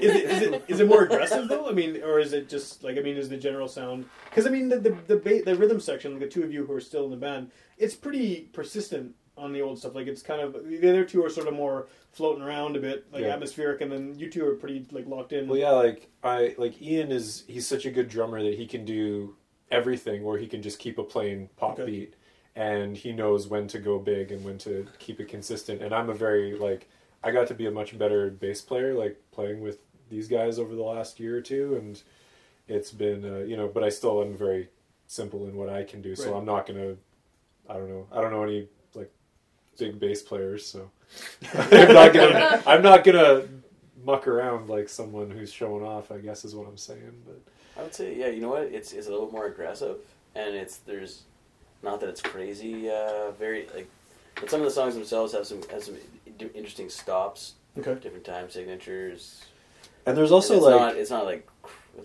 is, 0.00 0.10
it, 0.14 0.24
is 0.30 0.42
it 0.42 0.64
is 0.68 0.80
it 0.80 0.88
more 0.88 1.02
aggressive 1.04 1.48
though? 1.48 1.68
I 1.68 1.72
mean, 1.72 2.02
or 2.02 2.18
is 2.18 2.32
it 2.32 2.48
just 2.48 2.82
like 2.82 2.96
I 2.96 3.00
mean, 3.00 3.16
is 3.16 3.28
the 3.28 3.36
general 3.36 3.68
sound? 3.68 4.06
Because 4.30 4.46
I 4.46 4.50
mean, 4.50 4.68
the 4.68 4.78
the 4.78 4.96
the, 5.06 5.16
ba- 5.16 5.42
the 5.44 5.54
rhythm 5.56 5.80
section, 5.80 6.18
the 6.18 6.26
two 6.26 6.42
of 6.42 6.52
you 6.52 6.64
who 6.66 6.72
are 6.72 6.80
still 6.80 7.04
in 7.04 7.10
the 7.10 7.16
band, 7.16 7.50
it's 7.78 7.94
pretty 7.94 8.48
persistent 8.52 9.14
on 9.42 9.52
the 9.52 9.60
old 9.60 9.78
stuff. 9.78 9.94
Like 9.94 10.06
it's 10.06 10.22
kind 10.22 10.40
of 10.40 10.52
the 10.68 10.88
other 10.88 11.04
two 11.04 11.24
are 11.24 11.30
sort 11.30 11.48
of 11.48 11.54
more 11.54 11.88
floating 12.12 12.42
around 12.42 12.76
a 12.76 12.80
bit, 12.80 13.06
like 13.12 13.22
Yeah. 13.22 13.32
atmospheric, 13.34 13.80
and 13.80 13.90
then 13.90 14.18
you 14.18 14.30
two 14.30 14.46
are 14.46 14.54
pretty 14.54 14.86
like 14.92 15.06
locked 15.06 15.32
in. 15.32 15.48
Well, 15.48 15.58
yeah, 15.58 15.70
like 15.72 16.08
I 16.22 16.54
like 16.58 16.80
Ian 16.80 17.10
is 17.10 17.44
he's 17.48 17.66
such 17.66 17.84
a 17.84 17.90
good 17.90 18.08
drummer 18.08 18.42
that 18.42 18.54
he 18.54 18.66
can 18.66 18.84
do 18.84 19.36
everything, 19.70 20.22
or 20.22 20.38
he 20.38 20.46
can 20.46 20.62
just 20.62 20.78
keep 20.78 20.98
a 20.98 21.02
plain 21.02 21.48
pop 21.56 21.78
Okay. 21.80 21.90
beat, 21.90 22.14
and 22.54 22.96
he 22.96 23.12
knows 23.12 23.48
when 23.48 23.66
to 23.68 23.78
go 23.78 23.98
big 23.98 24.30
and 24.30 24.44
when 24.44 24.58
to 24.58 24.86
keep 24.98 25.20
it 25.20 25.28
consistent. 25.28 25.82
And 25.82 25.92
I'm 25.94 26.08
a 26.08 26.14
very 26.14 26.56
like 26.56 26.88
I 27.24 27.30
got 27.32 27.48
to 27.48 27.54
be 27.54 27.66
a 27.66 27.70
much 27.70 27.98
better 27.98 28.30
bass 28.30 28.60
player, 28.60 28.94
like 28.94 29.20
playing 29.32 29.60
with 29.60 29.78
these 30.08 30.28
guys 30.28 30.58
over 30.58 30.74
the 30.74 30.82
last 30.82 31.18
year 31.18 31.36
or 31.36 31.40
two, 31.40 31.74
and 31.76 32.00
it's 32.68 32.90
been 32.92 33.24
uh, 33.24 33.38
you 33.38 33.56
know, 33.56 33.66
but 33.68 33.82
I 33.82 33.88
still 33.88 34.22
am 34.22 34.36
very 34.36 34.68
simple 35.08 35.46
in 35.48 35.56
what 35.56 35.68
I 35.68 35.82
can 35.84 36.00
do, 36.00 36.14
so 36.14 36.30
Right. 36.32 36.38
I'm 36.38 36.44
not 36.46 36.66
gonna 36.66 36.96
I 37.68 37.74
don't 37.74 37.88
know 37.88 38.06
I 38.12 38.20
don't 38.20 38.30
know 38.30 38.42
any 38.44 38.68
big 39.78 39.98
bass 39.98 40.22
players, 40.22 40.66
so 40.66 40.90
I'm 41.54 41.92
not 41.92 42.12
gonna 42.12 42.62
I'm 42.66 42.82
not 42.82 43.04
gonna 43.04 43.44
muck 44.04 44.26
around 44.26 44.68
like 44.68 44.88
someone 44.88 45.30
who's 45.30 45.52
showing 45.52 45.84
off. 45.84 46.10
I 46.10 46.18
guess 46.18 46.44
is 46.44 46.54
what 46.54 46.68
I'm 46.68 46.76
saying. 46.76 47.22
But 47.26 47.40
I 47.78 47.82
would 47.82 47.94
say, 47.94 48.16
yeah, 48.16 48.28
you 48.28 48.40
know 48.40 48.50
what? 48.50 48.64
It's 48.64 48.92
it's 48.92 49.06
a 49.06 49.10
little 49.10 49.30
more 49.30 49.46
aggressive, 49.46 49.98
and 50.34 50.54
it's 50.54 50.78
there's 50.78 51.22
not 51.82 52.00
that 52.00 52.08
it's 52.08 52.22
crazy, 52.22 52.90
uh, 52.90 53.32
very 53.32 53.66
like, 53.74 53.88
but 54.36 54.50
some 54.50 54.60
of 54.60 54.66
the 54.66 54.72
songs 54.72 54.94
themselves 54.94 55.32
have 55.32 55.46
some 55.46 55.60
have 55.70 55.82
some 55.82 55.96
interesting 56.54 56.88
stops, 56.88 57.54
okay. 57.78 57.94
different 57.94 58.24
time 58.24 58.50
signatures. 58.50 59.44
and 60.06 60.16
there's 60.16 60.32
also 60.32 60.54
it's 60.54 60.64
like 60.64 60.80
not 60.80 60.96
it's 60.96 61.10
not 61.10 61.24
like 61.24 61.48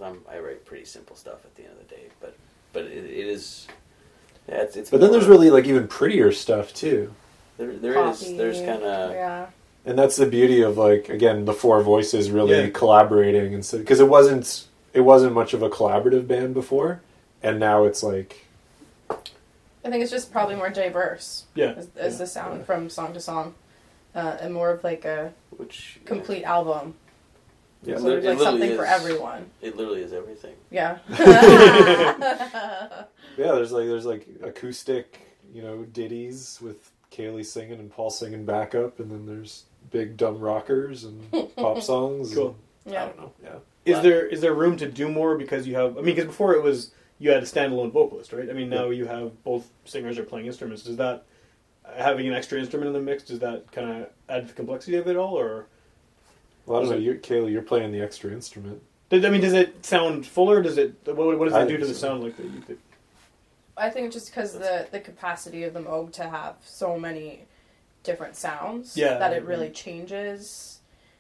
I'm, 0.02 0.22
I 0.30 0.40
write 0.40 0.66
pretty 0.66 0.86
simple 0.86 1.16
stuff 1.16 1.46
at 1.46 1.56
the 1.56 1.64
end 1.64 1.74
of 1.74 1.88
the 1.88 1.96
day, 1.96 2.04
but 2.20 2.36
but 2.74 2.86
it, 2.86 3.06
it 3.06 3.28
is. 3.28 3.68
Yeah, 4.48 4.62
it's, 4.62 4.78
it's 4.78 4.90
but 4.90 5.02
then 5.02 5.12
there's 5.12 5.28
really 5.28 5.50
like 5.50 5.66
even 5.66 5.88
prettier 5.88 6.32
stuff 6.32 6.74
too. 6.74 7.14
There 7.58 7.74
there 7.74 8.10
is 8.10 8.20
Poppy, 8.24 8.38
there's 8.38 8.58
kind 8.60 8.84
of 8.84 9.12
yeah 9.12 9.48
And 9.86 9.98
that's 9.98 10.16
the 10.18 10.26
beauty 10.26 10.62
of 10.62 10.78
like 10.78 11.10
again 11.10 11.46
the 11.46 11.54
four 11.54 11.82
voices 11.82 12.30
really 12.32 12.56
Yeah. 12.58 12.70
collaborating 12.70 13.54
and 13.54 13.66
so 13.66 13.78
because 13.80 14.00
it 14.00 14.08
wasn't 14.10 14.66
it 14.94 15.02
wasn't 15.02 15.34
much 15.34 15.54
of 15.54 15.62
a 15.62 15.70
collaborative 15.70 16.28
band 16.28 16.54
before, 16.56 17.02
and 17.44 17.60
now 17.60 17.84
it's 17.86 18.02
like 18.04 18.46
i 19.86 19.90
think 19.90 20.02
it's 20.04 20.12
just 20.12 20.32
probably 20.32 20.56
more 20.56 20.70
diverse 20.70 21.46
Yeah. 21.56 21.72
is, 21.78 21.88
is 21.96 22.18
the 22.18 22.28
sound 22.28 22.66
from 22.66 22.90
song 22.90 23.14
to 23.14 23.20
song 23.20 23.54
uh, 24.16 24.38
and 24.42 24.54
more 24.54 24.72
of 24.72 24.84
like 24.84 25.06
a 25.06 25.32
which 25.58 26.00
yeah, 26.02 26.08
complete 26.08 26.44
album 26.44 26.96
yeah. 27.84 27.98
so 27.98 28.08
It 28.08 28.22
there's 28.22 28.26
like 28.26 28.38
literally 28.40 28.46
something 28.60 28.76
for 28.78 28.86
everyone 28.86 29.46
it 29.62 29.78
literally 29.78 30.02
is 30.02 30.12
everything. 30.14 30.56
yeah 30.72 30.98
Yeah, 33.38 33.52
there's 33.54 33.72
like 33.72 33.86
there's 33.86 34.06
like 34.06 34.26
acoustic, 34.42 35.20
you 35.54 35.62
know, 35.62 35.84
ditties 35.84 36.58
with 36.60 36.92
Kaylee 37.12 37.46
singing 37.46 37.80
and 37.80 37.92
Paul 37.92 38.10
singing 38.10 38.46
backup, 38.46 39.00
and 39.00 39.10
then 39.10 39.26
there's 39.26 39.64
big 39.92 40.18
dumb 40.18 40.40
rockers 40.40 41.04
and 41.04 41.32
pop 41.56 41.82
songs. 41.82 42.34
Cool. 42.34 42.56
and- 42.86 42.94
Yeah. 42.94 43.04
I 43.04 43.06
don't 43.08 43.18
know. 43.20 43.32
Yeah. 43.44 43.56
Is 43.86 44.02
there 44.04 44.26
is 44.26 44.42
there 44.42 44.54
room 44.54 44.76
to 44.78 44.92
do 44.92 45.08
more 45.10 45.38
because 45.38 45.66
you 45.66 45.76
have? 45.76 45.94
I 45.98 46.02
mean, 46.02 46.16
because 46.16 46.26
before 46.26 46.54
it 46.56 46.62
was 46.64 46.92
you 47.20 47.32
had 47.32 47.42
a 47.42 47.46
standalone 47.46 47.92
vocalist, 47.92 48.34
right? 48.34 48.50
I 48.50 48.54
mean, 48.54 48.70
now 48.70 48.90
you 48.90 49.06
have 49.06 49.42
both 49.46 49.70
singers 49.86 50.18
are 50.20 50.24
playing 50.24 50.46
instruments. 50.48 50.84
Does 50.84 50.98
that 50.98 51.24
having 51.96 52.28
an 52.28 52.34
extra 52.34 52.60
instrument 52.60 52.88
in 52.88 52.94
the 52.94 53.00
mix 53.00 53.24
does 53.24 53.40
that 53.40 53.72
kind 53.72 53.90
of 54.04 54.10
add 54.28 54.42
to 54.42 54.48
the 54.50 54.54
complexity 54.54 54.98
of 54.98 55.08
it 55.08 55.16
all, 55.16 55.40
or 55.40 55.68
Well, 56.66 56.80
I 56.80 56.82
don't 56.82 56.92
know. 56.92 56.98
it- 56.98 57.02
You're, 57.04 57.16
Kaylee, 57.16 57.52
you're 57.54 57.62
playing 57.62 57.94
the 57.94 58.02
extra 58.02 58.30
instrument. 58.32 58.82
did, 59.10 59.24
I 59.24 59.30
mean, 59.30 59.40
does 59.40 59.54
it 59.54 59.86
sound 59.86 60.26
fuller? 60.28 60.62
Does 60.62 60.78
it 60.78 60.94
what, 61.06 61.40
what 61.40 61.46
does 61.46 61.54
I 61.54 61.62
it 61.62 61.68
do 61.68 61.70
think 61.70 61.80
to 61.82 61.88
the 61.88 61.94
so. 61.94 62.08
sound 62.10 62.24
like 62.26 62.36
that? 62.36 62.44
You, 62.44 62.60
that 62.68 62.78
I 63.78 63.90
think 63.90 64.12
just 64.12 64.28
because 64.28 64.54
the 64.54 64.88
the 64.92 65.00
capacity 65.00 65.64
of 65.64 65.74
the 65.74 65.80
Moog 65.82 66.12
to 66.14 66.24
have 66.30 66.56
so 66.64 66.98
many 67.00 67.46
different 68.04 68.36
sounds, 68.36 68.96
Yeah. 68.98 69.18
that 69.18 69.34
it 69.34 69.44
really 69.44 69.70
changes 69.70 70.80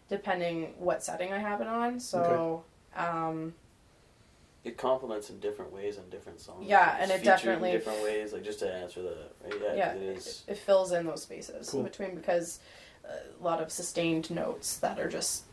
depending 0.09 0.73
what 0.79 1.03
setting 1.03 1.33
I 1.33 1.39
have 1.39 1.59
it 1.61 1.67
on. 1.67 1.99
So, 1.99 2.63
um, 2.95 3.53
It 4.63 4.77
complements 4.77 5.29
in 5.29 5.39
different 5.39 5.71
ways 5.73 5.97
on 5.97 6.09
different 6.09 6.39
songs. 6.41 6.65
Yeah, 6.67 6.93
It's 6.93 7.03
and 7.03 7.11
it 7.11 7.15
featured 7.19 7.27
in 7.29 7.35
definitely- 7.45 7.71
different 7.73 8.03
ways. 8.03 8.33
Like 8.33 8.43
just 8.43 8.59
to 8.59 8.73
answer 8.73 9.01
the 9.01 9.17
right, 9.43 9.53
yeah, 9.61 9.73
yeah, 9.75 9.93
'cause 9.93 10.01
it 10.01 10.03
it, 10.09 10.17
is. 10.17 10.43
it 10.47 10.57
fills 10.57 10.91
in 10.93 11.05
those 11.05 11.21
spaces 11.23 11.69
Cool. 11.69 11.83
between 11.83 12.15
because 12.15 12.59
a 13.05 13.43
lot 13.43 13.61
of 13.61 13.71
sustained 13.71 14.29
notes 14.31 14.77
that 14.77 14.99
are 14.99 15.07
just 15.09 15.43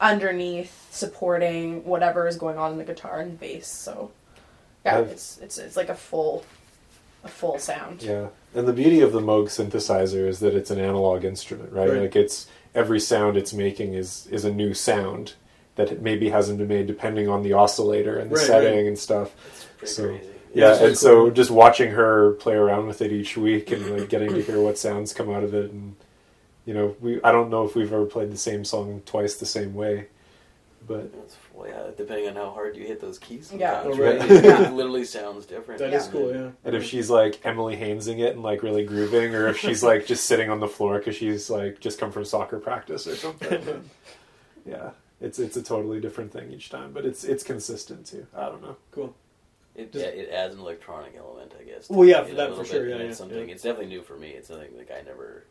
underneath 0.00 0.92
supporting 0.92 1.84
whatever 1.84 2.26
is 2.28 2.36
going 2.36 2.58
on 2.58 2.72
in 2.72 2.78
the 2.78 2.84
guitar 2.84 3.20
and 3.20 3.38
bass. 3.38 3.66
So, 3.68 4.10
yeah, 4.84 4.98
I've- 4.98 5.10
it's 5.10 5.38
it's 5.42 5.58
it's 5.58 5.76
like 5.76 5.88
a 5.88 5.94
full 5.94 6.44
a 7.24 7.28
full 7.28 7.58
sound. 7.58 8.02
Yeah. 8.02 8.28
And 8.54 8.66
the 8.66 8.72
beauty 8.72 9.00
of 9.00 9.12
the 9.12 9.20
Moog 9.20 9.44
synthesizer 9.46 10.26
is 10.26 10.40
that 10.40 10.54
it's 10.54 10.70
an 10.70 10.78
analog 10.80 11.24
instrument, 11.24 11.72
right? 11.72 11.88
Right. 11.88 12.00
Like 12.02 12.16
it's 12.16 12.46
every 12.74 12.98
sound 13.00 13.36
it's 13.36 13.52
making 13.52 13.94
is 13.94 14.26
is 14.30 14.44
a 14.44 14.52
new 14.52 14.74
sound 14.74 15.34
that 15.76 15.90
it 15.90 16.02
maybe 16.02 16.28
hasn't 16.30 16.58
been 16.58 16.68
made 16.68 16.86
depending 16.86 17.28
on 17.28 17.42
the 17.42 17.52
oscillator 17.54 18.18
and 18.18 18.30
the 18.30 18.34
Right, 18.36 18.44
setting 18.46 18.76
right. 18.78 18.86
and 18.86 18.98
stuff. 18.98 19.34
It's 19.46 19.64
pretty 19.78 19.92
So, 19.92 20.08
crazy. 20.08 20.26
Yeah, 20.54 20.70
It's 20.72 20.78
really 20.80 20.88
and 20.90 20.98
so 20.98 21.14
cool. 21.14 21.30
just 21.30 21.50
watching 21.50 21.90
her 21.92 22.32
play 22.32 22.54
around 22.54 22.86
with 22.88 23.00
it 23.00 23.10
each 23.12 23.36
week 23.38 23.70
and 23.70 23.98
like 23.98 24.08
getting 24.10 24.28
to 24.34 24.42
hear 24.42 24.60
what 24.60 24.76
sounds 24.76 25.14
come 25.14 25.30
out 25.30 25.44
of 25.44 25.54
it 25.54 25.70
and 25.70 25.94
you 26.66 26.74
know, 26.74 26.94
we 27.00 27.22
I 27.22 27.32
don't 27.32 27.50
know 27.50 27.64
if 27.64 27.74
we've 27.74 27.92
ever 27.92 28.04
played 28.04 28.30
the 28.32 28.36
same 28.36 28.64
song 28.64 29.00
twice 29.06 29.36
the 29.36 29.46
same 29.46 29.74
way. 29.74 30.06
But 30.86 31.10
It's, 31.24 31.36
well, 31.62 31.70
yeah, 31.70 31.90
depending 31.96 32.28
on 32.28 32.34
how 32.36 32.50
hard 32.50 32.76
you 32.76 32.84
hit 32.84 33.00
those 33.00 33.18
keys. 33.18 33.52
Yeah. 33.56 33.82
sometimes, 33.82 33.98
Oh, 34.00 34.02
right? 34.04 34.20
right. 34.20 34.30
It, 34.66 34.72
literally 34.72 35.04
sounds 35.04 35.46
different. 35.46 35.78
that 35.80 35.92
is 35.92 36.08
cool, 36.08 36.34
yeah. 36.34 36.50
and 36.64 36.74
if 36.74 36.84
she's 36.84 37.08
like 37.10 37.40
Emily 37.44 37.76
Hainesing 37.76 38.18
it 38.20 38.34
and 38.34 38.42
like 38.42 38.62
really 38.62 38.84
grooving, 38.84 39.34
or 39.34 39.48
if 39.48 39.58
she's 39.58 39.82
like 39.90 40.06
just 40.06 40.24
sitting 40.24 40.50
on 40.50 40.60
the 40.60 40.68
floor 40.68 40.98
because 40.98 41.16
she's 41.16 41.48
like 41.50 41.80
just 41.80 41.98
come 41.98 42.10
from 42.12 42.24
soccer 42.24 42.58
practice 42.58 43.06
or 43.06 43.16
something, 43.16 43.88
yeah, 44.66 44.90
it's 45.20 45.38
it's 45.38 45.56
a 45.56 45.62
totally 45.62 46.00
different 46.00 46.32
thing 46.32 46.50
each 46.52 46.68
time. 46.70 46.92
But 46.92 47.04
it's 47.06 47.24
it's 47.24 47.42
consistent 47.44 48.06
too. 48.06 48.26
I 48.36 48.46
don't 48.46 48.62
know. 48.62 48.76
Cool. 48.90 49.14
It, 49.74 49.90
Does- 49.92 50.02
yeah, 50.02 50.08
it 50.08 50.30
adds 50.30 50.54
an 50.54 50.60
electronic 50.60 51.14
element, 51.16 51.52
I 51.58 51.64
guess. 51.64 51.88
Well, 51.88 52.06
yeah, 52.06 52.22
for 52.24 52.34
that, 52.34 52.50
little 52.50 52.64
for 52.64 52.70
sure, 52.70 52.86
yeah, 52.86 52.94
and 52.96 53.04
yeah, 53.04 53.08
it's 53.08 53.18
something. 53.18 53.48
yeah. 53.48 53.54
It's 53.54 53.62
definitely 53.62 53.86
new 53.86 54.02
for 54.02 54.16
me. 54.18 54.28
It's 54.30 54.48
something 54.48 54.76
like 54.76 54.90
I 54.90 55.00
never. 55.02 55.44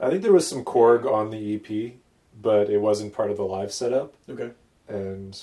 I 0.00 0.08
think 0.10 0.22
there 0.22 0.32
was 0.32 0.46
some 0.48 0.64
Korg 0.64 1.04
on 1.10 1.30
the 1.30 1.56
EP, 1.56 1.92
but 2.40 2.70
it 2.70 2.78
wasn't 2.78 3.12
part 3.12 3.30
of 3.30 3.36
the 3.36 3.44
live 3.44 3.72
setup. 3.72 4.14
Okay. 4.30 4.50
and 4.88 5.38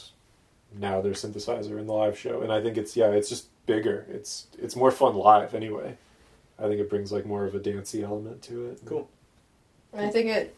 now 0.77 1.01
their 1.01 1.13
synthesizer 1.13 1.77
in 1.79 1.85
the 1.87 1.93
live 1.93 2.17
show 2.17 2.41
and 2.41 2.51
i 2.51 2.61
think 2.61 2.77
it's 2.77 2.95
yeah 2.95 3.07
it's 3.07 3.29
just 3.29 3.47
bigger 3.65 4.05
it's 4.09 4.47
it's 4.59 4.75
more 4.75 4.91
fun 4.91 5.15
live 5.15 5.53
anyway 5.53 5.95
i 6.59 6.63
think 6.63 6.79
it 6.79 6.89
brings 6.89 7.11
like 7.11 7.25
more 7.25 7.45
of 7.45 7.55
a 7.55 7.59
dancey 7.59 8.03
element 8.03 8.41
to 8.41 8.67
it 8.67 8.79
Cool. 8.85 9.07
And 9.93 10.05
I 10.07 10.09
think 10.09 10.27
it 10.27 10.55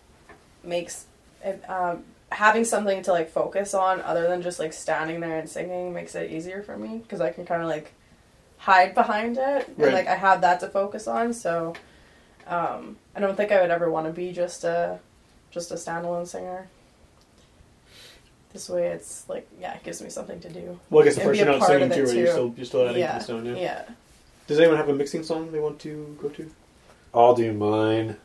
makes 0.64 1.06
it, 1.44 1.62
um, 1.70 2.04
having 2.32 2.64
something 2.64 3.04
to 3.04 3.12
like 3.12 3.30
focus 3.30 3.74
on 3.74 4.02
other 4.02 4.28
than 4.28 4.42
just 4.42 4.60
like 4.60 4.72
standing 4.74 5.20
there 5.20 5.38
and 5.38 5.50
singing 5.50 5.94
makes 5.94 6.16
it 6.16 6.32
easier 6.32 6.64
for 6.64 6.78
me 6.78 7.00
because 7.00 7.20
I 7.22 7.32
can 7.32 7.46
kind 7.46 7.62
of 7.62 7.68
like 7.68 7.92
hide 8.58 8.96
behind 8.96 9.38
it 9.38 9.68
and 9.68 9.78
Right. 9.78 9.94
like 9.94 10.08
I 10.08 10.16
have 10.16 10.40
that 10.42 10.62
to 10.62 10.70
focus 10.70 11.08
on. 11.08 11.34
So 11.34 11.74
um, 12.48 12.96
I 13.16 13.20
don't 13.20 13.36
think 13.36 13.52
I 13.52 13.62
would 13.62 13.72
ever 13.72 13.92
want 13.92 14.08
to 14.08 14.14
be 14.14 14.32
just 14.32 14.64
a 14.64 15.00
just 15.52 15.72
a 15.72 15.76
standalone 15.76 16.28
singer. 16.28 16.68
This 18.56 18.70
way, 18.70 18.88
it's 18.88 19.28
like 19.28 19.46
yeah, 19.60 19.74
it 19.76 19.84
gives 19.84 20.02
me 20.02 20.10
something 20.10 20.40
to 20.40 20.48
do. 20.50 20.80
Well, 20.90 21.02
I 21.02 21.06
guess 21.06 21.16
the 21.16 21.22
And 21.24 21.30
first 21.30 21.40
you're 21.42 21.50
not 21.60 21.68
singing 21.68 21.92
of 21.92 21.94
too, 21.94 22.04
it, 22.04 22.06
right? 22.08 22.16
You're 22.16 22.28
still 22.32 22.54
you're 22.56 22.66
still 22.66 22.88
adding 22.88 23.02
yeah, 23.02 23.12
to 23.14 23.20
the 23.20 23.24
sound. 23.26 23.46
Yeah. 23.48 23.54
yeah. 23.56 23.84
Does 24.48 24.60
anyone 24.60 24.78
have 24.78 24.88
a 24.88 24.94
mixing 24.94 25.24
song 25.24 25.52
they 25.52 25.60
want 25.60 25.78
to 25.82 26.18
go 26.22 26.30
to? 26.30 26.50
i'll 27.14 27.36
do 27.36 27.52
mine 27.54 28.16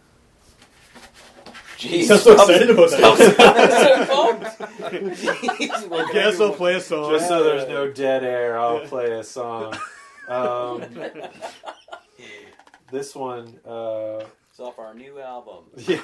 Jeez, 1.79 2.05
sounds 2.05 2.23
so 2.23 2.35
stop- 2.35 2.49
excited 2.51 2.71
about 2.71 2.91
that. 2.91 4.05
stop- 4.07 4.41
Jeez, 4.93 5.89
we're 5.89 5.99
gonna 6.03 6.13
Guess 6.13 6.37
do- 6.39 6.45
I'll 6.45 6.53
play 6.53 6.75
a 6.75 6.81
song. 6.81 7.11
just 7.13 7.27
so 7.29 7.43
there's 7.43 7.69
no 7.69 7.91
dead 7.91 8.23
air 8.25 8.59
i'll 8.59 8.81
play 8.81 9.11
a 9.13 9.25
song 9.25 9.75
um, 10.29 10.85
this 12.91 13.15
one 13.15 13.47
uh, 13.67 14.25
It's 14.51 14.61
off 14.61 14.79
our 14.79 14.93
new 14.95 15.21
album. 15.21 15.65
yeah 15.77 15.95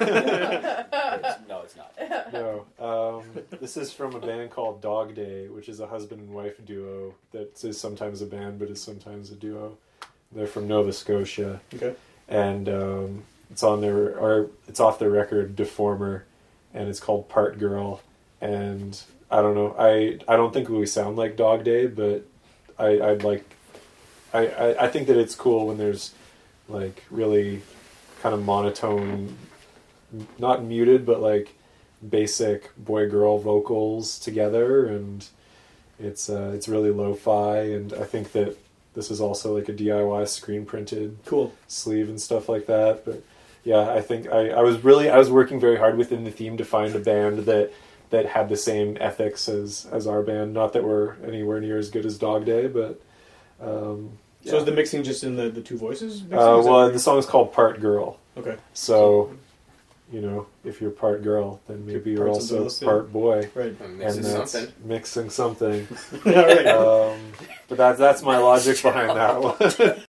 It's- 1.15 1.39
no, 1.47 1.61
it's 1.63 1.75
not. 1.75 1.93
no 2.33 2.65
um, 2.79 3.56
this 3.67 3.75
is 3.75 3.91
from 3.91 4.15
a 4.15 4.19
band 4.19 4.49
called 4.49 4.81
dog 4.81 5.13
day 5.13 5.49
which 5.49 5.67
is 5.67 5.81
a 5.81 5.87
husband 5.87 6.21
and 6.21 6.29
wife 6.33 6.55
duo 6.65 7.13
that 7.31 7.61
is 7.65 7.77
sometimes 7.77 8.21
a 8.21 8.25
band 8.25 8.57
but 8.57 8.69
is 8.69 8.81
sometimes 8.81 9.29
a 9.29 9.35
duo 9.35 9.77
they're 10.31 10.47
from 10.47 10.69
nova 10.69 10.93
scotia 10.93 11.59
Okay. 11.75 11.93
and 12.29 12.69
um, 12.69 13.23
it's 13.51 13.63
on 13.63 13.81
their 13.81 14.17
or 14.17 14.49
it's 14.69 14.79
off 14.79 14.99
their 14.99 15.09
record 15.09 15.55
Deformer, 15.55 16.21
and 16.73 16.87
it's 16.89 16.99
called 16.99 17.29
Part 17.29 17.59
Girl. 17.59 18.01
And 18.41 19.01
I 19.31 19.41
don't 19.41 19.55
know, 19.55 19.75
I 19.77 20.19
I 20.27 20.35
don't 20.35 20.53
think 20.53 20.69
we 20.69 20.85
sound 20.85 21.17
like 21.17 21.35
Dog 21.37 21.63
Day, 21.63 21.87
but 21.87 22.25
I 22.77 22.99
I'd 23.01 23.23
like 23.23 23.45
I, 24.33 24.47
I 24.47 24.85
I 24.85 24.87
think 24.89 25.07
that 25.07 25.17
it's 25.17 25.35
cool 25.35 25.67
when 25.67 25.77
there's 25.77 26.13
like 26.67 27.03
really 27.09 27.61
kind 28.21 28.35
of 28.35 28.43
monotone, 28.43 29.37
not 30.37 30.63
muted, 30.63 31.05
but 31.05 31.21
like 31.21 31.53
basic 32.07 32.75
boy 32.77 33.09
girl 33.09 33.37
vocals 33.39 34.19
together, 34.19 34.85
and 34.87 35.25
it's 35.99 36.29
uh, 36.29 36.51
it's 36.53 36.67
really 36.67 36.91
lo-fi, 36.91 37.59
and 37.59 37.93
I 37.93 38.03
think 38.03 38.31
that 38.33 38.57
this 38.93 39.11
is 39.11 39.21
also 39.21 39.55
like 39.55 39.69
a 39.69 39.73
DIY 39.73 40.27
screen 40.27 40.65
printed 40.65 41.17
Cool. 41.25 41.53
sleeve 41.67 42.09
and 42.09 42.19
stuff 42.19 42.49
like 42.49 42.65
that. 42.67 43.05
But 43.05 43.23
yeah, 43.63 43.91
I 43.91 44.01
think 44.01 44.27
I, 44.31 44.49
I 44.49 44.61
was 44.61 44.83
really 44.83 45.09
I 45.09 45.17
was 45.17 45.29
working 45.29 45.59
very 45.59 45.77
hard 45.77 45.97
within 45.97 46.23
the 46.23 46.31
theme 46.31 46.57
to 46.57 46.65
find 46.65 46.95
a 46.95 46.99
band 46.99 47.39
that 47.45 47.71
that 48.09 48.25
had 48.25 48.47
the 48.49 48.57
same 48.57 48.97
ethics 48.99 49.49
as 49.49 49.87
as 49.91 50.07
our 50.07 50.21
band. 50.23 50.53
Not 50.53 50.73
that 50.73 50.83
we're 50.83 51.15
anywhere 51.25 51.59
near 51.59 51.77
as 51.77 51.89
good 51.89 52.05
as 52.05 52.17
Dog 52.17 52.45
Day, 52.45 52.67
but 52.67 53.01
um, 53.61 54.11
So 54.45 54.57
is 54.57 54.65
the 54.65 54.71
mixing 54.71 55.03
just 55.03 55.23
in 55.23 55.35
the, 55.35 55.49
the 55.49 55.61
two 55.61 55.77
voices? 55.77 56.21
uh, 56.23 56.61
well, 56.63 56.89
the 56.91 56.99
song 56.99 57.17
is 57.17 57.25
called 57.25 57.51
Part 57.53 57.81
Girl. 57.81 58.17
okay. 58.37 58.55
So 58.73 59.31
you 60.11 60.21
know, 60.21 60.47
if 60.63 60.79
you're 60.81 60.91
part 60.91 61.23
girl, 61.23 61.59
then 61.67 61.85
maybe 61.85 62.11
you're 62.11 62.29
also 62.29 62.69
part 62.85 63.11
boy. 63.11 63.49
Right. 63.53 63.75
And 63.79 63.99
mixing 63.99 64.23
that's 64.23 64.51
something. 64.51 64.73
mixing 64.85 65.29
something. 65.29 65.87
All 66.25 66.31
right. 66.31 66.67
um, 66.67 67.19
but 67.67 67.77
that's 67.77 67.99
that's 67.99 68.21
my 68.21 68.37
logic 68.37 68.81
behind 68.81 69.09
that 69.17 69.41
one. 69.89 70.03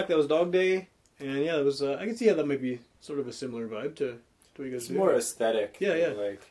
back. 0.00 0.08
That 0.08 0.16
was 0.16 0.26
Dog 0.26 0.52
Day, 0.52 0.88
and 1.18 1.38
yeah, 1.44 1.56
that 1.56 1.64
was. 1.64 1.82
Uh, 1.82 1.98
I 2.00 2.06
can 2.06 2.16
see 2.16 2.28
how 2.28 2.34
that 2.34 2.46
might 2.46 2.62
be 2.62 2.78
sort 3.00 3.18
of 3.18 3.28
a 3.28 3.32
similar 3.32 3.66
vibe 3.68 3.94
to, 3.96 4.06
to 4.06 4.18
what 4.56 4.64
you 4.66 4.70
guys 4.72 4.82
It's 4.82 4.88
do. 4.88 4.94
more 4.98 5.14
aesthetic. 5.14 5.76
Yeah, 5.80 5.94
yeah. 5.94 6.08
Like 6.08 6.42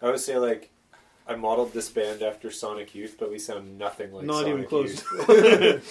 I 0.00 0.06
would 0.10 0.20
say, 0.20 0.36
like 0.38 0.70
I 1.26 1.36
modeled 1.36 1.72
this 1.72 1.88
band 1.90 2.22
after 2.22 2.50
Sonic 2.50 2.94
Youth, 2.94 3.16
but 3.18 3.30
we 3.30 3.38
sound 3.38 3.78
nothing 3.78 4.12
like 4.12 4.24
Not 4.24 4.44
Sonic 4.44 4.48
even 4.48 4.66
close. 4.66 5.04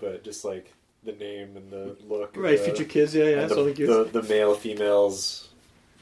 But 0.00 0.22
just 0.22 0.44
like 0.44 0.72
the 1.02 1.10
name 1.10 1.56
and 1.56 1.72
the 1.72 1.96
look. 2.08 2.36
right, 2.36 2.56
the, 2.56 2.64
future 2.64 2.84
kids. 2.84 3.16
Yeah, 3.16 3.24
yeah. 3.24 3.40
and 3.40 3.50
Sonic 3.50 3.74
the, 3.74 3.82
Youth. 3.82 4.12
the, 4.12 4.20
the 4.20 4.28
male 4.28 4.54
females 4.54 5.48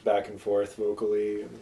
back 0.03 0.29
and 0.29 0.39
forth 0.39 0.75
vocally. 0.75 1.41
And, 1.41 1.59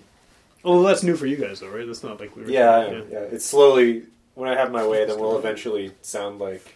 Oh, 0.65 0.81
that's 0.81 1.03
new 1.03 1.15
for 1.15 1.27
you 1.27 1.37
guys, 1.37 1.59
though, 1.59 1.69
right? 1.69 1.85
That's 1.85 2.03
not 2.03 2.19
like 2.19 2.35
we 2.35 2.41
were. 2.41 2.49
yeah, 2.49 2.79
am, 2.79 3.07
yeah. 3.11 3.19
It's 3.19 3.45
slowly. 3.45 4.03
When 4.33 4.49
I 4.49 4.55
have 4.55 4.71
my 4.71 4.85
way, 4.85 5.05
then 5.05 5.19
we'll 5.19 5.37
eventually 5.43 5.91
sound 6.01 6.39
like. 6.39 6.74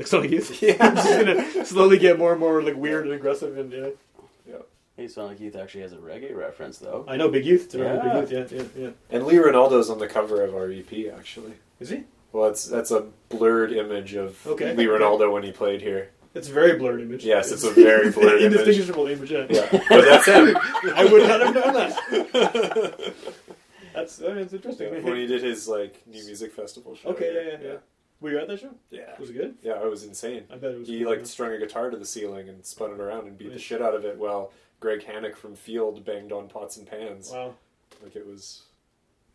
Like 0.00 0.06
Sonic 0.06 0.30
Youth. 0.30 0.62
Yeah. 0.62 0.76
I'm 0.80 0.96
just 0.96 1.08
gonna 1.10 1.64
slowly 1.66 1.98
get 1.98 2.18
more 2.18 2.30
and 2.32 2.40
more 2.40 2.62
like 2.62 2.74
weird 2.74 3.04
and 3.04 3.12
aggressive, 3.12 3.58
and 3.58 3.70
yeah. 3.70 4.56
Hey, 4.96 5.08
Sonic 5.08 5.40
Youth 5.40 5.56
actually 5.56 5.82
has 5.82 5.92
a 5.92 5.96
reggae 5.98 6.34
reference 6.34 6.78
though. 6.78 7.04
I 7.06 7.18
know 7.18 7.28
Big 7.28 7.44
Youth. 7.44 7.66
It's 7.66 7.74
around 7.74 7.96
Yeah. 8.06 8.20
Big 8.22 8.30
Youth. 8.30 8.52
Yeah, 8.52 8.58
yeah, 8.62 8.84
yeah. 8.86 8.90
And 9.10 9.26
Lee 9.26 9.36
Ranaldo's 9.36 9.90
on 9.90 9.98
the 9.98 10.06
cover 10.06 10.42
of 10.42 10.54
our 10.54 10.70
EP, 10.70 10.90
actually. 11.14 11.52
Is 11.80 11.90
he? 11.90 12.04
Well, 12.32 12.48
it's 12.48 12.64
that's 12.64 12.90
a 12.90 13.06
blurred 13.28 13.72
image 13.72 14.14
of 14.14 14.46
Okay. 14.46 14.74
Lee 14.74 14.86
Ranaldo 14.86 15.30
when 15.30 15.42
he 15.42 15.52
played 15.52 15.82
here. 15.82 16.10
It's 16.34 16.48
a 16.48 16.52
very 16.52 16.78
blurred 16.78 17.02
image. 17.02 17.22
Yes, 17.22 17.52
it's 17.52 17.64
a 17.64 17.70
very 17.72 18.10
blurred 18.18 18.40
image. 18.40 18.58
indistinguishable 18.60 19.06
image. 19.06 19.30
Yeah. 19.30 19.46
Yeah, 19.50 19.68
but 19.70 20.04
that's 20.06 20.24
him. 20.26 20.56
I 20.96 21.04
would 21.04 21.28
not 21.28 21.40
have 21.42 21.54
known 21.54 21.74
that. 21.74 23.14
That's 23.94 24.22
I 24.22 24.28
mean, 24.28 24.38
it's 24.38 24.52
interesting. 24.54 25.02
when 25.02 25.16
he 25.16 25.26
did 25.26 25.42
his 25.42 25.66
like 25.68 26.00
new 26.06 26.24
music 26.24 26.52
festival 26.54 26.94
show. 26.94 27.10
Okay, 27.10 27.32
yeah, 27.34 27.50
yeah, 27.60 27.68
yeah. 27.72 27.76
Were 28.20 28.30
you 28.30 28.38
at 28.38 28.48
that 28.48 28.60
show? 28.60 28.74
yeah, 28.90 29.18
Was 29.18 29.30
it 29.30 29.34
good? 29.34 29.54
yeah. 29.62 29.82
It 29.82 29.88
was 29.90 30.04
insane. 30.04 30.44
I 30.52 30.56
bet 30.56 30.72
it 30.72 30.78
was. 30.80 30.88
He 30.88 30.98
cool, 31.00 31.08
like 31.10 31.18
yeah. 31.20 31.24
strung 31.24 31.52
a 31.52 31.58
guitar 31.58 31.90
to 31.90 31.96
the 31.96 32.04
ceiling 32.04 32.48
and 32.48 32.64
spun 32.64 32.90
it 32.92 33.00
around 33.00 33.26
and 33.26 33.38
beat 33.38 33.52
the 33.52 33.58
shit 33.58 33.80
out 33.80 33.94
of 33.94 34.04
it 34.04 34.18
while 34.18 34.52
Greg 34.78 35.02
Hannock 35.04 35.36
from 35.36 35.54
Field 35.56 36.04
banged 36.04 36.30
on 36.32 36.48
pots 36.48 36.76
and 36.76 36.86
pans. 36.86 37.30
Wow. 37.32 37.54
Like 38.02 38.16
it 38.16 38.26
was. 38.26 38.62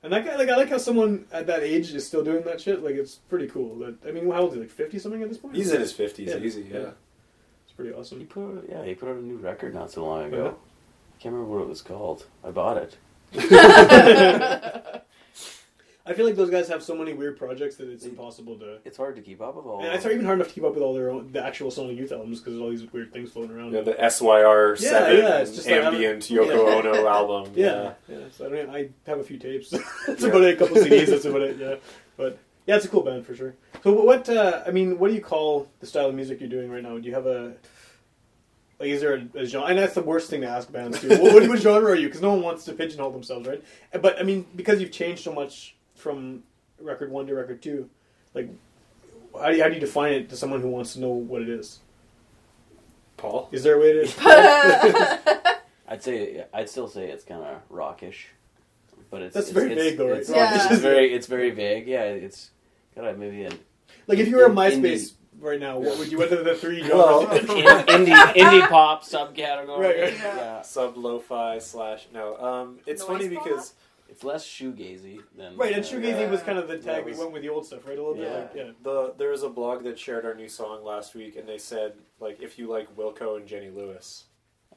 And 0.03 0.13
that 0.13 0.23
guy, 0.23 0.35
like, 0.35 0.49
I 0.49 0.55
like 0.55 0.69
how 0.69 0.77
someone 0.77 1.25
at 1.31 1.47
that 1.47 1.63
age 1.63 1.91
is 1.91 2.05
still 2.05 2.23
doing 2.23 2.43
that 2.43 2.61
shit. 2.61 2.83
Like, 2.83 2.93
it's 2.93 3.15
pretty 3.15 3.47
cool. 3.47 3.75
That 3.79 3.95
I 4.07 4.11
mean, 4.11 4.29
how 4.29 4.41
old 4.41 4.49
is 4.51 4.55
he? 4.55 4.61
Like 4.61 4.69
fifty 4.69 4.99
something 4.99 5.23
at 5.23 5.29
this 5.29 5.39
point? 5.39 5.55
He's 5.55 5.71
in 5.71 5.81
his 5.81 5.91
fifties, 5.93 6.29
Yeah. 6.29 6.37
easy. 6.37 6.67
Yeah. 6.71 6.79
Yeah. 6.79 6.89
It's 7.63 7.73
pretty 7.75 7.91
awesome. 7.91 8.19
He 8.19 8.25
awesome. 8.27 8.59
put 8.61 8.69
yeah, 8.69 8.83
he 8.85 8.93
put 8.93 9.09
out 9.09 9.15
a 9.15 9.21
new 9.21 9.37
record 9.37 9.73
not 9.73 9.89
so 9.91 10.05
long 10.05 10.25
ago. 10.25 10.43
Yeah. 10.43 10.49
I 10.49 11.17
can't 11.23 11.33
remember 11.33 11.55
what 11.55 11.63
it 11.63 11.69
was 11.69 11.81
called. 11.81 12.27
I 12.43 12.51
bought 12.51 12.77
it. 12.77 12.97
I 16.07 16.13
feel 16.13 16.25
like 16.27 16.35
those 16.35 16.51
guys 16.51 16.67
have 16.67 16.83
so 16.83 16.95
many 16.95 17.13
weird 17.13 17.35
projects 17.37 17.77
that 17.77 17.89
it's 17.89 18.05
impossible 18.05 18.59
to. 18.59 18.77
It's 18.85 18.95
hard 18.95 19.15
to 19.15 19.23
keep 19.23 19.41
up 19.41 19.55
with 19.55 19.65
all. 19.65 19.79
And 19.79 19.87
of 19.87 19.93
it's 19.95 20.03
them. 20.03 20.13
even 20.13 20.25
hard 20.25 20.37
enough 20.37 20.49
to 20.49 20.53
keep 20.53 20.63
up 20.63 20.75
with 20.75 20.83
all 20.83 20.93
their 20.93 21.09
own, 21.09 21.31
the 21.31 21.43
actual 21.43 21.71
Sonic 21.71 21.97
Youth 21.97 22.11
albums 22.11 22.39
because 22.39 22.53
there's 22.53 22.61
all 22.61 22.69
these 22.69 22.91
weird 22.93 23.11
things 23.11 23.31
floating 23.31 23.57
around. 23.57 23.73
Yeah, 23.73 23.81
the 23.81 23.95
SYR 24.09 24.75
seven 24.75 25.17
yeah, 25.17 25.37
it's 25.39 25.55
just 25.55 25.67
like- 25.67 25.81
ambient 25.83 26.29
Yeah. 26.29 26.41
Yoko 26.41 26.85
Ono 26.85 27.07
album. 27.07 27.53
Yeah, 27.55 27.93
yeah. 28.07 28.17
So 28.31 28.45
I, 28.45 28.49
don't, 28.49 28.69
I 28.69 28.89
have 29.07 29.19
a 29.19 29.23
few 29.23 29.37
tapes. 29.37 29.71
That's 30.05 30.23
about 30.23 30.43
it. 30.43 30.53
A 30.53 30.57
couple 30.57 30.77
CDs. 30.77 31.07
That's 31.07 31.25
about 31.25 31.41
it. 31.41 31.57
Yeah, 31.57 31.75
but 32.17 32.37
yeah, 32.67 32.75
it's 32.75 32.85
a 32.85 32.89
cool 32.89 33.01
band 33.01 33.25
for 33.25 33.35
sure. 33.35 33.55
So 33.83 33.91
what? 33.93 34.29
Uh, 34.29 34.61
I 34.65 34.71
mean, 34.71 34.99
what 34.99 35.07
do 35.09 35.15
you 35.15 35.21
call 35.21 35.67
the 35.79 35.87
style 35.87 36.09
of 36.09 36.15
music 36.15 36.39
you're 36.39 36.49
doing 36.49 36.69
right 36.69 36.83
now? 36.83 36.97
Do 36.99 37.07
you 37.07 37.15
have 37.15 37.25
a 37.25 37.53
like? 38.79 38.89
Is 38.89 39.01
there 39.01 39.15
a, 39.15 39.39
a 39.39 39.45
genre? 39.45 39.69
And 39.69 39.79
that's 39.79 39.95
the 39.95 40.01
worst 40.03 40.29
thing 40.29 40.41
to 40.41 40.47
ask 40.47 40.71
bands 40.71 40.99
too. 41.01 41.09
what, 41.09 41.33
what, 41.33 41.47
what 41.49 41.59
genre 41.59 41.91
are 41.91 41.95
you? 41.95 42.07
Because 42.07 42.21
no 42.21 42.29
one 42.31 42.41
wants 42.43 42.65
to 42.65 42.73
pigeonhole 42.73 43.11
themselves, 43.11 43.47
right? 43.47 43.63
But 43.99 44.19
I 44.19 44.23
mean, 44.23 44.45
because 44.55 44.79
you've 44.81 44.91
changed 44.91 45.23
so 45.23 45.33
much 45.33 45.74
from 45.95 46.43
record 46.79 47.09
one 47.11 47.25
to 47.27 47.33
record 47.35 47.61
two, 47.61 47.89
like 48.33 48.49
how 49.39 49.49
do 49.49 49.57
you, 49.57 49.63
how 49.63 49.69
do 49.69 49.75
you 49.75 49.79
define 49.81 50.13
it 50.13 50.29
to 50.29 50.37
someone 50.37 50.61
who 50.61 50.69
wants 50.69 50.93
to 50.93 50.99
know 50.99 51.09
what 51.09 51.41
it 51.41 51.49
is? 51.49 51.79
Paul. 53.17 53.49
Is 53.51 53.63
there 53.63 53.75
a 53.75 53.79
way 53.79 54.05
to? 54.05 55.55
I'd 55.87 56.03
say 56.03 56.45
I'd 56.53 56.69
still 56.69 56.87
say 56.87 57.09
it's 57.09 57.23
kind 57.23 57.43
of 57.43 57.61
rockish, 57.69 58.27
but 59.09 59.21
it's 59.21 59.33
That's 59.33 59.47
it's, 59.47 59.53
very 59.53 59.73
it's, 59.73 59.81
vague, 59.83 59.97
though, 59.97 60.09
right? 60.09 60.19
It's, 60.19 60.29
Yeah. 60.29 60.67
it's 60.71 60.81
very 60.81 61.13
it's 61.13 61.27
very 61.27 61.51
vague. 61.51 61.87
Yeah, 61.87 62.03
it's 62.03 62.51
got 62.95 63.17
maybe 63.17 63.43
an 63.43 63.57
Like 64.07 64.19
if 64.19 64.27
you 64.27 64.37
were 64.37 64.45
In- 64.47 64.55
MySpace 64.55 65.13
right 65.39 65.59
now, 65.59 65.77
what 65.77 65.97
would 65.99 66.11
you? 66.11 66.17
What 66.17 66.31
are 66.31 66.43
the 66.43 66.55
three 66.55 66.79
genres? 66.81 66.93
Well, 66.97 67.27
indie 67.27 68.13
indie 68.33 68.67
pop 68.67 69.03
subcategory. 69.03 69.79
Right, 69.79 69.99
right. 69.99 70.13
Yeah. 70.13 70.61
Sub 70.61 70.97
lo-fi 70.97 71.59
slash 71.59 72.07
no. 72.13 72.37
Um, 72.37 72.79
it's 72.85 73.01
Noise 73.07 73.07
funny 73.23 73.35
pop? 73.35 73.43
because 73.45 73.73
It's 74.07 74.23
less 74.23 74.45
shoegazy 74.45 75.19
than 75.35 75.57
Right, 75.57 75.73
and 75.73 75.83
uh, 75.83 75.87
shoegazy 75.87 76.21
Yeah. 76.21 76.31
was 76.31 76.41
kind 76.41 76.57
of 76.59 76.67
the 76.67 76.75
That 76.77 76.83
tag 76.83 77.05
was- 77.05 77.17
we 77.17 77.23
went 77.23 77.33
with 77.33 77.41
the 77.41 77.49
old 77.49 77.65
stuff, 77.65 77.85
right? 77.87 77.97
A 77.97 78.01
little 78.01 78.13
bit, 78.15 78.23
Yeah. 78.23 78.37
like, 78.39 78.51
yeah. 78.55 78.71
the 78.83 79.13
there 79.17 79.29
was 79.31 79.43
a 79.43 79.49
blog 79.49 79.83
that 79.83 79.97
shared 79.99 80.25
our 80.25 80.33
new 80.35 80.47
song 80.47 80.83
last 80.83 81.15
week, 81.15 81.35
and 81.35 81.47
they 81.49 81.57
said 81.57 81.93
like 82.19 82.41
if 82.41 82.57
you 82.59 82.67
like 82.67 82.95
Wilco 82.95 83.37
and 83.37 83.47
Jenny 83.47 83.69
Lewis, 83.69 84.25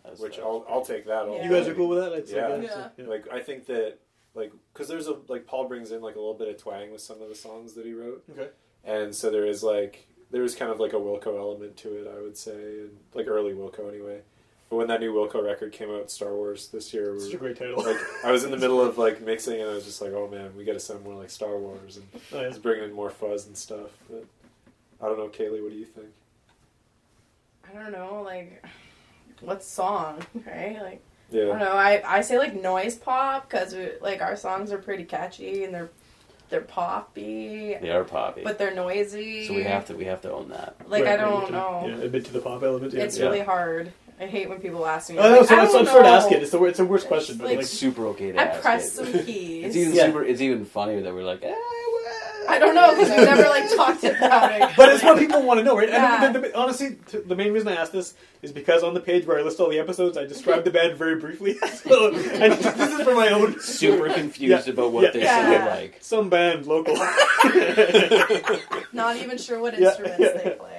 That's 0.04 0.20
which. 0.20 0.38
I'll 0.38 0.64
I'll 0.68 0.84
take 0.84 1.06
that. 1.06 1.26
Yeah. 1.30 1.44
You 1.44 1.50
guys 1.50 1.68
are 1.68 1.74
cool 1.74 1.88
with 1.88 1.98
that? 1.98 2.12
I'd 2.12 2.28
say, 2.28 2.36
Yeah. 2.36 2.56
yeah. 2.56 2.62
Yeah. 2.62 2.88
yeah. 2.96 3.06
Like 3.06 3.28
I 3.30 3.40
think 3.40 3.66
that 3.66 3.98
like 4.34 4.52
because 4.72 4.88
there's 4.88 5.06
a 5.08 5.18
like 5.28 5.46
Paul 5.46 5.68
brings 5.68 5.92
in 5.92 6.00
like 6.00 6.14
a 6.16 6.18
little 6.20 6.34
bit 6.34 6.48
of 6.48 6.56
twang 6.56 6.90
with 6.90 7.00
some 7.02 7.20
of 7.20 7.28
the 7.28 7.34
songs 7.34 7.74
that 7.74 7.84
he 7.84 7.92
wrote, 7.92 8.24
Okay. 8.30 8.48
and 8.84 9.14
so 9.14 9.30
there 9.30 9.46
is 9.46 9.62
like 9.62 10.06
there 10.30 10.42
is 10.42 10.54
kind 10.54 10.70
of 10.70 10.78
like 10.80 10.92
a 10.92 10.96
Wilco 10.96 11.38
element 11.38 11.76
to 11.78 11.94
it, 12.00 12.06
I 12.06 12.20
would 12.20 12.36
say, 12.36 12.52
and 12.52 12.98
like 13.14 13.26
early 13.28 13.52
Wilco 13.52 13.88
anyway. 13.88 14.22
But 14.70 14.76
when 14.76 14.88
that 14.88 15.00
new 15.00 15.14
Wilco 15.14 15.42
record 15.42 15.72
came 15.72 15.90
out, 15.90 16.10
Star 16.10 16.34
Wars 16.34 16.68
this 16.68 16.92
year, 16.92 17.14
we 17.14 17.20
Such 17.20 17.32
a 17.34 17.38
great 17.38 17.56
title. 17.58 17.82
like 17.82 17.96
I 18.22 18.30
was 18.30 18.44
in 18.44 18.50
the 18.50 18.58
middle 18.58 18.80
of 18.82 18.98
like 18.98 19.22
mixing, 19.22 19.60
and 19.60 19.70
I 19.70 19.74
was 19.74 19.84
just 19.84 20.02
like, 20.02 20.12
oh 20.12 20.28
man, 20.28 20.54
we 20.56 20.64
got 20.64 20.74
to 20.74 20.80
sound 20.80 21.04
more 21.04 21.14
like 21.14 21.30
Star 21.30 21.56
Wars, 21.56 21.96
and 21.96 22.06
Oh, 22.32 22.40
yeah. 22.40 22.48
it's 22.48 22.58
bringing 22.58 22.84
in 22.84 22.92
more 22.92 23.08
fuzz 23.10 23.46
and 23.46 23.56
stuff. 23.56 23.90
But 24.10 24.24
I 25.02 25.06
don't 25.06 25.16
know, 25.18 25.28
Kaylee, 25.28 25.62
what 25.62 25.72
do 25.72 25.78
you 25.78 25.86
think? 25.86 26.08
I 27.70 27.72
don't 27.82 27.92
know, 27.92 28.22
like 28.24 28.64
what 29.40 29.62
song, 29.62 30.20
right? 30.46 30.78
Like 30.80 31.02
I 31.32 31.36
don't 31.36 31.58
know. 31.58 31.72
I 31.72 32.02
I 32.04 32.20
say 32.22 32.38
like 32.38 32.54
noise 32.60 32.96
pop 32.96 33.48
because 33.48 33.74
like 34.00 34.20
our 34.22 34.36
songs 34.36 34.72
are 34.72 34.78
pretty 34.78 35.04
catchy 35.04 35.64
and 35.64 35.72
they're 35.74 35.90
they're 36.50 36.60
poppy, 36.62 37.74
They 37.80 37.90
are 37.90 38.04
poppy, 38.04 38.42
but 38.42 38.58
they're 38.58 38.74
noisy. 38.74 39.46
so 39.46 39.54
we 39.54 39.62
have 39.64 39.84
to 39.86 39.94
we 39.96 40.04
have 40.06 40.20
to 40.22 40.32
own 40.32 40.48
that. 40.50 40.76
Like 40.88 41.04
Right, 41.04 41.14
I 41.14 41.16
don't 41.22 41.42
right, 41.44 41.52
know. 41.52 41.84
Yeah, 41.86 42.04
admit 42.04 42.24
to 42.26 42.32
the 42.32 42.40
pop 42.40 42.62
element. 42.62 42.92
Yeah. 42.94 43.02
It's 43.04 43.18
yeah. 43.18 43.26
really 43.26 43.40
hard. 43.40 43.92
I 44.20 44.26
hate 44.26 44.48
when 44.48 44.58
people 44.60 44.84
ask 44.86 45.10
me. 45.10 45.18
Oh, 45.18 45.22
I'm 45.22 45.30
no, 45.32 45.38
like, 45.38 45.48
so 45.48 45.54
I 45.56 45.64
don't 45.64 45.76
I'm 45.78 45.86
fair 45.86 46.02
to 46.02 46.08
ask 46.08 46.32
it. 46.32 46.42
It's 46.42 46.50
the 46.50 46.62
it's 46.64 46.78
a 46.80 46.84
worst 46.84 47.06
question, 47.06 47.36
but 47.38 47.44
like- 47.46 47.56
like, 47.56 47.62
It's 47.64 47.70
super 47.72 48.06
okay 48.08 48.32
to 48.32 48.38
I 48.40 48.44
ask 48.44 48.60
pressed 48.62 48.98
it. 49.00 49.12
some 49.12 49.12
keys. 49.26 49.64
It's 49.66 49.76
even 49.76 49.94
Yeah. 49.94 50.06
super. 50.06 50.24
It's 50.24 50.40
even 50.40 50.64
funnier 50.64 51.02
that 51.02 51.14
we're 51.14 51.22
like, 51.24 51.42
eh, 51.44 51.54
I 52.50 52.58
don't 52.58 52.74
know 52.74 52.94
because 52.94 53.10
we 53.10 53.16
never 53.16 53.42
like 53.42 53.68
talked 53.76 54.02
about 54.16 54.50
it. 54.52 54.70
but 54.76 54.88
it's 54.88 55.04
what 55.04 55.18
people 55.18 55.42
want 55.42 55.58
to 55.58 55.64
know, 55.64 55.76
right? 55.76 55.88
Yeah. 55.90 56.24
And 56.24 56.34
the, 56.34 56.40
the, 56.40 56.56
honestly, 56.58 56.96
t- 57.06 57.18
the 57.18 57.36
main 57.36 57.52
reason 57.52 57.68
I 57.68 57.74
asked 57.74 57.92
this 57.92 58.14
is 58.40 58.52
because 58.52 58.82
on 58.82 58.94
the 58.94 59.00
page 59.00 59.26
where 59.26 59.38
I 59.38 59.42
list 59.42 59.60
all 59.60 59.68
the 59.68 59.78
episodes, 59.78 60.16
I 60.16 60.24
describe 60.24 60.64
the 60.64 60.70
band 60.70 60.96
very 60.96 61.16
briefly. 61.20 61.58
so, 61.74 62.08
and 62.14 62.52
this 62.54 62.92
is 62.98 63.02
for 63.02 63.14
my 63.14 63.28
own 63.28 63.60
super 63.60 64.08
confused 64.12 64.66
Yeah. 64.66 64.72
about 64.72 64.92
what 64.92 65.04
Yeah. 65.04 65.10
they 65.10 65.22
Yeah. 65.22 65.52
sound 65.58 65.66
like. 65.66 65.98
some 66.00 66.28
band 66.30 66.66
local. 66.66 66.94
Not 68.92 69.16
even 69.16 69.36
sure 69.38 69.60
what 69.60 69.74
instruments 69.78 70.18
yeah. 70.20 70.32
they 70.42 70.50
play. 70.58 70.77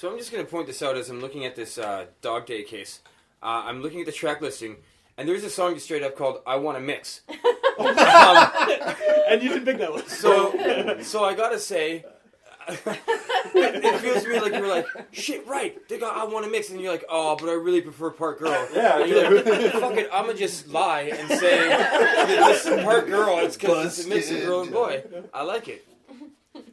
So 0.00 0.10
I'm 0.10 0.16
just 0.16 0.32
going 0.32 0.42
to 0.42 0.50
point 0.50 0.66
this 0.66 0.80
out 0.80 0.96
as 0.96 1.10
I'm 1.10 1.20
looking 1.20 1.44
at 1.44 1.54
this 1.54 1.76
uh, 1.76 2.06
Dog 2.22 2.46
Day 2.46 2.62
case. 2.62 3.00
Uh, 3.42 3.64
I'm 3.66 3.82
looking 3.82 4.00
at 4.00 4.06
the 4.06 4.12
track 4.12 4.40
listing, 4.40 4.76
and 5.18 5.28
there's 5.28 5.44
a 5.44 5.50
song 5.50 5.74
just 5.74 5.84
straight 5.84 6.02
up 6.02 6.16
called 6.16 6.40
"I 6.46 6.56
Want 6.56 6.78
to 6.78 6.80
Mix." 6.80 7.20
um, 7.28 7.36
and 9.28 9.42
you 9.42 9.50
didn't 9.50 9.66
pick 9.66 9.76
that 9.76 9.92
one. 9.92 10.06
so, 10.08 11.02
so 11.02 11.22
I 11.22 11.34
gotta 11.34 11.58
say, 11.58 12.06
it 12.66 13.98
feels 14.00 14.22
to 14.22 14.28
me 14.30 14.40
like 14.40 14.54
you're 14.54 14.68
like, 14.68 14.86
"Shit, 15.12 15.46
right? 15.46 15.76
They 15.90 15.98
got 15.98 16.16
I 16.16 16.24
Want 16.24 16.46
to 16.46 16.50
Mix," 16.50 16.70
and 16.70 16.80
you're 16.80 16.92
like, 16.92 17.04
"Oh, 17.10 17.36
but 17.38 17.50
I 17.50 17.52
really 17.52 17.82
prefer 17.82 18.08
Part 18.10 18.38
Girl." 18.38 18.68
yeah, 18.74 19.00
And 19.00 19.10
you're 19.10 19.34
like, 19.34 19.72
"Fuck 19.72 19.98
it, 19.98 20.08
I'm 20.10 20.24
gonna 20.24 20.38
just 20.38 20.68
lie 20.68 21.12
and 21.12 21.28
say 21.28 21.68
this 22.26 22.64
is 22.64 22.82
Part 22.84 23.06
Girl. 23.06 23.38
It's 23.40 23.58
because 23.58 23.98
it's 23.98 24.06
a 24.06 24.08
mix 24.08 24.30
of 24.30 24.40
girl 24.46 24.62
and 24.62 24.72
boy. 24.72 25.04
I 25.34 25.42
like 25.42 25.68
it. 25.68 25.86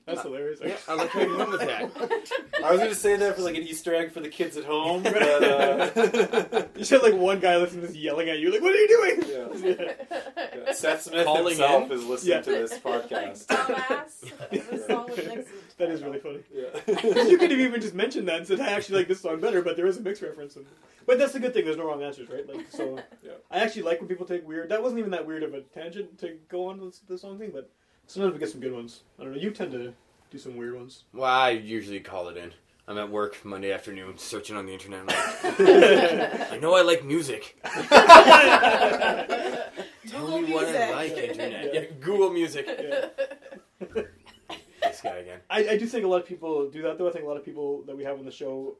That's 0.07 0.21
hilarious. 0.23 0.59
Yeah, 0.65 0.75
I 0.87 0.93
like 0.95 1.09
how 1.09 1.21
you 1.21 1.37
went 1.37 1.51
with 1.51 1.59
that." 1.59 1.91
I 2.63 2.71
was 2.71 2.79
gonna 2.79 2.95
say 2.95 3.17
that 3.17 3.35
for 3.35 3.41
like 3.43 3.55
an 3.57 3.63
Easter 3.63 3.93
egg 3.93 4.11
for 4.13 4.21
the 4.21 4.29
kids 4.29 4.55
at 4.57 4.63
home, 4.63 5.03
but 5.03 5.21
uh, 5.21 6.63
You 6.77 6.85
should 6.85 7.01
have 7.01 7.11
like 7.11 7.19
one 7.21 7.39
guy 7.39 7.57
listening 7.57 7.81
to 7.81 7.87
this 7.87 7.95
yelling 7.97 8.29
at 8.29 8.39
you, 8.39 8.51
like, 8.51 8.61
"What 8.61 8.73
are 8.73 8.77
you 8.77 8.87
doing?" 8.87 9.65
yeah. 9.65 9.75
Yeah. 10.55 10.71
Seth 10.73 11.03
Smith 11.03 11.25
Calling 11.25 11.47
himself 11.57 11.91
in? 11.91 11.97
is 11.97 12.05
listening 12.05 12.31
Yeah. 12.37 12.41
to 12.41 12.51
this 12.51 12.73
podcast. 12.79 13.45
dumbass. 13.47 14.49
This 14.49 14.87
song. 14.87 15.09
That 15.77 15.91
is 15.91 16.01
really 16.03 16.19
funny. 16.19 16.39
Yeah. 16.53 17.23
you 17.27 17.37
could 17.37 17.51
have 17.51 17.59
even 17.59 17.81
just 17.81 17.93
mentioned 17.93 18.27
that 18.29 18.37
and 18.37 18.47
said, 18.47 18.59
"I 18.61 18.69
actually 18.69 18.99
like 18.99 19.07
this 19.09 19.21
song 19.21 19.39
better," 19.41 19.61
but 19.61 19.75
there 19.75 19.87
is 19.87 19.97
a 19.97 20.01
mix 20.01 20.21
reference. 20.21 20.55
In 20.55 20.65
But 21.05 21.17
that's 21.19 21.33
the 21.33 21.39
good 21.41 21.53
thing. 21.53 21.65
There's 21.65 21.77
no 21.77 21.85
wrong 21.85 22.01
answers, 22.01 22.29
right? 22.29 22.47
Like, 22.47 22.67
so 22.71 22.97
Yeah. 23.21 23.31
I 23.51 23.59
actually 23.59 23.83
like 23.83 23.99
when 23.99 24.07
people 24.07 24.25
take 24.25 24.47
weird. 24.47 24.69
That 24.69 24.81
wasn't 24.81 24.99
even 24.99 25.11
that 25.11 25.25
weird 25.27 25.43
of 25.43 25.53
a 25.53 25.61
tangent 25.61 26.17
to 26.19 26.37
go 26.49 26.67
on 26.67 26.79
with 26.79 27.05
the 27.07 27.17
song 27.17 27.37
thing, 27.37 27.51
but 27.53 27.69
sometimes 28.07 28.33
we 28.33 28.39
get 28.39 28.49
some 28.49 28.61
good 28.61 28.73
ones. 28.73 29.03
I 29.19 29.23
don't 29.23 29.33
know. 29.33 29.39
You 29.39 29.51
tend 29.51 29.71
to 29.73 29.93
do 30.31 30.37
some 30.37 30.55
weird 30.57 30.75
ones. 30.75 31.03
Well, 31.13 31.29
I 31.29 31.51
usually 31.51 31.99
call 31.99 32.29
it 32.29 32.37
in. 32.37 32.53
I'm 32.89 32.97
at 32.97 33.11
work 33.11 33.43
Monday 33.43 33.73
afternoon, 33.73 34.17
searching 34.17 34.55
on 34.55 34.65
the 34.65 34.71
internet. 34.71 35.01
I'm 35.01 35.07
like, 35.07 35.17
I 36.51 36.57
know 36.61 36.73
I 36.73 36.83
like 36.83 37.03
music. 37.03 37.57
Tell 37.63 37.83
Google 40.25 40.41
me 40.41 40.53
what 40.53 40.67
I 40.67 40.91
like, 40.91 41.11
internet. 41.17 41.73
Yeah, 41.73 41.81
Google 41.99 42.29
Music. 42.31 42.65
Yeah. 42.65 43.09
This 44.81 45.01
guy 45.01 45.17
again. 45.17 45.41
I, 45.49 45.67
I 45.71 45.77
do 45.77 45.85
think 45.85 46.05
a 46.05 46.07
lot 46.07 46.21
of 46.21 46.25
people 46.25 46.69
do 46.69 46.81
that, 46.83 46.97
though. 46.97 47.09
I 47.09 47.11
think 47.11 47.25
a 47.25 47.27
lot 47.27 47.35
of 47.35 47.43
people 47.43 47.83
that 47.87 47.97
we 47.97 48.05
have 48.05 48.19
on 48.19 48.25
the 48.25 48.31
show 48.31 48.77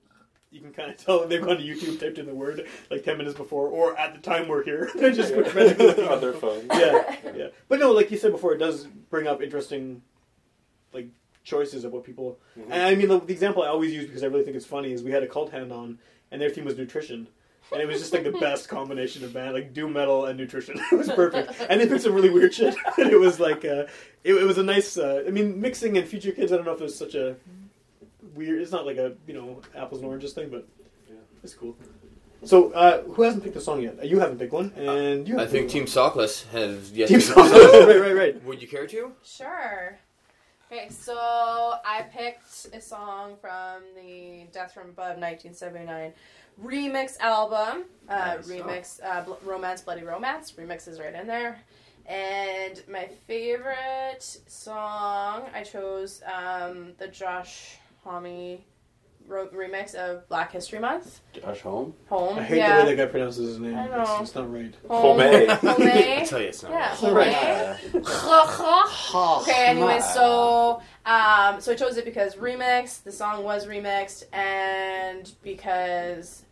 you 0.51 0.61
can 0.61 0.71
kind 0.71 0.89
of 0.89 0.97
tell 0.97 1.27
they've 1.27 1.43
gone 1.43 1.57
to 1.57 1.63
YouTube, 1.63 1.99
typed 1.99 2.17
in 2.17 2.25
the 2.25 2.33
word 2.33 2.67
like 2.89 3.03
ten 3.03 3.17
minutes 3.17 3.37
before, 3.37 3.67
or 3.67 3.97
at 3.97 4.13
the 4.13 4.21
time 4.21 4.47
we're 4.47 4.63
here. 4.63 4.89
They're 4.95 5.11
just 5.11 5.33
quick 5.33 5.47
frantically 5.51 6.07
on 6.07 6.21
their 6.21 6.33
phone. 6.33 6.67
yeah, 6.73 7.15
yeah. 7.35 7.47
But 7.67 7.79
no, 7.79 7.91
like 7.91 8.11
you 8.11 8.17
said 8.17 8.31
before, 8.31 8.53
it 8.53 8.57
does 8.57 8.85
bring 9.09 9.27
up 9.27 9.41
interesting, 9.41 10.01
like 10.93 11.09
choices 11.43 11.83
of 11.83 11.91
what 11.91 12.03
people. 12.03 12.39
Mm-hmm. 12.57 12.71
And 12.71 12.83
I 12.83 12.95
mean, 12.95 13.07
the, 13.07 13.19
the 13.19 13.33
example 13.33 13.63
I 13.63 13.67
always 13.67 13.93
use 13.93 14.05
because 14.05 14.23
I 14.23 14.27
really 14.27 14.43
think 14.43 14.55
it's 14.55 14.65
funny 14.65 14.93
is 14.93 15.03
we 15.03 15.11
had 15.11 15.23
a 15.23 15.27
cult 15.27 15.51
hand 15.51 15.71
on, 15.71 15.99
and 16.31 16.41
their 16.41 16.49
theme 16.49 16.65
was 16.65 16.77
nutrition. 16.77 17.27
And 17.69 17.81
it 17.81 17.85
was 17.87 17.99
just 17.99 18.13
like 18.13 18.23
the 18.23 18.31
best 18.31 18.69
combination 18.69 19.25
of 19.25 19.33
band, 19.33 19.53
like 19.53 19.73
doom 19.73 19.93
metal 19.93 20.25
and 20.25 20.37
nutrition. 20.37 20.79
it 20.91 20.95
was 20.95 21.09
perfect, 21.09 21.53
and 21.69 21.81
they 21.81 21.87
picked 21.87 22.03
some 22.03 22.13
really 22.13 22.29
weird 22.29 22.53
shit. 22.53 22.73
and 22.97 23.11
it 23.11 23.19
was 23.19 23.41
like, 23.41 23.65
uh, 23.65 23.83
it, 24.23 24.33
it 24.33 24.45
was 24.45 24.57
a 24.57 24.63
nice. 24.63 24.97
Uh, 24.97 25.23
I 25.27 25.31
mean, 25.31 25.59
mixing 25.59 25.97
and 25.97 26.07
future 26.07 26.31
kids. 26.31 26.53
I 26.53 26.55
don't 26.55 26.65
know 26.65 26.73
if 26.73 26.81
it's 26.81 26.95
such 26.95 27.15
a 27.15 27.35
weird. 28.38 28.61
It's 28.61 28.71
not 28.71 28.85
like 28.85 28.97
a 28.97 29.13
you 29.27 29.33
know 29.33 29.61
apples 29.75 29.99
and 30.01 30.07
oranges 30.09 30.33
thing, 30.33 30.49
but 30.49 30.67
yeah, 31.09 31.15
it's 31.43 31.53
cool. 31.53 31.75
So, 32.43 32.71
uh, 32.71 33.01
who 33.01 33.23
hasn't 33.23 33.43
picked 33.43 33.55
a 33.55 33.61
song 33.61 33.81
yet? 33.81 33.97
Uh, 33.99 34.03
You 34.03 34.19
haven't 34.19 34.38
picked 34.38 34.53
one, 34.53 34.71
and 34.77 35.27
you. 35.27 35.35
I 35.38 35.41
haven't 35.41 35.51
think 35.51 35.63
picked 35.71 35.71
Team 35.73 35.85
Sockless 35.85 36.47
has 36.51 36.91
yet 36.91 37.09
one. 37.09 37.19
Team 37.19 37.27
to 37.27 37.33
Song. 37.33 37.51
right, 37.88 37.99
right, 37.99 38.15
right. 38.15 38.43
Would 38.45 38.61
you 38.61 38.67
care 38.67 38.85
to? 38.88 39.11
Sure. 39.23 39.97
Okay, 40.71 40.88
so 40.89 41.15
I 41.17 42.03
picked 42.13 42.67
a 42.73 42.81
song 42.81 43.38
from 43.41 43.81
the 43.95 44.43
Death 44.51 44.73
from 44.73 44.89
Above 44.89 45.17
1979 45.17 46.13
remix 46.61 47.17
album. 47.19 47.85
Uh, 48.09 48.35
Nice. 48.35 48.47
remix, 48.47 48.99
uh, 49.03 49.21
Bl- 49.23 49.33
Romance, 49.45 49.81
Bloody 49.81 50.03
Romance. 50.03 50.51
Remix 50.51 50.88
is 50.88 50.99
right 50.99 51.13
in 51.15 51.25
there. 51.25 51.57
And 52.05 52.83
my 52.89 53.07
favorite 53.27 54.23
song, 54.47 55.43
I 55.53 55.63
chose 55.63 56.21
um, 56.25 56.93
the 56.97 57.07
Josh 57.07 57.77
Homme 58.07 58.59
ro- 59.27 59.49
remix 59.49 59.93
of 59.95 60.27
Black 60.29 60.51
History 60.53 60.79
Month. 60.79 61.19
Josh 61.33 61.59
Home. 61.61 61.93
Home. 62.09 62.39
I 62.39 62.43
hate 62.43 62.57
yeah. 62.57 62.77
the 62.77 62.83
way 62.85 62.95
that 62.95 63.05
guy 63.05 63.11
pronounces 63.11 63.49
his 63.49 63.59
name. 63.59 63.75
I 63.75 63.83
It's, 63.85 63.91
know. 63.91 64.17
it's 64.21 64.35
not 64.35 64.53
right. 64.53 64.75
Home. 64.87 65.19
Home. 65.19 65.19
Home. 65.19 65.81
I 65.87 66.23
tell 66.25 66.39
you, 66.41 66.47
it's 66.47 66.63
not. 66.63 66.71
Yeah, 66.71 67.09
right. 67.11 67.77
Home. 68.05 69.41
Okay, 69.41 69.67
anyway, 69.67 69.99
so 69.99 70.81
um, 71.05 71.59
so 71.61 71.73
I 71.73 71.75
chose 71.75 71.97
it 71.97 72.05
because 72.05 72.35
remix. 72.35 73.03
The 73.03 73.11
song 73.11 73.43
was 73.43 73.65
remixed, 73.67 74.23
and 74.33 75.31
because 75.43 76.43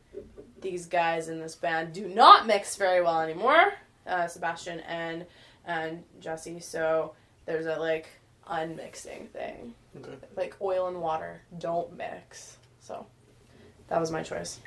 these 0.61 0.85
guys 0.87 1.29
in 1.29 1.39
this 1.39 1.55
band 1.55 1.93
do 1.93 2.07
not 2.07 2.47
mix 2.47 2.75
very 2.75 3.01
well 3.01 3.21
anymore, 3.21 3.73
uh, 4.07 4.27
Sebastian 4.27 4.81
and 4.81 5.25
and 5.65 6.03
Jesse. 6.19 6.59
So 6.59 7.13
there's 7.45 7.65
a 7.65 7.77
like 7.77 8.07
unmixing 8.47 9.27
thing, 9.31 9.73
Okay. 9.97 10.15
like 10.35 10.55
oil 10.61 10.87
and 10.87 11.01
water 11.01 11.41
don't 11.57 11.95
mix. 11.95 12.57
So 12.79 13.05
that 13.87 13.99
was 13.99 14.11
my 14.11 14.23
choice. 14.23 14.59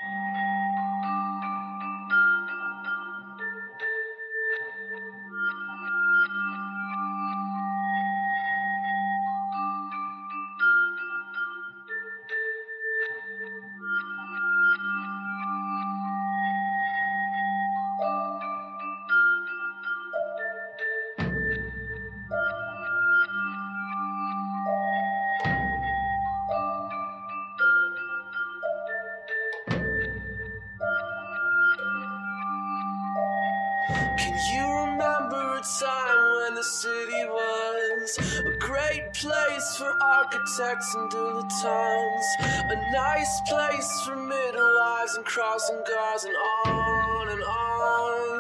Architects 40.89 40.95
and 40.95 41.11
dilettantes? 41.11 42.71
A 42.71 42.93
nice 42.93 43.41
place 43.49 44.03
for 44.07 44.17
midwives 44.17 45.17
and 45.17 45.25
crossing 45.25 45.83
guards 45.89 46.25
and 46.25 46.37
on 46.67 47.29
and 47.29 47.43
on. 47.43 48.38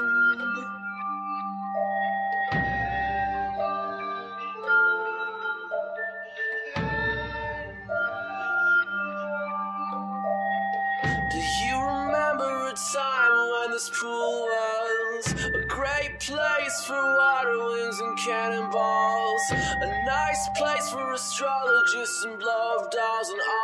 Astrologists 21.98 22.24
and 22.24 22.38
blow 22.38 22.76
of 22.78 22.90
dolls 22.90 23.28
and 23.28 23.40
on 23.40 23.57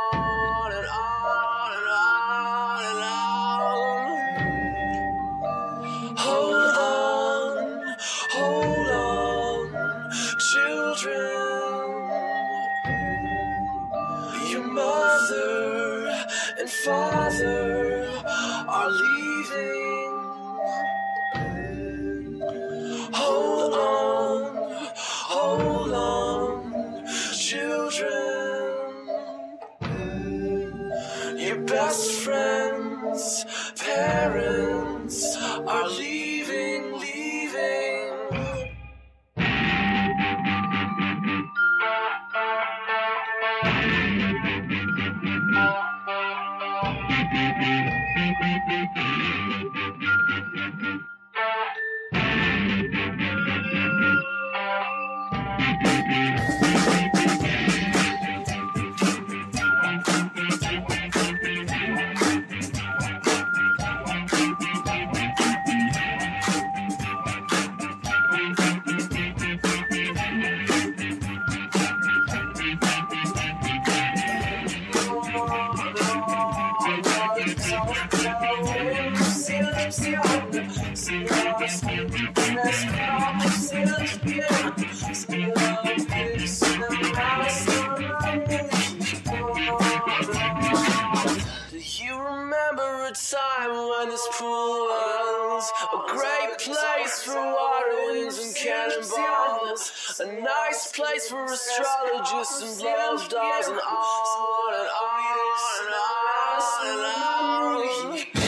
time 93.14 93.70
when 93.88 94.08
this 94.08 94.26
pool 94.32 94.88
was 94.88 95.70
a 95.92 95.98
great 96.12 96.58
place 96.58 97.22
for 97.22 97.34
water 97.34 97.94
wings 98.06 98.38
and 98.38 98.54
cannonballs? 98.56 100.20
A 100.20 100.40
nice 100.40 100.92
place 100.92 101.28
for 101.28 101.44
astrologists 101.44 102.62
and 102.62 102.80
love 102.82 103.28
dogs 103.28 103.68
and 103.68 103.78
on 103.78 104.74
and 104.74 104.88
on 104.88 105.54
and 105.80 105.94
on 105.94 106.86
and 106.86 107.00
on. 107.00 108.34
Hold 108.34 108.43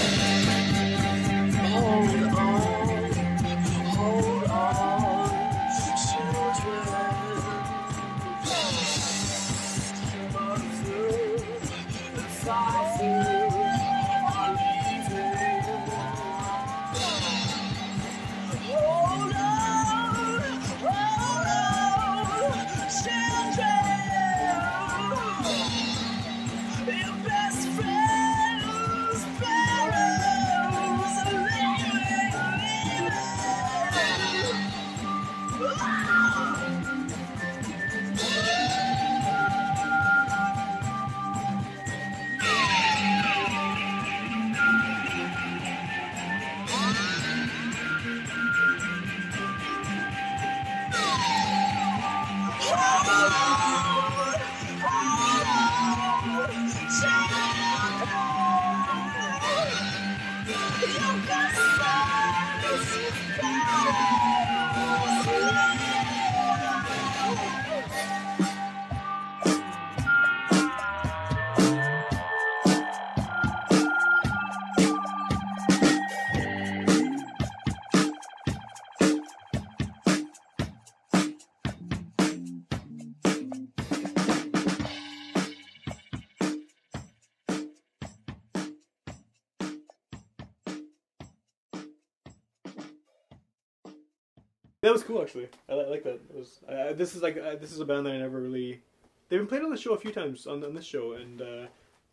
That 94.86 94.92
was 94.92 95.02
cool, 95.02 95.20
actually. 95.20 95.48
I, 95.68 95.74
li- 95.74 95.84
I 95.86 95.90
like 95.90 96.04
that. 96.04 96.14
It 96.14 96.34
was 96.36 96.60
uh, 96.68 96.92
this 96.92 97.16
is 97.16 97.22
like 97.22 97.36
uh, 97.36 97.56
this 97.56 97.72
is 97.72 97.80
a 97.80 97.84
band 97.84 98.06
that 98.06 98.12
I 98.12 98.18
never 98.18 98.40
really. 98.40 98.80
They've 99.28 99.40
been 99.40 99.48
played 99.48 99.62
on 99.62 99.70
the 99.70 99.76
show 99.76 99.94
a 99.94 99.98
few 99.98 100.12
times 100.12 100.46
on, 100.46 100.62
on 100.62 100.74
this 100.74 100.84
show, 100.84 101.14
and 101.14 101.42
uh, 101.42 101.66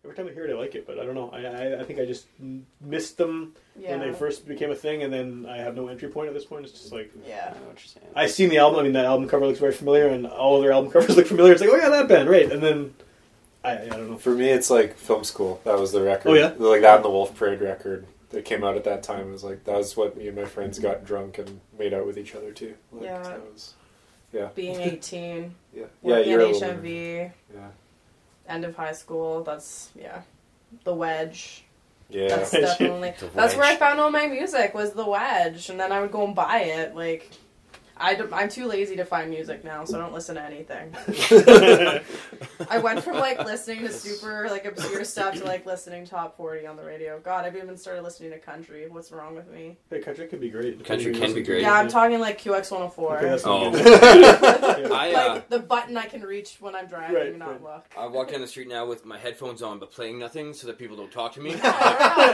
every 0.04 0.16
time 0.16 0.28
I 0.28 0.32
hear 0.32 0.46
it, 0.46 0.52
I 0.52 0.58
like 0.58 0.74
it. 0.74 0.88
But 0.88 1.00
I 1.00 1.06
don't 1.06 1.14
know. 1.14 1.30
I 1.32 1.44
I, 1.46 1.82
I 1.82 1.84
think 1.84 2.00
I 2.00 2.06
just 2.06 2.26
m- 2.42 2.66
missed 2.82 3.18
them 3.20 3.54
Yeah. 3.80 3.92
when 3.92 4.00
they 4.00 4.12
first 4.18 4.48
became 4.48 4.72
a 4.72 4.76
thing, 4.76 5.04
and 5.04 5.14
then 5.14 5.46
I 5.48 5.58
have 5.58 5.76
no 5.76 5.88
entry 5.88 6.10
point 6.10 6.30
at 6.30 6.34
this 6.34 6.46
point. 6.46 6.66
It's 6.66 6.74
just 6.74 6.92
like 6.92 7.12
I 7.26 7.30
Yeah. 7.30 7.46
know 7.62 7.68
what 7.68 7.78
you're 7.80 7.94
saying. 7.94 8.08
I 8.16 8.26
seen 8.26 8.50
the 8.50 8.58
album. 8.58 8.80
I 8.80 8.84
mean, 8.84 8.94
that 8.94 9.06
album 9.06 9.30
cover 9.30 9.46
looks 9.46 9.60
very 9.60 9.74
familiar, 9.74 10.08
and 10.08 10.26
all 10.26 10.60
their 10.60 10.72
album 10.72 10.92
covers 10.96 11.16
look 11.16 11.28
familiar. 11.28 11.52
It's 11.54 11.62
like, 11.62 11.70
oh 11.72 11.76
yeah, 11.78 11.90
that 11.90 12.08
band, 12.08 12.28
right? 12.28 12.52
And 12.52 12.64
then 12.64 12.96
I 13.64 13.84
I 13.84 13.88
don't 13.90 14.10
know. 14.10 14.18
For 14.18 14.32
me, 14.34 14.50
it's 14.50 14.72
like 14.72 14.98
film 14.98 15.24
school. 15.24 15.62
That 15.66 15.78
was 15.80 15.92
the 15.92 16.02
record. 16.02 16.30
Oh, 16.30 16.34
yeah? 16.34 16.54
like 16.58 16.82
that 16.82 16.96
and 16.98 17.06
the 17.06 17.10
Wolf 17.12 17.36
Parade 17.36 17.62
record 17.62 18.08
that 18.34 18.44
came 18.46 18.64
out 18.64 18.76
at 18.76 18.84
that 18.84 19.02
time. 19.04 19.30
It 19.30 19.32
was 19.32 19.44
like 19.44 19.64
that 19.64 19.78
was 19.78 19.96
what 19.98 20.18
me 20.18 20.28
and 20.28 20.36
my 20.38 20.46
friends 20.46 20.78
got 20.80 21.06
drunk 21.06 21.38
and 21.40 21.62
made 21.80 21.94
out 21.94 22.06
with 22.06 22.18
each 22.18 22.36
other 22.36 22.52
too. 22.52 22.76
Like, 22.92 23.04
Yeah. 23.06 23.24
that 23.24 23.42
was, 23.52 23.74
yeah, 24.34 24.50
Being 24.56 24.82
18, 24.82 25.56
yeah, 25.74 25.82
yeah. 25.82 25.88
working 26.18 26.32
You're 26.32 26.42
at 26.42 26.56
HMV, 26.56 27.32
Yeah, 27.54 27.68
end 28.48 28.66
of 28.66 28.76
high 28.76 28.92
school. 28.94 29.44
That's 29.44 29.90
yeah, 29.96 30.22
the 30.84 30.94
wedge. 30.94 31.64
yeah. 32.10 32.28
That's 32.28 32.52
definitely 32.52 33.14
that's 33.34 33.56
where 33.56 33.66
I 33.66 33.76
found 33.78 34.00
all 34.00 34.12
my 34.12 34.28
music 34.28 34.74
was 34.74 34.94
the 34.94 35.08
wedge, 35.08 35.70
and 35.70 35.80
then 35.80 35.92
I 35.92 36.02
would 36.02 36.12
go 36.12 36.26
and 36.26 36.36
buy 36.36 36.60
it. 36.60 36.96
Like, 36.96 37.30
I 38.04 38.42
am 38.44 38.50
too 38.50 38.66
lazy 38.66 38.98
to 38.98 39.06
find 39.06 39.30
music 39.30 39.64
now, 39.64 39.86
so 39.86 39.98
I 39.98 40.02
don't 40.02 40.14
listen 40.14 40.36
to 40.36 40.42
anything. 40.44 40.94
I 42.70 42.78
went 42.80 43.02
from 43.02 43.16
like 43.18 43.40
listening 43.46 43.80
to 43.80 43.94
super 43.94 44.48
like 44.50 44.66
obscure 44.66 45.06
stuff 45.06 45.36
to 45.36 45.46
like 45.46 45.66
listening 45.66 46.06
top 46.06 46.36
forty 46.36 46.68
on 46.68 46.76
the 46.76 46.84
radio. 46.84 47.20
God, 47.22 47.46
I've 47.46 47.56
even 47.56 47.78
started 47.78 48.04
listening 48.04 48.32
to 48.32 48.40
country. 48.40 48.90
What's 48.90 49.12
wrong 49.14 49.36
with 49.36 49.50
me? 49.50 49.78
Hey, 49.90 50.02
country 50.02 50.28
could 50.28 50.42
be 50.42 50.50
great. 50.50 50.84
Country 50.84 51.14
can 51.14 51.34
be 51.34 51.42
great. 51.44 51.62
Yeah, 51.62 51.74
I'm 51.76 51.88
talking 51.88 52.20
like 52.20 52.42
QX 52.42 52.72
one 52.72 52.82
hundred 52.82 52.94
four. 52.94 53.18
Okay, 53.20 53.30
that's 53.30 53.44
Oh. 53.46 53.74
Yeah. 53.74 54.88
I 54.94 55.14
uh, 55.14 55.34
Like 55.36 55.50
the 55.50 55.60
button 55.60 55.96
I 55.96 56.06
can 56.06 56.24
reach 56.24 56.58
when 56.60 56.76
I'm 56.76 56.88
driving, 56.88 57.16
Right, 57.16 57.38
not 57.38 57.52
right. 57.52 57.64
look. 57.64 57.86
I 57.98 58.06
walk 58.08 58.32
down 58.32 58.42
the 58.42 58.48
street 58.48 58.68
now 58.68 58.86
with 58.86 59.06
my 59.06 59.18
headphones 59.18 59.62
on, 59.62 59.80
but 59.80 59.92
playing 59.92 60.20
nothing 60.20 60.54
so 60.54 60.68
that 60.68 60.78
people 60.78 60.98
don't 60.98 61.12
talk 61.12 61.32
to 61.36 61.40
me, 61.42 61.52
and 61.52 61.60
Yeah. 61.64 61.72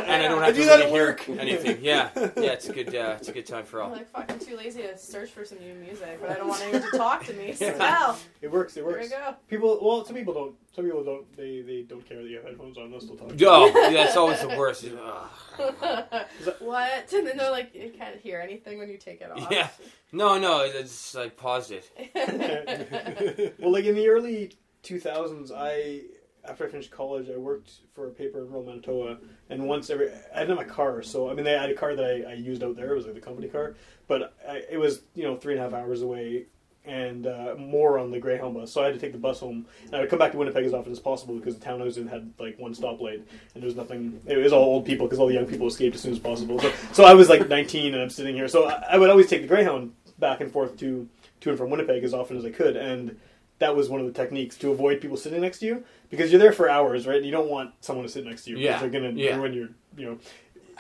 I 0.08 0.28
don't 0.28 0.42
I 0.42 0.48
have 0.48 0.56
do 0.56 0.62
to 0.62 0.68
that 0.68 0.74
really 0.80 0.84
at 0.86 0.90
hear 0.90 1.06
work. 1.06 1.30
anything. 1.30 1.78
Yeah, 1.84 2.10
yeah, 2.16 2.54
it's 2.54 2.68
a 2.70 2.74
good, 2.74 2.96
uh, 2.96 3.16
it's 3.20 3.28
a 3.28 3.32
good 3.34 3.46
time 3.46 3.66
for 3.66 3.82
all. 3.82 3.88
I'm 3.88 3.92
all. 3.92 3.98
like 3.98 4.10
fucking 4.10 4.40
too 4.40 4.58
lazy 4.58 4.82
to 4.82 4.98
search 4.98 5.30
for 5.30 5.46
some 5.46 5.59
new 5.60 5.74
music, 5.76 6.20
but 6.22 6.30
I 6.30 6.36
don't 6.36 6.48
want 6.48 6.62
anyone 6.64 6.82
to 6.90 6.98
talk 6.98 7.26
to 7.26 7.34
me. 7.34 7.54
So 7.60 7.76
well, 7.78 8.18
It 8.42 8.52
works. 8.52 8.76
It 8.78 8.82
here 8.82 8.88
we 8.88 8.94
works. 8.94 9.10
go. 9.10 9.36
People, 9.48 9.80
well, 9.82 10.06
some 10.06 10.16
people 10.16 10.34
don't. 10.34 10.56
Some 10.76 10.86
people 10.86 11.04
don't. 11.04 11.36
They 11.36 11.62
they 11.62 11.82
don't 11.82 12.08
care 12.08 12.22
that 12.22 12.30
you 12.30 12.38
have 12.38 12.46
headphones 12.46 12.78
on. 12.78 12.90
They'll 12.92 13.02
still 13.02 13.16
talk. 13.18 13.32
Oh, 13.42 13.72
that's 13.94 14.16
always 14.16 14.40
the 14.42 14.50
worst. 14.50 14.86
Ugh. 14.86 16.26
what? 16.60 17.14
And 17.14 17.28
then 17.28 17.38
they're 17.38 17.52
like, 17.52 17.74
you 17.76 17.92
can't 17.98 18.18
hear 18.20 18.40
anything 18.40 18.78
when 18.80 18.90
you 18.90 18.98
take 18.98 19.22
it 19.22 19.32
off. 19.32 19.48
Yeah. 19.52 19.68
No, 20.12 20.38
no, 20.40 20.62
it's 20.62 21.14
like 21.16 21.36
paused 21.38 21.72
it. 21.72 21.90
well, 23.60 23.72
like 23.72 23.86
in 23.86 23.96
the 23.96 24.08
early 24.08 24.54
2000s, 24.84 25.52
I 25.56 26.02
after 26.46 26.66
I 26.66 26.70
finished 26.70 26.92
college, 26.92 27.30
I 27.30 27.38
worked 27.38 27.72
for 27.94 28.08
a 28.08 28.12
paper 28.12 28.40
in 28.40 28.48
rural 28.48 28.64
Manitoba, 28.64 29.20
and 29.50 29.68
once 29.68 29.90
every 29.90 30.10
I 30.34 30.40
didn't 30.42 30.58
have 30.58 30.68
a 30.68 30.70
car, 30.70 31.02
so 31.04 31.30
I 31.30 31.34
mean, 31.34 31.46
they 31.46 31.52
had 31.52 31.70
a 31.70 31.76
car 31.76 31.96
that 31.96 32.06
I, 32.06 32.32
I 32.32 32.34
used 32.34 32.64
out 32.64 32.76
there. 32.76 32.92
It 32.92 32.96
was 32.96 33.06
like 33.06 33.16
the 33.16 33.22
company 33.22 33.48
car, 33.50 33.76
but 34.10 34.36
I, 34.48 34.64
it 34.70 34.78
was 34.78 35.04
you 35.16 35.24
know 35.24 35.38
three 35.38 35.54
and 35.54 35.62
a 35.62 35.64
half 35.64 35.74
hours 35.74 36.02
away. 36.02 36.48
And 36.86 37.28
uh, 37.28 37.54
more 37.58 38.00
on 38.00 38.10
the 38.10 38.20
Greyhound 38.20 38.56
bus, 38.56 38.72
so 38.72 38.82
I 38.82 38.86
had 38.86 38.94
to 38.96 39.00
take 39.00 39.12
the 39.12 39.20
bus 39.20 39.40
home. 39.42 39.68
And 39.88 39.96
I 39.96 40.00
would 40.00 40.10
come 40.10 40.18
back 40.18 40.32
to 40.32 40.38
Winnipeg 40.40 40.66
as 40.66 40.74
often 40.74 40.92
as 40.92 41.00
possible 41.00 41.36
because 41.36 41.56
the 41.56 41.64
town 41.64 41.82
I 41.82 41.86
was 41.86 41.98
in 41.98 42.08
had 42.08 42.34
like 42.40 42.58
one 42.58 42.74
stoplight, 42.74 43.16
and 43.54 43.62
there 43.62 43.66
was 43.66 43.76
nothing. 43.76 44.20
It 44.26 44.38
was 44.38 44.54
all 44.54 44.64
old 44.64 44.86
people 44.86 45.06
because 45.06 45.20
all 45.20 45.28
the 45.28 45.34
young 45.36 45.46
people 45.46 45.68
escaped 45.68 45.94
as 45.96 46.02
soon 46.02 46.14
as 46.14 46.20
possible. 46.20 46.58
So, 46.60 46.72
so 46.94 47.04
I 47.04 47.14
was 47.14 47.30
like 47.30 47.48
19 47.48 47.94
and 47.94 48.02
I'm 48.02 48.10
sitting 48.10 48.34
here. 48.34 48.48
So 48.48 48.70
I, 48.70 48.94
I 48.94 48.98
would 48.98 49.10
always 49.12 49.28
take 49.28 49.42
the 49.42 49.48
Greyhound 49.48 49.94
back 50.18 50.42
and 50.42 50.52
forth 50.52 50.78
to 50.80 51.08
to 51.42 51.50
and 51.50 51.58
from 51.60 51.70
Winnipeg 51.70 52.04
as 52.04 52.14
often 52.14 52.38
as 52.38 52.46
I 52.46 52.50
could, 52.50 52.76
and 52.76 53.20
that 53.60 53.76
was 53.76 53.90
one 53.90 54.00
of 54.00 54.08
the 54.08 54.14
techniques 54.14 54.58
to 54.60 54.72
avoid 54.72 55.00
people 55.02 55.18
sitting 55.18 55.42
next 55.42 55.60
to 55.60 55.66
you 55.68 55.84
because 56.10 56.32
you're 56.32 56.40
there 56.40 56.54
for 56.54 56.70
hours, 56.70 57.06
right? 57.06 57.18
And 57.18 57.26
you 57.26 57.32
don't 57.32 57.50
want 57.50 57.74
someone 57.82 58.06
to 58.06 58.12
sit 58.12 58.26
next 58.26 58.46
to 58.46 58.52
you 58.52 58.58
Yeah, 58.58 58.80
because 58.80 58.90
they're 58.90 59.02
gonna 59.02 59.14
yeah. 59.22 59.36
ruin 59.36 59.54
your, 59.54 59.70
you 59.98 60.06
know. 60.06 60.18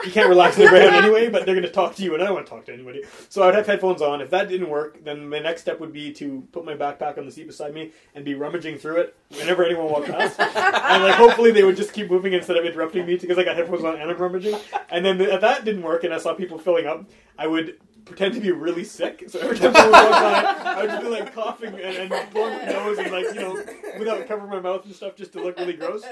You 0.05 0.11
can't 0.11 0.29
relax 0.29 0.57
in 0.57 0.63
the 0.63 0.69
ground 0.69 0.95
anyway, 0.95 1.29
but 1.29 1.45
they're 1.45 1.55
going 1.55 1.65
to 1.65 1.71
talk 1.71 1.95
to 1.95 2.03
you, 2.03 2.13
and 2.13 2.23
I 2.23 2.25
don't 2.25 2.35
want 2.35 2.45
to 2.45 2.49
talk 2.49 2.65
to 2.65 2.73
anybody. 2.73 3.03
So 3.27 3.41
I 3.41 3.47
would 3.47 3.55
have 3.55 3.67
headphones 3.67 4.01
on. 4.01 4.21
If 4.21 4.29
that 4.29 4.47
didn't 4.47 4.69
work, 4.69 5.03
then 5.03 5.27
my 5.27 5.39
next 5.39 5.61
step 5.61 5.79
would 5.79 5.91
be 5.91 6.13
to 6.13 6.47
put 6.51 6.65
my 6.65 6.75
backpack 6.75 7.17
on 7.17 7.25
the 7.25 7.31
seat 7.31 7.47
beside 7.47 7.73
me 7.73 7.91
and 8.15 8.23
be 8.23 8.35
rummaging 8.35 8.77
through 8.77 8.97
it 8.97 9.15
whenever 9.29 9.63
anyone 9.63 9.89
walked 9.89 10.07
past. 10.07 10.39
and 10.39 11.03
like 11.03 11.15
hopefully 11.15 11.51
they 11.51 11.63
would 11.63 11.77
just 11.77 11.93
keep 11.93 12.09
moving 12.09 12.33
instead 12.33 12.57
of 12.57 12.65
interrupting 12.65 13.05
me 13.05 13.17
because 13.17 13.37
I 13.37 13.43
got 13.43 13.55
headphones 13.55 13.83
on 13.83 13.99
and 13.99 14.09
I'm 14.09 14.17
rummaging. 14.17 14.55
And 14.89 15.05
then 15.05 15.19
if 15.19 15.41
that 15.41 15.65
didn't 15.65 15.83
work, 15.83 16.03
and 16.03 16.13
I 16.13 16.17
saw 16.17 16.33
people 16.33 16.57
filling 16.57 16.85
up, 16.85 17.05
I 17.37 17.47
would 17.47 17.79
pretend 18.09 18.33
to 18.33 18.41
be 18.41 18.51
really 18.51 18.83
sick. 18.83 19.23
So 19.29 19.39
every 19.39 19.57
time 19.57 19.73
someone 19.73 19.91
walked 20.03 20.11
by, 20.11 20.43
I 20.65 20.81
would 20.81 20.89
just 20.89 21.01
be 21.03 21.07
like 21.09 21.33
coughing 21.33 21.73
and, 21.75 22.11
and 22.11 22.31
blowing 22.33 22.57
my 22.57 22.65
nose 22.65 22.97
and 22.97 23.11
like 23.11 23.25
you 23.33 23.39
know 23.39 23.63
without 23.97 24.27
covering 24.27 24.49
my 24.49 24.59
mouth 24.59 24.83
and 24.85 24.93
stuff 24.93 25.15
just 25.15 25.31
to 25.33 25.41
look 25.41 25.57
really 25.57 25.73
gross. 25.73 26.03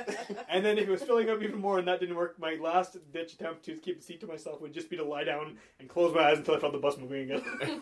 And 0.48 0.64
then 0.64 0.78
if 0.78 0.88
it 0.88 0.92
was 0.92 1.04
filling 1.04 1.30
up 1.30 1.42
even 1.42 1.60
more 1.60 1.80
and 1.80 1.88
that 1.88 2.00
didn't 2.00 2.16
work, 2.16 2.40
my 2.40 2.56
last 2.62 2.98
ditch 3.12 3.34
attempt 3.34 3.66
to 3.66 3.76
keep 3.76 4.00
a 4.00 4.02
seat 4.02 4.22
to 4.22 4.28
myself 4.28 4.62
would 4.62 4.74
just 4.74 4.90
be 4.90 4.96
to 4.98 5.04
lie 5.04 5.24
down 5.26 5.58
and 5.80 5.90
close 5.90 6.14
my 6.16 6.22
eyes 6.30 6.38
until 6.38 6.56
I 6.56 6.60
felt 6.60 6.74
the 6.74 6.80
bus 6.80 6.98
moving 6.98 7.32
again. 7.32 7.42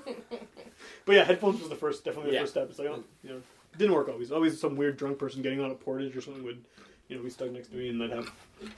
but 1.06 1.16
yeah, 1.16 1.24
headphones 1.24 1.60
was 1.60 1.70
the 1.70 1.76
first, 1.76 2.04
definitely 2.06 2.32
the 2.32 2.36
Yeah. 2.36 2.42
first 2.42 2.54
step. 2.54 2.70
It's 2.70 2.80
like, 2.80 2.88
oh, 2.88 3.04
you 3.24 3.30
know, 3.32 3.42
didn't 3.78 3.94
work 3.94 4.10
always. 4.10 4.32
Always 4.32 4.60
some 4.60 4.76
weird 4.76 4.98
drunk 4.98 5.20
person 5.20 5.42
getting 5.42 5.60
on 5.62 5.72
a 5.72 5.76
portage 5.76 6.16
or 6.16 6.22
something 6.22 6.44
would, 6.44 6.64
you 7.10 7.18
know, 7.18 7.24
be 7.24 7.30
stuck 7.30 7.52
next 7.52 7.70
to 7.70 7.76
me 7.76 7.90
and 7.90 8.02
I'd 8.04 8.12
have 8.12 8.32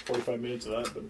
45 0.06 0.40
minutes 0.42 0.66
of 0.66 0.72
that. 0.84 0.94
But 0.94 1.04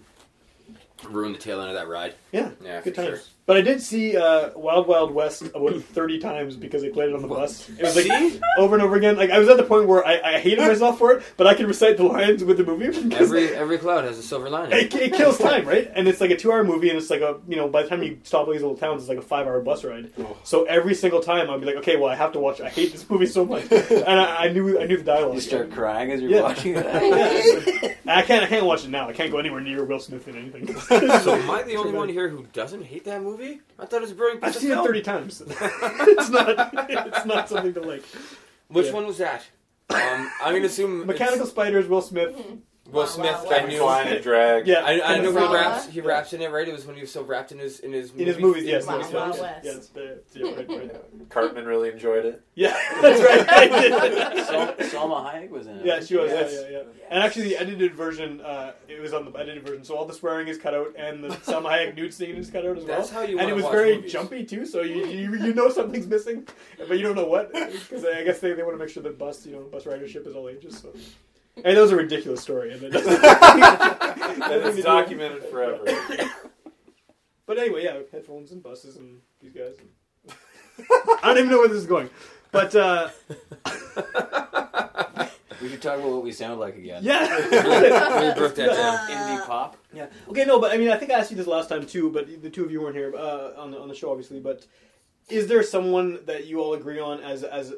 Ruin 1.08 1.32
the 1.32 1.38
tail 1.38 1.60
end 1.60 1.70
of 1.70 1.76
that 1.76 1.88
ride. 1.88 2.14
yeah, 2.32 2.50
Yeah, 2.62 2.80
good 2.82 2.94
for 2.96 3.02
times. 3.02 3.18
sure. 3.18 3.26
But 3.46 3.56
I 3.56 3.62
did 3.62 3.80
see 3.80 4.14
uh, 4.14 4.50
Wild 4.58 4.86
Wild 4.86 5.10
West 5.10 5.40
about 5.40 5.82
30 5.82 6.18
times 6.18 6.54
because 6.54 6.82
they 6.82 6.90
played 6.90 7.08
it 7.08 7.14
on 7.14 7.22
the 7.22 7.28
bus. 7.28 7.66
It 7.70 7.80
was 7.80 7.96
like 7.96 8.42
over 8.58 8.74
and 8.74 8.82
over 8.82 8.94
again. 8.96 9.16
Like 9.16 9.30
I 9.30 9.38
was 9.38 9.48
at 9.48 9.56
the 9.56 9.62
point 9.62 9.88
where 9.88 10.06
I, 10.06 10.34
I 10.34 10.38
hated 10.38 10.58
myself 10.58 10.98
for 10.98 11.12
it, 11.12 11.22
but 11.38 11.46
I 11.46 11.54
could 11.54 11.66
recite 11.66 11.96
the 11.96 12.02
lines 12.04 12.44
with 12.44 12.58
the 12.58 12.64
movie. 12.64 12.88
Every 13.16 13.48
every 13.54 13.78
cloud 13.78 14.04
has 14.04 14.18
a 14.18 14.22
silver 14.22 14.50
lining. 14.50 14.76
it, 14.78 14.94
it 14.94 15.14
kills 15.14 15.38
time, 15.38 15.66
right? 15.66 15.90
And 15.94 16.06
it's 16.06 16.20
like 16.20 16.30
a 16.30 16.36
two-hour 16.36 16.62
movie, 16.62 16.90
and 16.90 16.98
it's 16.98 17.08
like 17.08 17.22
a 17.22 17.38
you 17.48 17.56
know 17.56 17.68
by 17.68 17.84
the 17.84 17.88
time 17.88 18.02
you 18.02 18.18
stop 18.24 18.46
all 18.48 18.52
these 18.52 18.60
little 18.60 18.76
towns, 18.76 19.00
it's 19.02 19.08
like 19.08 19.16
a 19.16 19.22
five-hour 19.22 19.62
bus 19.62 19.82
ride. 19.82 20.12
So 20.44 20.64
every 20.64 20.94
single 20.94 21.20
time, 21.20 21.48
I'd 21.48 21.60
be 21.60 21.64
like, 21.66 21.76
okay, 21.76 21.96
well, 21.96 22.10
I 22.10 22.16
have 22.16 22.32
to 22.32 22.40
watch. 22.40 22.60
I 22.60 22.68
hate 22.68 22.92
this 22.92 23.08
movie 23.08 23.24
so 23.24 23.46
much, 23.46 23.62
and 23.72 24.20
I, 24.20 24.44
I 24.44 24.48
knew 24.52 24.78
I 24.78 24.84
knew 24.84 24.98
the 24.98 25.04
dialogue. 25.04 25.36
You 25.36 25.40
start 25.40 25.70
crying 25.72 26.10
as 26.12 26.20
you're 26.20 26.32
Yeah. 26.32 26.42
watching 26.42 26.74
it. 26.76 26.84
Yeah, 28.08 28.14
like- 28.14 28.18
I 28.18 28.22
can't. 28.22 28.42
I 28.44 28.46
can't 28.46 28.64
watch 28.66 28.84
it 28.84 28.90
now. 28.90 29.08
I 29.08 29.12
can't 29.12 29.30
go 29.30 29.36
anywhere 29.38 29.60
near 29.60 29.84
Will 29.84 30.00
Smith 30.00 30.28
in 30.28 30.36
anything. 30.36 30.66
So 31.22 31.34
am 31.34 31.50
I 31.50 31.62
the 31.62 31.76
only 31.76 31.92
one 31.92 32.08
here 32.08 32.28
who 32.28 32.46
doesn't 32.52 32.82
hate 32.84 33.04
that 33.04 33.22
movie? 33.22 33.60
I 33.78 33.86
thought 33.86 33.98
it 33.98 34.02
was 34.02 34.10
a 34.12 34.14
brilliant 34.14 34.42
piece 34.42 34.50
I've 34.50 34.56
of 34.56 34.62
seen 34.62 34.72
it 34.72 34.82
thirty 34.84 35.02
times. 35.02 35.42
it's 35.46 36.30
not. 36.30 36.70
It's 36.90 37.26
not 37.26 37.48
something 37.48 37.74
to 37.74 37.80
like. 37.80 38.04
Which 38.68 38.86
Yeah. 38.86 38.92
one 38.92 39.06
was 39.06 39.18
that? 39.18 39.44
Um, 39.90 40.30
I'm 40.42 40.54
gonna 40.54 40.66
assume 40.66 41.06
Mechanical 41.06 41.42
it's 41.42 41.50
Spiders. 41.50 41.88
Will 41.88 42.02
Smith. 42.02 42.36
Will 42.90 43.00
Wow, 43.00 43.06
Smith. 43.06 43.36
wow, 43.44 43.50
I 43.50 43.60
wow. 43.60 43.66
knew. 43.66 43.78
Flying 43.80 44.08
a 44.14 44.20
drag. 44.20 44.66
Yeah, 44.66 44.80
I, 44.82 45.14
I 45.14 45.18
know 45.18 45.30
he 45.30 45.54
raps. 45.54 45.86
He 45.88 46.00
raps 46.00 46.32
in 46.32 46.40
it, 46.40 46.50
right? 46.50 46.66
It 46.66 46.72
was 46.72 46.86
when 46.86 46.94
he 46.94 47.02
was 47.02 47.12
so 47.12 47.22
wrapped 47.22 47.52
in 47.52 47.58
his 47.58 47.80
in 47.80 47.92
his 47.92 48.12
in 48.14 48.26
his 48.26 48.38
movies. 48.38 48.64
Yes, 48.64 48.86
Wow, 48.86 48.98
yes, 48.98 49.12
Wow, 49.12 49.26
yes. 49.28 49.40
West. 49.40 49.92
Yeah, 50.34 50.42
yeah, 50.46 50.54
right, 50.56 50.68
right. 50.68 51.28
Cartman 51.28 51.66
really 51.66 51.90
enjoyed 51.90 52.24
it. 52.24 52.42
Yeah, 52.54 52.70
that's 53.02 53.20
right. 53.20 53.46
I 53.50 53.68
did. 53.68 54.46
Sal- 54.46 54.74
Salma 55.06 55.22
Hayek 55.34 55.50
was 55.50 55.66
in 55.66 55.76
it. 55.80 55.84
Yeah, 55.84 56.00
she 56.00 56.16
was. 56.16 56.30
Yes. 56.30 56.52
Yeah, 56.54 56.60
yeah, 56.60 56.78
yeah. 56.78 56.82
And 57.10 57.22
actually, 57.22 57.48
the 57.48 57.58
edited 57.58 57.94
version, 57.94 58.40
uh, 58.40 58.72
it 58.88 59.00
was 59.00 59.12
on 59.12 59.30
the 59.30 59.38
edited 59.38 59.66
version, 59.66 59.84
so 59.84 59.94
all 59.94 60.06
the 60.06 60.14
swearing 60.14 60.48
is 60.48 60.56
cut 60.56 60.72
out, 60.72 60.94
and 60.96 61.22
the 61.22 61.28
Salma 61.28 61.70
Hayek 61.70 61.94
nude 61.94 62.14
scene 62.14 62.36
is 62.36 62.48
cut 62.50 62.64
out 62.66 62.78
as 62.78 62.84
well. 62.84 62.96
That's 62.98 63.10
how 63.10 63.20
you 63.22 63.38
and 63.38 63.50
it 63.50 63.54
was 63.54 63.64
watch 63.64 63.72
very 63.72 63.96
movies. 63.96 64.12
jumpy 64.12 64.44
too, 64.44 64.64
so 64.64 64.80
you, 64.80 65.06
you 65.06 65.34
you 65.36 65.52
know 65.52 65.68
something's 65.68 66.06
missing, 66.06 66.46
but 66.78 66.96
you 66.98 67.02
don't 67.02 67.16
know 67.16 67.26
what 67.26 67.52
because 67.52 68.04
I 68.04 68.24
guess 68.24 68.40
they, 68.40 68.54
they 68.54 68.62
want 68.62 68.74
to 68.78 68.82
make 68.82 68.88
sure 68.88 69.02
that 69.02 69.18
bus 69.18 69.44
you 69.44 69.52
know 69.52 69.60
bus 69.64 69.84
ridership 69.84 70.26
is 70.26 70.34
all 70.34 70.48
ages. 70.48 70.78
So. 70.78 70.88
And 71.64 71.76
that 71.76 71.80
was 71.80 71.90
a 71.92 71.96
ridiculous 71.96 72.40
story, 72.40 72.72
and 72.72 72.82
it 72.82 72.90
doesn't- 72.90 73.24
And 74.42 74.64
it's 74.78 74.82
documented 74.84 75.44
forever. 75.44 75.84
But 77.46 77.56
anyway, 77.58 77.82
yeah, 77.84 78.00
headphones 78.12 78.52
and 78.52 78.62
buses 78.62 78.96
and 78.96 79.20
these 79.40 79.52
guys. 79.54 79.74
I 81.22 81.28
don't 81.28 81.38
even 81.38 81.48
know 81.48 81.58
where 81.60 81.68
this 81.68 81.78
is 81.78 81.86
going, 81.86 82.10
but 82.52 82.74
uh, 82.76 83.08
We 85.62 85.68
should 85.70 85.80
talk 85.82 85.98
about 85.98 86.10
what 86.10 86.22
we 86.22 86.30
sound 86.30 86.60
like 86.60 86.76
again. 86.76 87.02
yeah. 87.02 87.26
Really 87.36 88.34
broke 88.38 88.54
that 88.54 88.66
down. 88.68 89.08
Indie 89.10 89.46
pop. 89.46 89.76
Yeah. 89.94 90.06
Okay. 90.28 90.44
No, 90.44 90.60
but 90.60 90.72
I 90.72 90.76
mean, 90.76 90.90
I 90.90 90.96
think 90.96 91.10
I 91.10 91.14
asked 91.18 91.30
you 91.30 91.36
this 91.38 91.46
last 91.48 91.68
time 91.68 91.84
too, 91.86 92.10
but 92.10 92.42
the 92.42 92.50
two 92.50 92.64
of 92.64 92.70
you 92.70 92.80
weren't 92.82 92.94
here 92.94 93.12
uh, 93.16 93.52
on 93.56 93.70
the 93.72 93.78
on 93.80 93.88
the 93.88 93.94
show, 93.94 94.10
obviously. 94.10 94.38
But 94.40 94.66
is 95.30 95.46
there 95.48 95.62
someone 95.62 96.20
that 96.26 96.46
you 96.46 96.60
all 96.60 96.74
agree 96.74 97.00
on 97.00 97.20
as 97.20 97.42
as 97.44 97.72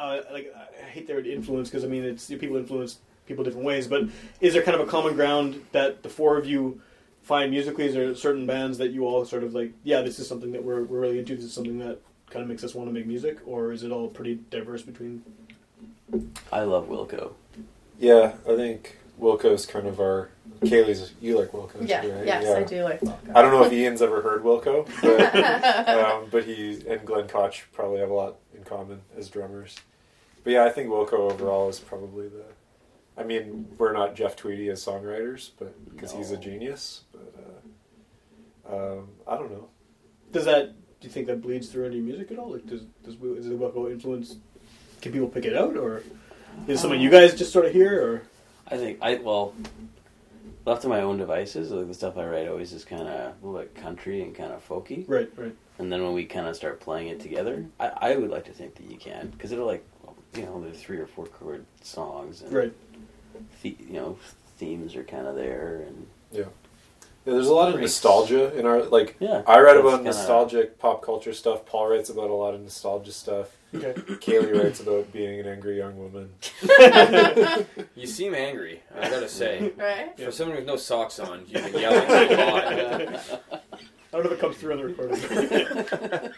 uh, 0.00 0.22
like 0.32 0.54
I 0.56 0.86
hate 0.86 1.06
the 1.06 1.14
word 1.14 1.26
influence 1.26 1.68
because 1.68 1.84
I 1.84 1.88
mean 1.88 2.04
it's 2.04 2.26
people 2.26 2.56
influence 2.56 2.98
people 3.26 3.44
different 3.44 3.66
ways, 3.66 3.86
but 3.86 4.04
is 4.40 4.54
there 4.54 4.62
kind 4.62 4.80
of 4.80 4.86
a 4.86 4.90
common 4.90 5.14
ground 5.14 5.62
that 5.72 6.02
the 6.02 6.08
four 6.08 6.36
of 6.38 6.46
you 6.46 6.80
find 7.22 7.50
musically? 7.50 7.86
Is 7.86 7.94
there 7.94 8.14
certain 8.14 8.46
bands 8.46 8.78
that 8.78 8.90
you 8.90 9.06
all 9.06 9.24
sort 9.24 9.44
of 9.44 9.54
like? 9.54 9.72
Yeah, 9.84 10.00
this 10.00 10.18
is 10.18 10.26
something 10.26 10.52
that 10.52 10.64
we're 10.64 10.82
we're 10.84 11.00
really 11.00 11.18
into. 11.18 11.36
This 11.36 11.44
is 11.44 11.52
something 11.52 11.78
that 11.80 12.00
kind 12.30 12.42
of 12.42 12.48
makes 12.48 12.64
us 12.64 12.74
want 12.74 12.88
to 12.88 12.94
make 12.94 13.06
music, 13.06 13.38
or 13.46 13.72
is 13.72 13.82
it 13.82 13.92
all 13.92 14.08
pretty 14.08 14.40
diverse 14.50 14.82
between? 14.82 15.22
I 16.50 16.62
love 16.62 16.88
Wilco. 16.88 17.32
Yeah, 17.98 18.32
I 18.48 18.56
think 18.56 18.98
Wilco's 19.20 19.66
kind 19.66 19.86
of 19.86 20.00
our 20.00 20.30
Kaylee's. 20.62 21.12
You 21.20 21.38
like 21.38 21.52
Wilco? 21.52 21.86
Yeah, 21.86 21.98
right? 21.98 22.26
yes, 22.26 22.44
Yeah. 22.44 22.54
I 22.54 22.62
do 22.64 22.82
like 22.84 23.00
Wilco. 23.00 23.36
I 23.36 23.42
don't 23.42 23.52
know 23.52 23.64
if 23.64 23.72
Ian's 23.72 24.02
ever 24.02 24.22
heard 24.22 24.42
Wilco, 24.42 24.88
but, 25.02 25.88
um, 25.88 26.28
but 26.30 26.44
he 26.44 26.82
and 26.88 27.04
Glenn 27.04 27.28
Kotche 27.28 27.62
probably 27.72 28.00
have 28.00 28.10
a 28.10 28.14
lot 28.14 28.36
in 28.56 28.64
common 28.64 29.02
as 29.16 29.28
drummers. 29.28 29.76
But 30.44 30.52
yeah, 30.52 30.64
I 30.64 30.70
think 30.70 30.88
Wilco 30.88 31.30
overall 31.32 31.68
is 31.68 31.78
probably 31.78 32.28
the. 32.28 32.44
I 33.16 33.24
mean, 33.24 33.68
we're 33.76 33.92
not 33.92 34.14
Jeff 34.14 34.36
Tweedy 34.36 34.68
as 34.68 34.84
songwriters, 34.84 35.50
but 35.58 35.74
because 35.90 36.12
he's 36.12 36.30
a 36.30 36.36
genius. 36.36 37.02
But 37.12 37.34
uh, 38.70 38.76
um, 38.76 39.08
I 39.26 39.36
don't 39.36 39.50
know. 39.50 39.68
Does 40.32 40.44
that? 40.46 40.74
Do 41.00 41.06
you 41.06 41.12
think 41.12 41.26
that 41.26 41.42
bleeds 41.42 41.68
through 41.68 41.86
into 41.86 41.96
your 41.98 42.06
music 42.06 42.30
at 42.30 42.38
all? 42.38 42.52
Like, 42.52 42.66
does 42.66 42.82
does 43.04 43.16
Wil- 43.16 43.36
is 43.36 43.46
the 43.46 43.54
Wilco 43.54 43.90
influence? 43.90 44.36
Can 45.02 45.12
people 45.12 45.28
pick 45.28 45.44
it 45.44 45.56
out, 45.56 45.76
or 45.76 46.02
is 46.66 46.78
it 46.78 46.78
something 46.78 47.00
you 47.00 47.10
guys 47.10 47.34
just 47.34 47.52
sort 47.52 47.66
of 47.66 47.72
hear? 47.72 48.02
Or 48.02 48.22
I 48.68 48.76
think 48.76 48.98
I 49.02 49.16
well, 49.16 49.54
left 50.64 50.82
to 50.82 50.88
my 50.88 51.00
own 51.00 51.18
devices, 51.18 51.70
like 51.70 51.88
the 51.88 51.94
stuff 51.94 52.16
I 52.16 52.24
write 52.24 52.48
always 52.48 52.72
is 52.72 52.84
kind 52.84 53.02
of 53.02 53.08
a 53.08 53.34
little 53.42 53.60
bit 53.60 53.74
country 53.74 54.22
and 54.22 54.34
kind 54.34 54.52
of 54.52 54.66
folky. 54.66 55.08
right, 55.08 55.30
right. 55.36 55.54
And 55.78 55.90
then 55.90 56.02
when 56.02 56.12
we 56.12 56.26
kind 56.26 56.46
of 56.46 56.54
start 56.56 56.78
playing 56.80 57.08
it 57.08 57.20
together, 57.20 57.64
I, 57.78 57.88
I 57.88 58.16
would 58.16 58.30
like 58.30 58.44
to 58.46 58.52
think 58.52 58.74
that 58.74 58.90
you 58.90 58.98
can 58.98 59.28
because 59.28 59.50
it'll 59.52 59.66
like, 59.66 59.84
you 60.34 60.42
know, 60.42 60.60
there's 60.62 60.80
three 60.80 60.98
or 60.98 61.06
four 61.06 61.26
chord 61.26 61.64
songs 61.82 62.42
and 62.42 62.52
Right. 62.52 62.72
the, 63.62 63.76
you 63.80 63.92
know 63.94 64.18
themes 64.58 64.94
are 64.96 65.04
kind 65.04 65.26
of 65.26 65.34
there 65.36 65.84
and 65.86 66.06
Yeah, 66.32 66.40
Yeah, 67.24 67.32
there's 67.34 67.48
a 67.48 67.54
lot 67.54 67.68
of 67.68 67.74
Great. 67.74 67.82
nostalgia 67.82 68.54
in 68.58 68.66
our 68.66 68.82
like. 68.84 69.16
yeah. 69.20 69.42
I 69.46 69.60
write 69.60 69.74
that's 69.74 69.80
about 69.80 69.90
kinda- 69.96 70.04
nostalgic 70.04 70.78
pop 70.78 71.02
culture 71.02 71.32
stuff. 71.32 71.64
Paul 71.66 71.88
writes 71.88 72.10
about 72.10 72.30
a 72.30 72.34
lot 72.34 72.54
of 72.54 72.60
nostalgia 72.60 73.12
stuff. 73.12 73.56
Okay. 73.74 73.92
Kaylee 73.94 74.62
writes 74.62 74.80
about 74.80 75.12
being 75.12 75.38
an 75.40 75.46
angry 75.46 75.78
young 75.78 75.96
woman. 75.96 76.30
You 77.94 78.06
seem 78.06 78.34
angry. 78.34 78.82
I 78.98 79.08
gotta 79.10 79.28
say, 79.28 79.72
Right? 79.76 80.16
for 80.18 80.32
someone 80.32 80.56
with 80.56 80.66
no 80.66 80.76
socks 80.76 81.18
on, 81.20 81.44
you've 81.46 81.70
been 81.72 81.80
yelling 81.80 82.08
a 82.08 82.44
lot. 82.44 83.60
I 84.12 84.16
don't 84.16 84.24
know 84.24 84.30
if 84.30 84.38
it 84.38 84.40
comes 84.40 84.56
through 84.56 84.72
on 84.72 84.78
the 84.78 84.84
recording. 84.86 86.32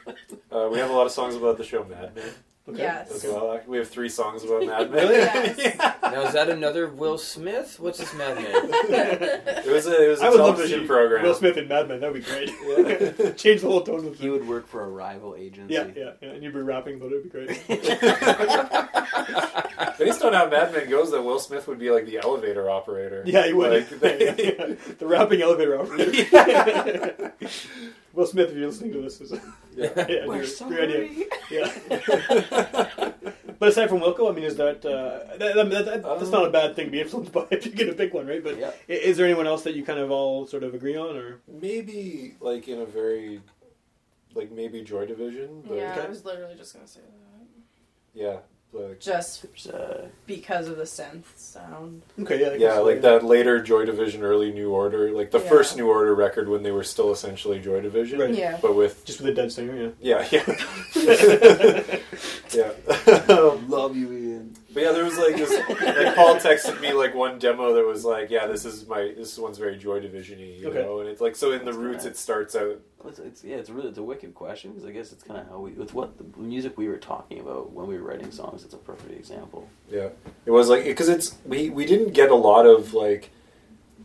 Uh, 0.51 0.69
we 0.71 0.79
have 0.79 0.91
a 0.91 0.93
lot 0.93 1.07
of 1.07 1.13
songs 1.13 1.35
about 1.35 1.57
the 1.57 1.65
show 1.65 1.85
Mad 1.85 2.15
Men. 2.15 2.25
Okay. 2.69 2.79
Yes. 2.79 3.11
Okay, 3.17 3.29
well, 3.29 3.61
we 3.67 3.79
have 3.79 3.89
three 3.89 4.09
songs 4.09 4.45
about 4.45 4.65
Mad 4.65 4.91
Men. 4.93 5.09
Yes. 5.59 5.77
Now 6.01 6.23
is 6.23 6.33
that 6.35 6.49
another 6.49 6.87
Will 6.89 7.19
Smith? 7.19 7.81
What's 7.81 7.99
this 7.99 8.15
madman? 8.15 8.47
It 8.53 9.67
was 9.67 9.87
a 9.89 10.05
it 10.05 10.09
was 10.11 10.21
a 10.21 10.27
I 10.27 10.31
would 10.31 10.39
love 10.39 10.55
to 10.57 10.63
television 10.63 10.87
program. 10.87 11.25
Will 11.25 11.35
Smith 11.35 11.57
and 11.57 11.69
Mad 11.69 11.89
Men. 11.89 11.99
That'd 12.01 12.15
be 12.15 12.21
great. 12.31 12.51
Yeah. 13.21 13.33
Change 13.37 13.63
the 13.63 13.67
whole 13.69 13.81
tone 13.83 14.07
of 14.07 14.15
He 14.17 14.27
the. 14.27 14.31
would 14.33 14.47
work 14.47 14.69
for 14.69 14.85
a 14.85 14.89
rival 14.89 15.35
agency. 15.37 15.75
Yeah, 15.75 15.87
yeah, 15.97 16.13
yeah. 16.23 16.29
And 16.31 16.43
you'd 16.45 16.55
be 16.55 16.61
rapping 16.61 16.97
about 17.01 17.11
it. 17.11 17.17
It'd 17.17 17.25
be 17.25 17.31
great. 17.31 17.49
Based 19.99 20.23
on 20.23 20.33
how 20.33 20.49
Mad 20.49 20.73
Men 20.73 20.89
goes, 20.89 21.11
that 21.11 21.23
Will 21.23 21.39
Smith 21.41 21.67
would 21.69 21.79
be 21.81 21.91
like 21.91 22.07
the 22.07 22.19
elevator 22.19 22.71
operator. 22.71 23.23
Yeah, 23.27 23.47
he 23.47 23.53
would. 23.53 23.91
Like, 23.91 23.91
Yeah, 23.91 23.99
they- 24.35 24.55
yeah. 24.59 24.75
The 24.99 25.07
rapping 25.07 25.43
elevator 25.43 25.79
operator. 25.81 27.33
Will 28.13 28.27
Smith, 28.27 28.51
if 28.51 28.57
you're 28.57 28.69
listening 28.69 28.93
to 28.93 29.01
this, 29.03 29.21
is 29.21 29.33
Yeah. 29.77 29.91
yeah, 30.09 30.27
We're 30.27 30.39
great 30.39 30.49
sorry. 30.49 30.83
idea. 30.83 31.27
Yeah. 31.51 31.73
but 33.59 33.69
aside 33.69 33.89
from 33.89 34.01
Wilco, 34.01 34.31
I 34.31 34.35
mean, 34.35 34.45
is 34.45 34.57
that, 34.57 34.85
uh, 34.85 35.37
that, 35.39 35.55
that, 35.55 35.71
that 35.85 36.03
that's 36.03 36.31
not 36.31 36.47
a 36.47 36.51
bad 36.51 36.77
thing 36.77 36.87
to 36.87 36.91
be 36.91 37.01
influenced 37.01 37.33
by 37.37 37.47
if 37.51 37.65
you're 37.67 37.75
gonna 37.75 37.95
pick 37.97 38.13
one, 38.15 38.27
right? 38.27 38.43
But 38.43 38.59
Yeah. 38.59 38.73
is 38.89 39.17
there 39.17 39.27
anyone 39.27 39.47
else 39.47 39.63
that 39.65 39.75
you 39.75 39.85
kind 39.85 39.99
of 39.99 40.11
all 40.11 40.47
sort 40.47 40.63
of 40.63 40.75
agree 40.75 40.97
on, 40.97 41.17
or 41.17 41.41
Maybe 41.49 42.35
like 42.41 42.69
in 42.69 42.81
a 42.81 42.87
very 42.87 43.41
like 44.35 44.51
maybe 44.51 44.83
Joy 44.83 45.07
Division. 45.07 45.63
But 45.67 45.77
Yeah, 45.79 46.01
I 46.05 46.09
was 46.09 46.25
literally 46.25 46.55
just 46.55 46.75
gonna 46.75 46.87
say 46.87 47.01
that. 47.01 47.47
yeah, 48.15 48.37
like 48.73 49.01
Just 49.01 49.45
uh, 49.73 50.07
because 50.27 50.67
of 50.69 50.77
the 50.79 50.85
synth 50.85 51.25
sound. 51.37 52.03
okay, 52.21 52.41
yeah, 52.41 52.53
yeah, 52.53 52.57
guess 52.59 52.75
so, 52.77 52.85
like 52.85 53.03
that 53.03 53.23
later 53.25 53.61
Joy 53.63 53.85
Division, 53.85 54.23
early 54.23 54.51
New 54.53 54.71
Order, 54.71 55.11
like 55.13 55.31
the 55.31 55.39
Yeah. 55.41 55.49
first 55.49 55.77
New 55.77 55.89
Order 55.89 56.15
record 56.15 56.49
when 56.49 56.63
they 56.63 56.71
were 56.71 56.83
still 56.85 57.13
essentially 57.13 57.59
Joy 57.61 57.81
Division, 57.81 58.19
Right. 58.21 58.35
Yeah. 58.35 58.59
but 58.63 58.75
with 58.75 59.05
just 59.05 59.21
with 59.21 59.29
a 59.31 59.35
dead 59.35 59.53
singer, 59.53 59.93
yeah. 60.01 60.27
yeah, 60.31 60.47
yeah, 60.97 61.97
yeah. 62.55 62.73
Love 63.69 63.97
you, 63.97 64.13
Ian. 64.13 64.32
But 64.75 64.83
yeah, 64.85 64.93
there 64.93 65.05
was 65.05 65.19
like 65.19 65.37
this. 65.37 65.51
Like 65.69 66.15
Paul 66.15 66.37
texted 66.37 66.81
me 66.81 66.93
like 66.93 67.15
one 67.15 67.39
demo 67.39 67.75
that 67.75 67.87
was 67.87 68.05
like, 68.05 68.31
"Yeah, 68.31 68.47
this 68.47 68.65
is 68.65 68.87
my 68.87 69.13
this 69.17 69.37
one's 69.39 69.59
very 69.59 69.77
Joy 69.77 70.01
Division-y, 70.01 70.45
you 70.61 70.69
Okay. 70.69 70.83
know." 70.83 71.01
And 71.01 71.09
it's 71.09 71.21
like 71.21 71.37
so 71.37 71.53
in 71.53 71.61
the 71.61 71.67
That's 71.67 71.77
roots, 71.77 71.97
kinda- 72.05 72.11
it 72.11 72.17
starts 72.17 72.57
out. 72.57 72.81
Well, 72.99 73.09
It's, 73.11 73.19
it's 73.19 73.45
yeah, 73.45 73.57
it's 73.57 73.69
really 73.69 73.89
it's 73.89 73.99
a 73.99 74.03
wicked 74.03 74.35
question 74.35 74.71
because 74.71 74.87
I 74.89 74.93
guess 74.93 75.13
it's 75.13 75.23
kind 75.25 75.41
of 75.41 75.49
how 75.49 75.59
we 75.59 75.73
with 75.73 75.93
what 75.93 76.17
the 76.19 76.25
music 76.41 76.79
we 76.79 76.89
were 76.89 76.97
talking 76.99 77.41
about 77.41 77.73
when 77.73 77.87
we 77.87 77.97
were 77.99 78.05
writing 78.05 78.31
songs. 78.31 78.65
It's 78.65 78.75
a 78.75 78.79
perfect 78.79 79.13
example. 79.13 79.69
Yeah, 79.91 80.09
it 80.47 80.51
was 80.53 80.69
like 80.69 80.85
because 80.85 81.09
it's 81.09 81.37
we 81.45 81.69
we 81.71 81.85
didn't 81.85 82.13
get 82.13 82.31
a 82.31 82.35
lot 82.37 82.65
of 82.67 82.95
like 82.95 83.31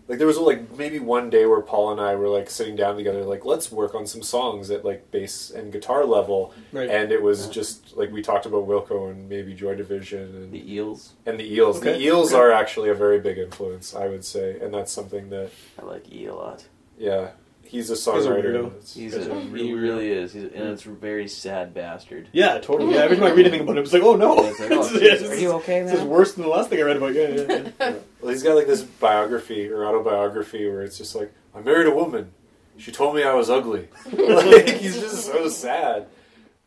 like 0.07 0.17
there 0.19 0.27
was 0.27 0.37
like 0.37 0.77
maybe 0.77 0.99
one 0.99 1.29
day 1.29 1.45
where 1.45 1.61
Paul 1.61 1.91
and 1.91 1.99
I 2.01 2.15
were 2.15 2.29
like 2.29 2.49
sitting 2.49 2.75
down 2.75 2.95
together 2.95 3.23
like 3.23 3.43
let's 3.45 3.71
work 3.71 3.93
on 3.95 4.07
some 4.07 4.21
songs 4.21 4.71
at 4.71 4.85
like 4.85 5.11
bass 5.11 5.51
and 5.51 5.71
guitar 5.71 6.05
level, 6.05 6.53
Right. 6.71 6.89
and 6.89 7.11
it 7.11 7.21
was 7.21 7.47
Yeah. 7.47 7.51
just 7.53 7.97
like 7.97 8.11
we 8.11 8.21
talked 8.21 8.45
about 8.45 8.67
Wilco 8.67 9.09
and 9.11 9.27
maybe 9.29 9.53
Joy 9.53 9.75
Division 9.75 10.35
and 10.35 10.51
The 10.51 10.73
Eels, 10.73 11.13
and 11.25 11.39
the 11.39 11.53
Eels. 11.53 11.77
Okay. 11.79 11.93
The 11.93 11.99
Eels 12.05 12.33
Okay. 12.33 12.39
are 12.41 12.51
actually 12.51 12.89
a 12.89 12.93
very 12.93 13.19
big 13.19 13.37
influence, 13.37 13.93
I 13.95 14.07
would 14.07 14.23
say, 14.25 14.57
and 14.59 14.73
that's 14.73 14.91
something 14.91 15.29
that 15.29 15.49
I 15.77 15.83
like 15.85 16.11
E 16.11 16.25
a 16.27 16.33
lot. 16.35 16.65
yeah 16.97 17.31
he's 17.67 17.89
a 17.89 17.93
He's 17.93 18.07
a 18.07 18.11
songwriter. 18.11 18.93
He's 18.93 19.15
a, 19.15 19.39
he 19.41 19.73
really 19.73 20.09
is. 20.09 20.33
He's, 20.33 20.43
and 20.43 20.53
mm. 20.53 20.73
it's 20.73 20.85
a 20.85 20.89
very 20.89 21.27
sad 21.27 21.73
bastard. 21.73 22.29
Yeah, 22.31 22.57
totally. 22.59 22.95
Yeah, 22.95 23.01
every 23.01 23.17
time 23.17 23.25
I 23.25 23.31
read 23.31 23.47
anything 23.47 23.61
about 23.61 23.77
him, 23.77 23.83
it's 23.83 23.93
like, 23.93 24.03
oh 24.03 24.15
no, 24.15 24.43
Yeah, 24.43 24.49
it's 24.49 24.59
like, 24.59 24.71
oh, 24.71 24.87
This 24.99 25.23
are 25.23 25.35
you 25.35 25.51
okay, 25.53 25.83
This 25.83 25.99
is 25.99 26.03
worse 26.03 26.33
than 26.33 26.43
the 26.43 26.49
last 26.49 26.69
thing 26.69 26.79
I 26.79 26.83
read 26.83 26.97
about. 26.97 27.13
Yeah, 27.13 27.27
yeah, 27.29 27.69
yeah. 27.79 27.93
Well, 28.21 28.31
he's 28.31 28.43
got 28.43 28.55
like 28.55 28.67
this 28.67 28.81
biography 28.81 29.69
or 29.69 29.85
autobiography 29.85 30.67
where 30.67 30.81
it's 30.81 30.97
just 30.97 31.15
like, 31.15 31.31
I 31.53 31.61
married 31.61 31.87
a 31.87 31.93
woman. 31.93 32.31
She 32.77 32.91
told 32.91 33.15
me 33.15 33.23
I 33.23 33.33
was 33.33 33.49
ugly. 33.49 33.87
like, 34.11 34.67
he's 34.67 34.99
just 34.99 35.25
so 35.25 35.47
sad. 35.49 36.07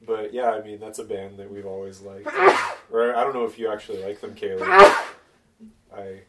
But 0.06 0.32
yeah, 0.32 0.50
I 0.50 0.62
mean, 0.62 0.78
that's 0.78 0.98
a 0.98 1.04
band 1.04 1.38
that 1.38 1.50
we've 1.50 1.66
always 1.66 2.00
liked. 2.00 2.26
or 2.90 3.14
I 3.14 3.24
don't 3.24 3.34
know 3.34 3.44
if 3.44 3.58
you 3.58 3.70
actually 3.70 4.02
like 4.02 4.20
them, 4.20 4.34
Kaylee. 4.34 4.62
I 5.94 6.20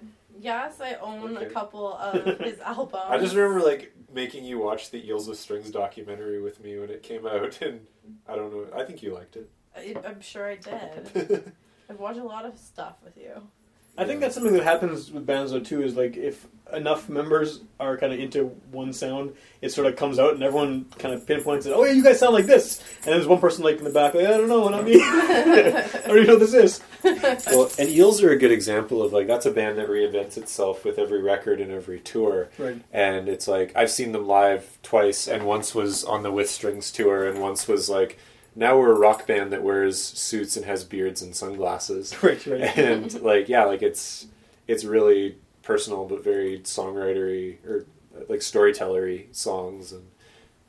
Yes, 0.41 0.81
I 0.81 0.95
own 0.95 1.38
Okay. 1.38 1.45
a 1.45 1.49
couple 1.49 1.93
of 1.93 2.39
his 2.39 2.60
albums. 2.60 3.06
I 3.07 3.19
just 3.19 3.35
remember 3.35 3.64
like 3.64 3.93
making 4.14 4.46
you 4.46 4.60
watch 4.60 4.92
the 4.92 5.06
Eels 5.08 5.28
with 5.28 5.40
Strings 5.40 5.72
documentary 5.72 6.42
with 6.42 6.64
me 6.64 6.78
when 6.78 6.90
it 6.90 7.04
came 7.04 7.26
out, 7.26 7.62
and 7.62 7.86
I 8.28 8.36
don't 8.36 8.54
know. 8.54 8.68
I 8.78 8.84
think 8.84 9.02
you 9.02 9.14
liked 9.14 9.36
it. 9.36 9.50
I, 9.76 9.96
I'm 10.06 10.22
sure 10.22 10.48
I 10.48 10.56
did. 10.56 11.54
I've 11.90 12.00
watched 12.00 12.20
a 12.20 12.24
lot 12.24 12.46
of 12.46 12.58
stuff 12.58 12.96
with 13.04 13.18
you. 13.18 13.42
I 13.98 14.06
think 14.06 14.22
that's 14.22 14.36
something 14.36 14.54
that 14.54 14.64
happens 14.64 15.12
with 15.12 15.26
bands 15.26 15.52
though 15.52 15.60
too. 15.60 15.84
Is 15.84 15.96
like 15.96 16.16
if 16.16 16.48
enough 16.73 17.10
members 17.10 17.61
are 17.80 17.98
kind 17.98 18.14
of 18.14 18.19
into 18.19 18.45
one 18.72 18.93
sound, 18.93 19.34
it 19.61 19.72
sort 19.72 19.88
of 19.88 19.95
comes 19.95 20.19
out 20.19 20.34
and 20.34 20.43
everyone 20.43 20.85
kind 20.99 21.14
of 21.14 21.26
pinpoints 21.26 21.65
it. 21.65 21.73
Oh 21.76 21.84
yeah, 21.84 21.91
you 21.93 22.03
guys 22.03 22.19
sound 22.19 22.34
like 22.34 22.45
this, 22.45 22.80
and 23.03 23.14
there's 23.14 23.27
one 23.27 23.39
person 23.39 23.64
like 23.64 23.77
in 23.77 23.84
the 23.84 23.89
back, 23.89 24.14
like 24.14 24.26
I 24.26 24.38
don't 24.38 24.48
know, 24.49 24.68
not 24.69 24.84
me. 24.84 24.95
I 25.02 25.88
don't 26.07 26.18
even 26.18 26.27
know 26.27 26.34
what 26.34 26.39
this 26.39 26.53
is. 26.53 26.81
well, 27.03 27.69
and 27.80 27.89
Eels 27.89 28.22
are 28.23 28.31
a 28.31 28.38
good 28.38 28.52
example 28.52 29.02
of 29.02 29.14
like 29.14 29.27
that's 29.27 29.45
a 29.45 29.52
band 29.52 29.77
that 29.77 29.88
reinvents 29.89 30.38
itself 30.38 30.85
with 30.85 30.98
every 30.99 31.22
record 31.22 31.60
and 31.61 31.72
every 31.72 31.99
tour. 31.99 32.49
Right. 32.57 32.81
and 32.91 33.27
it's 33.27 33.48
like 33.48 33.73
I've 33.76 33.91
seen 33.91 34.11
them 34.11 34.27
live 34.27 34.77
twice, 34.84 35.27
and 35.27 35.45
once 35.45 35.73
was 35.76 36.03
on 36.03 36.23
the 36.23 36.31
With 36.31 36.49
Strings 36.49 36.91
tour, 36.91 37.27
and 37.27 37.41
once 37.41 37.68
was 37.68 37.89
like 37.89 38.18
now 38.56 38.77
we're 38.77 38.91
a 38.91 38.99
rock 38.99 39.26
band 39.27 39.52
that 39.53 39.64
wears 39.64 39.98
suits 40.02 40.57
and 40.57 40.65
has 40.65 40.84
beards 40.84 41.22
and 41.22 41.34
sunglasses, 41.35 42.14
Right. 42.23 42.45
Right. 42.45 42.77
and 42.77 43.22
like 43.22 43.48
yeah, 43.49 43.64
like 43.65 43.81
it's 43.81 44.27
it's 44.68 44.84
really 44.85 45.38
personal 45.64 46.06
but 46.06 46.24
very 46.24 46.60
songwritery 46.60 47.58
or 47.68 47.86
like 48.30 48.42
storytellery 48.42 49.30
songs, 49.32 49.92
and 49.92 50.04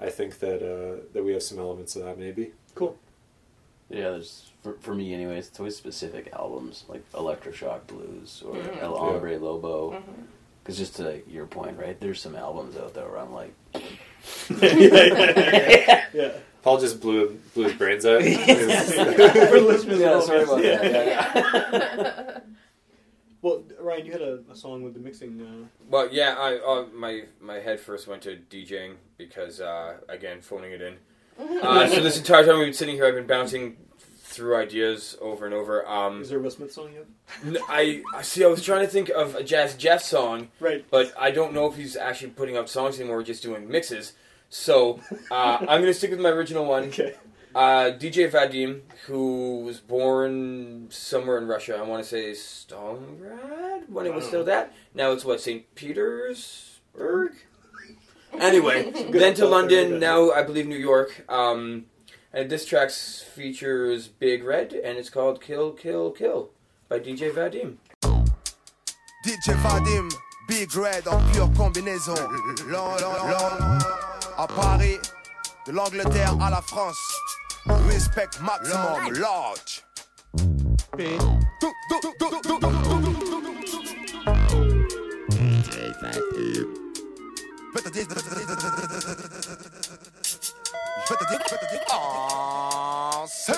I 0.00 0.10
think 0.10 0.38
that 0.40 0.62
uh, 0.62 1.02
that 1.12 1.24
we 1.24 1.32
have 1.32 1.42
some 1.42 1.58
elements 1.58 1.96
of 1.96 2.04
that 2.04 2.18
maybe. 2.18 2.52
Cool. 2.74 2.96
Yeah, 3.90 4.10
there's 4.10 4.50
for, 4.62 4.74
for 4.80 4.94
me 4.94 5.12
anyways. 5.12 5.48
It's 5.48 5.58
always 5.58 5.76
specific 5.76 6.30
albums 6.32 6.84
like 6.88 7.10
Electroshock 7.12 7.86
Blues 7.86 8.42
or 8.46 8.54
Mhm. 8.54 8.82
El 8.82 8.96
Hombre 8.96 9.38
Lobo. 9.38 9.92
Mhm. 9.92 10.02
Because 10.62 10.78
just 10.78 10.96
to 10.96 11.20
your 11.28 11.46
point, 11.46 11.76
right? 11.78 11.98
There's 12.00 12.20
some 12.20 12.36
albums 12.36 12.76
out 12.76 12.94
there 12.94 13.08
where 13.08 13.18
I'm 13.18 13.32
like, 13.32 13.52
yeah, 13.74 13.80
yeah, 14.62 15.04
yeah, 15.04 16.04
yeah. 16.14 16.32
Paul 16.62 16.78
just 16.78 17.00
blew 17.00 17.40
blew 17.54 17.64
his 17.64 17.72
brains 17.74 18.06
out. 18.06 18.22
For 18.22 18.28
the 18.30 19.64
listeners 19.66 20.00
at 20.00 20.12
yeah, 20.12 20.20
sorry 20.20 20.42
about 20.44 20.64
yeah. 20.64 20.78
that. 20.82 22.44
Yeah, 23.42 23.50
yeah. 23.50 23.54
Well, 23.60 23.64
Ryan, 23.80 24.06
you 24.06 24.12
had 24.12 24.22
a, 24.22 24.40
a 24.50 24.54
song 24.56 24.82
with 24.82 24.94
the 24.94 25.00
mixing. 25.00 25.40
Uh, 25.40 25.66
Well, 25.88 26.08
yeah, 26.12 26.36
I 26.38 26.56
uh, 26.58 26.86
my 26.94 27.24
my 27.40 27.58
head 27.60 27.80
first 27.80 28.06
went 28.06 28.22
to 28.22 28.36
DJing 28.50 28.94
because 29.18 29.60
uh, 29.60 29.98
again 30.08 30.40
phoning 30.40 30.72
it 30.72 30.80
in. 30.82 30.96
Uh, 31.62 31.88
so 31.88 32.00
this 32.00 32.18
entire 32.18 32.44
time 32.44 32.58
we've 32.58 32.66
been 32.66 32.74
sitting 32.74 32.94
here, 32.94 33.06
I've 33.06 33.14
been 33.14 33.26
bouncing 33.26 33.76
through 33.98 34.56
ideas 34.56 35.16
over 35.20 35.44
and 35.46 35.54
over. 35.54 35.86
Um, 35.88 36.22
is 36.22 36.28
there 36.28 36.38
a 36.38 36.42
Will 36.42 36.50
Smith 36.50 36.72
song 36.72 36.90
yet? 36.92 37.62
I 37.68 38.02
see. 38.22 38.44
I 38.44 38.48
was 38.48 38.62
trying 38.62 38.80
to 38.86 38.86
think 38.92 39.08
of 39.08 39.34
a 39.34 39.42
Jazzy 39.42 39.76
Jeff 39.78 40.02
song, 40.02 40.48
Right. 40.60 40.84
but 40.90 41.12
I 41.18 41.30
don't 41.30 41.52
know 41.54 41.66
if 41.66 41.76
he's 41.76 41.96
actually 41.96 42.30
putting 42.32 42.56
out 42.56 42.68
songs 42.68 42.98
anymore. 43.00 43.16
We're 43.18 43.24
just 43.24 43.42
doing 43.42 43.68
mixes. 43.68 44.12
So 44.50 45.00
uh, 45.30 45.58
I'm 45.60 45.80
gonna 45.80 45.94
stick 45.94 46.10
with 46.10 46.20
my 46.20 46.28
original 46.30 46.64
one. 46.66 46.84
Okay. 46.88 47.14
Uh, 47.54 47.92
DJ 47.98 48.30
Vadim, 48.30 48.80
who 49.06 49.60
was 49.64 49.78
born 49.78 50.86
somewhere 50.90 51.36
in 51.38 51.46
Russia. 51.46 51.76
I 51.76 51.82
want 51.82 52.02
to 52.02 52.08
say 52.08 52.32
Stalingrad 52.32 53.88
when 53.90 54.06
it 54.06 54.14
was 54.14 54.26
still 54.26 54.44
that. 54.44 54.72
Now 54.94 55.12
it's 55.12 55.24
what 55.24 55.40
St. 55.40 55.74
Petersburg. 55.74 57.32
Anyway, 58.40 58.90
then 59.10 59.34
to 59.34 59.44
London. 59.46 60.00
Now 60.00 60.30
I 60.30 60.42
believe 60.42 60.66
New 60.66 60.78
York. 60.78 61.22
Um, 61.28 61.84
and 62.32 62.48
this 62.48 62.64
track 62.64 62.90
features 62.90 64.08
Big 64.08 64.42
Red, 64.42 64.72
and 64.72 64.96
it's 64.96 65.10
called 65.10 65.42
"Kill, 65.42 65.72
Kill, 65.72 66.10
Kill" 66.12 66.48
by 66.88 66.98
DJ 66.98 67.30
Vadim. 67.30 67.76
DJ 69.22 69.54
Vadim, 69.62 70.10
Big 70.48 70.74
Red 70.74 71.06
en 71.06 71.32
pure 71.32 71.48
combinaison. 71.48 72.16
Long, 72.72 72.98
long, 73.02 73.30
long. 73.30 73.80
À 74.38 74.48
Paris, 74.48 74.96
de 75.66 75.72
l'Angleterre 75.72 76.34
à 76.40 76.50
la 76.50 76.62
France. 76.62 76.96
Respect 77.66 78.40
maximum, 78.40 79.12
large. 79.20 79.84
Je 80.88 80.96
vais 80.96 81.16
te 81.16 81.18
dire, 86.34 86.66
je 87.72 87.74
vais 87.74 87.82
te 87.82 87.88
dire, 87.90 88.06
je 88.08 88.14
vais 89.06 89.16
te 89.96 90.01
dire, 91.08 91.38
je 91.48 91.68
dire, 91.68 91.84
ah. 91.90 92.32
Je 93.24 93.52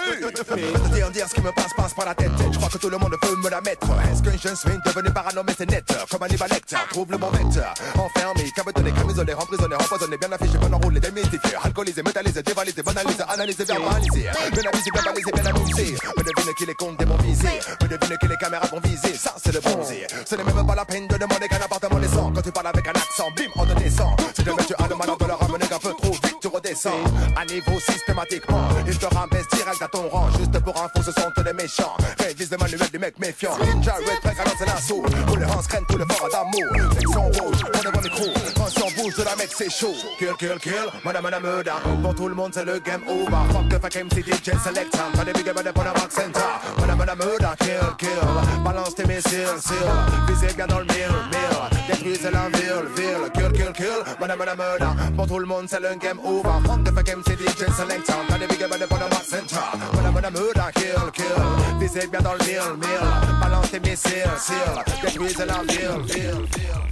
ce 1.29 1.35
qui 1.35 1.41
me 1.41 1.53
passe, 1.53 1.73
passe 1.77 1.95
par 1.95 2.07
la 2.07 2.15
tête. 2.15 2.31
Je 2.51 2.57
crois 2.57 2.69
que 2.69 2.79
tout 2.79 2.91
le 2.91 2.99
monde 2.99 3.15
peut 3.21 3.37
me 3.37 3.49
la 3.49 3.61
mettre. 3.61 3.87
Est-ce 4.11 4.23
qu'un 4.23 4.37
jeune 4.37 4.57
swing 4.57 4.81
devenu 4.85 5.11
parano, 5.11 5.43
mais 5.47 5.55
c'est 5.57 5.71
net. 5.71 5.85
Comme 6.11 6.23
Hannibal 6.23 6.51
Lecter, 6.51 6.77
trouve 6.91 7.11
le 7.11 7.19
bon 7.19 7.31
vecteur. 7.31 7.73
Enfermé, 7.97 8.51
cabotonné, 8.55 8.93
camisolé, 8.93 9.35
emprisonné, 9.35 9.75
empoisonné, 9.77 10.19
bien 10.19 10.33
affiché, 10.33 10.59
bien 10.59 10.73
enroulé, 10.73 11.01
démystifié, 11.01 11.55
alcoolisé, 11.63 12.03
métallisé, 12.03 12.43
dévalisé, 12.43 12.83
banalisé, 12.83 13.23
analysé, 13.29 13.65
verbalisé. 13.65 14.21
Bien 14.53 14.63
avisé, 14.73 14.91
bien 14.93 15.03
balisé, 15.03 15.31
bien 15.33 15.47
amusé. 15.47 15.97
Me 16.17 16.23
devine 16.23 16.55
qui 16.57 16.67
les 16.67 16.75
comptes 16.75 17.05
bons 17.05 17.17
visés. 17.19 17.61
Me 17.81 17.89
devine 17.89 18.19
qui 18.19 18.29
les 18.29 18.37
caméras 18.37 18.67
vont 18.67 18.81
viser. 18.81 19.15
Ça, 19.15 19.35
c'est 19.43 19.53
le 19.53 19.61
bronzé. 19.61 20.07
Ce 20.27 20.35
n'est 20.35 20.45
même 20.45 20.67
pas 20.67 20.75
la 20.75 20.85
peine 20.85 21.07
de 21.07 21.17
demander 21.17 21.49
qu'un 21.49 21.63
appartement 21.63 21.99
naissant. 21.99 22.33
Quand 22.35 22.43
tu 22.43 22.53
parles 22.53 22.67
avec 22.67 22.87
un 22.89 22.93
accent, 22.93 23.31
bim, 23.37 23.51
on 23.57 23.67
te 23.67 23.73
descend. 23.79 24.17
Si 24.37 24.45
jamais 24.45 24.65
tu 24.67 24.75
as 24.77 24.89
le 24.89 24.97
malheur 24.97 25.17
de 25.17 25.25
le 25.27 25.33
ramener 25.33 25.65
un 25.65 25.79
peu 25.79 25.93
trop 25.95 26.13
vite, 26.13 26.37
tu 26.41 26.49
redescends. 26.49 27.05
À 27.37 27.45
niveau 27.45 27.81
systématiquement, 27.81 28.69
ils 28.87 28.97
te 28.97 29.07
rabaissent 29.07 29.49
direct 29.49 29.83
à 29.83 29.89
ton 29.89 30.09
rang. 30.09 30.29
Juste 30.39 30.59
pour 30.61 30.77
info, 30.81 31.03
ce 31.03 31.13
sont 31.13 31.43
des 31.43 31.53
méchants. 31.53 31.97
Révise 32.19 32.51
le 32.51 32.57
manuel 32.57 32.89
des 32.93 32.99
mecs 32.99 33.19
méfiants. 33.19 33.57
Ninja 33.61 33.95
Red, 33.95 34.21
prêt 34.23 34.35
à 34.39 34.45
lancer 34.45 34.65
l'assaut. 34.65 35.03
Pour 35.27 35.37
les 35.37 35.45
Hans 35.45 35.63
craignent 35.69 35.85
tout 35.89 35.99
le 35.99 36.05
fort 36.11 36.29
d'amour. 36.31 36.93
Section 36.93 37.23
rouge, 37.25 37.57
on 37.65 37.89
est 37.89 37.93
bon 37.93 38.01
micro. 38.03 38.25
Quand 38.57 38.87
on 38.87 39.03
bouge 39.03 39.17
de 39.17 39.23
la 39.25 39.37
mec, 39.37 39.51
c'est 39.53 39.71
chaud. 39.71 39.95
Kill, 40.19 40.35
kill, 40.39 40.59
kill, 40.61 40.75
madame, 41.05 41.25
madame, 41.25 41.43
murder. 41.43 41.73
Pour 42.03 42.15
tout 42.15 42.29
le 42.29 42.35
monde, 42.35 42.53
c'est 42.55 42.65
le 42.65 42.79
game 42.79 43.03
over. 43.09 43.31
Fuck 43.53 43.69
the 43.69 43.81
fuck 43.83 43.97
MC 43.97 44.23
DJ 44.23 44.57
Select. 44.63 44.97
Pas 45.17 45.25
des 45.25 45.33
big 45.33 45.49
up, 45.49 45.73
pour 45.75 45.85
la 45.85 45.93
rock 45.93 46.13
center. 46.13 46.41
Madame, 46.79 46.99
madame, 46.99 47.19
murder. 47.19 47.49
Kill, 47.59 47.97
kill. 47.99 48.63
Balance 48.65 48.95
tes 48.95 49.07
missiles, 49.07 49.59
seal. 49.61 49.77
Visez 50.29 50.55
bien 50.55 50.67
dans 50.67 50.79
le 50.79 50.87
mille, 50.87 51.19
mille. 51.33 51.89
Détruisez 51.89 52.31
la 52.31 52.49
ville, 52.49 52.87
ville. 52.97 53.31
Kill, 53.35 53.53
kill, 53.53 53.73
kill. 53.73 54.05
Madame, 54.21 54.39
madame, 54.39 54.59
murder. 54.59 55.15
Pour 55.17 55.27
tout 55.27 55.39
le 55.39 55.47
monde, 55.47 55.67
c'est 55.69 55.81
le 55.81 55.95
game 55.97 56.21
over. 56.25 56.49
Fuck 56.65 56.85
the 56.85 56.93
fuck 56.95 57.09
MC 57.09 57.24
DJ 57.33 57.73
Select. 57.77 58.07
Pas 58.29 58.39
des 58.39 58.47
big 58.47 58.63
up, 58.63 58.71
pour 58.89 58.99
la 58.99 59.07
rock 59.07 59.25
center. 59.25 59.57
Madame, 59.95 60.15
madame, 60.15 60.35
murder. 60.35 60.71
Kill, 60.75 61.11
kill. 61.13 61.25
Dans 62.23 62.33
le 62.33 62.39
mille, 62.45 62.77
mille. 62.79 63.41
Balance 63.41 63.71
tes 63.71 63.81
missiles, 63.81 64.25
seal. 64.39 64.57
La 64.75 65.63
ville, 65.63 66.03
ville, 66.09 66.45
ville. 66.47 66.47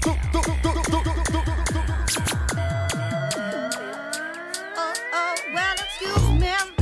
Oh, 0.06 0.10
oh, 5.14 5.34
well, 5.54 5.74
excuse 5.78 6.28
me, 6.40 6.81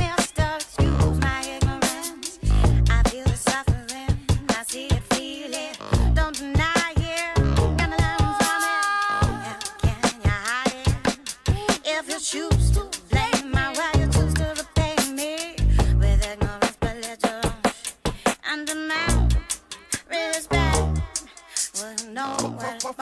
know 22.13 22.35
where 22.59 22.79
fall 22.79 22.93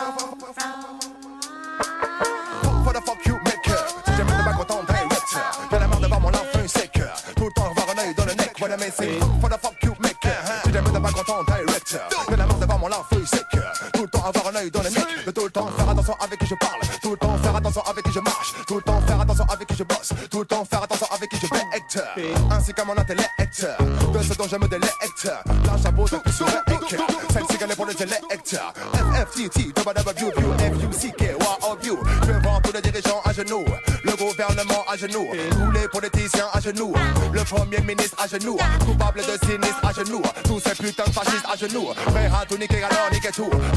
from. 0.53 0.99
For 2.83 2.93
the 2.93 3.01
fuck 3.01 3.25
you 3.25 3.35
maker 3.43 3.85
Si 4.05 4.15
jamais 4.15 4.31
t'es 4.31 4.43
pas 4.43 4.53
content 4.53 4.83
direct 4.83 5.37
Y'en 5.71 5.81
a 5.81 5.87
marre 5.87 5.99
de 5.99 6.07
voir 6.07 6.19
mon 6.19 6.29
enfant 6.29 6.59
Tout 7.35 7.45
le 7.45 7.51
temps 7.53 7.71
avoir 7.71 7.89
un 7.89 7.99
œil 7.99 8.15
dans 8.15 8.25
le 8.25 8.33
neck 8.33 8.53
Voilà 8.59 8.77
c'est 8.77 9.19
the 9.19 9.59
fuck 9.61 9.83
you 9.83 9.93
maker 9.99 10.33
Si 10.63 10.73
jamais 10.73 10.89
t'es 10.89 10.99
pas 10.99 11.11
content 11.11 11.43
direct 11.43 11.99
Y'en 12.29 12.33
a 12.33 12.45
marre 12.45 12.59
de 12.59 12.65
voir 12.65 12.79
mon 12.79 12.87
enfant 12.87 13.17
Tout 13.93 14.01
le 14.01 14.07
temps 14.07 14.25
avoir 14.25 14.47
un 14.47 14.55
œil 14.55 14.71
dans 14.71 14.81
le 14.81 14.89
neck 14.89 15.25
De 15.25 15.31
tout 15.31 15.43
le 15.43 15.49
temps 15.51 15.67
faire 15.67 15.89
attention 15.89 16.15
avec 16.19 16.39
qui 16.39 16.45
je 16.47 16.55
parle 16.55 16.81
Tout 17.01 17.11
le 17.11 17.17
temps 17.17 17.37
faire 17.37 17.55
attention 17.55 17.81
avec 17.81 18.05
qui 18.05 18.11
je 18.11 18.19
marche 18.19 18.53
Tout 18.67 18.75
le 18.75 18.81
temps 18.81 19.01
faire 19.01 19.21
attention 19.21 19.45
avec 19.45 19.67
qui 19.67 19.75
je 19.75 19.83
bosse 19.83 20.13
Tout 20.29 20.39
le 20.39 20.45
temps 20.45 20.65
faire 20.65 20.83
attention 20.83 21.07
avec 21.11 21.29
qui 21.29 21.37
je 21.37 21.47
vais 21.47 22.33
Ainsi 22.51 22.73
qu'à 22.73 22.85
mon 22.85 22.97
intellect 22.97 23.67
De 24.13 24.23
ce 24.23 24.33
dont 24.33 24.47
je 24.47 24.55
me 24.55 24.67
délecte 24.67 25.25
Là 25.25 25.77
chapeau 25.81 26.07
je 26.07 26.15
suis 26.15 26.37
sur 26.37 26.47
Celle-ci 27.33 27.57
qu'elle 27.57 27.71
est 27.71 27.75
pour 27.75 27.85
le 27.85 27.93
secteur. 28.49 28.73
FFTT, 28.93 29.73
WWUFUCK, 29.77 31.35
WAOU. 31.39 31.97
Je 32.25 32.31
vends 32.43 32.61
tous 32.61 32.73
les 32.73 32.81
dirigeants 32.81 33.21
à 33.25 33.33
genoux. 33.33 33.65
Le 34.03 34.11
gouvernement 34.15 34.78
tous 34.89 35.71
les 35.71 35.87
politiciens 35.87 36.47
à 36.51 36.59
genoux. 36.59 36.91
Le 37.31 37.43
premier 37.43 37.79
ministre 37.81 38.17
à 38.17 38.27
genoux. 38.27 38.57
Coupable 38.83 39.19
de 39.19 39.45
sinistre 39.45 39.85
à 39.85 39.93
genoux. 39.93 40.23
Tous 40.45 40.59
ces 40.59 40.73
putains 40.73 41.03
de 41.05 41.11
fascistes 41.11 41.45
à 41.47 41.55
genoux. 41.55 41.89
Prêts 42.07 42.25
à 42.25 42.43
tout 42.47 42.57
niquer 42.57 42.81
alors 42.83 43.07
niquer 43.13 43.29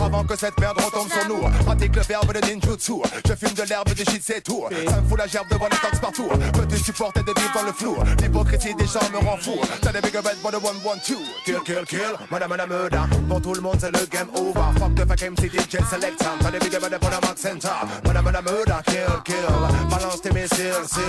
Avant 0.02 0.24
que 0.24 0.34
cette 0.38 0.58
merde 0.58 0.80
retombe 0.80 1.10
sur 1.12 1.28
nous. 1.28 1.42
Pratique 1.66 1.96
le 1.96 2.00
verbe 2.00 2.32
de 2.32 2.46
ninjutsu. 2.46 2.94
Je 3.28 3.34
fume 3.34 3.52
de 3.52 3.62
l'herbe 3.64 3.92
de 3.92 4.10
shit 4.10 4.22
c'est 4.24 4.40
tout. 4.40 4.64
Ça 4.88 5.02
me 5.02 5.06
fout 5.06 5.18
la 5.18 5.26
gerbe 5.26 5.48
devant 5.50 5.66
les 5.66 5.76
tanks 5.76 6.00
partout. 6.00 6.28
Peux-tu 6.54 6.78
supporter 6.78 7.20
de 7.20 7.32
vivre 7.38 7.52
dans 7.54 7.62
le 7.64 7.72
flou? 7.72 7.96
L'hypocrisie 8.22 8.74
des 8.74 8.86
gens 8.86 9.00
me 9.12 9.18
rend 9.18 9.36
fou. 9.36 9.60
T'as 9.82 9.92
des 9.92 10.00
big 10.00 10.14
bad 10.14 10.36
for 10.40 10.50
one 10.64 10.76
one 10.82 11.00
two. 11.06 11.18
Kill 11.44 11.60
kill 11.60 11.84
kill. 11.84 12.16
Madame 12.30 12.48
madame 12.48 12.70
murder 12.70 13.02
Pour 13.28 13.42
tout 13.42 13.52
le 13.52 13.60
monde 13.60 13.76
c'est 13.78 13.92
le 13.92 14.06
game 14.06 14.28
over. 14.34 14.64
Fuck 14.78 14.94
the 14.94 15.06
fuck 15.06 15.20
MC 15.20 15.50
DJ 15.50 15.76
select 15.90 16.24
T'as 16.40 16.50
des 16.50 16.58
big 16.58 16.72
for 16.72 16.88
the 16.88 17.22
Max 17.22 17.38
Center. 17.42 17.68
Madame 18.06 18.24
madame 18.24 18.44
murder 18.46 18.80
Kill 18.86 19.22
kill. 19.26 19.90
Balance 19.90 20.22
tes 20.22 20.32
missiles 20.32 21.01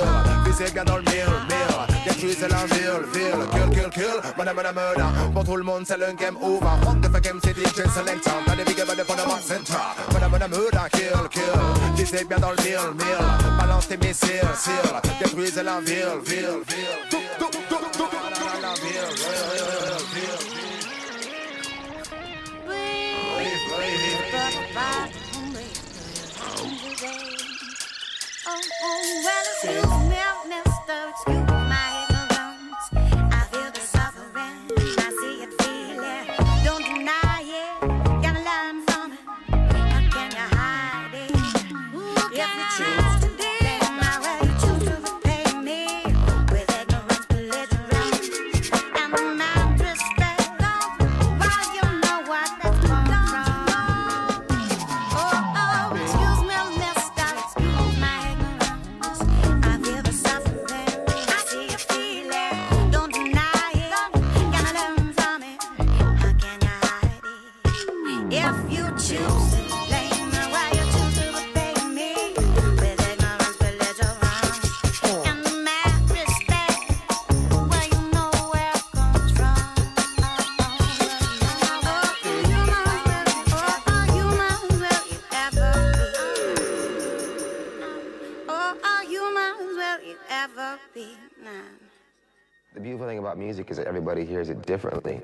Visez 0.46 0.72
bien 0.72 0.84
dans 0.84 0.98
le 0.98 1.04
mille 1.04 1.26
mille 1.50 2.04
Détruisez 2.06 2.48
la 2.48 2.66
ville 2.66 3.06
ville. 3.14 3.48
Kill 3.52 3.70
kill 3.70 3.90
kill. 3.90 4.34
Madame 4.38 4.56
madame 4.56 4.76
murder 4.76 5.32
Pour 5.34 5.44
tout 5.44 5.56
le 5.56 5.64
monde 5.64 5.84
c'est 5.86 5.98
le 5.98 6.12
game 6.14 6.38
over. 6.42 6.68
Fuck 6.84 7.02
the 7.02 7.10
fuck 7.10 7.26
MC 7.34 7.54
DJ 7.54 7.88
select 7.94 8.30
T'as 8.46 8.56
des 8.56 8.64
big 8.64 8.78
bad 8.78 8.98
Max 8.98 9.46
Center 9.46 9.74
Madame 10.14 10.32
madame 10.32 10.52
murder 10.52 10.90
Kill 10.92 11.30
kill. 11.30 11.44
Visez 11.96 12.26
bien 12.26 12.38
dans 12.38 12.52
le 12.52 12.58
mille 12.64 12.94
mille 12.98 13.58
Balance 13.60 13.88
tes 13.88 13.98
missiles 13.98 14.42
seal 14.56 15.02
Détruisez 15.20 15.64
la 15.64 15.80
ville 15.80 16.20
ville 16.26 16.62
ville. 16.68 16.84
La 18.62 18.74
ville 18.76 18.92
ville 18.92 19.44
ville 25.12 25.23
oh, 28.84 29.22
well, 29.24 29.46
excuse 29.52 30.10
me, 30.10 30.20
mister, 30.50 31.10
excuse 31.10 31.43
music 93.54 93.70
is 93.70 93.78
that 93.78 93.86
everybody 93.86 94.26
hears 94.26 94.50
it 94.50 94.66
differently. 94.66 95.22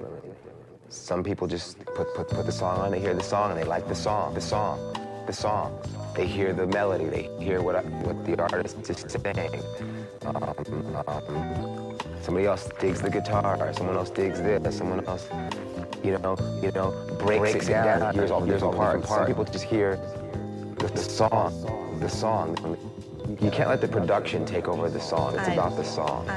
Some 0.87 1.23
people 1.23 1.47
just 1.47 1.83
put, 1.95 2.13
put, 2.13 2.27
put 2.29 2.45
the 2.45 2.51
song 2.51 2.77
on, 2.77 2.91
they 2.91 2.99
hear 2.99 3.15
the 3.15 3.23
song, 3.23 3.49
and 3.49 3.59
they 3.59 3.63
like 3.63 3.87
the 3.87 3.95
song, 3.95 4.35
the 4.35 4.41
song, 4.41 4.77
the 5.25 5.33
song. 5.33 5.79
They 6.15 6.27
hear 6.27 6.53
the 6.53 6.67
melody, 6.67 7.05
they 7.05 7.23
hear 7.43 7.63
what, 7.63 7.75
I, 7.75 7.81
what 8.05 8.23
the 8.27 8.39
artist 8.39 8.87
is 8.87 9.03
saying. 9.11 9.63
Um, 10.27 10.53
um, 11.07 11.97
somebody 12.21 12.45
else 12.45 12.69
digs 12.79 13.01
the 13.01 13.09
guitar, 13.09 13.73
someone 13.73 13.95
else 13.95 14.11
digs 14.11 14.39
this, 14.39 14.77
someone 14.77 15.03
else, 15.07 15.27
you 16.03 16.15
know, 16.19 16.37
you 16.61 16.71
know, 16.71 16.91
breaks, 17.17 17.67
it 17.67 17.71
down, 17.71 18.13
hears 18.13 18.29
all 18.29 18.41
the 18.41 18.53
different 18.53 18.75
parts. 18.75 19.09
Some 19.09 19.25
people 19.25 19.43
just 19.43 19.65
hear 19.65 19.95
the, 20.77 20.87
the 20.87 21.01
song, 21.01 21.97
the 21.99 22.09
song. 22.09 22.77
You 23.41 23.49
can't 23.49 23.69
let 23.69 23.81
the 23.81 23.87
production 23.87 24.45
take 24.45 24.67
over 24.67 24.87
the 24.87 25.01
song. 25.01 25.35
It's 25.35 25.47
about 25.47 25.75
the 25.77 25.83
song. 25.83 26.27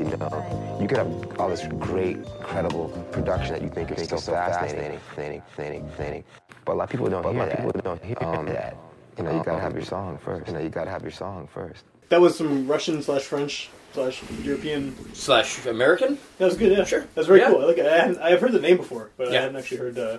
I, 0.00 0.02
You 0.04 0.16
know, 0.16 0.78
you 0.80 0.88
could 0.88 0.96
have 0.98 1.40
all 1.40 1.48
this 1.50 1.66
great, 1.78 2.16
incredible 2.16 2.88
production 3.12 3.52
that 3.52 3.62
you 3.62 3.68
think 3.68 3.90
is 3.90 4.08
so, 4.08 4.16
fascinating, 4.18 4.98
fascinating, 5.14 5.42
fascinating, 5.54 5.88
fascinating. 5.90 6.24
But 6.64 6.72
a 6.72 6.76
lot 6.76 6.84
of 6.84 6.90
people 6.90 7.10
don't 7.10 7.24
hear 7.34 7.46
that. 7.46 7.56
People 7.56 7.80
don't 7.82 8.02
hear 8.04 8.14
that. 8.54 8.76
You 9.18 9.24
know, 9.24 9.36
you 9.36 9.44
gotta 9.44 9.60
have 9.60 9.74
your 9.74 9.84
song 9.84 10.18
first. 10.24 10.46
You 10.46 10.54
know, 10.54 10.60
you 10.60 10.70
gotta 10.70 10.90
have 10.90 11.02
your 11.02 11.10
song 11.10 11.48
first. 11.52 11.84
That 12.08 12.20
was 12.20 12.36
some 12.36 12.66
Russian 12.66 13.02
slash 13.02 13.22
French 13.22 13.68
slash 13.92 14.22
European. 14.42 14.96
Slash 15.14 15.66
American. 15.66 16.18
That 16.38 16.46
was 16.46 16.56
good. 16.56 16.72
Yeah, 16.76 16.84
Sure. 16.84 17.06
That's 17.14 17.26
very 17.28 17.40
Yeah. 17.40 17.50
cool. 17.50 17.60
I 17.62 17.64
like. 17.66 17.78
I 17.78 17.98
hadn't, 17.98 18.18
I've 18.18 18.40
heard 18.40 18.52
the 18.52 18.60
name 18.60 18.78
before, 18.78 19.10
but 19.18 19.28
I 19.28 19.34
hadn't 19.42 19.56
actually 19.56 19.78
heard. 19.78 19.98
Uh, 19.98 20.18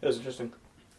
that 0.00 0.08
was 0.08 0.18
interesting. 0.18 0.52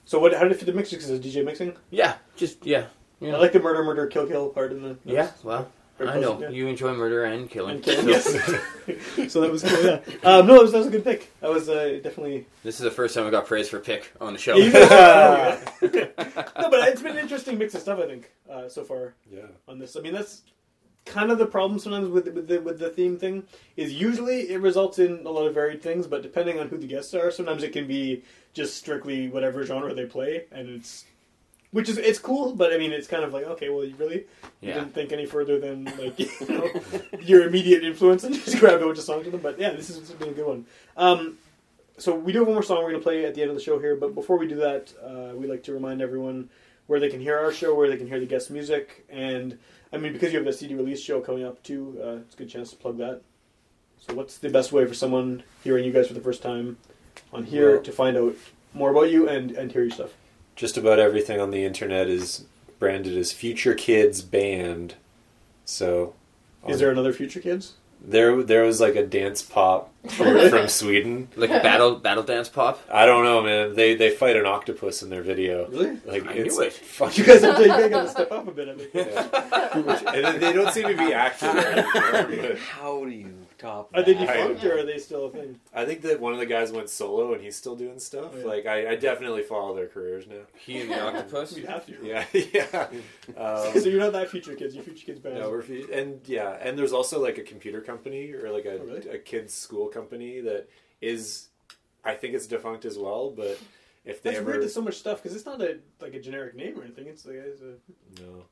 So 0.05 0.17
what? 0.19 0.33
How 0.33 0.43
did 0.43 0.51
it 0.53 0.55
fit 0.55 0.65
the 0.65 0.73
mix? 0.73 0.89
Because 0.89 1.09
it's 1.11 1.23
DJ 1.25 1.45
mixing. 1.45 1.75
Yeah, 1.91 2.15
just 2.35 2.65
yeah. 2.65 2.85
I 3.21 3.25
like 3.37 3.51
the 3.51 3.59
murder, 3.59 3.83
murder, 3.83 4.07
kill, 4.07 4.25
kill 4.25 4.49
part 4.49 4.71
in 4.71 4.81
the. 4.81 4.97
Yeah, 5.05 5.31
well, 5.43 5.57
Very 5.59 5.67
I 5.99 6.19
know 6.19 6.39
yeah. 6.39 6.49
you 6.49 6.67
enjoy 6.67 6.93
murder 6.93 7.23
and 7.25 7.49
killing. 7.49 7.75
And 7.75 7.83
killing, 7.83 8.09
yes. 8.09 8.25
so 9.29 9.41
that 9.41 9.51
was 9.51 9.63
cool. 9.63 9.83
Yeah. 9.83 9.99
Um, 10.23 10.45
no, 10.45 10.55
that 10.55 10.61
was, 10.61 10.71
that 10.71 10.77
was 10.79 10.87
a 10.87 10.91
good 10.91 11.03
pick. 11.03 11.31
That 11.41 11.49
was 11.49 11.69
uh, 11.69 11.99
definitely. 12.03 12.45
This 12.63 12.75
is 12.75 12.81
the 12.81 12.91
first 12.91 13.15
time 13.15 13.25
I 13.25 13.31
got 13.31 13.47
praise 13.47 13.69
for 13.69 13.79
pick 13.79 14.11
on 14.21 14.33
the 14.33 14.39
show. 14.39 14.55
Yeah, 14.55 14.65
you 14.65 14.71
guys 14.71 14.91
are 14.91 15.57
funny, 15.57 15.91
yeah. 16.17 16.49
no, 16.59 16.69
but 16.69 16.87
it's 16.89 17.01
been 17.01 17.13
an 17.13 17.17
interesting 17.17 17.57
mix 17.57 17.73
of 17.73 17.81
stuff. 17.81 17.99
I 17.99 18.05
think 18.05 18.31
uh, 18.49 18.69
so 18.69 18.83
far. 18.83 19.15
Yeah. 19.31 19.47
On 19.67 19.79
this, 19.79 19.95
I 19.95 20.01
mean, 20.01 20.13
that's 20.13 20.43
kind 21.05 21.31
of 21.31 21.39
the 21.39 21.45
problem 21.45 21.79
sometimes 21.79 22.09
with 22.09 22.27
with 22.27 22.47
the, 22.47 22.59
with 22.59 22.79
the 22.79 22.89
theme 22.89 23.17
thing. 23.17 23.43
Is 23.75 23.93
usually 23.93 24.51
it 24.51 24.61
results 24.61 24.99
in 24.99 25.25
a 25.25 25.31
lot 25.31 25.47
of 25.47 25.53
varied 25.55 25.81
things, 25.81 26.05
but 26.05 26.21
depending 26.21 26.59
on 26.59 26.67
who 26.67 26.77
the 26.77 26.87
guests 26.87 27.13
are, 27.15 27.31
sometimes 27.31 27.63
it 27.63 27.73
can 27.73 27.87
be 27.87 28.23
just 28.53 28.77
strictly 28.77 29.29
whatever 29.29 29.65
genre 29.65 29.93
they 29.93 30.05
play, 30.05 30.45
and 30.51 30.69
it's. 30.69 31.05
Which 31.77 31.89
is 31.89 31.97
it's 31.99 32.17
cool, 32.17 32.55
but 32.55 32.73
I 32.73 32.77
mean 32.79 32.91
it's 32.91 33.07
kind 33.07 33.23
of 33.23 33.33
like 33.33 33.45
okay, 33.53 33.69
well 33.69 33.83
you 33.85 33.95
really 33.97 34.25
you 34.61 34.69
Yeah. 34.69 34.73
didn't 34.75 34.93
think 34.95 35.11
any 35.11 35.27
further 35.27 35.59
than 35.59 35.85
like 36.01 36.17
you 36.19 36.27
know 36.49 36.67
your 37.21 37.47
immediate 37.47 37.83
influence 37.83 38.23
and 38.23 38.33
just 38.45 38.57
grab 38.59 38.81
a 38.81 38.85
bunch 38.85 38.97
of 38.97 39.03
songs 39.03 39.23
from 39.23 39.33
them. 39.33 39.41
But 39.41 39.59
yeah, 39.59 39.71
this 39.73 39.87
has 39.89 40.09
been 40.11 40.29
a 40.29 40.31
good 40.33 40.47
one. 40.47 40.65
Um, 40.97 41.37
so 41.99 42.15
we 42.15 42.31
do 42.33 42.39
have 42.39 42.47
one 42.47 42.55
more 42.55 42.63
song 42.63 42.77
we're 42.77 42.89
going 42.89 42.95
to 42.99 43.03
play 43.03 43.25
at 43.25 43.35
the 43.35 43.41
end 43.43 43.51
of 43.51 43.55
the 43.57 43.61
show 43.61 43.77
here, 43.79 43.95
but 43.95 44.15
before 44.15 44.37
we 44.39 44.47
do 44.47 44.55
that, 44.55 44.91
uh, 45.03 45.35
we 45.35 45.45
like 45.47 45.61
to 45.63 45.71
remind 45.73 46.01
everyone 46.01 46.49
where 46.87 46.99
they 46.99 47.09
can 47.09 47.19
hear 47.19 47.37
our 47.37 47.51
show, 47.51 47.75
where 47.75 47.87
they 47.89 47.97
can 47.97 48.07
hear 48.07 48.19
the 48.19 48.25
guest 48.25 48.49
music, 48.49 49.05
and 49.09 49.57
I 49.93 49.97
mean 49.97 50.13
because 50.13 50.31
you 50.33 50.37
have 50.39 50.45
the 50.45 50.53
CD 50.53 50.73
release 50.73 50.99
show 51.01 51.21
coming 51.21 51.43
up 51.43 51.61
too, 51.61 51.99
uh, 52.03 52.09
it's 52.25 52.33
a 52.33 52.37
good 52.39 52.49
chance 52.49 52.71
to 52.71 52.75
plug 52.75 52.97
that. 52.97 53.21
So 53.99 54.15
what's 54.15 54.37
the 54.39 54.49
best 54.49 54.71
way 54.71 54.85
for 54.87 54.95
someone 54.95 55.43
hearing 55.63 55.85
you 55.85 55.91
guys 55.91 56.07
for 56.07 56.15
the 56.15 56.21
first 56.21 56.41
time 56.41 56.77
on 57.31 57.43
here 57.43 57.73
Well- 57.73 57.83
to 57.83 57.91
find 57.91 58.17
out 58.17 58.35
more 58.73 58.89
about 58.89 59.11
you 59.11 59.29
and, 59.29 59.51
and 59.51 59.71
hear 59.71 59.83
your 59.83 59.91
stuff? 59.91 60.13
Just 60.57 60.75
about 60.77 60.99
everything 60.99 61.39
on 61.39 61.51
the 61.51 61.63
internet 61.63 62.09
is 62.09 62.43
branded 62.79 63.15
as 63.17 63.31
Future 63.31 63.73
Kids 63.75 64.21
Band. 64.21 64.95
So, 65.65 66.15
Is 66.67 66.79
there 66.79 66.91
another 66.91 67.13
Future 67.13 67.39
Kids? 67.39 67.73
there 67.99 68.43
there 68.43 68.61
was 68.63 68.79
like 68.79 68.95
a 68.95 69.03
dance 69.03 69.41
pop 69.41 69.91
from, 70.09 70.49
from 70.51 70.67
Sweden. 70.67 71.27
Like 71.35 71.49
battle 71.49 71.95
battle 71.95 72.21
dance 72.23 72.47
pop. 72.47 72.79
I 72.93 73.05
don't 73.07 73.23
know, 73.23 73.41
man. 73.41 73.73
They 73.75 73.95
they 73.95 74.11
fight 74.11 74.35
an 74.35 74.45
octopus 74.45 75.01
in 75.01 75.09
their 75.09 75.23
video. 75.23 75.67
Really? 75.69 75.97
Like 76.05 76.27
I 76.27 76.34
it's 76.34 76.57
knew 76.57 76.63
it. 76.65 76.73
fucking- 76.73 77.25
You 77.25 77.31
guys 77.34 77.41
have 77.41 77.55
to, 77.57 77.61
you 77.63 77.67
guys 77.69 77.89
got 77.89 78.01
to 78.03 78.09
step 78.09 78.31
up 78.31 78.47
a 78.47 78.51
bit. 78.51 78.69
I 78.93 79.75
mean. 79.81 80.25
and 80.25 80.41
they 80.41 80.53
don't 80.53 80.71
seem 80.73 80.88
to 80.88 80.95
be 80.97 81.11
accurate 81.11 81.65
anymore. 81.65 82.27
but 82.49 82.57
How 82.59 83.03
do 83.03 83.09
you 83.11 83.34
top 83.57 83.89
Are 83.93 84.03
they 84.03 84.13
that? 84.13 84.27
defunct 84.27 84.63
or 84.63 84.79
are 84.79 84.85
they 84.85 84.97
still 84.97 85.25
a 85.25 85.31
thing? 85.31 85.59
I 85.73 85.85
think 85.85 86.01
that 86.03 86.19
one 86.19 86.34
of 86.34 86.39
the 86.39 86.45
guys 86.45 86.71
went 86.71 86.89
solo 86.89 87.34
and 87.34 87.41
he's 87.43 87.55
still 87.55 87.75
doing 87.75 87.99
stuff. 87.99 88.31
Oh, 88.35 88.39
yeah. 88.39 88.45
Like 88.45 88.65
I, 88.65 88.91
I 88.91 88.95
definitely 88.95 89.43
follow 89.43 89.75
their 89.75 89.88
careers 89.88 90.27
now. 90.27 90.41
He 90.65 90.81
and 90.81 90.91
the 90.91 91.01
octopus. 91.01 91.53
We'd 91.55 91.65
have 91.65 91.85
to. 91.88 91.95
Yeah, 92.03 92.25
yeah. 92.34 92.88
Um, 93.38 93.73
so 93.79 93.89
you're 93.89 93.99
not 93.99 94.13
that 94.13 94.29
Future 94.29 94.55
Kids. 94.55 94.73
You're 94.75 94.84
Future 94.84 95.05
Kids 95.07 95.19
band. 95.19 95.35
No, 95.39 95.49
we're 95.49 95.61
fe- 95.61 95.85
and 95.91 96.21
yeah, 96.25 96.57
and 96.61 96.77
there's 96.77 96.93
also 96.93 97.21
like 97.21 97.38
a 97.38 97.43
computer 97.43 97.81
company 97.81 98.31
or 98.34 98.51
like 98.51 98.65
a, 98.65 98.79
Oh, 98.79 98.85
really? 98.85 99.09
a 99.09 99.17
kids 99.17 99.53
school 99.53 99.88
company 99.88 100.39
that 100.41 100.67
is, 101.01 101.47
I 102.05 102.13
think 102.13 102.34
it's 102.35 102.47
defunct 102.47 102.85
as 102.85 102.97
well. 102.97 103.29
But 103.31 103.59
if 104.05 104.23
they 104.23 104.29
That's 104.31 104.38
ever, 104.41 104.51
weird. 104.51 104.61
There's 104.61 104.73
so 104.73 104.81
much 104.81 104.95
stuff 104.95 105.21
because 105.21 105.35
it's 105.35 105.45
not 105.45 105.61
a 105.61 105.79
like 105.99 106.13
a 106.13 106.19
generic 106.21 106.55
name 106.55 106.79
or 106.79 106.84
anything. 106.84 107.07
It's 107.07 107.25
like 107.25 107.35
it's 107.35 107.61
a, 107.61 108.21
no, 108.21 108.43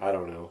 I 0.00 0.12
don't 0.12 0.28
know. 0.30 0.50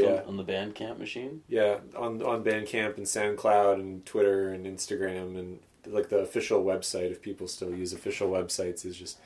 But 0.00 0.06
So 0.06 0.14
yeah, 0.14 0.22
on 0.26 0.36
the 0.36 0.44
Bandcamp 0.44 0.98
machine? 0.98 1.42
yeah, 1.48 1.78
on 1.96 2.22
on 2.22 2.42
Bandcamp 2.44 2.96
and 2.96 3.06
SoundCloud 3.06 3.74
and 3.74 4.04
Twitter 4.06 4.50
and 4.50 4.66
Instagram 4.66 5.38
and 5.38 5.58
like 5.86 6.08
the 6.08 6.18
official 6.18 6.64
website, 6.64 7.10
if 7.12 7.22
people 7.22 7.46
still 7.48 7.72
use 7.74 7.92
official 7.92 8.28
websites, 8.28 8.84
is 8.84 8.96
just 8.96 9.18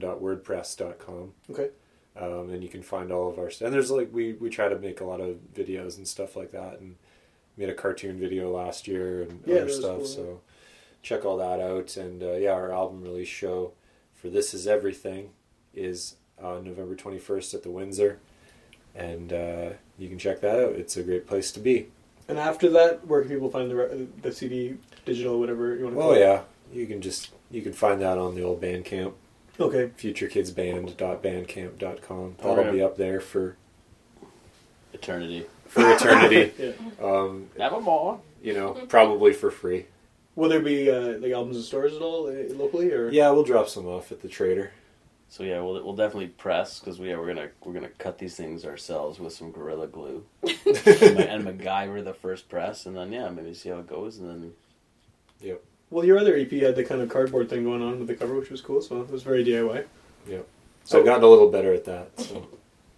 futurekidsband.wordpress.com. 0.00 1.32
okay. 1.50 1.70
um, 2.16 2.50
and 2.50 2.62
you 2.62 2.68
can 2.68 2.82
find 2.82 3.12
all 3.12 3.28
of 3.28 3.38
our 3.38 3.50
and 3.60 3.72
there's 3.72 3.90
like 3.90 4.08
we 4.12 4.34
we 4.34 4.50
try 4.50 4.68
to 4.68 4.78
make 4.78 5.00
a 5.00 5.04
lot 5.04 5.20
of 5.20 5.36
videos 5.54 5.96
and 5.96 6.06
stuff 6.06 6.36
like 6.36 6.52
that 6.52 6.80
and 6.80 6.96
made 7.56 7.68
a 7.68 7.74
cartoon 7.74 8.18
video 8.18 8.50
last 8.50 8.88
year 8.88 9.22
and 9.22 9.42
Yeah, 9.46 9.56
other 9.56 9.68
stuff 9.68 9.98
cool, 9.98 10.06
so 10.06 10.40
check 11.02 11.24
all 11.24 11.36
that 11.38 11.60
out 11.60 11.96
and 11.96 12.22
uh, 12.22 12.32
yeah 12.34 12.52
our 12.52 12.72
album 12.72 13.02
release 13.02 13.28
show 13.28 13.72
for 14.14 14.28
this 14.28 14.54
is 14.54 14.66
everything 14.66 15.30
is 15.74 16.16
on 16.40 16.64
november 16.64 16.94
21st 16.94 17.54
at 17.54 17.62
the 17.62 17.70
windsor 17.70 18.18
and 18.94 19.32
uh, 19.32 19.70
you 19.98 20.08
can 20.08 20.18
check 20.18 20.40
that 20.40 20.58
out 20.58 20.72
it's 20.72 20.96
a 20.96 21.02
great 21.02 21.26
place 21.26 21.52
to 21.52 21.60
be 21.60 21.86
And 22.28 22.38
after 22.38 22.68
that, 22.70 23.06
where 23.06 23.20
can 23.22 23.30
people 23.30 23.50
find 23.50 23.70
the 23.70 23.76
re- 23.76 24.06
the 24.22 24.32
CD, 24.32 24.76
digital, 25.04 25.38
whatever 25.40 25.74
you 25.76 25.84
want 25.84 25.96
to 25.96 26.00
call 26.00 26.10
oh 26.10 26.14
it? 26.14 26.20
yeah 26.20 26.42
you 26.72 26.86
can 26.86 27.00
just 27.00 27.30
you 27.50 27.62
can 27.62 27.72
find 27.72 28.00
that 28.00 28.18
on 28.18 28.34
the 28.34 28.42
old 28.42 28.60
bandcamp 28.60 29.12
Okay. 29.58 29.90
futurekidsband.bandcamp.com 29.98 32.34
that'll 32.38 32.50
Alright. 32.52 32.72
be 32.72 32.82
up 32.82 32.96
there 32.96 33.20
for 33.20 33.56
Eternity. 34.92 35.46
for 35.66 35.90
eternity 35.92 36.52
Yeah. 36.58 36.72
um, 37.02 37.48
Nevermore. 37.58 38.20
you 38.42 38.54
know, 38.54 38.72
probably 38.88 39.32
for 39.32 39.50
free. 39.50 39.86
Will 40.36 40.48
there 40.48 40.60
be 40.60 40.90
uh, 40.90 41.18
like 41.18 41.32
albums 41.32 41.56
in 41.58 41.62
stores 41.62 41.94
at 41.94 42.02
all 42.02 42.26
uh, 42.28 42.54
locally 42.54 42.92
or? 42.92 43.10
Yeah, 43.10 43.30
we'll 43.30 43.44
drop 43.44 43.68
some 43.68 43.86
off 43.86 44.10
at 44.12 44.22
the 44.22 44.28
trader. 44.28 44.72
So 45.30 45.44
yeah, 45.44 45.60
we'll 45.60 45.82
we'll 45.84 45.94
definitely 45.94 46.26
press 46.26 46.80
because 46.80 46.98
we 46.98 47.08
yeah, 47.08 47.16
we're 47.16 47.28
gonna 47.28 47.48
we're 47.64 47.72
gonna 47.72 47.88
cut 47.98 48.18
these 48.18 48.34
things 48.36 48.64
ourselves 48.64 49.18
with 49.20 49.32
some 49.32 49.52
gorilla 49.52 49.86
glue 49.86 50.24
and, 50.42 50.56
Ma- 50.66 51.20
and 51.22 51.44
MacGyver 51.46 52.04
the 52.04 52.12
first 52.14 52.48
press, 52.48 52.84
and 52.84 52.96
then 52.96 53.12
yeah, 53.12 53.28
maybe 53.30 53.54
see 53.54 53.68
how 53.68 53.78
it 53.78 53.86
goes, 53.86 54.18
and 54.18 54.28
then 54.28 54.52
Yep. 55.40 55.62
Well, 55.90 56.04
your 56.04 56.18
other 56.18 56.36
EP 56.36 56.50
had 56.50 56.74
the 56.76 56.84
kind 56.84 57.00
of 57.00 57.08
cardboard 57.08 57.48
thing 57.48 57.64
going 57.64 57.80
on 57.80 57.98
with 57.98 58.08
the 58.08 58.14
cover, 58.14 58.34
which 58.34 58.50
was 58.50 58.60
cool. 58.60 58.82
So 58.82 59.00
it 59.00 59.10
was 59.10 59.22
very 59.22 59.44
DIY. 59.44 59.84
Yep. 60.28 60.46
So- 60.84 60.98
I've 60.98 61.04
gotten 61.04 61.24
a 61.24 61.28
little 61.28 61.48
better 61.50 61.72
at 61.74 61.84
that. 61.84 62.18
So 62.20 62.46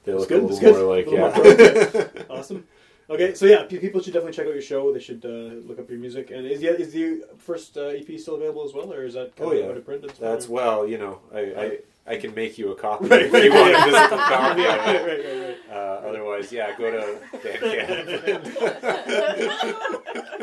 they 0.05 0.13
look 0.15 0.29
good, 0.29 0.43
a 0.43 0.47
that's 0.49 0.61
little 0.63 0.73
good. 0.73 0.85
more 0.87 0.97
like 0.97 1.07
A 1.07 1.11
little 1.11 1.93
yeah. 1.95 2.11
more. 2.29 2.39
Awesome. 2.39 2.67
Okay, 3.11 3.35
so 3.35 3.45
yeah, 3.47 3.65
people 3.65 4.01
should 4.01 4.15
definitely 4.15 4.33
check 4.35 4.47
out 4.47 4.55
your 4.55 4.63
show. 4.63 4.91
They 4.93 5.01
should 5.01 5.23
uh, 5.25 5.67
look 5.69 5.79
up 5.79 5.91
your 5.91 5.99
music. 5.99 6.31
And 6.31 6.47
is 6.47 6.61
the 6.61 6.81
is 6.81 6.93
the 6.95 7.25
first 7.37 7.77
uh, 7.77 7.83
EP 7.89 8.19
still 8.19 8.37
available 8.37 8.65
as 8.65 8.73
well, 8.73 8.91
or 8.93 9.05
is 9.05 9.15
that 9.15 9.37
kind 9.37 9.51
Oh, 9.51 9.53
of 9.53 9.59
yeah. 9.59 9.67
out 9.67 9.77
of 9.77 9.85
print? 9.85 10.19
That's 10.19 10.49
well, 10.49 10.89
you 10.89 10.97
know, 10.99 11.19
I, 11.35 11.39
I 11.41 11.79
I 12.07 12.17
can 12.17 12.35
make 12.35 12.59
you 12.59 12.73
a 12.73 12.75
copy 12.75 13.07
Right, 13.07 13.23
if 13.27 13.33
right, 13.33 13.45
you 13.45 13.53
want 13.53 13.73
right. 13.75 13.89
a 13.89 13.93
physical 13.93 14.19
copy 14.19 14.63
right, 14.63 14.81
of 14.81 14.87
it. 14.89 15.07
right, 15.07 15.25
right, 15.25 15.41
right. 15.49 15.77
Uh, 15.77 16.09
otherwise, 16.09 16.53
yeah, 16.53 16.77
go 16.77 16.91
to 16.91 17.19
Bandcamp. 17.39 18.49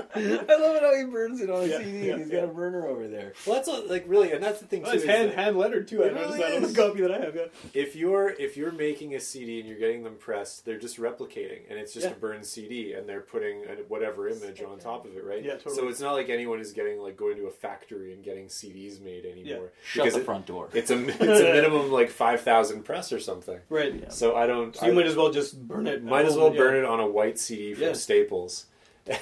I 0.15 0.19
love 0.19 0.76
it 0.76 0.81
how 0.81 0.95
he 0.98 1.03
burns 1.06 1.40
it 1.41 1.49
on 1.49 1.69
Yeah, 1.69 1.80
yeah, 1.80 2.18
He's 2.18 2.27
yeah. 2.30 2.40
got 2.41 2.44
a 2.45 2.53
burner 2.53 2.88
over 2.88 3.07
there. 3.07 3.34
well, 3.45 3.56
that's 3.56 3.68
what, 3.68 3.88
like 3.90 4.06
really, 4.07 4.31
and 4.31 4.44
that's 4.44 4.60
the 4.60 4.65
thing 4.65 4.81
oh, 4.86 4.91
too. 4.91 4.91
Oh, 4.91 4.95
it's 4.95 5.06
hand 5.06 5.31
hand 5.34 5.57
lettered 5.57 5.88
too. 5.88 6.03
I 6.03 6.07
It 6.07 6.15
noticed 6.15 6.38
really 6.38 6.49
that 6.52 6.56
on 6.65 6.73
the 6.73 6.81
copy 6.81 7.02
that 7.02 7.11
I 7.11 7.19
have. 7.19 7.36
Yeah. 7.36 7.45
if 7.73 7.95
you're 7.95 8.30
if 8.30 8.57
you're 8.57 8.72
making 8.72 9.15
a 9.15 9.19
CD 9.19 9.60
and 9.60 9.69
you're 9.69 9.77
getting 9.77 10.03
them 10.03 10.15
pressed, 10.15 10.65
they're 10.65 10.80
just 10.80 10.98
replicating, 10.98 11.60
and 11.69 11.77
it's 11.77 11.94
just 11.94 12.06
Yeah. 12.07 12.14
a 12.14 12.15
burned 12.15 12.45
CD, 12.45 12.94
and 12.94 13.07
they're 13.07 13.22
putting 13.22 13.64
a, 13.65 13.76
whatever 13.88 14.27
image 14.27 14.61
on 14.64 14.80
top 14.80 15.06
of 15.06 15.15
it, 15.15 15.23
right? 15.23 15.44
Yeah, 15.44 15.53
totally. 15.53 15.76
So 15.76 15.88
it's 15.90 15.99
not 16.02 16.14
like 16.14 16.30
anyone 16.30 16.60
is 16.60 16.72
getting 16.73 16.99
like 16.99 17.15
going 17.15 17.38
to 17.38 17.45
a 17.45 17.52
factory 17.52 18.14
and 18.14 18.23
getting 18.23 18.48
CDs 18.48 18.99
made 19.02 19.26
anymore. 19.26 19.69
Shut 19.84 20.06
Because 20.06 20.14
the 20.15 20.22
it- 20.22 20.26
front 20.26 20.45
door. 20.45 20.69
It's 20.73 20.91
a 20.91 20.98
it's 21.07 21.19
a 21.41 21.53
minimum 21.53 21.91
like 21.91 22.10
five 22.10 22.41
thousand 22.41 22.84
press 22.84 23.11
or 23.14 23.19
something. 23.19 23.60
Right. 23.69 23.94
Yeah. 23.94 24.10
So 24.10 24.36
I 24.36 24.48
don't. 24.48 24.76
So 24.76 24.86
you 24.86 24.91
I 24.91 24.95
might 24.95 25.06
as 25.06 25.15
well 25.15 25.31
just 25.31 25.61
burn 25.68 25.86
it. 25.88 26.03
might 26.03 26.26
as 26.26 26.36
well 26.36 26.49
burn 26.52 26.76
it 26.76 26.86
on 26.86 26.99
a 26.99 27.07
white 27.07 27.38
CD 27.38 27.73
from 27.73 27.84
Yeah. 27.84 27.94
Staples, 27.94 28.65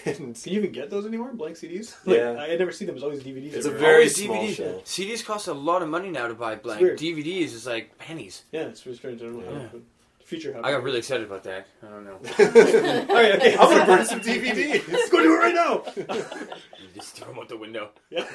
and 0.05 0.35
Can 0.43 0.53
you 0.53 0.59
even 0.59 0.71
get 0.71 0.89
those 0.89 1.05
anymore? 1.05 1.31
Blank 1.33 1.55
CDs? 1.57 1.95
Like, 2.05 2.17
Yeah. 2.17 2.31
I, 2.31 2.53
I 2.53 2.55
never 2.57 2.71
see 2.71 2.85
them. 2.85 2.95
There's 2.95 3.03
always 3.03 3.23
DVDs. 3.23 3.53
It's 3.53 3.65
a 3.65 3.71
very 3.71 3.93
Always 3.95 4.15
small 4.23 4.37
DVDs. 4.43 4.55
show. 4.55 4.81
CDs 4.85 5.25
cost 5.25 5.47
a 5.47 5.53
lot 5.53 5.81
of 5.81 5.89
money 5.89 6.09
now 6.11 6.27
to 6.27 6.33
buy 6.33 6.55
blank. 6.55 6.81
weird. 6.81 6.99
DVDs 6.99 7.53
is 7.53 7.65
like 7.65 7.97
pennies. 7.97 8.43
yeah. 8.51 8.61
It's 8.63 8.85
really 8.85 8.97
strange. 8.97 9.21
I 9.21 9.25
don't 9.25 9.39
know. 9.45 9.51
Yeah. 9.61 9.67
but 9.71 9.81
future 10.25 10.51
happen. 10.51 10.65
I 10.65 10.71
got 10.71 10.83
really 10.83 10.97
excited 10.97 11.25
about 11.25 11.43
that. 11.43 11.67
I 11.81 11.87
don't 11.87 12.03
know. 12.03 12.13
All 13.09 13.15
right, 13.15 13.35
okay. 13.35 13.55
I'm 13.57 13.69
gonna 13.69 13.85
burn 13.85 14.05
some 14.05 14.19
DVDs. 14.19 14.85
Let's 14.91 15.09
go 15.09 15.21
do 15.23 15.33
it 15.33 15.37
right 15.37 15.55
now. 15.55 15.83
You 15.95 16.87
just 16.95 17.15
throw 17.15 17.29
them 17.29 17.39
out 17.39 17.47
the 17.47 17.57
window. 17.57 17.91
Here 18.09 18.25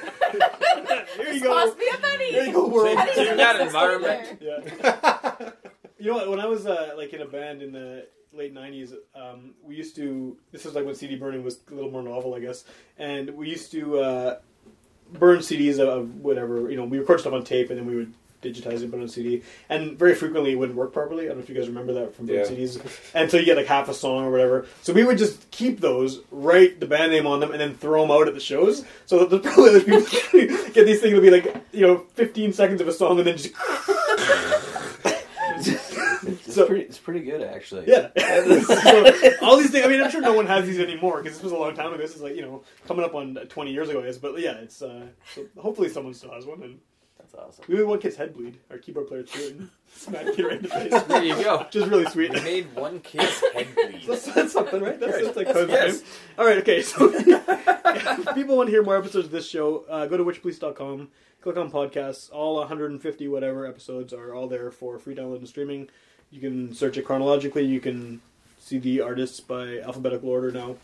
you 1.33 1.39
go. 1.41 1.53
cost 1.53 1.77
me 1.77 1.85
a 1.93 1.97
penny. 1.97 2.31
There 2.31 2.45
you 2.47 2.53
go, 2.53 2.67
world. 2.67 2.97
Pennies 2.97 3.17
In 3.29 3.37
that 3.37 3.61
environment. 3.61 4.41
Yeah. 4.41 5.49
you 5.99 6.07
know 6.11 6.13
what? 6.17 6.29
When 6.29 6.39
I 6.39 6.47
was 6.47 6.65
uh, 6.65 6.93
like 6.97 7.13
in 7.13 7.21
a 7.21 7.27
band 7.27 7.61
in 7.61 7.71
the 7.73 8.07
late 8.33 8.53
'90s, 8.53 8.93
um, 9.15 9.51
we 9.63 9.75
used 9.75 9.95
to. 9.97 10.37
This 10.51 10.65
was 10.65 10.75
like 10.75 10.85
when 10.85 10.95
CD 10.95 11.15
burning 11.15 11.43
was 11.43 11.59
a 11.71 11.73
little 11.73 11.91
more 11.91 12.03
novel, 12.03 12.33
I 12.35 12.39
guess. 12.39 12.63
And 12.97 13.29
we 13.31 13.49
used 13.49 13.71
to 13.71 13.99
uh, 13.99 14.39
burn 15.13 15.39
CDs 15.39 15.79
of 15.79 16.15
whatever. 16.21 16.69
You 16.69 16.77
know, 16.77 16.85
we 16.85 16.99
record 16.99 17.19
stuff 17.19 17.33
on 17.33 17.43
tape, 17.43 17.69
and 17.69 17.79
then 17.79 17.85
we 17.85 17.95
would 17.95 18.13
digitize 18.41 18.81
it, 18.81 18.91
put 18.91 18.99
it 18.99 19.03
on 19.03 19.07
CD. 19.07 19.41
And 19.69 19.97
very 19.97 20.13
frequently, 20.13 20.51
it 20.51 20.55
wouldn't 20.55 20.77
work 20.77 20.91
properly. 20.91 21.23
I 21.23 21.27
don't 21.29 21.37
know 21.37 21.43
if 21.43 21.49
you 21.49 21.55
guys 21.55 21.67
remember 21.69 21.93
that 21.93 22.13
from 22.13 22.27
Yeah. 22.27 22.41
CDs. 22.43 22.77
And 23.13 23.31
so 23.31 23.37
you 23.37 23.45
get 23.45 23.55
like 23.55 23.67
half 23.67 23.87
a 23.87 23.93
song 23.93 24.25
or 24.25 24.31
whatever. 24.31 24.65
So 24.81 24.91
we 24.91 25.05
would 25.05 25.17
just 25.17 25.49
keep 25.51 25.79
those, 25.79 26.19
write 26.29 26.81
the 26.81 26.85
band 26.85 27.13
name 27.13 27.25
on 27.25 27.39
them, 27.39 27.51
and 27.51 27.61
then 27.61 27.73
throw 27.75 28.01
them 28.01 28.11
out 28.11 28.27
at 28.27 28.33
the 28.33 28.41
shows. 28.41 28.83
So 29.05 29.23
that 29.25 29.43
probably 29.43 29.69
other 29.69 29.79
people 29.79 30.01
get 30.73 30.85
these 30.85 30.99
things 30.99 31.13
to 31.13 31.21
be 31.21 31.29
like 31.31 31.55
you 31.71 31.87
know 31.87 31.99
15 32.15 32.51
seconds 32.51 32.81
of 32.81 32.87
a 32.89 32.91
song, 32.91 33.17
and 33.17 33.27
then 33.27 33.37
just 33.37 33.53
It's, 36.53 36.61
So- 36.61 36.67
pretty, 36.67 36.83
it's 36.85 36.97
pretty 36.97 37.21
good, 37.21 37.41
actually. 37.41 37.85
Yeah. 37.87 38.09
so, 38.61 39.31
all 39.41 39.57
these 39.57 39.71
things. 39.71 39.85
I 39.85 39.89
mean, 39.89 40.01
I'm 40.01 40.11
sure 40.11 40.21
no 40.21 40.33
one 40.33 40.45
has 40.47 40.65
these 40.65 40.79
anymore 40.79 41.21
because 41.21 41.37
this 41.37 41.43
was 41.43 41.51
a 41.51 41.57
long 41.57 41.75
time 41.75 41.87
ago. 41.93 41.97
This 41.97 42.15
is 42.15 42.21
like 42.21 42.35
you 42.35 42.41
know 42.41 42.63
coming 42.87 43.03
up 43.05 43.15
on 43.15 43.35
20 43.35 43.71
years 43.71 43.89
ago. 43.89 44.01
I 44.01 44.05
guess. 44.05 44.17
But 44.17 44.39
yeah, 44.39 44.53
it's 44.57 44.81
uh, 44.81 45.07
so 45.35 45.45
hopefully 45.57 45.89
someone 45.89 46.13
still 46.13 46.31
has 46.31 46.45
one. 46.45 46.61
And 46.63 46.79
That's 47.19 47.33
awesome. 47.35 47.65
we 47.67 47.75
made 47.75 47.83
one 47.83 47.99
kid's 47.99 48.15
head 48.15 48.33
bleed. 48.33 48.59
Our 48.69 48.77
keyboard 48.77 49.07
player 49.07 49.23
threw 49.23 49.43
it 49.45 49.55
and 49.55 49.69
smacked 49.95 50.35
kid 50.35 50.45
right 50.45 50.57
in 50.57 50.63
the 50.63 50.69
face, 50.69 51.03
There 51.07 51.23
you 51.23 51.35
go. 51.43 51.59
which 51.59 51.75
is 51.75 51.87
really 51.87 52.05
sweet. 52.05 52.31
We 52.33 52.41
made 52.41 52.73
one 52.75 52.99
kid's 52.99 53.41
head 53.53 53.67
bleed. 53.75 54.03
That's, 54.07 54.25
that's 54.33 54.53
something, 54.53 54.81
right? 54.81 54.99
That's, 54.99 55.21
that's 55.23 55.37
like 55.37 55.47
code 55.51 55.69
Yes. 55.69 56.01
name. 56.01 56.09
All 56.37 56.45
right, 56.45 56.57
okay. 56.59 56.81
So, 56.81 57.11
if 57.13 58.35
people 58.35 58.57
want 58.57 58.67
to 58.67 58.71
hear 58.71 58.83
more 58.83 58.97
episodes 58.97 59.25
of 59.25 59.31
this 59.31 59.47
show, 59.49 59.85
uh, 59.89 60.05
go 60.07 60.17
to 60.17 60.23
witchpolice.com, 60.23 61.09
click 61.41 61.57
on 61.57 61.71
podcasts. 61.71 62.29
All 62.31 62.55
150 62.55 63.27
whatever 63.27 63.65
episodes 63.67 64.13
are 64.13 64.33
all 64.33 64.47
there 64.47 64.71
for 64.71 64.97
free 64.99 65.15
download 65.15 65.37
and 65.37 65.47
streaming. 65.47 65.89
You 66.33 66.39
can 66.39 66.73
search 66.73 66.97
it 66.97 67.05
chronologically. 67.05 67.63
You 67.63 67.79
can 67.79 68.19
see 68.57 68.79
the 68.79 69.01
artists 69.01 69.39
by 69.39 69.77
alphabetical 69.81 70.29
order 70.29 70.51
now, 70.51 70.77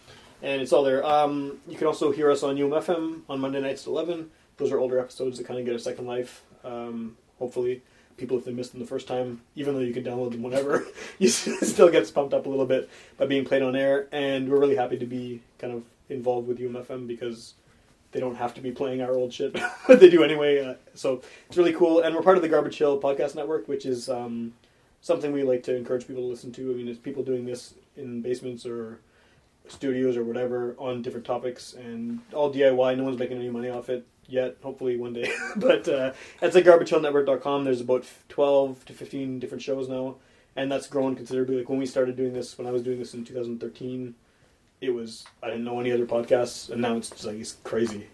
and 0.43 0.61
it's 0.61 0.71
all 0.71 0.83
there. 0.83 1.03
Um, 1.03 1.59
you 1.67 1.75
can 1.75 1.87
also 1.87 2.11
hear 2.11 2.29
us 2.29 2.43
on 2.43 2.55
UMFM 2.55 3.21
on 3.27 3.39
Monday 3.39 3.59
nights 3.59 3.81
at 3.81 3.87
11. 3.87 4.29
Those 4.57 4.71
are 4.71 4.77
older 4.77 4.99
episodes 4.99 5.39
that 5.39 5.47
kind 5.47 5.59
of 5.59 5.65
get 5.65 5.73
a 5.73 5.79
second 5.79 6.05
life. 6.05 6.43
Um, 6.63 7.17
hopefully, 7.39 7.81
people 8.15 8.37
if 8.37 8.45
they 8.45 8.51
missed 8.51 8.73
them 8.73 8.79
the 8.79 8.85
first 8.85 9.07
time, 9.07 9.41
even 9.55 9.73
though 9.73 9.79
you 9.79 9.91
can 9.91 10.03
download 10.03 10.33
them 10.33 10.43
whenever, 10.43 10.85
you 11.17 11.29
still 11.29 11.89
gets 11.89 12.11
pumped 12.11 12.35
up 12.35 12.45
a 12.45 12.49
little 12.49 12.67
bit 12.67 12.87
by 13.17 13.25
being 13.25 13.43
played 13.43 13.63
on 13.63 13.75
air. 13.75 14.07
And 14.11 14.49
we're 14.49 14.59
really 14.59 14.75
happy 14.75 14.99
to 14.99 15.07
be 15.07 15.41
kind 15.57 15.73
of 15.73 15.83
involved 16.09 16.47
with 16.47 16.59
UMFM 16.59 17.07
because 17.07 17.55
they 18.11 18.19
don't 18.19 18.35
have 18.35 18.53
to 18.53 18.61
be 18.61 18.69
playing 18.69 19.01
our 19.01 19.15
old 19.15 19.33
shit, 19.33 19.59
but 19.87 19.99
they 19.99 20.11
do 20.11 20.23
anyway. 20.23 20.63
Uh, 20.63 20.75
so 20.93 21.23
it's 21.47 21.57
really 21.57 21.73
cool. 21.73 22.01
And 22.01 22.15
we're 22.15 22.21
part 22.21 22.37
of 22.37 22.43
the 22.43 22.49
Garbage 22.49 22.77
Hill 22.77 23.01
Podcast 23.01 23.33
Network, 23.33 23.67
which 23.67 23.87
is 23.87 24.09
um, 24.09 24.53
something 25.01 25.31
we 25.31 25.43
like 25.43 25.63
to 25.63 25.75
encourage 25.75 26.07
people 26.07 26.23
to 26.23 26.27
listen 26.27 26.51
to. 26.53 26.71
I 26.71 26.75
mean, 26.75 26.87
it's 26.87 26.99
people 26.99 27.23
doing 27.23 27.45
this 27.45 27.73
in 27.95 28.21
basements 28.21 28.65
or 28.65 28.99
studios 29.67 30.17
or 30.17 30.23
whatever 30.23 30.75
on 30.77 31.01
different 31.01 31.25
topics 31.25 31.73
and 31.73 32.19
all 32.33 32.53
DIY. 32.53 32.97
No 32.97 33.03
one's 33.03 33.19
making 33.19 33.37
any 33.37 33.49
money 33.49 33.69
off 33.69 33.89
it 33.89 34.05
yet. 34.27 34.57
Hopefully 34.61 34.97
one 34.97 35.13
day. 35.13 35.31
but 35.55 35.87
uh, 35.87 36.13
it's 36.41 36.55
at 36.55 36.65
garbagehillnetwork.com. 36.65 37.63
There's 37.63 37.81
about 37.81 38.05
12 38.29 38.85
to 38.85 38.93
15 38.93 39.39
different 39.39 39.61
shows 39.61 39.87
now. 39.87 40.15
And 40.55 40.71
that's 40.71 40.87
grown 40.87 41.15
considerably. 41.15 41.57
Like 41.57 41.69
when 41.69 41.79
we 41.79 41.85
started 41.85 42.17
doing 42.17 42.33
this, 42.33 42.57
when 42.57 42.67
I 42.67 42.71
was 42.71 42.81
doing 42.81 42.99
this 42.99 43.13
in 43.13 43.23
2013, 43.23 44.15
it 44.81 44.89
was, 44.89 45.25
I 45.43 45.47
didn't 45.47 45.63
know 45.63 45.79
any 45.79 45.91
other 45.91 46.05
podcasts. 46.05 46.69
And 46.69 46.81
now 46.81 46.97
it's 46.97 47.09
just 47.09 47.25
like, 47.25 47.37
it's 47.37 47.57
crazy. 47.63 48.07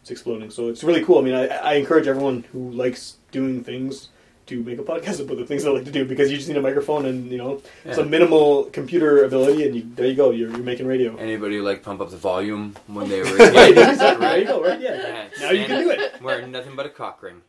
It's 0.00 0.10
exploding. 0.10 0.50
So 0.50 0.68
it's 0.68 0.84
really 0.84 1.04
cool. 1.04 1.18
I 1.18 1.22
mean, 1.22 1.34
I, 1.34 1.46
I 1.46 1.74
encourage 1.74 2.06
everyone 2.06 2.44
who 2.52 2.70
likes 2.70 3.16
doing 3.32 3.64
things 3.64 4.10
to 4.46 4.62
make 4.62 4.78
a 4.78 4.82
podcast 4.82 5.20
about 5.20 5.38
the 5.38 5.46
things 5.46 5.64
I 5.64 5.70
like 5.70 5.84
to 5.86 5.90
do 5.90 6.04
because 6.04 6.30
you 6.30 6.36
just 6.36 6.48
need 6.48 6.56
a 6.56 6.62
microphone 6.62 7.06
and, 7.06 7.30
you 7.30 7.38
know, 7.38 7.62
Yeah. 7.84 7.94
some 7.94 8.10
minimal 8.10 8.64
computer 8.64 9.24
ability 9.24 9.66
and 9.66 9.74
you, 9.74 9.82
there 9.94 10.06
you 10.06 10.14
go. 10.14 10.30
You're, 10.30 10.50
you're 10.50 10.58
making 10.58 10.86
radio. 10.86 11.16
Anybody 11.16 11.60
like 11.60 11.82
pump 11.82 12.00
up 12.00 12.10
the 12.10 12.16
volume 12.16 12.76
when 12.86 13.08
they 13.08 13.20
were 13.24 13.26
a 13.28 13.52
Right, 13.52 13.74
kid? 13.74 13.88
exactly. 13.88 14.26
There 14.26 14.38
you 14.38 14.44
go, 14.46 14.62
right? 14.62 14.80
Yeah. 14.80 14.94
Yeah, 14.96 15.24
Now 15.40 15.50
you 15.50 15.64
can 15.66 15.82
do 15.82 15.90
it. 15.90 16.20
Wearing 16.22 16.50
nothing 16.50 16.76
but 16.76 16.86
a 16.86 16.90
cock 16.90 17.22
ring. 17.22 17.40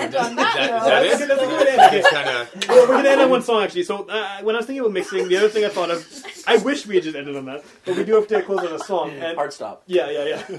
And 0.00 0.14
on 0.14 0.36
that 0.36 0.56
Is 0.58 0.70
note, 0.70 0.84
that 0.84 1.02
That's 1.02 1.14
it? 1.14 1.18
good- 1.18 1.30
that's 1.30 1.42
a 1.42 1.46
good 1.46 1.66
end. 1.68 1.80
Okay. 1.80 2.02
Kind 2.10 2.28
of. 2.28 2.68
Well, 2.68 2.88
we're 2.88 2.96
gonna 2.96 3.08
end 3.08 3.20
on 3.20 3.30
one 3.30 3.42
song 3.42 3.62
actually. 3.64 3.82
So 3.84 4.06
uh, 4.08 4.40
when 4.42 4.54
I 4.54 4.58
was 4.58 4.66
thinking 4.66 4.80
about 4.80 4.92
mixing, 4.92 5.28
the 5.28 5.36
other 5.36 5.48
thing 5.48 5.64
I 5.64 5.68
thought 5.68 5.90
of, 5.90 6.06
I 6.46 6.56
wish 6.58 6.86
we 6.86 6.94
had 6.96 7.04
just 7.04 7.16
ended 7.16 7.36
on 7.36 7.44
that, 7.46 7.64
but 7.84 7.96
we 7.96 8.04
do 8.04 8.14
have 8.14 8.26
to 8.28 8.42
close 8.42 8.60
on 8.60 8.72
a 8.72 8.78
song. 8.78 9.10
And 9.10 9.36
Hard 9.36 9.52
stop. 9.52 9.82
yeah, 9.86 10.10
yeah, 10.10 10.24
yeah. 10.24 10.58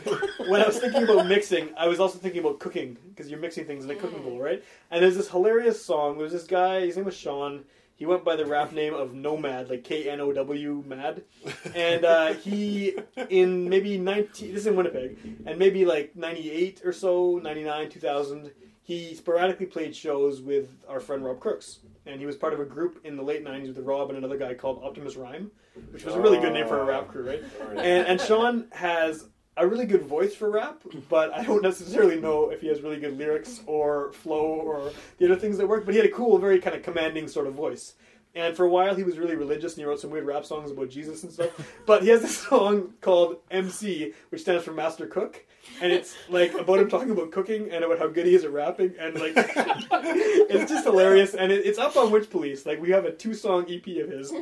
when 0.50 0.62
I 0.62 0.68
was 0.68 0.78
thinking 0.80 1.04
about 1.04 1.28
mixing, 1.28 1.70
I 1.78 1.88
was 1.88 2.00
also 2.00 2.18
thinking 2.20 2.42
about 2.42 2.60
cooking 2.60 2.98
because 3.10 3.30
you're 3.30 3.40
mixing 3.40 3.66
things 3.66 3.86
in 3.86 3.92
a 3.92 3.96
cooking 3.96 4.22
bowl, 4.24 4.40
right? 4.40 4.64
And 4.92 5.04
there's 5.04 5.16
this 5.18 5.30
hilarious 5.30 5.84
song. 5.84 6.18
There's 6.18 6.32
this 6.32 6.46
guy. 6.46 6.82
His 6.82 6.96
name 6.98 7.06
was 7.06 7.16
Sean. 7.16 7.64
He 8.00 8.06
went 8.06 8.24
by 8.24 8.38
the 8.38 8.46
rap 8.46 8.72
name 8.72 8.94
of 8.94 9.14
Nomad, 9.14 9.70
like 9.70 9.84
K 9.84 10.10
N 10.10 10.22
O 10.22 10.32
W 10.32 10.86
Mad, 10.88 11.24
and 11.76 12.06
uh, 12.06 12.34
he 12.34 12.96
in 13.30 13.68
maybe 13.68 13.98
nineteen. 13.98 14.54
This 14.54 14.62
is 14.62 14.68
in 14.68 14.78
Winnipeg, 14.78 15.18
and 15.46 15.60
maybe 15.60 15.84
like 15.84 16.16
ninety 16.16 16.50
eight 16.50 16.82
or 16.86 16.94
so, 16.94 17.42
ninety 17.44 17.64
nine, 17.64 17.90
two 17.90 18.00
thousand. 18.00 18.52
He 18.84 19.14
sporadically 19.16 19.66
played 19.66 19.94
shows 19.94 20.42
with 20.42 20.70
our 20.88 21.02
friend 21.02 21.26
Rob 21.26 21.42
Crooks, 21.42 21.80
and 22.06 22.22
he 22.22 22.26
was 22.26 22.38
part 22.38 22.54
of 22.54 22.62
a 22.62 22.66
group 22.66 23.02
in 23.04 23.18
the 23.18 23.22
late 23.22 23.44
'90s 23.44 23.68
with 23.68 23.80
Rob 23.80 24.08
and 24.10 24.18
another 24.18 24.38
guy 24.38 24.54
called 24.54 24.82
Optimus 24.82 25.18
Rhyme, 25.18 25.52
which 25.92 26.06
was 26.06 26.16
a 26.16 26.22
really 26.22 26.40
good 26.40 26.54
name 26.54 26.70
for 26.70 26.80
a 26.80 26.86
rap 26.86 27.10
crew, 27.10 27.28
right? 27.28 27.44
And, 27.72 28.08
and 28.08 28.22
Sean 28.22 28.70
has 28.72 29.28
a 29.60 29.68
really 29.68 29.86
good 29.86 30.04
voice 30.04 30.34
for 30.34 30.50
rap, 30.50 30.82
but 31.10 31.34
I 31.34 31.44
don't 31.44 31.62
necessarily 31.62 32.20
know 32.20 32.50
if 32.50 32.62
he 32.62 32.68
has 32.68 32.82
really 32.82 33.00
good 33.00 33.18
lyrics 33.18 33.62
or 33.66 34.12
flow 34.14 34.46
or 34.46 34.92
the 35.18 35.26
other 35.26 35.36
things 35.36 35.58
that 35.58 35.68
work. 35.68 35.86
But 35.86 35.94
he 35.94 36.00
had 36.00 36.10
a 36.10 36.14
cool, 36.14 36.38
very 36.38 36.60
kind 36.60 36.76
of 36.76 36.82
commanding 36.82 37.28
sort 37.28 37.46
of 37.46 37.54
voice. 37.54 37.96
And 38.36 38.56
for 38.56 38.66
a 38.66 38.70
while, 38.70 38.96
he 38.96 39.04
was 39.04 39.18
really 39.18 39.36
religious, 39.36 39.74
and 39.74 39.82
he 39.82 39.86
wrote 39.86 40.00
some 40.00 40.12
weird 40.12 40.26
rap 40.26 40.46
songs 40.46 40.72
about 40.72 40.90
Jesus 40.90 41.24
and 41.24 41.32
stuff. 41.32 41.50
But 41.86 42.04
he 42.04 42.10
has 42.10 42.22
this 42.22 42.38
song 42.48 42.94
called 43.02 43.38
MC, 43.52 44.14
which 44.30 44.42
stands 44.42 44.64
for 44.64 44.72
Master 44.72 45.08
Cook, 45.08 45.46
and 45.82 45.92
it's 45.92 46.16
like 46.30 46.54
about 46.54 46.80
him 46.80 46.90
talking 46.90 47.12
about 47.12 47.32
cooking 47.32 47.72
and 47.72 47.84
about 47.84 48.00
how 48.00 48.08
good 48.08 48.26
he 48.26 48.36
is 48.36 48.44
at 48.44 48.52
rapping, 48.52 48.94
and 49.00 49.20
like 49.20 49.34
it's 49.38 50.72
just 50.72 50.84
hilarious. 50.86 51.34
And 51.34 51.52
it, 51.52 51.66
it's 51.66 51.80
up 51.80 51.96
on 51.96 52.12
Witch 52.12 52.30
Police. 52.30 52.66
Like 52.66 52.82
we 52.82 52.90
have 52.92 53.06
a 53.06 53.12
two-song 53.12 53.66
EP 53.70 53.86
of 54.04 54.10
his 54.10 54.34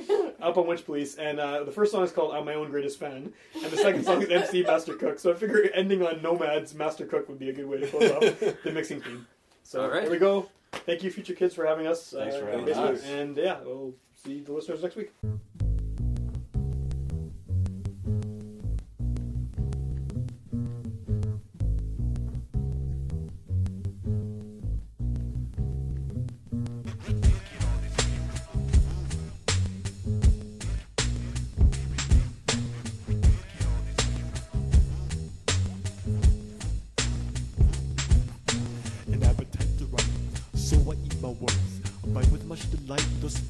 up 0.42 0.58
on 0.58 0.68
Witch 0.68 0.86
Police, 0.86 1.16
and 1.16 1.40
uh, 1.40 1.64
the 1.64 1.72
first 1.72 1.92
song 1.92 2.04
is 2.04 2.12
called 2.12 2.34
"I'm 2.34 2.46
My 2.46 2.54
Own 2.54 2.70
Greatest 2.70 3.00
Fan," 3.00 3.34
and 3.56 3.72
the 3.72 3.78
second 3.78 4.04
song 4.04 4.22
is 4.22 4.30
MC 4.30 4.64
Master 4.64 4.96
Cook. 4.96 5.20
So 5.20 5.32
I 5.32 5.36
figure 5.36 5.70
ending 5.74 6.04
on 6.04 6.22
Nomad's 6.22 6.74
Master 6.74 7.06
Cook 7.06 7.30
would 7.30 7.40
be 7.40 7.50
a 7.50 7.54
good 7.54 7.68
way 7.68 7.80
to 7.80 7.88
close 7.88 8.12
off 8.12 8.40
the 8.64 8.72
mixing 8.72 9.02
theme. 9.02 9.28
So 9.64 9.82
All 9.82 9.90
right. 9.90 10.04
there 10.04 10.12
we 10.12 10.18
go. 10.18 10.50
Thank 10.72 11.04
you, 11.04 11.12
future 11.12 11.34
kids, 11.34 11.56
for 11.56 11.66
having 11.66 11.88
us. 11.88 12.12
Thanks 12.12 12.36
for 12.36 12.50
uh, 12.50 12.60
having 12.60 12.74
us. 12.74 13.04
And 13.04 13.36
yeah, 13.36 13.58
we'll 13.64 13.94
see 14.24 14.42
the 14.42 14.54
listeners 14.54 14.82
next 14.84 14.96
week. 14.96 15.12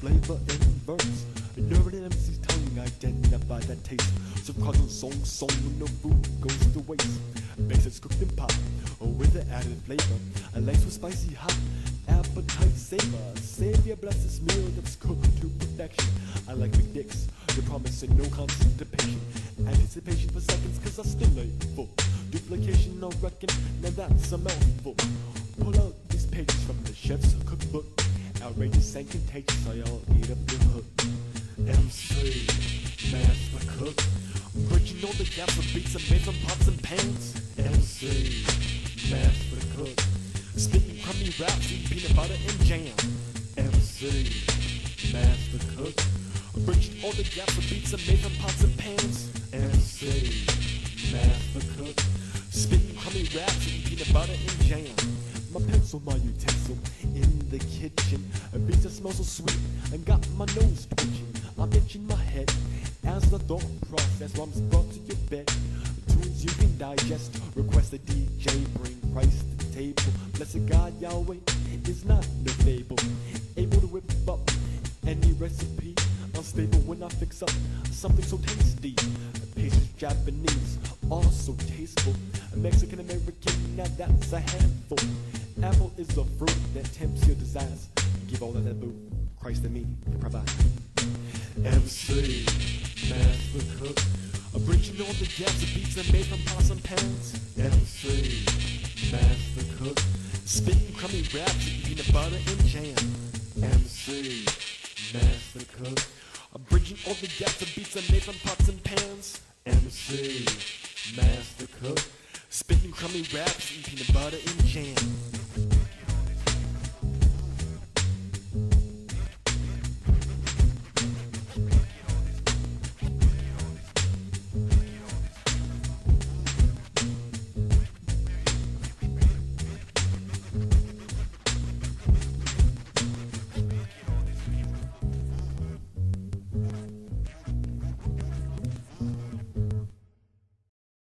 Flavor 0.08 0.40
in 0.48 0.60
verse. 0.86 1.26
A 1.56 1.60
nerve 1.60 1.94
in 1.94 2.04
MC's 2.04 2.38
tongue, 2.38 2.78
identify 2.78 3.60
that 3.60 3.82
taste. 3.84 4.10
Cause 4.64 4.78
song, 4.90 5.12
song 5.24 5.48
when 5.48 5.78
no 5.78 5.86
food 5.86 6.26
goes 6.40 6.72
to 6.72 6.80
waste. 6.80 7.20
Base 7.68 7.86
it's 7.86 7.98
cooked 8.00 8.20
in 8.22 8.28
pot, 8.30 8.52
or 9.00 9.08
oh, 9.08 9.10
with 9.10 9.32
the 9.34 9.44
added 9.52 9.76
flavor. 9.84 10.18
A 10.56 10.60
lace 10.60 10.84
with 10.84 10.94
spicy 10.94 11.34
hot, 11.34 11.54